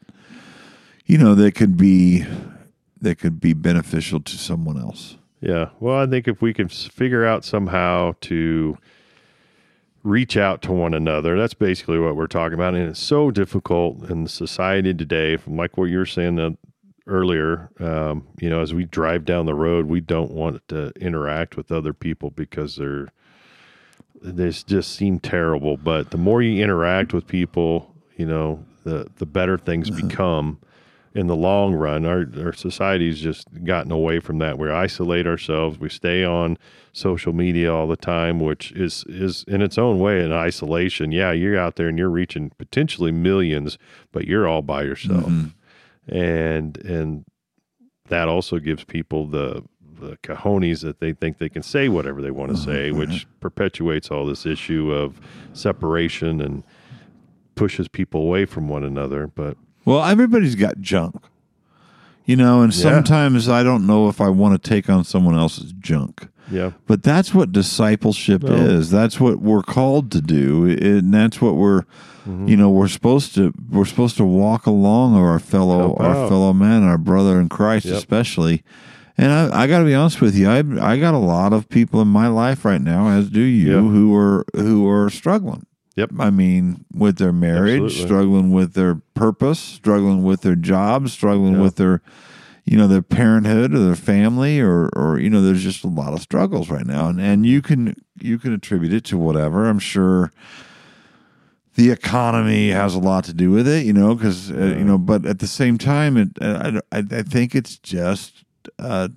you 1.06 1.18
know 1.18 1.36
that 1.36 1.54
could 1.56 1.78
be 1.78 2.26
that 3.06 3.20
could 3.20 3.40
be 3.40 3.54
beneficial 3.54 4.20
to 4.20 4.38
someone 4.38 4.78
else. 4.78 5.18
yeah. 5.40 5.70
Well, 5.80 5.98
I 5.98 6.08
think 6.08 6.28
if 6.28 6.42
we 6.42 6.54
can 6.54 6.68
figure 6.68 7.26
out 7.26 7.46
somehow 7.46 8.16
to 8.22 8.78
reach 10.04 10.36
out 10.38 10.62
to 10.64 10.72
one 10.72 10.94
another, 10.94 11.38
that's 11.38 11.54
basically 11.54 12.00
what 12.00 12.16
we're 12.16 12.28
talking 12.28 12.56
about, 12.56 12.74
and 12.74 12.90
it's 12.90 13.00
so 13.00 13.32
difficult 13.32 14.10
in 14.10 14.28
society 14.28 14.94
today. 14.94 15.38
From 15.38 15.56
like 15.56 15.78
what 15.78 15.86
you 15.86 16.00
were 16.00 16.06
saying 16.06 16.58
earlier, 17.08 17.70
um, 17.80 18.28
you 18.40 18.50
know, 18.50 18.62
as 18.62 18.74
we 18.74 18.86
drive 18.86 19.24
down 19.24 19.46
the 19.46 19.54
road, 19.54 19.86
we 19.86 20.02
don't 20.02 20.32
want 20.32 20.68
to 20.70 20.92
interact 21.00 21.56
with 21.56 21.72
other 21.72 21.94
people 21.94 22.32
because 22.32 22.76
they're 22.76 23.08
they 24.22 24.50
just 24.50 24.96
seem 24.96 25.20
terrible. 25.20 25.78
But 25.78 26.10
the 26.10 26.18
more 26.18 26.42
you 26.42 26.64
interact 26.64 27.14
with 27.14 27.28
people, 27.28 27.94
you 28.18 28.26
know, 28.26 28.66
the 28.84 29.08
the 29.18 29.28
better 29.28 29.60
things 29.60 29.90
become 30.02 30.60
in 31.16 31.28
the 31.28 31.36
long 31.36 31.74
run. 31.74 32.06
Our 32.06 32.28
our 32.38 32.54
society's 32.54 33.20
just 33.20 33.48
gotten 33.64 33.92
away 33.92 34.20
from 34.20 34.38
that. 34.40 34.60
We 34.60 34.70
isolate 34.70 35.26
ourselves. 35.26 35.80
We 35.80 35.90
stay 35.90 36.26
on 36.26 36.58
social 36.92 37.34
media 37.34 37.74
all 37.74 37.88
the 37.88 37.96
time, 37.96 38.42
which 38.42 38.74
is 38.74 39.06
is 39.08 39.46
in 39.48 39.62
its 39.62 39.78
own 39.78 40.00
way 40.00 40.22
an 40.24 40.34
isolation. 40.34 41.14
Yeah, 41.14 41.32
you're 41.32 41.58
out 41.58 41.78
there 41.78 41.88
and 41.88 41.98
you're 41.98 42.10
reaching 42.10 42.52
potentially 42.58 43.14
millions, 43.14 43.78
but 44.12 44.28
you're 44.28 44.48
all 44.48 44.62
by 44.62 44.84
yourself. 44.84 45.26
Mm-hmm. 45.26 46.16
And 46.16 46.78
and 46.80 47.26
that 48.10 48.28
also 48.28 48.60
gives 48.60 48.84
people 48.84 49.26
the 49.26 49.64
the 50.00 50.18
cojones 50.18 50.82
that 50.82 51.00
they 51.00 51.14
think 51.14 51.38
they 51.38 51.48
can 51.48 51.64
say 51.64 51.88
whatever 51.88 52.22
they 52.22 52.30
want 52.30 52.52
to 52.52 52.58
uh-huh, 52.58 52.66
say, 52.66 52.90
uh-huh. 52.90 53.00
which 53.00 53.26
perpetuates 53.40 54.12
all 54.12 54.26
this 54.26 54.46
issue 54.46 54.92
of 54.92 55.22
separation 55.54 56.42
and 56.42 56.64
pushes 57.56 57.88
people 57.88 58.22
away 58.22 58.44
from 58.44 58.68
one 58.68 58.84
another. 58.84 59.28
But 59.28 59.56
Well, 59.86 60.04
everybody's 60.04 60.56
got 60.56 60.82
junk. 60.82 61.16
You 62.26 62.36
know, 62.36 62.62
and 62.62 62.76
Yeah. 62.76 62.82
sometimes 62.82 63.48
I 63.48 63.62
don't 63.64 63.86
know 63.86 64.10
if 64.10 64.20
I 64.20 64.30
want 64.30 64.62
to 64.62 64.70
take 64.70 64.90
on 64.90 65.04
someone 65.04 65.36
else's 65.38 65.72
junk. 65.74 66.28
yeah, 66.52 66.72
But 66.88 67.02
that's 67.04 67.34
what 67.34 67.52
discipleship 67.52 68.44
No. 68.44 68.54
is. 68.54 68.90
That's 68.92 69.20
what 69.20 69.42
we're 69.42 69.62
called 69.64 70.12
to 70.12 70.22
do, 70.22 70.66
and 70.66 71.14
that's 71.14 71.42
what 71.42 71.56
we're, 71.56 71.84
Mm-hmm. 72.28 72.48
you 72.48 72.58
know, 72.58 72.70
we're 72.72 72.88
supposed 72.88 73.36
to 73.36 73.52
we're 73.70 73.86
supposed 73.86 74.18
to 74.18 74.26
walk 74.26 74.66
along 74.66 75.16
our 75.16 75.38
fellow 75.40 75.96
our 76.00 76.28
fellow 76.28 76.54
man, 76.54 76.82
our 76.84 76.98
brother 76.98 77.40
in 77.40 77.50
Christ, 77.50 77.86
Yep. 77.86 77.98
especially. 77.98 78.64
And 79.18 79.32
I, 79.32 79.64
I 79.64 79.68
got 79.68 79.80
to 79.80 79.86
be 79.86 79.94
honest 79.94 80.20
with 80.22 80.36
you, 80.36 80.50
I 80.50 80.64
I 80.82 80.98
got 80.98 81.14
a 81.14 81.20
lot 81.20 81.54
of 81.54 81.70
people 81.70 82.02
in 82.02 82.08
my 82.08 82.28
life 82.28 82.66
right 82.66 82.82
now, 82.82 83.08
as 83.10 83.30
do 83.30 83.42
you, 83.42 83.72
Yeah. 83.76 83.82
who 83.82 84.16
are 84.16 84.44
who 84.56 84.88
are 84.90 85.10
struggling. 85.12 85.66
Yep. 85.96 86.12
I 86.20 86.30
mean, 86.30 86.86
with 86.94 87.18
their 87.18 87.32
marriage, 87.32 87.82
Absolutely. 87.82 88.06
struggling 88.06 88.52
with 88.52 88.74
their 88.74 88.96
purpose, 89.14 89.60
struggling 89.60 90.24
with 90.24 90.42
their 90.42 90.56
job, 90.56 91.08
struggling 91.10 91.54
Yeah. 91.54 91.62
with 91.62 91.78
their, 91.78 92.02
you 92.66 92.78
know, 92.78 92.88
their 92.88 93.02
parenthood 93.02 93.74
or 93.74 93.80
their 93.80 93.96
family, 93.96 94.60
or 94.60 94.90
or 94.90 95.20
you 95.20 95.30
know, 95.30 95.42
there's 95.42 95.64
just 95.64 95.84
a 95.84 95.88
lot 95.88 96.14
of 96.14 96.22
struggles 96.22 96.70
right 96.70 96.86
now, 96.86 97.08
and 97.08 97.22
and 97.22 97.46
you 97.46 97.62
can 97.62 97.96
you 98.20 98.38
can 98.38 98.54
attribute 98.54 98.92
it 98.92 99.06
to 99.06 99.18
whatever. 99.18 99.70
I'm 99.70 99.80
sure 99.80 100.32
the 101.76 101.92
economy 101.92 102.70
has 102.70 102.96
a 102.96 103.00
lot 103.00 103.24
to 103.26 103.34
do 103.34 103.52
with 103.52 103.68
it, 103.68 103.86
you 103.86 103.94
know, 103.94 104.16
because 104.16 104.52
uh, 104.52 104.76
you 104.78 104.84
know, 104.84 104.98
but 104.98 105.26
at 105.26 105.40
the 105.40 105.48
same 105.48 105.78
time, 105.78 106.18
it 106.18 106.30
uh, 106.42 106.80
I, 106.92 106.98
I 106.98 107.04
I 107.12 107.22
think 107.22 107.56
it's 107.56 107.78
just 107.78 108.44
uh, 108.80 109.10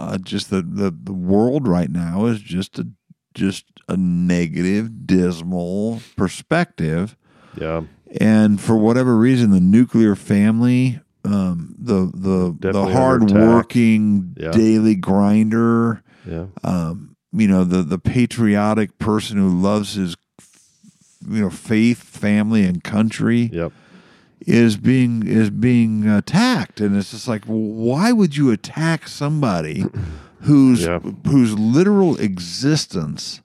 uh 0.00 0.18
just 0.18 0.50
the, 0.50 0.62
the 0.62 0.90
the 0.90 1.12
world 1.12 1.68
right 1.68 1.90
now 1.90 2.26
is 2.26 2.40
just 2.40 2.78
a 2.78 2.88
just 3.36 3.64
a 3.88 3.96
negative, 3.96 5.06
dismal 5.06 6.00
perspective, 6.16 7.16
yeah, 7.56 7.82
and 8.20 8.60
for 8.60 8.76
whatever 8.76 9.16
reason, 9.16 9.50
the 9.50 9.60
nuclear 9.60 10.16
family, 10.16 11.00
um, 11.24 11.74
the 11.78 12.10
the 12.14 12.56
Definitely 12.58 12.72
the 12.72 12.98
hard-working 12.98 14.34
Yeah. 14.38 14.50
daily 14.50 14.94
grinder 14.96 16.02
yeah, 16.28 16.46
um, 16.64 17.14
you 17.32 17.46
know 17.46 17.62
the 17.64 17.82
the 17.82 17.98
patriotic 17.98 18.98
person 18.98 19.36
who 19.36 19.48
loves 19.48 19.94
his 19.94 20.16
you 21.28 21.40
know 21.42 21.50
faith 21.50 22.02
family 22.02 22.64
and 22.64 22.82
country 22.82 23.50
yep, 23.52 23.72
is 24.40 24.76
being 24.76 25.26
is 25.26 25.50
being 25.50 26.08
attacked. 26.08 26.80
And 26.80 26.96
it's 26.96 27.10
just 27.12 27.28
like 27.28 27.44
why 27.46 28.12
would 28.12 28.36
you 28.36 28.50
attack 28.50 29.08
somebody 29.08 29.84
whose 30.46 30.82
Yeah. 30.84 30.98
whose 31.26 31.52
literal 31.58 32.16
existence 32.18 33.40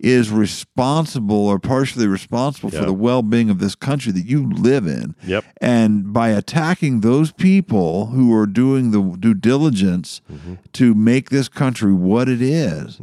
is 0.00 0.30
responsible 0.30 1.34
or 1.48 1.58
partially 1.58 2.06
responsible 2.06 2.70
Yeah. 2.72 2.80
for 2.80 2.86
the 2.86 2.92
well-being 2.92 3.50
of 3.50 3.58
this 3.58 3.74
country 3.74 4.12
that 4.12 4.24
you 4.26 4.48
live 4.48 4.86
in 4.86 5.16
yep, 5.26 5.44
and 5.60 6.12
by 6.12 6.28
attacking 6.28 7.00
those 7.00 7.32
people 7.32 8.06
who 8.06 8.32
are 8.32 8.46
doing 8.46 8.92
the 8.92 9.02
due 9.18 9.34
diligence 9.34 10.20
Mm-hmm. 10.32 10.54
to 10.74 10.94
make 10.94 11.30
this 11.30 11.48
country 11.48 11.92
what 11.92 12.28
it 12.28 12.40
is, 12.40 13.00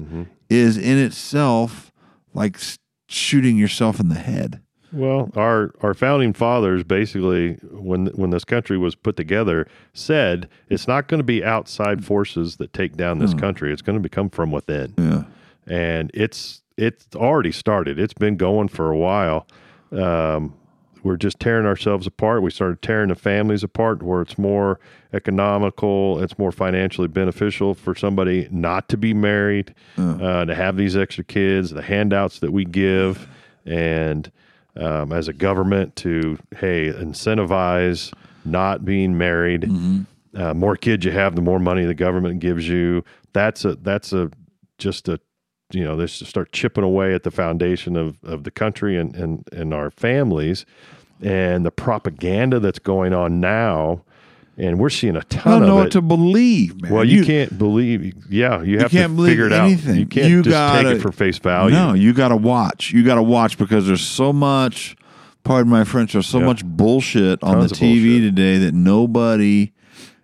is 0.50 0.78
in 0.78 0.98
itself 0.98 1.92
like 2.34 2.58
shooting 3.10 3.58
yourself 3.58 4.00
in 4.00 4.08
the 4.10 4.16
head. 4.16 4.62
Well, 4.96 5.30
our 5.36 5.74
our 5.82 5.94
founding 5.94 6.34
fathers 6.34 6.84
basically, 6.84 7.54
when 7.72 8.08
when 8.08 8.30
this 8.30 8.46
country 8.46 8.78
was 8.78 8.96
put 8.96 9.18
together, 9.18 9.68
said 9.94 10.48
it's 10.70 10.88
not 10.88 11.08
going 11.08 11.20
to 11.20 11.24
be 11.26 11.44
outside 11.44 12.06
forces 12.06 12.56
that 12.58 12.72
take 12.74 12.96
down 12.96 13.20
this 13.20 13.34
country. 13.34 13.74
It's 13.74 13.82
going 13.82 13.98
to 13.98 14.02
become 14.04 14.30
from 14.30 14.52
within, 14.52 14.94
Yeah. 14.98 15.24
and 15.68 16.12
it's 16.14 16.62
it's 16.78 17.08
already 17.16 17.52
started. 17.52 18.00
It's 18.00 18.14
been 18.14 18.38
going 18.38 18.70
for 18.70 18.90
a 18.92 18.98
while. 18.98 19.48
Um, 19.92 20.54
we're 21.04 21.18
just 21.18 21.40
tearing 21.40 21.66
ourselves 21.68 22.08
apart. 22.08 22.42
We 22.42 22.50
started 22.50 22.82
tearing 22.82 23.10
the 23.10 23.16
families 23.16 23.64
apart, 23.64 24.02
where 24.02 24.22
it's 24.22 24.38
more 24.40 24.80
economical, 25.14 26.22
it's 26.22 26.38
more 26.40 26.52
financially 26.52 27.08
beneficial 27.08 27.76
for 27.76 27.94
somebody 27.96 28.48
not 28.50 28.90
to 28.90 28.98
be 28.98 29.14
married, 29.14 29.74
uh, 29.98 30.46
to 30.46 30.56
have 30.56 30.78
these 30.78 30.96
extra 30.98 31.24
kids, 31.24 31.70
the 31.72 31.82
handouts 31.84 32.40
that 32.40 32.52
we 32.52 32.66
give, 32.66 33.28
and 33.66 34.32
um, 34.78 35.12
as 35.12 35.28
a 35.28 35.34
government 35.34 35.96
to 35.98 36.38
hey 36.58 36.92
incentivize 36.92 38.14
not 38.44 38.86
being 38.86 39.18
married. 39.18 39.70
Uh, 40.36 40.54
more 40.54 40.76
kids 40.76 41.06
you 41.06 41.12
have, 41.12 41.36
the 41.36 41.42
more 41.42 41.60
money 41.60 41.86
the 41.86 41.94
government 41.94 42.40
gives 42.40 42.68
you. 42.68 43.04
That's 43.34 43.64
a 43.66 43.76
that's 43.76 44.12
a 44.14 44.30
just 44.78 45.08
a 45.08 45.20
you 45.72 45.84
know 45.84 45.96
this 45.96 46.20
to 46.20 46.26
start 46.26 46.52
chipping 46.52 46.84
away 46.84 47.14
at 47.14 47.24
the 47.24 47.32
foundation 47.32 47.96
of, 47.96 48.18
of 48.24 48.44
the 48.44 48.52
country 48.52 48.98
and, 48.98 49.16
and 49.16 49.48
and 49.52 49.74
our 49.74 49.90
families 49.92 50.66
and 51.22 51.66
the 51.66 51.72
propaganda 51.72 52.60
that's 52.60 52.80
going 52.80 53.14
on 53.14 53.40
now, 53.40 54.04
and 54.58 54.80
we're 54.80 54.90
seeing 54.90 55.16
a 55.16 55.24
ton 55.24 55.54
I 55.54 55.60
don't 55.60 55.68
know 55.68 55.76
what 55.76 55.92
to 55.92 56.02
believe, 56.02 56.82
man. 56.82 56.92
well, 56.94 57.04
you, 57.04 57.26
can't 57.26 57.58
believe. 57.58 58.14
Yeah, 58.30 58.62
you 58.62 58.80
have 58.80 58.92
can't 58.92 59.12
to 59.12 59.16
believe 59.16 59.32
figure 59.32 59.48
it 59.48 59.52
anything. 59.54 59.92
out. 59.94 59.98
You 60.00 60.06
can't 60.06 60.30
You 60.30 60.42
just 60.44 60.54
gotta- 60.54 60.84
take 60.90 60.98
it 60.98 61.02
for 61.02 61.12
face 61.12 61.38
value. 61.40 61.76
No, 61.76 61.94
you 61.94 62.14
got 62.14 62.30
to 62.30 62.36
watch. 62.38 62.92
You 62.92 63.04
got 63.04 63.16
to 63.16 63.24
watch 63.24 63.58
because 63.58 63.86
there's 63.88 64.06
so 64.06 64.32
much. 64.34 64.96
Pardon 65.44 65.72
my 65.72 65.84
French. 65.84 66.14
There's 66.14 66.26
so 66.28 66.40
Yeah. 66.40 66.46
much 66.46 66.66
bullshit 66.66 67.44
on 67.44 67.56
Tons 67.58 67.72
the 67.72 67.76
TV 67.76 68.20
today 68.20 68.58
that 68.60 68.74
nobody, 68.74 69.72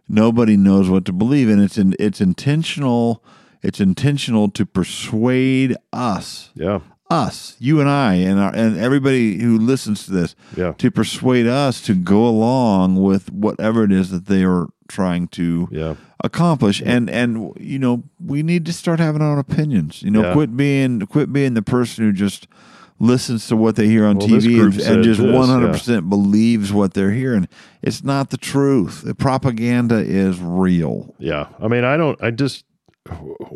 nobody 0.10 0.58
knows 0.58 0.90
what 0.90 1.06
to 1.06 1.14
believe, 1.14 1.48
and 1.50 1.62
it's 1.62 1.78
in, 1.78 1.96
it's 2.00 2.22
intentional. 2.22 3.24
It's 3.64 3.80
intentional 3.80 4.50
to 4.50 4.66
persuade 4.66 5.76
us, 5.94 6.50
Yeah, 6.56 6.80
us, 7.12 7.56
you 7.60 7.80
and 7.82 7.90
I, 7.90 8.16
and 8.16 8.40
our, 8.40 8.56
and 8.56 8.78
everybody 8.78 9.38
who 9.42 9.58
listens 9.60 10.06
to 10.06 10.12
this, 10.12 10.36
yeah, 10.56 10.74
to 10.78 10.90
persuade 10.90 11.46
us 11.48 11.82
to 11.82 11.94
go 11.94 12.26
along 12.28 13.02
with 13.04 13.32
whatever 13.32 13.84
it 13.84 13.92
is 13.92 14.12
that 14.12 14.28
they 14.28 14.44
are 14.44 14.68
trying 14.88 15.28
to 15.30 15.68
yeah. 15.72 15.96
accomplish 16.22 16.82
and 16.86 17.10
and 17.10 17.54
you 17.58 17.80
know 17.80 18.04
we 18.20 18.44
need 18.44 18.66
to 18.66 18.74
start 18.74 19.00
having 19.00 19.22
our 19.22 19.32
own 19.32 19.40
opinions 19.40 20.04
you 20.04 20.12
know 20.12 20.22
Yeah. 20.22 20.34
quit 20.34 20.58
being 20.58 21.00
quit 21.08 21.32
being 21.32 21.54
the 21.54 21.62
person 21.62 22.04
who 22.04 22.12
just 22.12 22.46
listens 23.00 23.48
to 23.48 23.56
what 23.56 23.78
they 23.78 23.88
hear 23.88 24.06
on 24.06 24.18
Well, 24.18 24.28
TV 24.28 24.62
and, 24.62 24.78
and 24.82 25.04
just 25.06 25.22
100% 25.22 26.10
believes 26.10 26.74
what 26.74 26.94
they're 26.94 27.12
hearing 27.14 27.48
it's 27.82 28.04
not 28.04 28.32
the 28.32 28.38
truth 28.38 29.04
the 29.04 29.16
propaganda 29.16 29.96
is 30.00 30.42
real 30.42 31.16
Yeah. 31.20 31.48
I 31.62 31.70
mean, 31.70 31.86
I 31.86 31.96
don't, 31.96 32.22
I 32.22 32.32
just, 32.32 32.66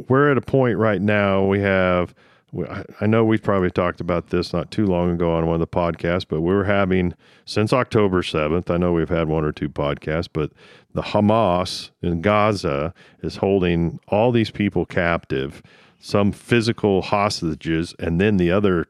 we're 0.07 0.31
at 0.31 0.37
a 0.37 0.41
point 0.41 0.77
right 0.77 1.01
now. 1.01 1.45
We 1.45 1.59
have, 1.59 2.15
I- 2.63 2.85
I 3.01 3.05
know 3.05 3.25
we've 3.25 3.43
probably 3.43 3.71
talked 3.71 3.99
about 3.99 4.29
this 4.29 4.53
not 4.53 4.71
too 4.71 4.85
long 4.85 5.11
ago 5.11 5.33
on 5.33 5.45
one 5.45 5.55
of 5.55 5.59
the 5.59 5.67
podcasts, 5.67 6.25
but 6.27 6.41
we're 6.41 6.63
having, 6.63 7.13
since 7.45 7.73
October 7.73 8.21
7th, 8.21 8.69
I 8.69 8.77
know 8.77 8.93
we've 8.93 9.09
had 9.09 9.27
one 9.27 9.43
or 9.43 9.51
two 9.51 9.69
podcasts, 9.69 10.29
but 10.31 10.51
the 10.93 11.01
Hamas 11.01 11.91
in 12.01 12.21
Gaza 12.21 12.93
is 13.21 13.37
holding 13.37 13.99
all 14.07 14.31
these 14.31 14.51
people 14.51 14.85
captive, 14.85 15.61
some 15.99 16.31
physical 16.31 17.01
hostages, 17.01 17.93
and 17.99 18.21
then 18.21 18.37
the 18.37 18.51
other 18.51 18.87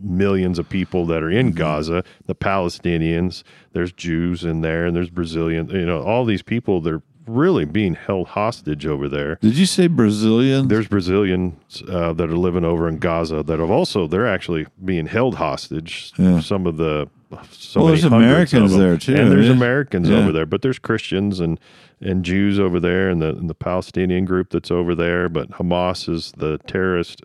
millions 0.00 0.58
of 0.58 0.68
people 0.68 1.04
that 1.06 1.22
are 1.22 1.30
in 1.30 1.48
mm-hmm. 1.48 1.56
Gaza, 1.58 2.04
the 2.26 2.34
Palestinians, 2.34 3.42
there's 3.72 3.92
Jews 3.92 4.44
in 4.44 4.60
there, 4.60 4.86
and 4.86 4.96
there's 4.96 5.10
Brazilians, 5.10 5.72
you 5.72 5.84
know, 5.84 6.00
all 6.02 6.24
these 6.24 6.42
people, 6.42 6.80
they're 6.80 7.02
really 7.26 7.64
being 7.64 7.94
held 7.94 8.28
hostage 8.28 8.86
over 8.86 9.08
there. 9.08 9.36
did 9.40 9.56
you 9.56 9.66
say 9.66 9.86
Brazilians 9.86 10.68
There's 10.68 10.88
Brazilians 10.88 11.82
uh, 11.88 12.12
that 12.14 12.28
are 12.28 12.36
living 12.36 12.64
over 12.64 12.88
in 12.88 12.98
Gaza 12.98 13.42
that 13.42 13.58
have 13.58 13.70
also, 13.70 14.06
they're 14.06 14.26
actually 14.26 14.66
being 14.84 15.06
held 15.06 15.36
hostage. 15.36 16.12
Yeah. 16.18 16.40
Some 16.40 16.66
of 16.66 16.76
the, 16.76 17.08
so 17.50 17.80
Well, 17.80 17.88
there's 17.88 18.04
Americans 18.04 18.76
there, 18.76 18.96
too, 18.96 19.14
and 19.14 19.30
there's 19.30 19.46
yeah. 19.46 19.52
Americans 19.52 20.08
Yeah. 20.08 20.18
over 20.18 20.32
there, 20.32 20.46
but 20.46 20.62
there's 20.62 20.78
Christians 20.78 21.40
and 21.40 21.58
and 22.04 22.24
Jews 22.24 22.58
over 22.58 22.80
there, 22.80 23.08
and 23.10 23.22
the 23.22 23.28
and 23.28 23.48
the 23.48 23.54
Palestinian 23.54 24.24
group 24.24 24.50
that's 24.50 24.72
over 24.72 24.94
there. 24.94 25.28
But 25.28 25.50
Hamas 25.52 26.08
is 26.08 26.32
the 26.36 26.58
terrorist. 26.66 27.22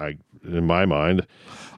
I, 0.00 0.18
in 0.48 0.66
my 0.66 0.84
mind, 0.86 1.26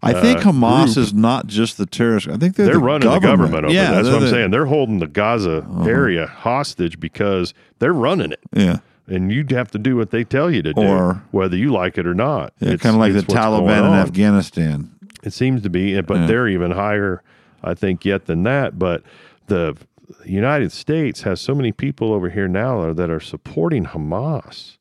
I 0.02 0.12
think 0.14 0.38
uh, 0.46 0.50
Hamas 0.52 0.94
group. 0.94 0.96
is 0.98 1.12
not 1.14 1.46
just 1.46 1.76
the 1.76 1.86
terrorist 1.86 2.26
I 2.28 2.36
think 2.38 2.56
they're, 2.56 2.66
they're 2.66 2.74
the 2.76 2.80
running 2.80 3.08
government. 3.08 3.22
the 3.22 3.28
government 3.28 3.64
over. 3.66 3.74
yeah 3.74 3.90
there. 3.90 4.02
That's 4.02 4.06
what 4.08 4.14
I'm 4.14 4.20
the- 4.20 4.26
Uh-huh. 4.28 4.36
saying. 4.36 4.50
They're 4.50 4.66
holding 4.66 4.98
the 4.98 5.06
Gaza 5.06 5.66
area 5.86 6.26
hostage 6.26 6.98
because 7.00 7.52
they're 7.80 7.92
running 7.92 8.32
it, 8.32 8.40
yeah 8.52 8.78
and 9.06 9.32
you'd 9.32 9.50
have 9.50 9.68
to 9.72 9.78
do 9.78 9.96
what 9.96 10.10
they 10.12 10.22
tell 10.22 10.48
you 10.52 10.62
to 10.62 10.72
do, 10.72 10.80
Or- 10.82 11.22
whether 11.32 11.56
you 11.56 11.72
like 11.72 11.98
it 11.98 12.06
or 12.06 12.14
not. 12.14 12.52
yeah, 12.60 12.68
It's- 12.74 12.80
kind 12.80 12.94
of 12.94 13.00
like 13.00 13.12
the 13.12 13.22
Taliban 13.22 13.88
in. 13.88 13.92
Afghanistan 13.94 14.90
It 15.24 15.32
seems 15.32 15.62
to 15.62 15.68
be, 15.70 16.00
but 16.00 16.16
Yeah. 16.16 16.26
they're 16.26 16.48
even 16.48 16.70
higher, 16.70 17.22
I 17.62 17.74
think, 17.74 18.04
yet 18.04 18.26
than 18.26 18.44
that. 18.44 18.78
But 18.78 19.02
the 19.48 19.76
United 20.24 20.70
States 20.72 21.22
has 21.22 21.40
so 21.40 21.54
many 21.56 21.72
people 21.72 22.12
over 22.12 22.30
here 22.30 22.46
now 22.48 22.92
that 22.92 23.10
are 23.10 23.20
supporting 23.20 23.84
Hamas, 23.86 24.76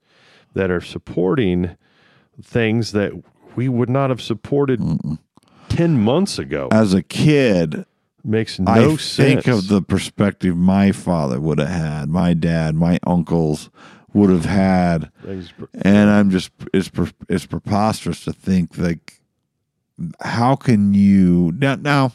that 0.53 0.69
are 0.71 0.79
supporting 0.81 1.71
things 2.41 2.91
that 2.93 3.11
we 3.59 3.67
would 3.67 3.89
not 3.89 4.09
have 4.09 4.21
supported 4.21 4.79
10 5.67 5.99
months 6.01 6.39
ago. 6.39 6.69
as 6.71 6.93
a 6.93 7.03
kid 7.03 7.85
Makes 8.23 8.57
no 8.57 8.71
I 8.71 8.95
sense. 8.95 9.15
think 9.15 9.47
of 9.47 9.67
the 9.67 9.81
perspective 9.81 10.55
my 10.55 10.93
father 10.93 11.41
would 11.41 11.59
have 11.59 11.67
had, 11.69 12.09
my 12.09 12.33
dad, 12.33 12.75
my 12.75 12.99
uncles 13.05 13.69
would 14.13 14.29
have 14.29 14.45
had, 14.45 15.11
Things- 15.25 15.51
and 15.81 16.09
I'm 16.09 16.29
just 16.29 16.51
it's 16.73 16.87
pre- 16.87 17.11
it's 17.27 17.45
preposterous 17.45 18.23
to 18.23 18.31
think 18.31 18.77
like 18.77 19.19
how 20.21 20.55
can 20.55 20.93
you 20.93 21.51
now 21.57 21.75
now 21.75 22.13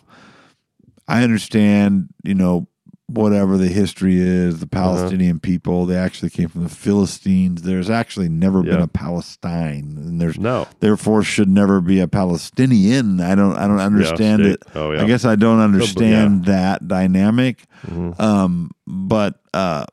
I 1.07 1.23
understand 1.25 2.09
you 2.23 2.35
know 2.35 2.67
whatever 3.15 3.57
the 3.57 3.69
history 3.69 4.19
is 4.19 4.55
Uh-huh. 4.55 4.61
the 4.61 4.67
Palestinian 4.67 5.39
people 5.41 5.87
they 5.87 5.97
actually 5.97 6.31
came 6.31 6.49
from 6.49 6.63
the 6.65 6.69
Philistines 6.69 7.63
there's 7.63 7.89
actually 7.91 8.29
never 8.29 8.63
been 8.63 8.81
a 8.81 8.89
Palestine 8.89 9.95
and 9.97 10.21
there's 10.21 10.39
No. 10.39 10.67
therefore 10.81 11.23
should 11.23 11.49
never 11.49 11.81
be 11.81 12.01
a 12.01 12.09
Palestinian 12.09 13.21
I 13.21 13.35
don't 13.35 13.57
I 13.57 13.67
don't 13.67 13.79
understand 13.81 14.43
state. 14.43 14.53
it 14.55 14.63
Oh, 14.75 14.93
yeah. 14.93 15.03
I 15.03 15.07
guess 15.07 15.25
I 15.25 15.37
don't 15.37 15.61
understand 15.61 16.45
that 16.47 16.87
dynamic 16.89 17.65
Mhm. 17.87 18.19
um, 18.21 18.71
but 18.87 19.41
uh, 19.55 19.85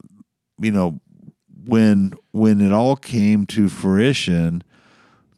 you 0.60 0.72
know, 0.72 1.00
when 1.66 2.14
when 2.32 2.62
it 2.62 2.72
all 2.72 2.96
came 2.96 3.46
to 3.48 3.70
fruition, 3.70 4.64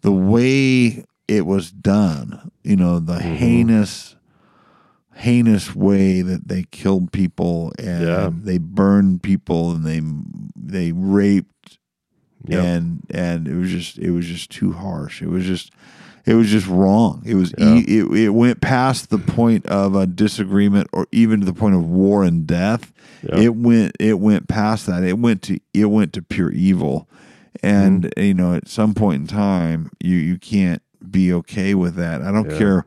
the 0.02 0.12
way 0.12 1.06
it 1.28 1.46
was 1.46 1.72
done, 1.72 2.52
you 2.64 2.76
know, 2.76 3.00
the 3.00 3.14
Mm-hmm. 3.20 3.36
heinous, 3.36 4.16
heinous 5.16 5.76
way 5.76 6.22
that 6.22 6.48
they 6.48 6.64
killed 6.72 7.12
people 7.12 7.72
and 7.80 8.04
Yeah. 8.08 8.30
they 8.34 8.58
burned 8.58 9.22
people 9.24 9.72
and 9.72 9.86
they 9.86 10.02
they 10.56 10.92
raped 10.92 11.78
Yeah. 12.48 12.64
and 12.64 13.04
and 13.10 13.48
it 13.48 13.56
was 13.56 13.70
just 13.70 13.98
it 14.00 14.12
was 14.12 14.26
just 14.26 14.50
too 14.50 14.74
harsh. 14.74 15.22
It 15.22 15.30
was 15.30 15.46
just 15.46 15.72
it 16.26 16.36
was 16.36 16.48
just 16.50 16.68
wrong. 16.68 17.22
It 17.26 17.36
was 17.36 17.54
Yeah. 17.58 17.76
e- 17.76 18.00
it, 18.00 18.06
it 18.12 18.30
went 18.30 18.62
past 18.62 19.10
the 19.10 19.18
point 19.20 19.66
of 19.68 19.94
a 19.96 20.08
disagreement 20.08 20.88
or 20.94 21.08
even 21.12 21.42
to 21.42 21.46
the 21.46 21.54
point 21.54 21.76
of 21.76 21.86
war 21.86 22.24
and 22.24 22.48
death. 22.48 22.92
Yeah. 23.28 23.40
It 23.40 23.56
went 23.56 23.96
it 24.00 24.20
went 24.20 24.48
past 24.48 24.88
that. 24.88 25.04
It 25.04 25.20
went 25.20 25.42
to 25.44 25.60
it 25.74 25.86
went 25.86 26.14
to 26.14 26.22
pure 26.22 26.52
evil. 26.52 27.08
And 27.62 28.04
Mm-hmm. 28.06 28.22
you 28.24 28.34
know, 28.34 28.54
at 28.56 28.68
some 28.68 28.94
point 28.94 29.22
in 29.22 29.28
time, 29.28 29.92
you 30.02 30.16
you 30.18 30.38
can't 30.38 30.82
be 31.10 31.32
okay 31.34 31.76
with 31.76 31.96
that. 31.96 32.22
I 32.22 32.32
don't 32.32 32.50
Yeah. 32.50 32.58
care 32.58 32.86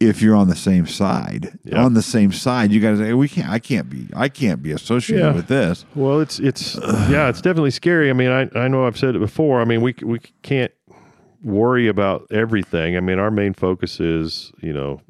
if 0.00 0.22
you're 0.22 0.36
on 0.36 0.48
the 0.48 0.56
same 0.56 0.86
side. 0.86 1.58
On 1.74 1.94
the 1.94 2.02
same 2.02 2.32
side, 2.32 2.70
you 2.72 2.80
guys 2.80 2.98
say 2.98 3.12
we 3.14 3.28
can't. 3.28 3.48
I 3.50 3.58
can't 3.58 3.90
be. 3.90 4.08
I 4.14 4.28
can't 4.28 4.62
be 4.62 4.72
associated 4.72 5.24
Yeah. 5.26 5.32
with 5.32 5.48
this. 5.48 5.84
Well, 5.94 6.20
it's 6.20 6.38
it's 6.38 6.76
yeah, 7.10 7.28
it's 7.28 7.40
definitely 7.40 7.70
scary. 7.72 8.10
I 8.10 8.12
mean, 8.12 8.30
I 8.30 8.48
I 8.58 8.68
know 8.68 8.86
I've 8.86 8.98
said 8.98 9.16
it 9.16 9.18
before. 9.20 9.60
I 9.60 9.64
mean, 9.64 9.80
we 9.82 9.94
we 10.02 10.20
can't 10.42 10.72
worry 11.42 11.88
about 11.88 12.26
everything. 12.30 12.96
I 12.96 13.00
mean, 13.00 13.18
our 13.18 13.30
main 13.30 13.54
focus 13.54 13.98
is 14.00 14.52
you 14.60 14.72
know 14.72 15.00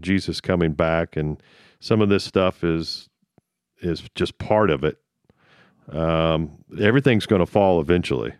Jesus 0.00 0.40
coming 0.40 0.72
back, 0.72 1.16
and 1.16 1.42
some 1.80 2.00
of 2.00 2.08
this 2.08 2.24
stuff 2.24 2.64
is 2.64 3.08
is 3.82 4.02
just 4.14 4.38
part 4.38 4.70
of 4.70 4.82
it. 4.82 4.98
Um, 5.90 6.58
everything's 6.80 7.26
going 7.26 7.40
to 7.40 7.46
fall 7.46 7.80
eventually. 7.80 8.32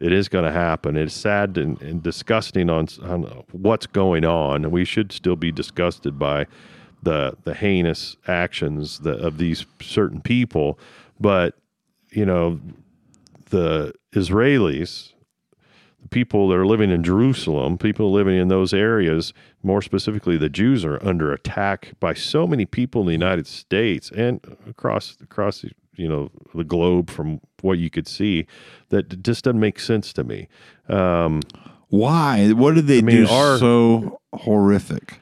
It 0.00 0.12
is 0.12 0.28
going 0.28 0.46
to 0.46 0.52
happen. 0.52 0.96
It's 0.96 1.14
sad 1.14 1.58
and, 1.58 1.80
and 1.82 2.02
disgusting 2.02 2.70
on, 2.70 2.88
on 3.02 3.44
what's 3.52 3.86
going 3.86 4.24
on, 4.24 4.70
we 4.70 4.84
should 4.84 5.12
still 5.12 5.36
be 5.36 5.52
disgusted 5.52 6.18
by 6.18 6.46
the 7.02 7.36
the 7.44 7.54
heinous 7.54 8.16
actions 8.26 9.00
of 9.04 9.38
these 9.38 9.66
certain 9.80 10.20
people. 10.20 10.78
But 11.18 11.54
you 12.10 12.24
know, 12.24 12.60
the 13.50 13.92
Israelis, 14.12 15.12
the 16.02 16.08
people 16.08 16.48
that 16.48 16.56
are 16.56 16.66
living 16.66 16.90
in 16.90 17.02
Jerusalem, 17.02 17.78
people 17.78 18.12
living 18.12 18.36
in 18.36 18.48
those 18.48 18.72
areas, 18.72 19.32
more 19.62 19.82
specifically 19.82 20.36
the 20.36 20.48
Jews, 20.48 20.84
are 20.84 21.04
under 21.06 21.32
attack 21.32 21.92
by 22.00 22.14
so 22.14 22.46
many 22.46 22.66
people 22.66 23.02
in 23.02 23.06
the 23.06 23.12
United 23.12 23.46
States 23.46 24.10
and 24.10 24.40
across 24.68 25.16
across 25.22 25.64
you 25.94 26.08
know 26.08 26.30
the 26.54 26.64
globe 26.64 27.10
from 27.10 27.40
what 27.62 27.78
you 27.78 27.90
could 27.90 28.06
see 28.08 28.46
that 28.88 29.22
just 29.22 29.44
doesn't 29.44 29.60
make 29.60 29.78
sense 29.80 30.12
to 30.14 30.24
me. 30.24 30.48
Um, 30.88 31.40
Why? 31.88 32.52
What 32.52 32.74
did 32.74 32.86
they 32.86 33.02
mean, 33.02 33.24
do 33.26 33.28
our- 33.28 33.58
so 33.58 34.20
horrific? 34.34 35.20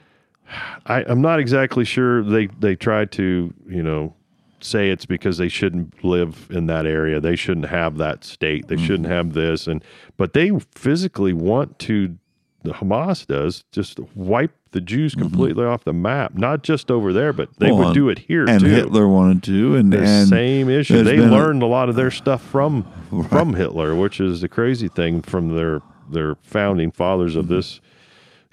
I, 0.87 1.05
I'm 1.07 1.21
not 1.21 1.41
exactly 1.41 1.85
sure. 1.85 2.23
They 2.23 2.47
they 2.47 2.75
tried 2.77 3.13
to 3.13 3.53
you 3.69 3.83
know 3.83 4.15
say 4.61 4.91
it's 4.91 5.07
because 5.07 5.39
they 5.39 5.49
shouldn't 5.49 6.03
live 6.05 6.49
in 6.51 6.67
that 6.67 6.85
area. 6.87 7.21
They 7.21 7.37
shouldn't 7.37 7.67
have 7.67 7.97
that 7.99 8.25
state. 8.25 8.69
They 8.69 8.77
shouldn't 8.77 9.05
Mm-hmm. 9.05 9.13
have 9.13 9.33
this. 9.35 9.67
And 9.67 9.85
but 10.17 10.33
they 10.33 10.51
physically 10.75 11.33
want 11.33 11.79
to. 11.81 12.17
The 12.65 12.73
Hamas 12.73 13.25
does 13.27 13.63
just 13.73 14.01
wipe 14.17 14.53
the 14.73 14.81
Jews 14.81 15.15
completely 15.15 15.65
off 15.65 15.85
the 15.85 15.93
map. 15.93 16.35
Not 16.35 16.63
just 16.63 16.91
over 16.91 17.13
there, 17.13 17.33
but 17.33 17.49
they 17.59 17.67
Mm-hmm. 17.69 17.79
Well, 17.79 17.89
would 17.89 17.95
do 17.95 18.09
it 18.09 18.19
here 18.21 18.45
And 18.47 18.61
too. 18.61 18.67
Hitler 18.67 19.09
wanted 19.09 19.43
to, 19.45 19.77
and 19.77 19.93
the 19.93 20.03
and 20.03 20.29
same 20.29 20.69
issue. 20.69 21.03
They 21.03 21.17
been 21.17 21.29
a- 21.31 21.33
learned 21.33 21.63
a 21.63 21.67
lot 21.67 21.89
of 21.89 21.95
their 21.97 22.11
stuff 22.11 22.43
from 22.43 22.85
from 23.29 23.55
Hitler, 23.55 23.95
which 23.95 24.21
is 24.21 24.41
the 24.41 24.49
crazy 24.49 24.89
thing 24.89 25.23
from 25.23 25.55
their 25.57 25.81
their 26.11 26.37
founding 26.43 26.91
fathers 26.91 27.33
Mm-hmm. 27.33 27.41
of 27.41 27.49
this 27.49 27.81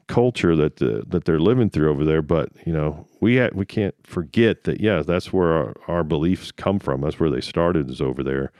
culture 0.07 0.55
that 0.55 0.75
the, 0.75 1.03
that 1.07 1.25
they're 1.25 1.39
living 1.39 1.69
through 1.69 1.89
over 1.89 2.05
there. 2.05 2.21
But 2.21 2.49
you 2.65 2.71
know, 2.73 3.07
we 3.21 3.37
ha- 3.39 3.49
we 3.53 3.65
can't 3.65 3.95
forget 4.05 4.63
that. 4.65 4.79
Yeah, 4.79 5.01
that's 5.01 5.33
where 5.33 5.51
our, 5.53 5.73
our 5.87 6.03
beliefs 6.03 6.51
come 6.51 6.79
from. 6.79 7.01
That's 7.01 7.19
where 7.19 7.29
they 7.31 7.41
started. 7.41 7.89
Is 7.89 8.01
over 8.01 8.23
there 8.23 8.51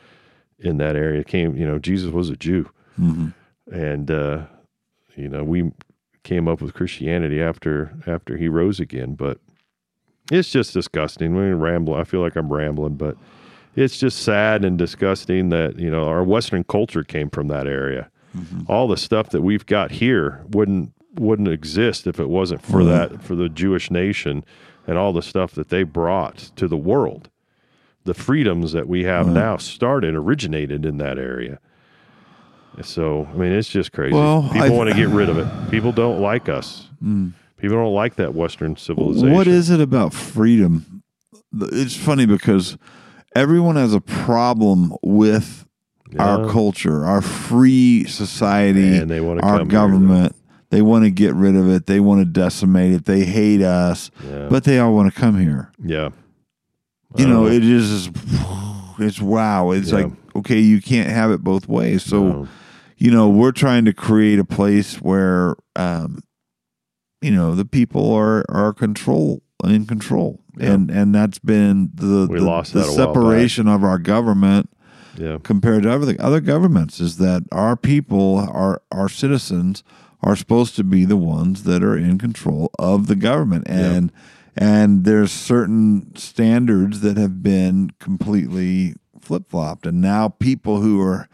in 0.60 0.77
that 0.77 0.95
area. 0.95 1.23
Came, 1.23 1.56
you 1.56 1.65
know, 1.68 1.77
Jesus 1.80 2.11
was 2.11 2.30
a 2.30 2.36
Jew, 2.36 2.69
and 3.72 4.10
uh, 4.11 4.45
you 5.15 5.30
know 5.30 5.44
we 5.44 5.72
came 6.26 6.49
up 6.49 6.60
with 6.61 6.73
Christianity 6.73 7.41
after 7.41 7.93
after 8.06 8.35
he 8.35 8.49
rose 8.49 8.81
again. 8.81 9.15
But 9.15 9.39
it's 10.30 10.52
just 10.52 10.73
disgusting. 10.73 11.35
We 11.35 11.43
ramble. 11.52 11.93
I 11.93 12.03
feel 12.03 12.19
like 12.19 12.35
I'm 12.35 12.52
rambling, 12.52 12.95
but 12.95 13.15
it's 13.76 13.97
just 13.97 14.23
sad 14.23 14.65
and 14.65 14.77
disgusting 14.77 15.49
that 15.49 15.80
you 15.80 15.89
know 15.89 16.07
our 16.07 16.23
Western 16.23 16.65
culture 16.65 17.03
came 17.03 17.30
from 17.30 17.47
that 17.47 17.68
area. 17.68 18.10
Mm-hmm. 18.35 18.64
All 18.68 18.89
the 18.89 18.97
stuff 18.97 19.30
that 19.30 19.41
we've 19.41 19.65
got 19.65 19.91
here 19.91 20.43
wouldn't 20.49 20.91
wouldn't 21.14 21.47
exist 21.47 22.07
if 22.07 22.19
it 22.19 22.27
wasn't 22.27 22.61
for 22.61 22.81
mm-hmm. 22.81 23.14
that 23.14 23.23
for 23.23 23.35
the 23.35 23.47
Jewish 23.47 23.89
nation 23.89 24.43
and 24.88 24.97
all 24.97 25.14
the 25.14 25.22
stuff 25.22 25.53
that 25.53 25.69
they 25.69 25.84
brought 25.84 26.38
to 26.57 26.68
the 26.68 26.77
world. 26.77 27.30
The 28.03 28.14
freedoms 28.14 28.73
that 28.73 28.88
we 28.88 29.03
have 29.03 29.26
mm-hmm. 29.26 29.35
now 29.35 29.57
started 29.57 30.14
originated 30.14 30.85
in 30.85 30.97
that 30.97 31.18
area. 31.18 31.60
So 32.84 33.27
I 33.31 33.38
mean, 33.38 33.52
it's 33.52 33.69
just 33.69 33.91
crazy. 33.91 34.14
Well, 34.15 34.43
People 34.43 34.61
I- 34.61 34.68
Hmm. 34.69 34.76
want 34.76 34.89
to 34.89 34.95
get 34.95 35.10
rid 35.10 35.30
of 35.30 35.38
it. 35.38 35.47
People 35.72 35.91
don't 35.91 36.19
like 36.22 36.49
us. 36.49 36.88
People 37.02 37.77
don't 37.77 37.93
like 37.93 38.15
that 38.15 38.34
Western 38.35 38.76
civilization. 38.76 39.31
What 39.31 39.47
is 39.47 39.69
it 39.69 39.80
about 39.81 40.14
freedom? 40.14 41.03
It's 41.57 41.95
funny 41.95 42.26
because 42.26 42.77
everyone 43.35 43.76
has 43.77 43.93
a 43.93 44.02
problem 44.02 44.93
with 45.03 45.65
our 46.19 46.49
culture, 46.49 47.06
our 47.06 47.22
free 47.22 48.03
society, 48.06 48.97
And 48.97 49.10
they 49.10 49.22
wanna 49.22 49.41
our 49.41 49.60
come 49.60 49.69
here, 49.69 49.80
government. 49.80 50.35
They 50.72 50.81
want 50.81 51.06
to 51.06 51.11
get 51.11 51.34
rid 51.35 51.56
of 51.56 51.69
it. 51.69 51.85
They 51.85 51.99
want 51.99 52.22
to 52.22 52.26
decimate 52.26 52.91
it. 52.91 53.06
They 53.06 53.23
hate 53.23 53.61
us, 53.61 54.11
Yeah. 54.27 54.47
but 54.49 54.64
they 54.65 54.80
all 54.80 54.93
want 54.93 55.14
to 55.14 55.18
come 55.19 55.39
here. 55.39 55.72
Yeah. 55.81 56.10
You 57.15 57.26
I 57.26 57.30
know, 57.30 57.45
it 57.47 57.64
is. 57.64 58.10
It's 58.97 59.22
wow. 59.22 59.72
It's 59.72 59.91
Yeah. 59.91 59.95
like 60.06 60.11
okay, 60.38 60.60
you 60.60 60.81
can't 60.81 61.10
have 61.10 61.30
it 61.31 61.43
both 61.43 61.68
ways. 61.69 62.03
So, 62.03 62.23
No. 62.23 62.47
You 62.98 63.12
know, 63.12 63.30
we're 63.30 63.52
trying 63.52 63.86
to 63.86 63.94
create 63.94 64.40
a 64.40 64.46
place 64.46 64.96
where, 65.02 65.56
um, 65.76 66.20
you 67.22 67.32
know, 67.32 67.56
the 67.56 67.66
people 67.66 68.14
are 68.14 68.46
are 68.50 68.74
control 68.74 69.42
in 69.64 69.86
control, 69.86 70.42
Yeah. 70.58 70.74
and 70.74 70.92
and 70.92 71.14
that's 71.16 71.40
been 71.40 71.90
the 71.94 72.28
We 72.30 72.40
the, 72.40 72.46
the 72.46 72.46
that 72.46 72.46
a 72.46 72.46
while 72.46 72.62
back. 72.62 72.86
separation 72.96 73.68
of 73.68 73.84
our 73.84 73.98
government 74.00 74.70
Yeah. 75.18 75.38
compared 75.44 75.84
to 75.84 75.92
other 75.92 76.16
other 76.20 76.42
governments 76.42 77.00
is 77.00 77.18
that 77.18 77.44
our 77.52 77.76
people, 77.76 78.38
our 78.52 78.82
our 78.92 79.10
citizens, 79.10 79.84
are 80.22 80.36
supposed 80.36 80.76
to 80.76 80.84
be 80.84 81.06
the 81.06 81.18
ones 81.18 81.64
that 81.64 81.84
are 81.84 81.98
in 81.98 82.18
control 82.18 82.70
of 82.80 83.08
the 83.08 83.16
government, 83.16 83.66
and 83.68 84.12
and 84.58 85.04
there's 85.04 85.32
certain 85.32 86.16
standards 86.16 87.02
that 87.02 87.18
have 87.18 87.42
been 87.44 87.92
completely 88.00 88.94
flip 89.20 89.50
flopped, 89.50 89.86
and 89.88 90.00
now 90.02 90.30
people 90.30 90.82
who 90.82 91.02
are 91.02 91.28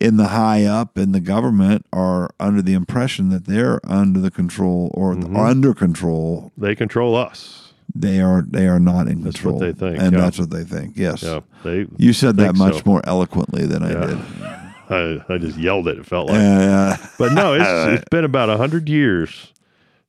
in 0.00 0.16
the 0.16 0.28
high 0.28 0.64
up 0.64 0.96
in 0.98 1.12
the 1.12 1.20
government 1.20 1.84
are 1.92 2.30
under 2.40 2.62
the 2.62 2.72
impression 2.74 3.28
that 3.28 3.44
they're 3.46 3.80
under 3.84 4.18
the 4.18 4.30
control 4.30 4.90
or 4.94 5.14
Mm-hmm. 5.14 5.36
under 5.36 5.74
control. 5.74 6.50
They 6.56 6.74
control 6.74 7.14
us. 7.16 7.72
They 7.94 8.20
are 8.20 8.44
they 8.48 8.66
are 8.68 8.78
not 8.80 9.08
in 9.08 9.22
That's 9.24 9.36
control. 9.36 9.58
what 9.58 9.64
they 9.66 9.72
think, 9.72 10.00
and 10.02 10.12
yeah. 10.12 10.20
that's 10.20 10.38
what 10.38 10.50
they 10.50 10.62
think. 10.64 10.96
Yes, 10.96 11.22
Yeah. 11.24 11.40
They. 11.64 11.86
you 11.96 12.12
said 12.12 12.36
that 12.36 12.54
much 12.56 12.76
so. 12.76 12.82
more 12.86 13.00
eloquently 13.04 13.66
than 13.66 13.82
I 13.82 13.88
did. 14.06 14.18
I, 14.90 15.24
I 15.34 15.38
just 15.38 15.56
yelled 15.58 15.86
it. 15.88 15.98
It 15.98 16.06
felt 16.06 16.28
like. 16.28 16.38
Uh, 16.40 16.96
But 17.18 17.32
no, 17.32 17.54
it's, 17.54 17.64
it's 18.00 18.08
been 18.10 18.24
about 18.24 18.48
a 18.48 18.56
hundred 18.56 18.88
years. 18.88 19.52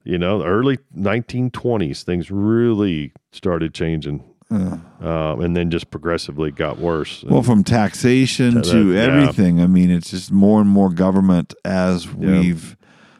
You 0.03 0.17
know, 0.17 0.39
the 0.39 0.45
early 0.45 0.79
1920s, 0.97 2.01
things 2.03 2.31
really 2.31 3.11
started 3.31 3.73
changing, 3.73 4.23
um, 4.51 5.41
and 5.41 5.55
then 5.55 5.71
just 5.71 5.89
progressively 5.89 6.51
got 6.51 6.77
worse. 6.79 7.23
well, 7.27 7.41
from 7.43 7.63
taxation 7.63 8.55
That- 8.55 8.65
to 8.65 8.93
yeah. 8.93 9.01
everything. 9.01 9.61
I 9.61 9.67
mean, 9.67 9.89
it's 9.89 10.11
just 10.11 10.31
more 10.31 10.59
and 10.61 10.69
more 10.69 10.89
government 10.89 11.53
as 11.65 12.13
we've 12.13 12.75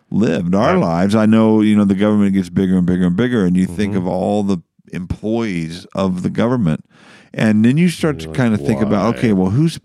lived 0.09 0.53
our 0.53 0.73
Yeah. 0.73 0.79
lives. 0.85 1.15
I 1.15 1.25
know, 1.25 1.61
you 1.61 1.75
know, 1.75 1.85
the 1.85 1.95
government 1.95 2.33
gets 2.33 2.49
bigger 2.49 2.77
and 2.77 2.85
bigger 2.85 3.07
and 3.07 3.15
bigger, 3.15 3.45
and 3.45 3.55
you 3.55 3.65
Mm-hmm. 3.65 3.75
think 3.75 3.95
of 3.95 4.05
all 4.05 4.43
the 4.43 4.57
employees 4.91 5.85
of 5.95 6.21
the 6.23 6.29
government, 6.29 6.83
and 7.33 7.63
then 7.63 7.77
you 7.77 7.87
start 7.89 8.19
to 8.19 8.27
like, 8.27 8.37
kind 8.37 8.53
of 8.53 8.59
think 8.59 8.81
about, 8.81 9.15
okay, 9.17 9.31
well, 9.33 9.51
who's 9.51 9.79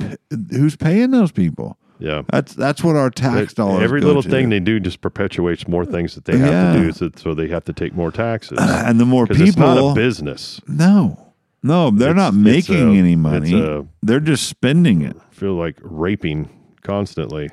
who's 0.51 0.75
paying 0.77 1.13
those 1.13 1.31
people? 1.33 1.79
yeah, 1.99 2.23
That's 2.31 2.55
that's 2.55 2.83
what 2.85 2.97
our 2.97 3.09
tax 3.09 3.55
But 3.55 3.63
dollars. 3.63 3.83
every 3.85 4.01
little 4.01 4.23
to. 4.23 4.29
thing 4.29 4.49
they 4.51 4.61
do 4.61 4.81
just 4.81 5.01
perpetuates 5.01 5.67
more 5.69 5.85
things 5.87 6.15
that 6.17 6.25
they 6.27 6.37
have 6.39 6.51
Yeah. 6.53 6.73
to 6.75 6.81
do, 6.83 6.93
so, 6.93 7.11
so 7.17 7.35
they 7.35 7.49
have 7.49 7.65
to 7.65 7.73
take 7.73 7.95
more 7.95 8.11
taxes. 8.11 8.59
and 8.61 8.99
the 9.01 9.07
more 9.07 9.27
people, 9.27 9.45
it's 9.47 9.57
not 9.57 9.79
a 9.79 9.95
business. 9.95 10.61
no, 10.69 11.26
no, 11.67 11.91
they're 11.91 12.11
It's- 12.11 12.17
not 12.17 12.35
it's 12.35 12.69
making 12.69 12.95
a- 12.95 12.99
any 12.99 13.13
it's 13.13 13.21
money. 13.21 13.61
a- 13.61 13.85
they're 14.03 14.21
just 14.21 14.49
spending 14.49 15.03
it. 15.03 15.17
I 15.17 15.35
feel 15.35 15.55
like 15.55 15.77
raping 15.83 16.49
constantly 16.83 17.49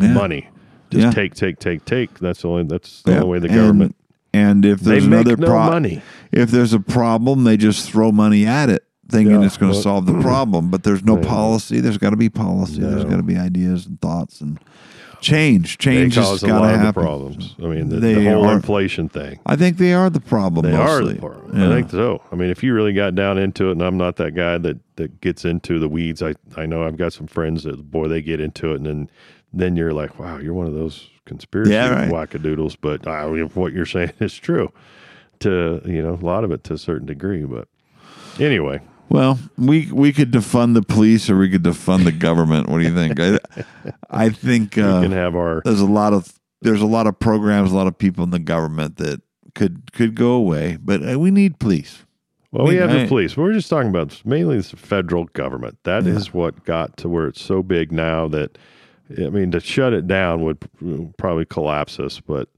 Yeah. 0.00 0.12
money. 0.14 0.48
Just 0.90 1.04
Yeah. 1.06 1.10
take, 1.10 1.34
take, 1.34 1.58
take, 1.58 1.84
take. 1.84 2.18
That's 2.20 2.42
the 2.42 2.48
only. 2.48 2.64
That's 2.64 3.02
the 3.02 3.16
only 3.16 3.28
way 3.28 3.38
the 3.40 3.48
And- 3.48 3.56
government. 3.56 3.96
And 4.32 4.64
if 4.64 4.80
They 4.80 4.92
there's 4.92 5.08
make 5.08 5.20
another 5.26 5.36
no 5.36 5.46
pro- 5.46 5.70
money. 5.70 6.02
if 6.32 6.50
there's 6.50 6.72
a 6.72 6.80
problem, 6.80 7.44
they 7.44 7.56
just 7.56 7.88
throw 7.90 8.10
money 8.10 8.44
at 8.46 8.68
it, 8.68 8.82
thinking 9.08 9.40
Yeah, 9.40 9.46
it's 9.46 9.56
going 9.56 9.70
to 9.72 9.76
well- 9.76 9.82
solve 9.82 10.06
the 10.06 10.14
problem. 10.20 10.70
But 10.70 10.82
there's 10.82 11.04
no 11.04 11.16
policy. 11.16 11.80
There's 11.80 11.98
got 11.98 12.10
to 12.10 12.16
be 12.16 12.28
policy. 12.28 12.80
There's 12.80 13.04
No. 13.04 13.10
got 13.10 13.16
to 13.18 13.22
be 13.22 13.36
ideas 13.36 13.86
and 13.86 14.00
thoughts 14.00 14.40
and 14.40 14.58
change. 15.24 15.78
Change 15.78 16.14
cause 16.14 16.42
a 16.42 16.46
got 16.46 16.60
lot 16.60 16.68
to 16.68 16.74
of 16.74 16.78
the 16.80 16.86
happen. 16.86 17.02
problems. 17.02 17.54
I 17.58 17.62
mean, 17.66 17.88
the, 17.88 18.00
the 18.00 18.24
whole 18.30 18.44
are- 18.46 18.54
inflation 18.54 19.08
thing. 19.08 19.40
I 19.46 19.56
think 19.56 19.78
they 19.78 19.92
are 19.92 20.10
the 20.10 20.20
problem. 20.20 20.70
They 20.70 20.76
are 20.76 21.02
the 21.04 21.16
problem. 21.16 21.58
Yeah. 21.58 21.68
I 21.70 21.74
think 21.74 21.90
so. 21.90 22.22
I 22.30 22.36
mean, 22.36 22.50
if 22.50 22.62
you 22.62 22.74
really 22.74 22.92
got 22.92 23.14
down 23.14 23.38
into 23.38 23.68
it, 23.68 23.72
and 23.72 23.82
I'm 23.82 23.96
not 23.96 24.16
that 24.16 24.34
guy 24.34 24.58
that 24.58 24.78
that 24.96 25.20
gets 25.20 25.44
into 25.44 25.78
the 25.78 25.88
weeds. 25.88 26.22
I 26.22 26.34
I 26.56 26.66
know 26.66 26.84
I've 26.86 26.96
got 26.96 27.12
some 27.12 27.26
friends 27.26 27.64
that 27.64 27.76
boy 27.90 28.08
they 28.08 28.22
get 28.22 28.40
into 28.40 28.72
it, 28.72 28.76
and 28.76 28.86
then 28.86 29.10
then 29.52 29.76
you're 29.76 29.92
like, 29.92 30.18
wow, 30.18 30.38
you're 30.38 30.54
one 30.54 30.66
of 30.66 30.74
those 30.74 31.08
conspiracy 31.26 31.72
Yeah, 31.72 31.88
right. 31.90 32.10
wackadoodles. 32.10 32.76
But 32.80 33.06
uh, 33.06 33.26
what 33.54 33.72
you're 33.72 33.86
saying 33.86 34.12
is 34.20 34.34
true. 34.36 34.72
To 35.40 35.80
you 35.84 36.02
know, 36.02 36.14
a 36.14 36.24
lot 36.24 36.44
of 36.44 36.50
it 36.52 36.64
to 36.64 36.74
a 36.74 36.78
certain 36.78 37.06
degree. 37.06 37.44
But 37.44 37.68
anyway, 38.38 38.80
Well, 39.08 39.38
we 39.56 39.90
we 39.92 40.12
could 40.12 40.32
defund 40.32 40.74
the 40.74 40.82
police 40.82 41.28
or 41.30 41.36
we 41.38 41.48
could 41.50 41.62
defund 41.62 42.04
the 42.04 42.12
government. 42.12 42.68
What 42.68 42.78
do 42.78 42.84
you 42.84 42.94
think? 42.94 43.20
I, 43.20 43.38
I 44.10 44.28
think 44.30 44.76
we 44.76 44.82
uh, 44.82 45.02
can 45.02 45.12
have 45.12 45.36
our 45.36 45.62
there's 45.64 45.80
a 45.80 45.86
lot 45.86 46.12
of 46.12 46.32
there's 46.62 46.80
a 46.82 46.86
lot 46.86 47.06
of 47.06 47.18
programs, 47.18 47.70
a 47.70 47.76
lot 47.76 47.86
of 47.86 47.96
people 47.98 48.24
in 48.24 48.30
the 48.30 48.38
government 48.38 48.96
that 48.96 49.20
could 49.54 49.92
could 49.92 50.14
go 50.14 50.32
away, 50.32 50.78
but 50.82 51.06
uh, 51.08 51.18
we 51.18 51.30
need 51.30 51.58
police. 51.58 52.04
Well, 52.50 52.66
we 52.66 52.74
mean, 52.74 52.80
have 52.82 52.90
I- 52.90 53.02
the 53.02 53.08
police. 53.08 53.36
We're 53.36 53.52
just 53.52 53.68
talking 53.68 53.90
about 53.90 54.20
mainly 54.24 54.58
the 54.60 54.76
federal 54.76 55.24
government. 55.26 55.78
That 55.84 56.06
is 56.06 56.26
Yeah. 56.28 56.32
what 56.32 56.64
got 56.64 56.96
to 56.98 57.08
where 57.08 57.26
it's 57.26 57.42
so 57.42 57.62
big 57.64 57.90
now 57.92 58.28
that, 58.28 58.56
I 59.18 59.28
mean, 59.30 59.50
to 59.50 59.60
shut 59.60 59.92
it 59.92 60.06
down 60.06 60.42
would 60.44 60.58
probably 61.18 61.46
collapse 61.46 61.98
us, 61.98 62.20
but 62.20 62.48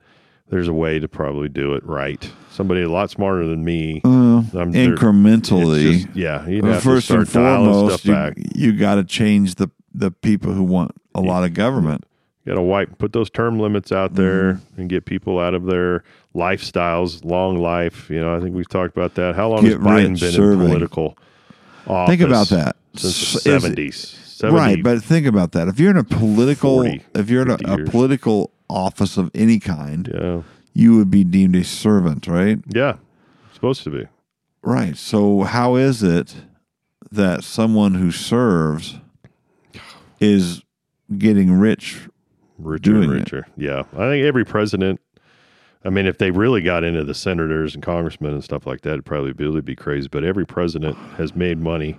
there's 0.51 0.68
a 0.68 0.73
way 0.74 0.98
to 0.98 1.09
probably 1.09 1.48
do 1.48 1.73
it 1.74 1.85
right. 1.85 2.31
Somebody 2.57 2.83
a 2.83 2.89
lot 2.89 3.11
smarter 3.11 3.47
than 3.47 3.62
me. 3.65 4.01
Uh, 4.05 4.09
I'm- 4.55 4.73
incrementally. 4.73 5.93
just- 6.05 6.16
yeah, 6.16 6.45
Well, 6.62 6.73
have 6.73 6.83
first 6.83 7.11
and 7.11 7.28
foremost, 7.28 8.05
you, 8.07 8.33
you 8.55 8.73
got 8.73 8.95
to 8.97 9.05
change 9.05 9.57
the 9.57 9.70
the 9.95 10.11
people 10.11 10.53
who 10.53 10.62
want 10.62 10.93
a 11.15 11.20
lot 11.20 11.45
of 11.45 11.55
government. 11.55 12.05
You 12.45 12.53
got 12.53 12.57
to 12.57 12.62
wipe, 12.62 12.99
put 12.99 13.12
those 13.12 13.28
term 13.31 13.59
limits 13.59 13.93
out 13.93 14.15
there 14.15 14.55
Mm-hmm. 14.55 14.81
and 14.81 14.89
get 14.91 15.05
people 15.05 15.39
out 15.39 15.55
of 15.55 15.65
their 15.66 16.05
lifestyles, 16.35 17.24
long 17.24 17.59
life. 17.59 18.09
You 18.11 18.20
know, 18.20 18.37
I 18.37 18.41
think 18.41 18.55
we've 18.55 18.69
talked 18.69 18.97
about 18.97 19.15
that. 19.16 19.35
How 19.35 19.49
long 19.49 19.62
Get 19.62 19.73
has 19.73 19.81
Biden 19.81 20.20
been 20.20 20.33
serving. 20.33 20.61
in 20.61 20.66
political 20.69 21.19
office? 21.87 22.11
Think 22.16 22.23
about 22.23 22.49
that. 22.49 22.77
Since 22.95 23.43
the 23.43 23.51
70s. 23.51 24.43
Right, 24.53 24.83
but 24.83 25.03
think 25.03 25.27
about 25.27 25.53
that. 25.53 25.66
If 25.69 25.81
you're 25.81 25.91
in 25.91 25.97
a 25.97 26.05
political, 26.05 26.83
40, 26.83 27.03
if 27.15 27.31
you're 27.31 27.43
in 27.43 27.51
a, 27.51 27.83
a 27.83 27.85
political 27.87 28.53
office 28.69 29.16
of 29.16 29.31
any 29.35 29.59
kind, 29.59 30.11
yeah. 30.12 30.43
You 30.77 30.94
would 30.97 31.11
be 31.11 31.24
deemed 31.24 31.57
a 31.57 31.65
servant, 31.65 32.27
right? 32.27 32.59
Yeah, 32.69 32.97
supposed 33.55 33.82
to 33.85 33.90
be. 33.90 34.07
Right. 34.62 34.94
So 34.97 35.43
how 35.43 35.77
is 35.77 36.03
it 36.03 36.35
that 37.11 37.44
someone 37.44 37.94
who 37.94 38.11
serves 38.11 38.97
is 40.20 40.62
getting 41.16 41.53
rich? 41.53 42.09
Richer 42.59 42.97
and 42.97 43.05
it. 43.05 43.09
richer. 43.09 43.47
Yeah. 43.57 43.85
I 43.94 44.09
think 44.09 44.24
every 44.24 44.44
president, 44.44 45.01
I 45.85 45.90
mean, 45.90 46.07
if 46.07 46.19
they 46.19 46.31
really 46.31 46.61
got 46.61 46.85
into 46.85 47.05
the 47.05 47.15
senators 47.15 47.74
and 47.74 47.82
congressmen 47.82 48.32
and 48.32 48.44
stuff 48.44 48.66
like 48.66 48.82
that, 48.82 48.93
it'd 48.93 49.05
probably 49.05 49.32
be, 49.32 49.44
really 49.44 49.61
be 49.62 49.77
crazy. 49.77 50.09
But 50.11 50.24
every 50.24 50.47
president 50.47 50.97
has 51.16 51.35
made 51.35 51.59
money, 51.59 51.98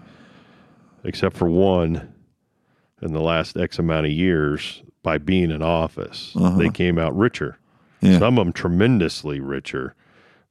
except 1.03 1.35
for 1.35 1.49
one 1.49 2.13
in 3.01 3.13
the 3.13 3.21
last 3.21 3.57
X 3.57 3.79
amount 3.79 4.05
of 4.05 4.11
years 4.11 4.83
by 5.01 5.17
being 5.17 5.51
in 5.51 5.61
office. 5.63 6.33
Uh-huh. 6.35 6.57
They 6.57 6.69
came 6.69 6.99
out 6.99 7.15
richer. 7.15 7.57
Yeah. 8.01 8.19
Some 8.19 8.37
of 8.37 8.45
them 8.45 8.53
tremendously 8.53 9.39
richer 9.39 9.95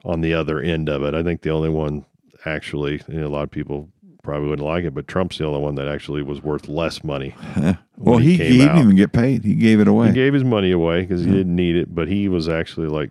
on 0.04 0.20
the 0.20 0.34
other 0.34 0.60
end 0.60 0.88
of 0.88 1.02
it. 1.02 1.14
I 1.14 1.22
think 1.22 1.42
the 1.42 1.50
only 1.50 1.68
one 1.68 2.04
actually, 2.44 3.02
you 3.08 3.20
know, 3.20 3.26
a 3.26 3.28
lot 3.28 3.42
of 3.44 3.50
people 3.50 3.88
probably 4.22 4.48
wouldn't 4.48 4.66
like 4.66 4.84
it, 4.84 4.94
but 4.94 5.06
Trump's 5.06 5.38
the 5.38 5.46
only 5.46 5.60
one 5.60 5.76
that 5.76 5.88
actually 5.88 6.22
was 6.22 6.42
worth 6.42 6.68
less 6.68 7.04
money. 7.04 7.34
Well, 7.98 8.18
he, 8.18 8.36
he 8.36 8.44
he, 8.44 8.58
didn't 8.58 8.76
even 8.76 8.94
get 8.96 9.12
paid. 9.12 9.42
He 9.42 9.54
gave 9.54 9.80
it 9.80 9.88
away. 9.88 10.08
He 10.08 10.12
gave 10.12 10.34
his 10.34 10.44
money 10.44 10.70
away 10.70 11.00
because 11.00 11.24
he 11.24 11.30
didn't 11.30 11.56
need 11.56 11.76
it, 11.76 11.94
but 11.94 12.08
he 12.08 12.28
was 12.28 12.46
actually 12.46 12.88
like 12.88 13.10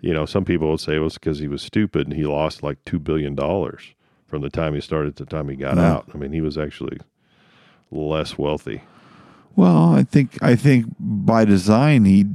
you 0.00 0.12
know, 0.12 0.26
some 0.26 0.44
people 0.44 0.70
would 0.70 0.80
say 0.80 0.96
it 0.96 1.00
was 1.00 1.14
because 1.14 1.38
he 1.38 1.48
was 1.48 1.62
stupid 1.62 2.06
and 2.06 2.14
he 2.14 2.24
lost 2.24 2.62
like 2.62 2.84
two 2.84 2.98
billion 2.98 3.34
dollars 3.34 3.94
from 4.26 4.42
the 4.42 4.50
time 4.50 4.74
he 4.74 4.80
started 4.80 5.16
to 5.16 5.24
the 5.24 5.30
time 5.30 5.48
he 5.48 5.56
got 5.56 5.76
Yeah. 5.76 5.92
out. 5.94 6.08
I 6.14 6.18
mean, 6.18 6.32
he 6.32 6.40
was 6.40 6.58
actually 6.58 6.98
less 7.90 8.36
wealthy. 8.36 8.82
Well, 9.56 9.94
I 9.94 10.04
think 10.04 10.40
I 10.42 10.54
think 10.54 10.86
by 11.00 11.44
design 11.44 12.04
he 12.04 12.26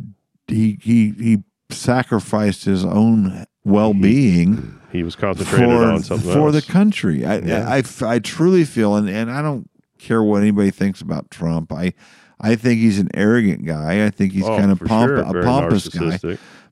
he 0.48 0.78
he 0.82 1.10
he 1.12 1.44
sacrificed 1.70 2.66
his 2.66 2.84
own 2.86 3.46
well 3.64 3.94
being 3.94 4.80
He 4.92 5.04
was 5.04 5.16
concentrated 5.16 5.68
for 5.70 5.84
on 5.86 6.04
something 6.04 6.32
for 6.32 6.48
else. 6.48 6.56
the 6.66 6.72
country. 6.72 7.26
I, 7.26 7.38
Yeah. 7.40 7.68
I, 7.70 7.84
I 8.06 8.20
truly 8.20 8.64
feel, 8.64 8.96
and, 8.96 9.10
and 9.10 9.32
I 9.32 9.42
don't 9.42 9.70
care 9.98 10.22
what 10.22 10.42
anybody 10.42 10.70
thinks 10.72 11.02
about 11.02 11.32
Trump. 11.32 11.72
I 11.72 11.94
I 12.40 12.56
think 12.56 12.80
he's 12.82 13.00
an 13.00 13.10
arrogant 13.14 13.66
guy. 13.66 14.06
I 14.06 14.10
think 14.10 14.34
he's 14.34 14.44
Oh, 14.44 14.58
kind 14.58 14.72
of 14.72 14.80
pomp, 14.82 15.10
sure. 15.10 15.18
a 15.20 15.44
pompous 15.44 15.88
guy. 15.88 16.20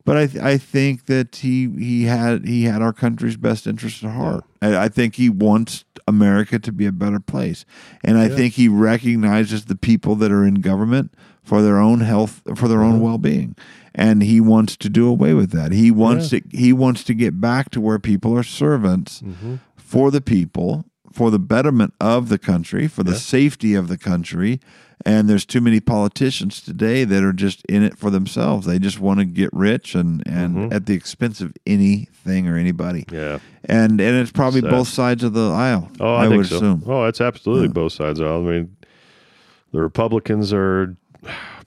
But 0.03 0.17
I 0.17 0.25
th- 0.27 0.43
I 0.43 0.57
think 0.57 1.05
that 1.05 1.35
he 1.37 1.69
he 1.77 2.03
had 2.05 2.45
he 2.45 2.63
had 2.63 2.81
our 2.81 2.91
country's 2.93 3.37
best 3.37 3.67
interest 3.67 4.03
at 4.03 4.11
heart. 4.11 4.43
I, 4.61 4.85
I 4.85 4.89
think 4.89 5.15
he 5.15 5.29
wants 5.29 5.85
America 6.07 6.57
to 6.59 6.71
be 6.71 6.85
a 6.87 6.91
better 6.91 7.19
place, 7.19 7.63
and 8.03 8.17
I 8.17 8.25
Yeah. 8.27 8.35
think 8.35 8.53
he 8.55 8.67
recognizes 8.67 9.65
the 9.65 9.75
people 9.75 10.15
that 10.17 10.31
are 10.31 10.43
in 10.43 10.55
government 10.55 11.13
for 11.43 11.61
their 11.61 11.79
own 11.79 12.01
health, 12.01 12.41
for 12.55 12.67
their 12.67 12.83
own 12.83 12.99
well 13.01 13.17
being, 13.17 13.55
and 13.95 14.21
he 14.23 14.39
wants 14.39 14.77
to 14.77 14.89
do 14.89 15.07
away 15.07 15.33
with 15.33 15.51
that. 15.51 15.71
He 15.71 15.91
wants 15.91 16.29
to 16.29 16.41
he 16.51 16.71
wants 16.73 17.03
to 17.05 17.13
get 17.13 17.39
back 17.41 17.69
to 17.71 17.81
where 17.81 17.99
people 17.99 18.37
are 18.37 18.43
servants 18.43 19.21
Mm-hmm. 19.21 19.55
for 19.77 20.11
the 20.11 20.21
people, 20.21 20.85
for 21.11 21.29
the 21.31 21.39
betterment 21.39 21.93
of 21.99 22.29
the 22.29 22.37
country, 22.37 22.87
for 22.87 23.03
the 23.03 23.11
Yeah. 23.11 23.17
safety 23.17 23.73
of 23.73 23.87
the 23.87 23.97
country. 23.97 24.59
And 25.03 25.27
there's 25.27 25.45
too 25.47 25.61
many 25.61 25.79
politicians 25.79 26.61
today 26.61 27.03
that 27.05 27.23
are 27.23 27.33
just 27.33 27.65
in 27.65 27.81
it 27.81 27.97
for 27.97 28.11
themselves. 28.11 28.67
They 28.67 28.77
just 28.77 28.99
want 28.99 29.17
to 29.19 29.25
get 29.25 29.49
rich 29.51 29.95
and, 29.95 30.21
and 30.27 30.55
Mhm. 30.55 30.73
at 30.75 30.85
the 30.85 30.93
expense 30.93 31.41
of 31.41 31.53
anything 31.65 32.47
or 32.47 32.55
anybody. 32.55 33.05
Yeah. 33.11 33.39
And 33.65 33.99
and 33.99 34.15
it's 34.17 34.31
probably 34.31 34.61
Sad. 34.61 34.69
both 34.69 34.87
sides 34.89 35.23
of 35.23 35.33
the 35.33 35.49
aisle. 35.49 35.89
Oh, 35.99 36.15
I, 36.15 36.27
think 36.27 36.37
would 36.37 36.45
so. 36.45 36.55
assume. 36.57 36.83
Oh, 36.85 37.05
it's 37.05 37.19
absolutely 37.19 37.65
Yeah. 37.65 37.73
both 37.73 37.93
sides. 37.93 38.21
I 38.21 38.37
mean, 38.41 38.69
the 39.73 39.81
Republicans 39.81 40.53
are 40.53 40.95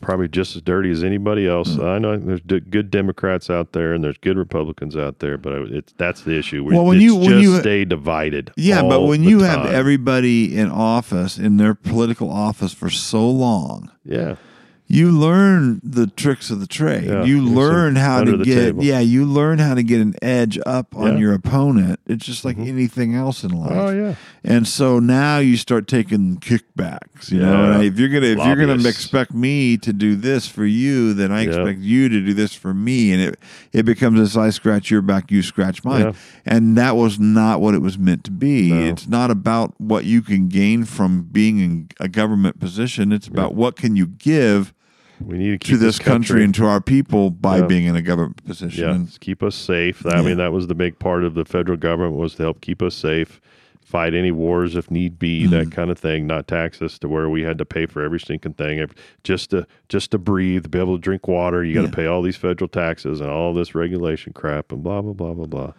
probably 0.00 0.28
just 0.28 0.56
as 0.56 0.62
dirty 0.62 0.90
as 0.90 1.02
anybody 1.04 1.46
else. 1.46 1.76
Hmm. 1.76 1.84
I 1.84 1.98
know 1.98 2.16
there's 2.16 2.40
d- 2.40 2.60
good 2.60 2.90
Democrats 2.90 3.48
out 3.48 3.72
there 3.72 3.92
and 3.94 4.02
there's 4.04 4.18
good 4.18 4.36
Republicans 4.36 4.96
out 4.96 5.20
there, 5.20 5.38
but 5.38 5.52
it's 5.70 5.92
that's 5.96 6.22
the 6.22 6.36
issue. 6.38 6.64
We 6.64 6.74
Well, 6.74 6.84
when 6.84 7.00
you- 7.00 7.14
when 7.16 7.28
just 7.30 7.42
you- 7.42 7.60
stay 7.60 7.84
divided. 7.84 8.50
Yeah, 8.56 8.82
but 8.82 9.02
when 9.02 9.22
you 9.24 9.40
have 9.40 9.66
everybody 9.66 10.56
in 10.56 10.70
office 10.70 11.38
in 11.38 11.56
their 11.56 11.74
political 11.74 12.30
office 12.30 12.72
for 12.74 12.90
so 12.90 13.28
long, 13.30 13.90
yeah, 14.04 14.36
you 14.86 15.10
learn 15.10 15.80
the 15.82 16.06
tricks 16.06 16.50
of 16.50 16.60
the 16.60 16.66
trade. 16.66 17.04
Yeah, 17.04 17.24
you 17.24 17.42
learn 17.42 17.96
how 17.96 18.22
to 18.22 18.36
get 18.44 18.54
table. 18.66 18.84
yeah, 18.84 19.00
you 19.00 19.24
learn 19.24 19.58
how 19.58 19.74
to 19.74 19.82
get 19.82 20.00
an 20.00 20.14
edge 20.20 20.58
up 20.66 20.94
on 20.94 21.14
Yeah. 21.14 21.18
your 21.18 21.32
opponent. 21.34 22.00
It's 22.06 22.24
just 22.26 22.44
like 22.44 22.58
anything 22.58 23.14
else 23.14 23.42
in 23.44 23.50
life. 23.50 23.72
oh 23.72 23.90
yeah, 23.90 24.14
And 24.44 24.68
so 24.68 24.98
now 24.98 25.38
you 25.38 25.56
start 25.56 25.88
taking 25.88 26.36
kickbacks, 26.36 27.32
you 27.32 27.40
know. 27.40 27.50
Yeah. 27.64 27.74
And 27.76 27.84
if 27.84 27.98
you're 27.98 28.10
gonna 28.10 28.26
if 28.26 28.38
you're 28.38 28.56
gonna 28.56 28.86
expect 28.86 29.32
me 29.32 29.78
to 29.78 29.92
do 29.92 30.16
this 30.16 30.46
for 30.48 30.66
you, 30.66 31.14
then 31.14 31.32
I 31.32 31.42
expect 31.42 31.80
you 31.80 32.08
to 32.10 32.20
do 32.20 32.34
this 32.34 32.52
for 32.54 32.74
me, 32.74 33.10
and 33.12 33.22
it 33.22 33.38
it 33.72 33.84
becomes 33.84 34.20
this: 34.20 34.36
I 34.36 34.50
scratch 34.50 34.90
your 34.90 35.02
back, 35.02 35.30
you 35.30 35.42
scratch 35.42 35.82
mine, 35.82 36.14
and 36.44 36.76
that 36.76 36.94
was 36.96 37.18
not 37.18 37.60
what 37.62 37.74
it 37.74 37.80
was 37.80 37.98
meant 37.98 38.22
to 38.24 38.30
be. 38.30 38.70
No. 38.70 38.80
It's 38.84 39.08
not 39.08 39.30
about 39.30 39.74
what 39.80 40.04
you 40.04 40.20
can 40.20 40.48
gain 40.48 40.84
from 40.84 41.22
being 41.22 41.58
in 41.58 41.88
a 41.98 42.08
government 42.08 42.60
position. 42.60 43.12
It's 43.12 43.26
about 43.28 43.54
what 43.54 43.76
can 43.76 43.96
you 43.96 44.06
give 44.06 44.72
we 45.20 45.38
need 45.38 45.50
to 45.52 45.58
keep 45.58 45.74
to 45.74 45.78
this 45.78 45.98
country, 45.98 46.44
and 46.44 46.54
to 46.54 46.64
our 46.66 46.80
people 46.80 47.30
by 47.30 47.58
Yeah. 47.58 47.66
being 47.66 47.84
in 47.86 47.96
a 47.96 48.02
government 48.02 48.44
position. 48.44 48.82
Yeah, 48.84 48.94
And 48.94 49.20
keep 49.20 49.42
us 49.42 49.54
safe. 49.54 50.04
I 50.06 50.20
Yeah. 50.20 50.26
mean, 50.26 50.36
that 50.38 50.52
was 50.52 50.66
the 50.66 50.74
big 50.74 50.98
part 50.98 51.24
of 51.24 51.34
the 51.34 51.44
federal 51.44 51.76
government 51.78 52.14
was 52.16 52.34
to 52.36 52.42
help 52.42 52.60
keep 52.60 52.82
us 52.82 52.94
safe, 52.94 53.40
fight 53.80 54.14
any 54.14 54.32
wars 54.32 54.74
if 54.76 54.90
need 54.90 55.18
be, 55.18 55.42
Mm-hmm. 55.42 55.50
that 55.52 55.70
kind 55.70 55.90
of 55.90 55.98
thing. 55.98 56.26
Not 56.26 56.48
tax 56.48 56.80
us 56.82 56.98
to 57.00 57.08
where 57.08 57.28
we 57.28 57.42
had 57.42 57.58
to 57.58 57.64
pay 57.64 57.86
for 57.86 58.02
every 58.02 58.18
stinking 58.18 58.54
thing 58.54 58.84
just 59.22 59.50
to 59.50 59.66
just 59.88 60.10
to 60.12 60.18
breathe, 60.18 60.70
be 60.70 60.78
able 60.78 60.96
to 60.96 61.00
drink 61.00 61.28
water. 61.28 61.62
You 61.62 61.74
got 61.74 61.90
to 61.90 61.96
pay 61.96 62.06
all 62.06 62.22
these 62.22 62.36
federal 62.36 62.68
taxes 62.68 63.20
and 63.20 63.30
all 63.30 63.54
this 63.54 63.74
regulation 63.74 64.32
crap 64.32 64.72
and 64.72 64.82
blah 64.82 65.00
blah 65.02 65.12
blah 65.12 65.34
blah 65.34 65.46
blah. 65.46 65.72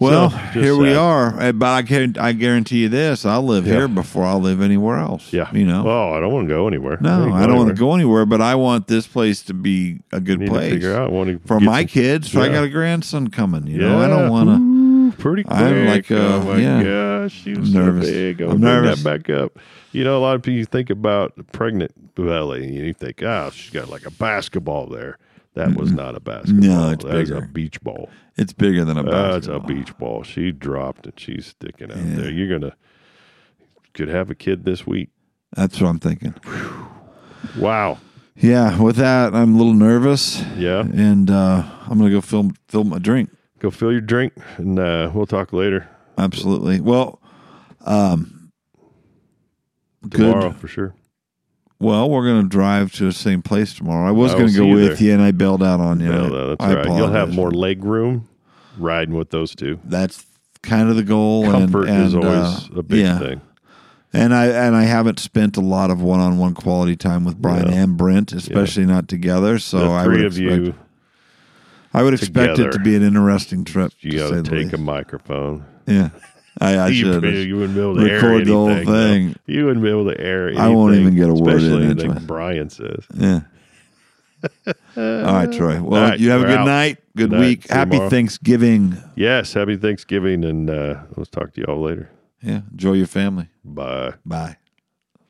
Well, 0.00 0.30
So, 0.30 0.36
here 0.60 0.74
we 0.76 0.94
are. 0.94 1.38
Uh, 1.40 1.52
But 1.52 1.66
I 1.68 1.82
can 1.82 2.16
I 2.18 2.32
guarantee 2.32 2.78
you 2.78 2.88
this: 2.88 3.26
I'll 3.26 3.42
live 3.42 3.66
Yeah. 3.66 3.74
here 3.74 3.88
before 3.88 4.24
I'll 4.24 4.40
live 4.40 4.60
anywhere 4.62 4.96
else. 4.96 5.30
Yeah, 5.32 5.48
you 5.52 5.66
know. 5.66 5.84
Oh, 5.86 6.12
I 6.14 6.20
don't 6.20 6.32
want 6.32 6.48
to 6.48 6.54
go 6.54 6.66
anywhere. 6.66 6.96
no, 7.00 7.32
I 7.34 7.46
don't 7.46 7.56
want 7.56 7.68
to 7.68 7.74
go 7.74 7.94
anywhere, 7.94 8.24
but 8.26 8.40
I 8.40 8.54
want 8.54 8.86
this 8.86 9.06
place 9.06 9.42
to 9.42 9.54
be 9.54 10.00
a 10.10 10.18
good 10.18 10.40
Need 10.40 10.46
to 10.46 10.52
place 10.52 10.72
figure 10.72 10.94
out. 10.96 11.10
I 11.10 11.12
want 11.12 11.28
to 11.30 11.38
for 11.46 11.60
my 11.60 11.82
some- 11.82 11.88
kids. 11.88 12.34
I 12.34 12.48
got 12.48 12.64
a 12.64 12.68
grandson 12.70 13.28
coming. 13.28 13.66
You 13.66 13.82
Yeah, 13.82 13.88
know, 13.90 13.98
I 14.00 14.08
don't 14.08 14.30
want 14.30 14.48
to. 14.48 14.70
Pretty 15.18 15.42
quick. 15.42 15.58
I'm 15.58 15.86
like, 15.86 16.10
uh, 16.10 16.14
oh 16.14 16.42
my 16.44 16.56
yeah. 16.58 16.82
gosh, 16.82 17.32
she 17.42 17.52
I'm 17.52 17.66
so 17.66 17.78
nervous. 17.80 18.08
big. 18.08 18.40
I'm 18.40 18.48
bring 18.50 18.60
nervous. 18.60 19.02
that 19.02 19.24
back 19.26 19.28
up. 19.28 19.58
You 19.92 20.04
know, 20.04 20.16
a 20.16 20.22
lot 20.22 20.36
of 20.36 20.42
people 20.42 20.64
think 20.70 20.88
about 20.88 21.34
pregnant 21.52 21.92
belly, 22.14 22.64
and 22.64 22.74
you 22.74 22.94
think, 22.94 23.22
oh, 23.22 23.50
she's 23.52 23.70
got 23.70 23.90
like 23.90 24.06
a 24.06 24.10
basketball 24.12 24.86
there. 24.86 25.18
That 25.54 25.74
was 25.74 25.90
not 25.92 26.14
a 26.14 26.20
basketball. 26.20 26.68
No, 26.68 26.90
it's 26.90 27.04
that 27.04 27.14
was 27.14 27.30
a 27.30 27.40
beach 27.40 27.80
ball. 27.80 28.08
It's 28.36 28.52
bigger 28.52 28.84
than 28.84 28.96
a 28.98 29.02
That's 29.02 29.48
a 29.48 29.58
beach 29.58 29.96
ball. 29.98 30.22
She 30.22 30.52
dropped 30.52 31.06
and 31.06 31.18
she's 31.18 31.46
sticking 31.46 31.90
out 31.90 31.96
Yeah. 31.98 32.14
there. 32.16 32.30
You're 32.30 32.58
gonna 32.58 32.76
could 33.94 34.08
have 34.08 34.30
a 34.30 34.34
kid 34.36 34.64
this 34.64 34.86
week. 34.86 35.10
That's 35.56 35.80
what 35.80 35.88
I'm 35.88 35.98
thinking. 35.98 36.34
Wow. 37.58 37.98
Yeah, 38.36 38.80
with 38.80 38.96
that, 38.96 39.34
I'm 39.34 39.54
a 39.54 39.58
little 39.58 39.74
nervous, 39.74 40.40
Yeah. 40.56 40.80
and 40.82 41.28
uh, 41.30 41.64
I'm 41.88 41.98
gonna 41.98 42.10
go 42.10 42.20
film 42.20 42.54
film 42.68 42.92
a 42.92 43.00
drink. 43.00 43.30
Go 43.58 43.70
fill 43.70 43.90
your 43.92 44.00
drink, 44.00 44.32
and 44.56 44.78
uh, 44.78 45.10
we'll 45.12 45.26
talk 45.26 45.52
later 45.52 45.88
Absolutely. 46.16 46.80
Well, 46.80 47.20
um, 47.84 48.52
tomorrow 50.10 50.50
good. 50.50 50.56
for 50.60 50.68
sure. 50.68 50.94
Well, 51.80 52.10
we're 52.10 52.26
going 52.26 52.42
to 52.42 52.48
drive 52.48 52.92
to 52.92 53.04
the 53.04 53.12
same 53.12 53.40
place 53.40 53.72
tomorrow. 53.72 54.06
I 54.06 54.10
was 54.10 54.34
I 54.34 54.38
going 54.38 54.50
to 54.50 54.56
go 54.56 54.66
with 54.66 54.98
there. 54.98 55.08
you, 55.08 55.14
and 55.14 55.22
I 55.22 55.30
bailed 55.32 55.62
out 55.62 55.80
on 55.80 55.98
you. 55.98 56.08
No, 56.12 56.28
no, 56.28 56.48
that's 56.50 56.62
I 56.62 56.74
right. 56.74 56.86
You'll 56.86 57.08
have 57.08 57.34
more 57.34 57.50
leg 57.50 57.82
room 57.84 58.28
riding 58.76 59.14
with 59.14 59.30
those 59.30 59.54
two. 59.54 59.80
That's 59.84 60.26
kind 60.62 60.90
of 60.90 60.96
the 60.96 61.02
goal. 61.02 61.44
Comfort 61.50 61.88
and, 61.88 62.04
is 62.04 62.14
always 62.14 62.70
uh, 62.70 62.78
a 62.80 62.82
big 62.82 63.00
yeah. 63.00 63.18
thing. 63.18 63.40
And 64.12 64.34
I 64.34 64.46
and 64.46 64.74
I 64.76 64.82
haven't 64.82 65.20
spent 65.20 65.56
a 65.56 65.60
lot 65.60 65.90
of 65.90 66.02
one-on-one 66.02 66.54
quality 66.54 66.96
time 66.96 67.24
with 67.24 67.40
Brian 67.40 67.68
Yeah. 67.68 67.82
and 67.84 67.96
Brent, 67.96 68.32
especially 68.32 68.84
not 68.84 69.08
together. 69.08 69.58
So 69.58 69.78
the 69.78 69.90
I 69.90 70.04
three 70.04 70.16
would 70.16 70.26
of 70.26 70.38
expect, 70.38 70.62
you, 70.62 70.74
I 71.94 72.02
would 72.02 72.14
expect 72.14 72.58
it 72.58 72.72
to 72.72 72.78
be 72.80 72.96
an 72.96 73.02
interesting 73.02 73.64
trip. 73.64 73.92
you 74.00 74.18
got 74.18 74.30
to 74.30 74.42
take 74.42 74.72
a 74.72 74.78
microphone. 74.78 75.64
Yeah, 75.86 76.10
I, 76.60 76.74
I 76.76 76.88
you, 76.88 76.94
should. 76.94 77.24
you 77.24 77.56
wouldn't 77.56 77.74
be 77.74 77.80
able 77.80 77.96
to 77.96 78.02
air 78.02 78.14
record 78.16 78.46
the 78.46 78.52
whole 78.52 78.68
anything, 78.68 78.92
though. 78.92 79.08
thing. 79.08 79.36
You 79.46 79.66
wouldn't 79.66 79.82
be 79.82 79.90
able 79.90 80.10
to 80.10 80.20
air. 80.20 80.48
Anything, 80.48 80.64
I 80.64 80.68
won't 80.68 80.94
even 80.94 81.16
get 81.16 81.30
a 81.30 81.34
word 81.34 81.62
in 81.62 81.72
especially 81.72 81.86
into 81.86 82.10
it. 82.10 82.26
Brian 82.26 82.68
says. 82.68 83.06
Yeah. 83.14 83.40
All 84.96 85.34
right, 85.34 85.52
Troy. 85.52 85.82
Well, 85.82 86.10
right, 86.10 86.20
you 86.20 86.30
have 86.30 86.42
a 86.42 86.46
good 86.46 86.58
out. 86.58 86.66
night. 86.66 86.98
Good, 87.16 87.30
night. 87.30 87.40
week. 87.40 87.68
Happy 87.68 87.92
tomorrow. 87.92 88.10
Thanksgiving. 88.10 88.96
Yes, 89.16 89.52
happy 89.52 89.76
Thanksgiving, 89.76 90.44
and 90.44 90.70
uh, 90.70 91.02
let's 91.16 91.30
talk 91.30 91.52
to 91.54 91.60
you 91.60 91.66
all 91.66 91.80
later. 91.82 92.10
Yeah. 92.42 92.62
Enjoy 92.70 92.92
your 92.94 93.06
family. 93.06 93.48
Bye. 93.64 94.14
Bye. 94.24 94.56